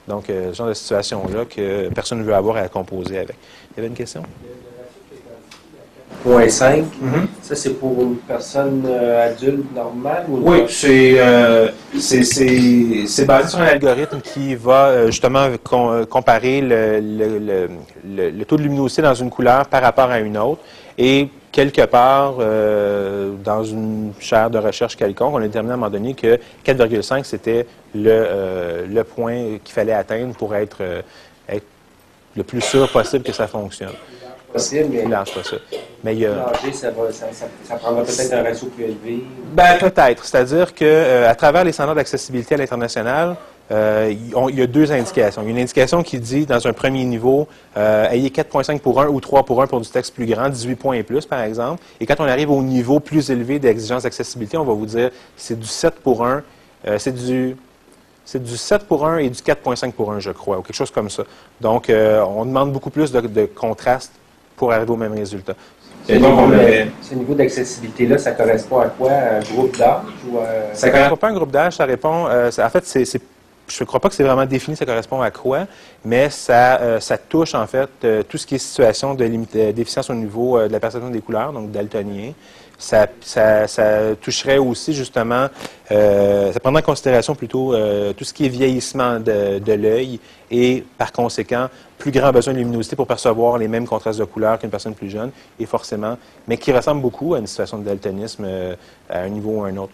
Donc, 0.07 0.31
euh, 0.31 0.53
ce 0.53 0.57
genre 0.57 0.69
de 0.69 0.75
situation-là 0.75 1.47
que 1.47 1.89
personne 1.89 2.19
ne 2.19 2.25
veut 2.25 2.35
avoir 2.35 2.57
à 2.59 2.69
composer 2.69 3.19
avec. 3.19 3.37
Il 3.73 3.79
y 3.79 3.81
avait 3.81 3.89
une 3.89 3.95
question? 3.95 4.23
0.5. 6.27 6.85
Ça, 7.43 7.55
c'est 7.57 7.71
pour 7.71 8.01
une 8.03 8.17
personne 8.17 8.85
euh, 8.87 9.29
adulte 9.29 9.75
normale? 9.75 10.25
Ou 10.29 10.51
oui, 10.51 10.61
euh, 10.85 11.69
c'est 11.99 13.25
basé 13.27 13.49
sur 13.49 13.61
un 13.61 13.65
algorithme 13.65 14.21
qui 14.21 14.55
va 14.55 14.87
euh, 14.87 15.07
justement 15.07 15.49
comparer 16.09 16.61
le, 16.61 17.01
le, 17.01 17.69
le, 18.07 18.31
le, 18.31 18.45
taux 18.45 18.57
de 18.57 18.63
luminosité 18.63 19.03
dans 19.03 19.15
une 19.15 19.31
couleur 19.31 19.67
par 19.67 19.83
rapport 19.83 20.11
à 20.11 20.21
une 20.21 20.37
autre. 20.37 20.61
Et 20.99 21.29
quelque 21.51 21.87
part, 21.87 22.35
dans 23.43 23.65
une 23.65 24.13
chaire 24.21 24.51
de 24.51 24.59
recherche 24.59 24.97
quelconque, 24.97 25.35
on 25.35 25.39
a 25.39 25.43
déterminé 25.43 25.73
à 25.73 25.75
un 25.75 25.79
moment 25.79 25.91
donné 25.91 26.15
que 26.15 26.39
4,5, 26.65 27.25
c'était 27.25 27.67
le, 27.95 28.87
le 28.87 29.05
point 29.05 29.59
qu'il 29.65 29.75
fallait 29.75 29.95
atteindre 29.95 30.35
pour 30.35 30.55
être, 30.55 30.83
être 31.49 31.67
le 32.37 32.43
plus 32.43 32.61
sûr 32.61 32.91
possible 32.93 33.25
que 33.25 33.33
ça 33.33 33.47
fonctionne 33.47 33.95
possible, 34.53 34.89
mais. 34.93 35.03
Pas 35.03 35.25
ça. 35.25 35.57
Mais 36.03 36.15
il 36.15 36.21
y 36.21 36.27
a... 36.27 36.53
ça, 36.73 36.91
va, 36.91 37.13
ça, 37.13 37.27
ça, 37.33 37.47
ça, 37.65 37.77
prendra 37.77 38.03
peut-être 38.03 38.33
un 38.33 38.43
ratio 38.43 38.69
plus 38.69 38.85
élevé. 38.85 39.25
Ben, 39.53 39.79
peut-être. 39.79 40.25
C'est-à-dire 40.25 40.75
qu'à 40.75 40.85
euh, 40.85 41.35
travers 41.35 41.65
les 41.65 41.73
standards 41.73 41.95
d'accessibilité 41.95 42.55
à 42.55 42.59
l'international, 42.59 43.37
euh, 43.71 44.13
il 44.13 44.59
y 44.59 44.63
a 44.63 44.67
deux 44.67 44.91
indications. 44.91 45.43
Il 45.43 45.47
y 45.47 45.49
a 45.49 45.51
une 45.53 45.63
indication 45.63 46.03
qui 46.03 46.19
dit, 46.19 46.45
dans 46.45 46.67
un 46.67 46.73
premier 46.73 47.05
niveau, 47.05 47.47
euh, 47.77 48.11
ayez 48.11 48.31
4,5 48.31 48.81
pour 48.81 49.01
1 49.01 49.07
ou 49.09 49.21
3 49.21 49.45
pour 49.45 49.63
1 49.63 49.69
pour 49.69 49.81
du 49.81 49.89
texte 49.89 50.15
plus 50.15 50.27
grand, 50.27 50.49
18 50.49 50.75
points 50.75 50.97
et 50.97 51.03
plus, 51.03 51.25
par 51.25 51.43
exemple. 51.43 51.83
Et 52.01 52.07
quand 52.07 52.17
on 52.19 52.25
arrive 52.25 52.51
au 52.51 52.63
niveau 52.63 52.99
plus 52.99 53.31
élevé 53.31 53.59
d'exigence 53.59 54.03
d'accessibilité, 54.03 54.57
on 54.57 54.65
va 54.65 54.73
vous 54.73 54.87
dire, 54.87 55.11
c'est 55.37 55.59
du 55.59 55.67
7 55.67 55.95
pour 56.03 56.27
1, 56.27 56.43
euh, 56.87 56.99
c'est 56.99 57.13
du 57.13 57.57
c'est 58.25 58.43
du 58.43 58.57
7 58.57 58.87
pour 58.87 59.07
1 59.07 59.19
et 59.19 59.29
du 59.29 59.41
4.5 59.41 59.93
pour 59.93 60.13
1, 60.13 60.21
je 60.21 60.31
crois, 60.31 60.59
ou 60.59 60.63
quelque 60.63 60.77
chose 60.77 60.93
comme 60.93 61.11
ça. 61.11 61.25
Donc, 61.61 61.91
euh, 61.91 62.23
on 62.23 62.45
demande 62.45 62.73
beaucoup 62.73 62.91
plus 62.91 63.11
de, 63.11 63.21
de 63.21 63.47
contraste 63.47 64.13
pour 64.61 64.71
arriver 64.75 64.93
au 64.93 64.97
même 64.97 65.15
résultat. 65.15 65.55
Ce 66.07 67.15
niveau, 67.15 67.35
d'accessibilité-là, 67.35 68.19
ça 68.19 68.33
correspond 68.33 68.81
à 68.81 68.89
quoi? 68.89 69.11
un 69.11 69.41
groupe 69.41 69.75
d'âge? 69.79 70.03
Ça 70.75 70.89
ne 70.89 70.93
correspond 70.93 71.17
pas 71.17 71.29
à 71.29 71.31
un 71.31 71.35
groupe 71.35 71.51
d'âge, 71.51 71.77
ça 71.77 71.87
répond... 71.87 72.27
Euh, 72.29 72.51
en 72.63 72.69
fait, 72.69 72.85
je 73.69 73.83
ne 73.83 73.87
crois 73.87 74.01
pas 74.01 74.11
que 74.11 74.15
c'est 74.15 74.23
vraiment 74.23 74.45
défini, 74.45 74.77
ça 74.77 74.85
correspond 74.85 75.23
à 75.23 75.31
quoi, 75.31 75.61
mais 76.05 76.29
ça, 76.29 76.79
euh, 76.79 77.01
ça 77.01 77.17
touche 77.17 77.55
en 77.55 77.67
fait 77.67 77.89
euh, 78.05 78.23
tout 78.23 78.37
ce 78.37 78.47
qui 78.47 78.57
est 78.57 78.59
situation 78.59 79.15
de 79.15 79.25
déficience 79.73 80.11
au 80.11 80.15
niveau 80.15 80.61
de 80.61 80.71
la 80.71 80.81
perception 80.81 81.09
des 81.09 81.23
couleurs, 81.23 81.55
donc 81.55 81.71
daltonien, 81.71 82.33
ça, 82.81 83.07
ça, 83.67 84.17
toucherait 84.21 84.59
aussi 84.59 84.95
justement, 84.95 85.49
euh, 85.93 86.53
ça 86.53 86.61
prendrait 86.61 86.83
en 86.83 86.85
considération 86.85 87.35
plutôt 87.35 87.75
euh, 87.75 88.13
tout 88.15 88.25
ce 88.25 88.33
qui 88.33 88.47
est 88.47 88.49
vieillissement 88.49 89.21
de, 89.21 89.59
de 89.59 89.73
l'œil 89.75 90.19
et 90.51 90.83
par 90.97 91.13
conséquent, 91.13 91.69
plus 91.99 92.11
grand 92.11 92.33
besoin 92.33 92.55
de 92.55 92.59
luminosité 92.59 92.97
pour 92.97 93.07
percevoir 93.07 93.59
les 93.59 93.69
mêmes 93.69 93.87
contrastes 93.87 94.19
de 94.19 94.25
couleurs 94.25 94.59
qu'une 94.59 94.71
personne 94.71 94.95
plus 94.95 95.11
jeune, 95.11 95.31
et 95.61 95.67
forcément, 95.67 96.17
mais 96.49 96.57
qui 96.57 96.73
ressemble 96.73 97.03
beaucoup 97.03 97.35
à 97.35 97.39
une 97.39 97.47
situation 97.47 97.79
de 97.79 97.85
daltonisme 97.85 98.45
euh, 98.47 98.75
à 99.11 99.21
un 99.21 99.29
niveau 99.29 99.61
ou 99.61 99.65
à 99.65 99.69
un 99.69 99.77
autre. 99.77 99.93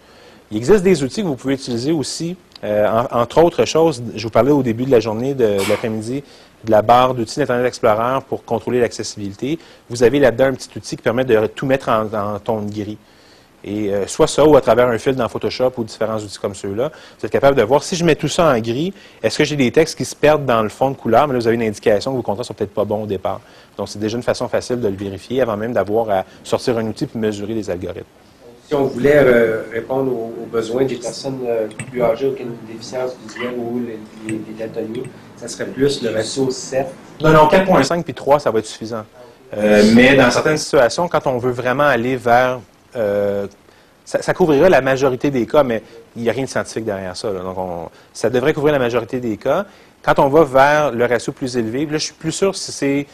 Il 0.49 0.57
existe 0.57 0.83
des 0.83 1.03
outils 1.03 1.21
que 1.21 1.27
vous 1.27 1.35
pouvez 1.35 1.55
utiliser 1.55 1.91
aussi, 1.91 2.37
entre 2.63 3.43
autres 3.43 3.65
choses, 3.65 4.01
je 4.15 4.23
vous 4.23 4.31
parlais 4.31 4.51
au 4.51 4.63
début 4.63 4.85
de 4.85 4.91
la 4.91 5.01
journée 5.01 5.33
de, 5.33 5.43
de 5.43 5.69
l'après-midi 5.69 6.23
de 6.63 6.71
la 6.71 6.81
barre 6.81 7.13
d'outils 7.13 7.39
d'Internet 7.39 7.65
Explorer 7.65 8.19
pour 8.27 8.43
contrôler 8.43 8.79
l'accessibilité. 8.79 9.59
Vous 9.89 10.03
avez 10.03 10.19
là-dedans 10.19 10.45
un 10.45 10.53
petit 10.53 10.69
outil 10.75 10.95
qui 10.95 11.01
permet 11.01 11.25
de 11.25 11.47
tout 11.47 11.65
mettre 11.65 11.89
en, 11.89 12.39
ton 12.39 12.61
gris. 12.61 12.97
Et 13.63 13.91
euh, 13.91 14.07
soit 14.07 14.27
ça 14.27 14.45
ou 14.45 14.55
à 14.55 14.61
travers 14.61 14.87
un 14.87 14.97
fil 14.97 15.15
dans 15.15 15.27
Photoshop 15.27 15.73
ou 15.77 15.83
différents 15.83 16.19
outils 16.19 16.37
comme 16.39 16.53
ceux-là, 16.53 16.91
vous 17.19 17.25
êtes 17.25 17.31
capable 17.31 17.57
de 17.57 17.63
voir 17.63 17.83
si 17.83 17.95
je 17.95 18.05
mets 18.05 18.15
tout 18.15 18.27
ça 18.27 18.45
en 18.45 18.59
gris, 18.59 18.93
est-ce 19.21 19.37
que 19.37 19.43
j'ai 19.43 19.55
des 19.55 19.71
textes 19.71 19.97
qui 19.97 20.05
se 20.05 20.15
perdent 20.15 20.45
dans 20.45 20.61
le 20.61 20.69
fond 20.69 20.91
de 20.91 20.95
couleur, 20.95 21.27
mais 21.27 21.33
là 21.33 21.39
vous 21.39 21.47
avez 21.47 21.55
une 21.55 21.63
indication 21.63 22.11
que 22.11 22.17
vos 22.17 22.21
contrats 22.21 22.43
sont 22.43 22.53
peut-être 22.53 22.73
pas 22.73 22.85
bons 22.85 23.03
au 23.03 23.07
départ. 23.07 23.41
Donc 23.75 23.89
c'est 23.89 23.99
déjà 23.99 24.15
une 24.15 24.23
façon 24.23 24.47
facile 24.47 24.79
de 24.79 24.87
le 24.87 24.95
vérifier 24.95 25.41
avant 25.41 25.57
même 25.57 25.73
d'avoir 25.73 26.09
à 26.09 26.25
sortir 26.43 26.77
un 26.77 26.85
outil 26.85 27.07
pour 27.07 27.19
mesurer 27.19 27.55
les 27.55 27.69
algorithmes. 27.69 28.05
Si 28.67 28.75
on 28.75 28.83
voulait 28.83 29.15
euh, 29.15 29.63
répondre 29.71 30.11
aux, 30.11 30.45
besoins 30.51 30.83
des 30.83 30.95
personnes 30.95 31.39
euh, 31.47 31.67
plus 31.89 32.01
âgées 32.01 32.33
qui 32.35 32.43
ont 32.43 32.47
une 32.47 32.73
déficience 32.73 33.11
visuelle 33.25 33.53
ou 33.57 33.79
les, 33.79 33.97
les, 34.27 35.03
ça 35.37 35.47
serait 35.47 35.67
plus 35.67 36.01
le 36.03 36.09
ratio 36.09 36.51
7. 36.51 36.85
Non, 37.21 37.31
non, 37.31 37.47
4.5 37.47 38.03
puis 38.03 38.13
3, 38.13 38.39
ça 38.41 38.51
va 38.51 38.59
être 38.59 38.65
suffisant. 38.65 39.05
Euh, 39.55 39.83
mais 39.95 40.15
dans 40.15 40.29
certaines 40.31 40.57
situations, 40.57 41.07
quand 41.07 41.27
on 41.27 41.37
veut 41.37 41.51
vraiment 41.51 41.85
aller 41.85 42.17
vers... 42.17 42.59
Ça, 44.03 44.21
ça, 44.21 44.33
couvrirait 44.33 44.69
la 44.69 44.79
majorité 44.79 45.31
des 45.31 45.45
cas, 45.45 45.63
mais 45.63 45.83
il 46.15 46.21
n'y 46.21 46.29
a 46.29 46.31
rien 46.31 46.45
de 46.45 46.49
scientifique 46.49 46.85
derrière 46.85 47.15
ça. 47.17 47.29
Donc, 47.29 47.57
on, 47.57 47.89
ça 48.13 48.29
devrait 48.29 48.53
couvrir 48.53 48.71
la 48.71 48.79
majorité 48.79 49.19
des 49.19 49.35
cas. 49.35 49.65
Quand 50.07 50.19
on 50.19 50.29
va 50.29 50.45
vers 50.45 50.91
le 50.93 51.05
ratio 51.05 51.33
plus 51.33 51.57
élevé, 51.57 51.85
là, 51.85 51.97
je 51.97 52.05
suis 52.05 52.13
plus 52.13 52.31
sûr 52.31 52.55
si 52.55 52.71
c'est 52.71 53.07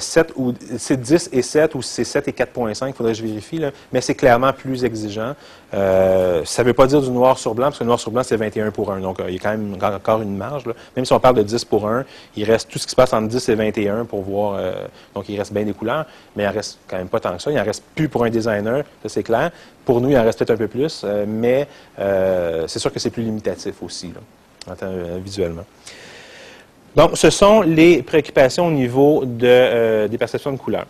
7 0.00 0.34
euh, 0.36 0.96
10 0.96 1.30
et 1.32 1.42
7 1.42 1.76
ou 1.76 1.82
si 1.82 1.94
c'est 1.94 2.02
7 2.02 2.26
et 2.26 2.32
4.5, 2.32 2.88
il 2.88 2.92
faudrait 2.92 3.12
que 3.12 3.18
je 3.18 3.22
vérifie, 3.24 3.62
mais 3.92 4.00
c'est 4.00 4.16
clairement 4.16 4.52
plus 4.52 4.82
exigeant. 4.82 5.36
Euh, 5.74 6.44
ça 6.44 6.64
ne 6.64 6.66
veut 6.66 6.72
pas 6.72 6.88
dire 6.88 7.02
du 7.02 7.10
noir 7.10 7.38
sur 7.38 7.54
blanc, 7.54 7.66
parce 7.66 7.78
que 7.78 7.84
le 7.84 7.86
noir 7.86 8.00
sur 8.00 8.10
blanc, 8.10 8.24
c'est 8.24 8.36
21 8.36 8.72
pour 8.72 8.90
1. 8.90 8.98
Donc, 8.98 9.20
euh, 9.20 9.26
il 9.28 9.34
y 9.34 9.36
a 9.36 9.40
quand 9.40 9.50
même 9.50 9.76
encore 9.80 10.22
une 10.22 10.36
marge. 10.36 10.64
Même 10.96 11.04
si 11.04 11.12
on 11.12 11.20
parle 11.20 11.36
de 11.36 11.44
10 11.44 11.64
pour 11.66 11.86
1, 11.86 12.04
il 12.34 12.42
reste 12.42 12.68
tout 12.68 12.80
ce 12.80 12.84
qui 12.86 12.90
se 12.90 12.96
passe 12.96 13.12
entre 13.12 13.28
10 13.28 13.48
et 13.48 13.54
21 13.54 14.04
pour 14.04 14.22
voir. 14.22 14.60
donc, 15.14 15.28
il 15.28 15.38
reste 15.38 15.52
bien 15.52 15.62
des 15.62 15.72
couleurs, 15.72 16.06
mais 16.34 16.42
il 16.42 16.48
en 16.48 16.52
reste 16.52 16.80
quand 16.88 16.96
même 16.96 17.06
pas 17.06 17.20
tant 17.20 17.36
que 17.36 17.42
ça. 17.42 17.52
Il 17.52 17.60
en 17.60 17.64
reste 17.64 17.84
plus 17.94 18.08
pour 18.08 18.24
un 18.24 18.30
designer, 18.30 18.82
ça 19.04 19.08
c'est 19.08 19.22
clair. 19.22 19.52
Pour 19.84 20.00
nous, 20.00 20.10
il 20.10 20.18
en 20.18 20.24
reste 20.24 20.40
peut-être 20.40 20.50
un 20.50 20.56
peu 20.56 20.66
plus, 20.66 21.06
mais 21.28 21.68
c'est 21.96 22.80
sûr 22.80 22.92
que 22.92 22.98
c'est 22.98 23.10
plus 23.10 23.22
limitatif 23.22 23.80
aussi, 23.84 24.12
visuellement. 25.22 25.64
Donc, 26.96 27.12
ce 27.14 27.30
sont 27.30 27.62
les 27.62 28.02
préoccupations 28.02 28.66
au 28.66 28.70
niveau 28.70 29.24
euh, 29.42 30.08
des 30.08 30.18
perceptions 30.18 30.52
de 30.52 30.56
couleur. 30.58 30.86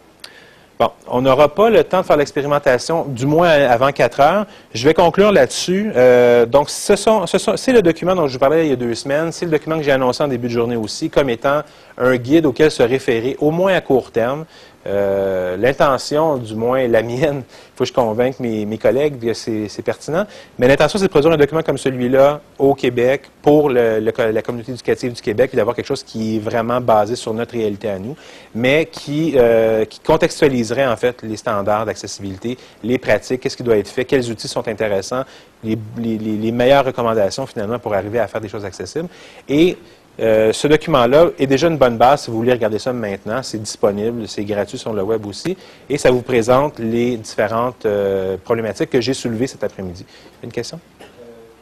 Bon, 0.79 0.89
on 1.09 1.21
n'aura 1.21 1.55
pas 1.55 1.69
le 1.69 1.85
temps 1.85 2.01
de 2.01 2.07
faire 2.07 2.17
l'expérimentation, 2.17 3.05
du 3.05 3.27
moins 3.27 3.51
avant 3.51 3.93
4 3.93 4.21
heures. 4.21 4.47
Je 4.73 4.83
vais 4.89 4.95
conclure 4.95 5.31
là-dessus. 5.31 5.93
Euh, 5.95 6.47
donc, 6.47 6.71
ce 6.71 6.97
sont, 6.97 7.27
c'est 7.27 7.73
le 7.73 7.83
document 7.83 8.15
dont 8.15 8.27
je 8.27 8.33
vous 8.33 8.39
parlais 8.39 8.65
il 8.65 8.71
y 8.71 8.73
a 8.73 8.77
deux 8.77 8.95
semaines. 8.95 9.31
C'est 9.31 9.45
le 9.45 9.51
document 9.51 9.77
que 9.77 9.83
j'ai 9.83 9.93
annoncé 9.93 10.23
en 10.25 10.29
début 10.29 10.49
de 10.49 10.55
journée 10.55 10.77
aussi, 10.77 11.11
comme 11.11 11.29
étant 11.29 11.61
un 11.99 12.17
guide 12.17 12.47
auquel 12.47 12.71
se 12.71 12.83
référer, 12.83 13.37
au 13.41 13.51
moins 13.51 13.75
à 13.75 13.83
court 13.83 14.11
terme. 14.11 14.47
Euh, 14.87 15.59
l'intention, 15.59 16.39
du 16.39 16.55
moins 16.55 16.89
la 16.89 17.03
mienne, 17.03 17.43
il 17.47 17.77
faut 17.77 17.85
que 17.85 17.89
je 17.89 17.93
convainque 17.93 18.41
mes, 18.41 18.79
collègues 18.79 19.21
que 19.21 19.35
c'est 19.35 19.83
pertinent, 19.83 20.27
mais 20.59 20.69
l'intention, 20.69 20.99
c'est 20.99 21.05
de 21.05 21.11
produire 21.11 21.33
un 21.33 21.37
document 21.37 21.63
comme 21.63 21.77
celui-là 21.77 22.41
au 22.59 22.75
Québec 22.75 23.25
pour 23.43 23.69
la 23.69 24.43
communauté 24.43 24.73
éducative 24.73 25.13
du 25.13 25.21
Québec, 25.21 25.51
et 25.53 25.57
d'avoir 25.57 25.77
quelque 25.77 25.87
chose 25.87 26.03
qui 26.03 26.37
est 26.37 26.39
vraiment 26.39 26.81
basé 26.81 27.15
sur 27.15 27.35
notre 27.35 27.53
réalité 27.53 27.91
à 27.91 27.99
nous, 27.99 28.17
mais 28.55 28.87
qui, 28.87 29.35
euh, 29.37 29.85
contextualiserait 30.05 30.87
en 30.87 30.97
fait 30.97 31.23
les 31.23 31.37
standards 31.37 31.85
d'accessibilité, 31.85 32.57
les 32.83 32.97
pratiques, 32.97 33.41
qu'est-ce 33.43 33.57
qui 33.57 33.63
doit 33.63 33.77
être 33.77 33.89
fait, 33.89 34.07
quels 34.07 34.31
outils 34.31 34.49
sont 34.49 34.67
intéressants, 34.67 35.25
les, 35.63 35.77
les 35.99 36.53
meilleures 36.53 36.87
recommandations 36.87 37.45
finalement 37.45 37.79
pour 37.79 37.93
arriver 37.93 38.19
à 38.19 38.27
faire 38.27 38.41
des 38.41 38.49
choses 38.49 38.65
accessibles. 38.65 39.09
Et 39.47 39.77
euh, 40.21 40.53
ce 40.53 40.69
document-là 40.69 41.31
est 41.39 41.47
déjà 41.47 41.69
une 41.69 41.79
bonne 41.79 41.97
base 41.97 42.23
si 42.23 42.31
vous 42.31 42.37
voulez 42.37 42.53
regarder 42.53 42.79
ça 42.79 42.93
maintenant. 42.93 43.43
C'est 43.43 43.59
disponible, 43.59 44.29
c'est 44.29 44.45
gratuit 44.45 44.77
sur 44.79 44.93
le 44.93 45.03
web 45.03 45.25
aussi. 45.27 45.57
Et 45.89 45.97
ça 45.97 46.11
vous 46.11 46.23
présente 46.23 46.79
les 46.79 47.17
différentes 47.17 47.87
euh, 47.87 48.37
problématiques 48.45 48.91
que 48.91 49.01
j'ai 49.01 49.15
soulevées 49.15 49.47
cet 49.47 49.65
après-midi. 49.65 50.05
Une 50.43 50.53
question? 50.53 50.79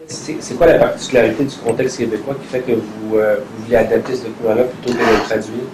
C'est 0.07 0.57
quoi 0.57 0.67
la 0.67 0.79
particularité 0.79 1.45
du 1.45 1.57
contexte 1.57 1.99
québécois 1.99 2.35
qui 2.41 2.47
fait 2.47 2.61
que 2.61 2.73
vous, 2.73 3.17
euh, 3.17 3.37
vous 3.41 3.65
voulez 3.65 3.77
adapter 3.77 4.17
ce 4.17 4.25
document-là 4.25 4.65
plutôt 4.65 4.99
que 4.99 5.05
de 5.05 5.19
le 5.19 5.25
traduire? 5.25 5.65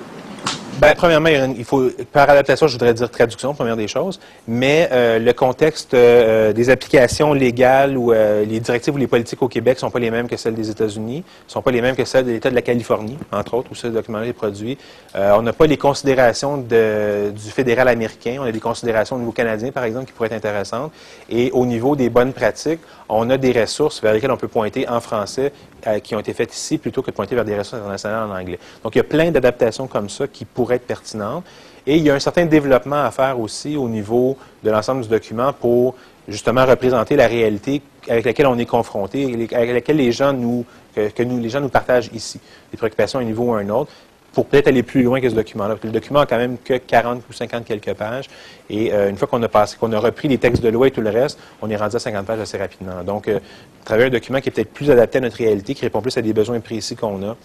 Ben, 0.81 0.93
premièrement, 0.97 1.29
il 1.57 1.65
faut, 1.65 1.89
par 2.13 2.29
adaptation, 2.29 2.67
je 2.67 2.73
voudrais 2.73 2.93
dire 2.95 3.09
traduction, 3.09 3.55
première 3.55 3.77
des 3.77 3.87
choses, 3.87 4.19
mais 4.49 4.89
euh, 4.91 5.21
le 5.21 5.33
contexte 5.33 5.95
euh, 5.95 6.53
des 6.53 6.69
applications 6.69 7.33
légales 7.33 7.97
ou 7.97 8.13
euh, 8.13 8.45
les 8.45 8.59
directives 8.59 8.93
ou 8.93 8.97
les 8.97 9.07
politiques 9.07 9.41
au 9.41 9.49
Québec 9.49 9.77
ne 9.77 9.81
sont 9.81 9.91
pas 9.91 10.01
les 10.01 10.11
mêmes 10.11 10.29
que 10.29 10.37
celles 10.37 10.55
des 10.55 10.71
États-Unis, 10.71 11.19
ne 11.47 11.51
sont 11.53 11.63
pas 11.63 11.71
les 11.71 11.81
mêmes 11.81 11.95
que 11.95 12.05
celles 12.05 12.27
de 12.27 12.33
l'État 12.33 12.51
de 12.51 12.57
la 12.57 12.63
Californie, 12.63 13.17
entre 13.33 13.55
autres, 13.55 13.69
où 13.71 13.75
ce 13.77 13.87
document-là 13.87 14.27
est 14.27 14.33
produit. 14.33 14.77
Euh, 15.15 15.33
on 15.39 15.43
n'a 15.43 15.53
pas 15.53 15.67
les 15.67 15.77
considérations 15.77 16.57
de- 16.57 17.31
du 17.31 17.51
fédéral 17.51 17.87
américain, 17.87 18.39
on 18.41 18.45
a 18.45 18.53
des 18.53 18.61
considérations 18.61 19.15
au 19.15 19.21
niveau 19.21 19.33
canadien, 19.33 19.71
par 19.71 19.85
exemple, 19.85 20.07
qui 20.07 20.13
pourraient 20.13 20.27
être 20.27 20.33
intéressantes. 20.35 20.93
Et 21.31 21.53
au 21.53 21.67
niveau 21.67 21.95
des 21.95 22.11
bonnes 22.11 22.33
pratiques, 22.33 22.81
on 23.09 23.29
a 23.31 23.37
des 23.37 23.53
ressources 23.53 24.01
vers 24.03 24.13
lesquelles 24.13 24.31
on 24.31 24.37
peut 24.37 24.49
pointer 24.49 24.89
en 24.89 25.01
français 25.01 25.53
euh, 25.87 25.99
qui 25.99 26.15
ont 26.15 26.21
été 26.21 26.33
faites 26.33 26.55
ici 26.55 26.79
plutôt 26.79 27.03
que 27.03 27.11
de 27.11 27.17
pointer 27.17 27.35
vers 27.35 27.45
des 27.45 27.57
ressources 27.57 27.81
internationales 27.81 28.31
en 28.31 28.35
anglais. 28.35 28.59
Donc, 28.83 28.95
il 28.95 28.99
y 28.99 29.01
a 29.01 29.05
plein 29.05 29.31
d'adaptations 29.31 29.87
comme 29.87 30.09
ça 30.09 30.27
qui 30.27 30.45
pourraient 30.45 30.77
être 30.77 30.87
pertinentes. 30.87 31.45
Et 31.87 31.97
il 31.97 32.03
y 32.03 32.11
a 32.11 32.15
un 32.15 32.21
certain 32.21 32.47
développement 32.47 33.05
à 33.05 33.11
faire 33.11 33.39
aussi 33.39 33.77
au 33.77 33.89
niveau 33.89 34.39
de 34.63 34.71
l'ensemble 34.71 35.03
du 35.03 35.09
document 35.09 35.53
pour 35.53 35.95
justement 36.27 36.65
représenter 36.65 37.15
la 37.15 37.27
réalité 37.27 37.83
avec 38.09 38.25
laquelle 38.25 38.47
on 38.47 38.59
est 38.59 38.65
confronté, 38.67 39.49
avec 39.53 39.73
laquelle 39.73 39.97
les 39.97 40.13
gens 40.13 40.33
nous, 40.33 40.65
les 40.97 41.49
gens 41.51 41.61
nous 41.61 41.69
partagent 41.69 42.11
ici. 42.15 42.41
Des 42.71 42.79
préoccupations 42.79 43.19
à 43.19 43.23
un 43.23 43.27
niveau 43.27 43.45
ou 43.45 43.55
à 43.55 43.59
un 43.59 43.69
autre 43.69 43.93
pour 44.35 44.47
peut-être 44.47 44.67
aller 44.67 44.83
plus 44.83 45.03
loin 45.03 45.21
que 45.21 45.31
ce 45.31 45.35
document-là. 45.35 45.77
Le 45.83 45.91
document 45.91 46.21
a 46.21 46.27
quand 46.27 46.37
même 46.37 46.59
que 46.59 46.75
40 46.75 47.23
ou 47.31 47.33
50 47.33 47.65
quelques 47.65 47.95
pages. 47.95 48.29
Et 48.69 48.93
euh, 48.93 49.09
une 49.09 49.17
fois 49.17 49.29
qu'on 49.29 49.43
a 49.43 49.49
passé, 49.49 49.77
qu'on 49.79 49.93
a 49.93 49.99
repris 49.99 50.29
les 50.29 50.39
textes 50.39 50.63
de 50.63 50.69
loi 50.69 50.89
et 50.89 50.91
tout 50.91 51.01
le 51.01 51.11
reste, 51.11 51.39
on 51.63 51.71
est 51.71 51.77
rendu 51.77 51.97
à 51.97 51.99
50 52.01 52.27
pages 52.27 52.41
assez 52.41 52.59
rapidement. 52.59 53.03
Donc, 53.05 53.29
euh, 53.29 53.39
travailler 53.85 54.09
un 54.09 54.11
document 54.11 54.41
qui 54.41 54.49
est 54.49 54.53
peut-être 54.53 54.73
plus 54.73 54.91
adapté 54.91 55.19
à 55.19 55.21
notre 55.21 55.37
réalité, 55.37 55.75
qui 55.75 55.83
répond 55.83 56.03
plus 56.03 56.17
à 56.19 56.23
des 56.23 56.33
besoins 56.33 56.59
précis 56.61 56.97
qu'on 56.97 57.23
a, 57.23 57.37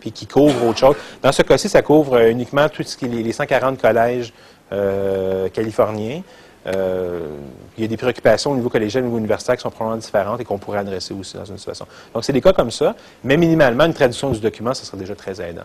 puis 0.00 0.12
qui 0.12 0.26
couvre 0.26 0.66
autre 0.66 0.78
chose. 0.78 0.96
Dans 1.22 1.32
ce 1.32 1.42
cas-ci, 1.42 1.68
ça 1.68 1.80
couvre 1.80 2.18
euh, 2.18 2.30
uniquement 2.30 2.68
tout 2.68 2.82
ce 2.82 2.96
qui 2.96 3.06
est 3.06 3.08
les 3.08 3.22
les 3.22 3.32
140 3.32 3.80
collèges 3.80 4.32
californiens. 5.52 6.22
Il 6.66 6.72
y 7.80 7.84
a 7.84 7.86
des 7.86 7.96
préoccupations 7.96 8.50
au 8.50 8.56
niveau 8.56 8.68
collégial, 8.68 9.04
au 9.04 9.06
niveau 9.06 9.18
universitaire 9.18 9.54
qui 9.54 9.62
sont 9.62 9.70
probablement 9.70 10.00
différentes 10.00 10.40
et 10.40 10.44
qu'on 10.44 10.58
pourrait 10.58 10.80
adresser 10.80 11.14
aussi 11.14 11.36
dans 11.36 11.44
une 11.44 11.58
situation. 11.58 11.86
Donc, 12.12 12.24
c'est 12.24 12.32
des 12.32 12.40
cas 12.40 12.52
comme 12.52 12.72
ça, 12.72 12.96
mais 13.22 13.36
minimalement, 13.36 13.84
une 13.84 13.94
traduction 13.94 14.30
du 14.30 14.40
document, 14.40 14.74
ça 14.74 14.84
serait 14.84 14.98
déjà 14.98 15.14
très 15.14 15.40
aidant. 15.40 15.62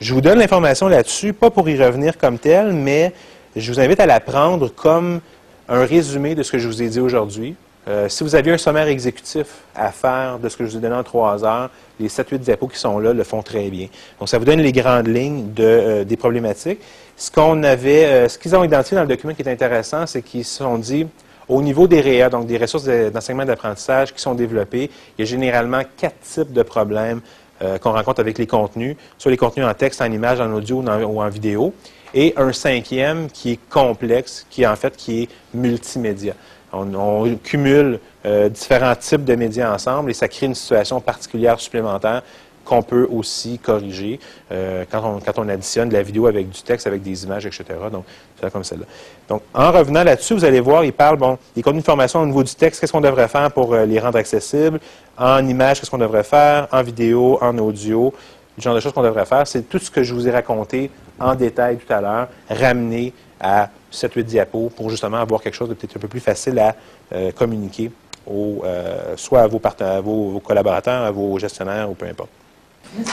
Je 0.00 0.14
vous 0.14 0.20
donne 0.20 0.38
l'information 0.38 0.88
là-dessus, 0.88 1.32
pas 1.32 1.50
pour 1.50 1.68
y 1.68 1.82
revenir 1.82 2.16
comme 2.16 2.38
tel, 2.38 2.72
mais 2.72 3.12
je 3.54 3.70
vous 3.70 3.80
invite 3.80 4.00
à 4.00 4.06
la 4.06 4.18
prendre 4.20 4.68
comme 4.68 5.20
un 5.68 5.84
résumé 5.84 6.34
de 6.34 6.42
ce 6.42 6.52
que 6.52 6.58
je 6.58 6.66
vous 6.66 6.82
ai 6.82 6.88
dit 6.88 7.00
aujourd'hui. 7.00 7.54
Euh, 7.88 8.08
si 8.08 8.24
vous 8.24 8.34
aviez 8.34 8.52
un 8.52 8.58
sommaire 8.58 8.88
exécutif 8.88 9.46
à 9.74 9.90
faire 9.90 10.38
de 10.38 10.48
ce 10.48 10.56
que 10.56 10.64
je 10.64 10.70
vous 10.70 10.76
ai 10.78 10.80
donné 10.80 10.94
en 10.94 11.02
trois 11.02 11.44
heures, 11.44 11.70
les 11.98 12.08
7-8 12.08 12.38
diapos 12.38 12.68
qui 12.68 12.78
sont 12.78 12.98
là 12.98 13.12
le 13.12 13.24
font 13.24 13.42
très 13.42 13.68
bien. 13.68 13.88
Donc, 14.18 14.28
ça 14.28 14.38
vous 14.38 14.44
donne 14.44 14.60
les 14.60 14.72
grandes 14.72 15.06
lignes 15.08 15.48
euh, 15.58 16.04
des 16.04 16.16
problématiques. 16.16 16.80
Ce 17.16 17.30
qu'on 17.30 17.62
avait, 17.62 18.04
euh, 18.06 18.28
ce 18.28 18.38
qu'ils 18.38 18.54
ont 18.56 18.64
identifié 18.64 18.96
dans 18.96 19.02
le 19.02 19.08
document 19.08 19.34
qui 19.34 19.42
est 19.42 19.48
intéressant, 19.48 20.06
c'est 20.06 20.22
qu'ils 20.22 20.44
se 20.44 20.58
sont 20.58 20.78
dit, 20.78 21.06
au 21.48 21.62
niveau 21.62 21.86
des 21.88 22.00
REA, 22.00 22.30
donc 22.30 22.46
des 22.46 22.58
ressources 22.58 22.84
de- 22.84 23.10
d'enseignement 23.10 23.44
d'apprentissage 23.44 24.14
qui 24.14 24.20
sont 24.22 24.34
développées, 24.34 24.90
il 25.18 25.22
y 25.22 25.22
a 25.22 25.26
généralement 25.30 25.82
quatre 25.96 26.20
types 26.20 26.52
de 26.52 26.62
problèmes 26.62 27.20
euh, 27.62 27.78
qu'on 27.78 27.92
rencontre 27.92 28.20
avec 28.20 28.38
les 28.38 28.46
contenus, 28.46 28.96
soit 29.18 29.30
les 29.30 29.36
contenus 29.36 29.66
en 29.66 29.74
texte, 29.74 30.00
en 30.00 30.10
image, 30.10 30.40
en 30.40 30.50
audio 30.52 30.82
ou 30.82 31.20
en, 31.20 31.28
vidéo, 31.28 31.74
et 32.14 32.32
un 32.36 32.52
cinquième 32.52 33.28
qui 33.28 33.52
est 33.52 33.60
complexe, 33.68 34.46
qui 34.48 34.62
est 34.62 34.66
en 34.66 34.76
fait 34.76 34.96
qui 34.96 35.22
est 35.22 35.28
multimédia. 35.54 36.34
On, 36.72 37.36
cumule 37.42 37.98
euh, 38.24 38.48
différents 38.48 38.94
types 38.94 39.24
de 39.24 39.34
médias 39.34 39.74
ensemble 39.74 40.10
et 40.10 40.14
ça 40.14 40.28
crée 40.28 40.46
une 40.46 40.54
situation 40.54 41.00
particulière 41.00 41.58
supplémentaire 41.58 42.22
qu'on 42.64 42.82
peut 42.82 43.08
aussi 43.10 43.58
corriger 43.58 44.20
euh, 44.52 44.84
quand, 44.90 45.20
on, 45.36 45.48
additionne 45.48 45.88
de 45.88 45.94
la 45.94 46.02
vidéo 46.02 46.26
avec 46.26 46.48
du 46.48 46.62
texte, 46.62 46.86
avec 46.86 47.02
des 47.02 47.24
images, 47.24 47.44
etc. 47.44 47.64
Donc, 47.90 48.04
c'est 48.40 48.52
comme 48.52 48.62
celle-là. 48.62 48.84
Donc, 49.28 49.42
en 49.52 49.72
revenant 49.72 50.04
là-dessus, 50.04 50.34
vous 50.34 50.44
allez 50.44 50.60
voir, 50.60 50.84
il 50.84 50.92
parle, 50.92 51.16
bon, 51.16 51.36
des 51.56 51.62
contenus 51.62 51.82
de 51.82 51.86
formation 51.86 52.22
au 52.22 52.26
niveau 52.26 52.44
du 52.44 52.54
texte, 52.54 52.80
qu'est-ce 52.80 52.92
qu'on 52.92 53.00
devrait 53.00 53.28
faire 53.28 53.50
pour 53.50 53.74
les 53.74 53.98
rendre 53.98 54.18
accessibles, 54.18 54.78
en 55.18 55.46
images, 55.46 55.80
qu'est-ce 55.80 55.90
qu'on 55.90 55.98
devrait 55.98 56.24
faire, 56.24 56.68
en 56.72 56.82
vidéo, 56.82 57.38
en 57.40 57.56
audio, 57.58 58.12
le 58.56 58.62
genre 58.62 58.74
de 58.74 58.80
choses 58.80 58.92
qu'on 58.92 59.02
devrait 59.02 59.26
faire. 59.26 59.46
C'est 59.46 59.68
tout 59.68 59.78
ce 59.78 59.90
que 59.90 60.02
je 60.02 60.14
vous 60.14 60.26
ai 60.26 60.30
raconté 60.30 60.90
en 61.18 61.34
détail 61.34 61.76
tout 61.76 61.92
à 61.92 62.00
l'heure, 62.00 62.28
ramené 62.48 63.12
à 63.40 63.68
7-8 63.92 64.22
diapos 64.22 64.70
pour 64.74 64.90
justement 64.90 65.18
avoir 65.18 65.40
quelque 65.40 65.54
chose 65.54 65.68
de 65.68 65.74
peut-être 65.74 65.96
un 65.96 66.00
peu 66.00 66.08
plus 66.08 66.20
facile 66.20 66.58
à 66.58 66.74
euh, 67.12 67.32
communiquer 67.32 67.90
euh, 68.28 69.14
soit 69.16 69.42
à 69.42 69.46
vos, 69.46 69.60
à 69.80 70.00
vos, 70.00 70.40
collaborateurs, 70.40 71.04
à 71.04 71.10
vos 71.10 71.38
gestionnaires 71.38 71.90
ou 71.90 71.94
peu 71.94 72.06
importe. 72.06 72.30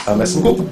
Alors, 0.06 0.18
merci 0.18 0.38
beaucoup. 0.40 0.66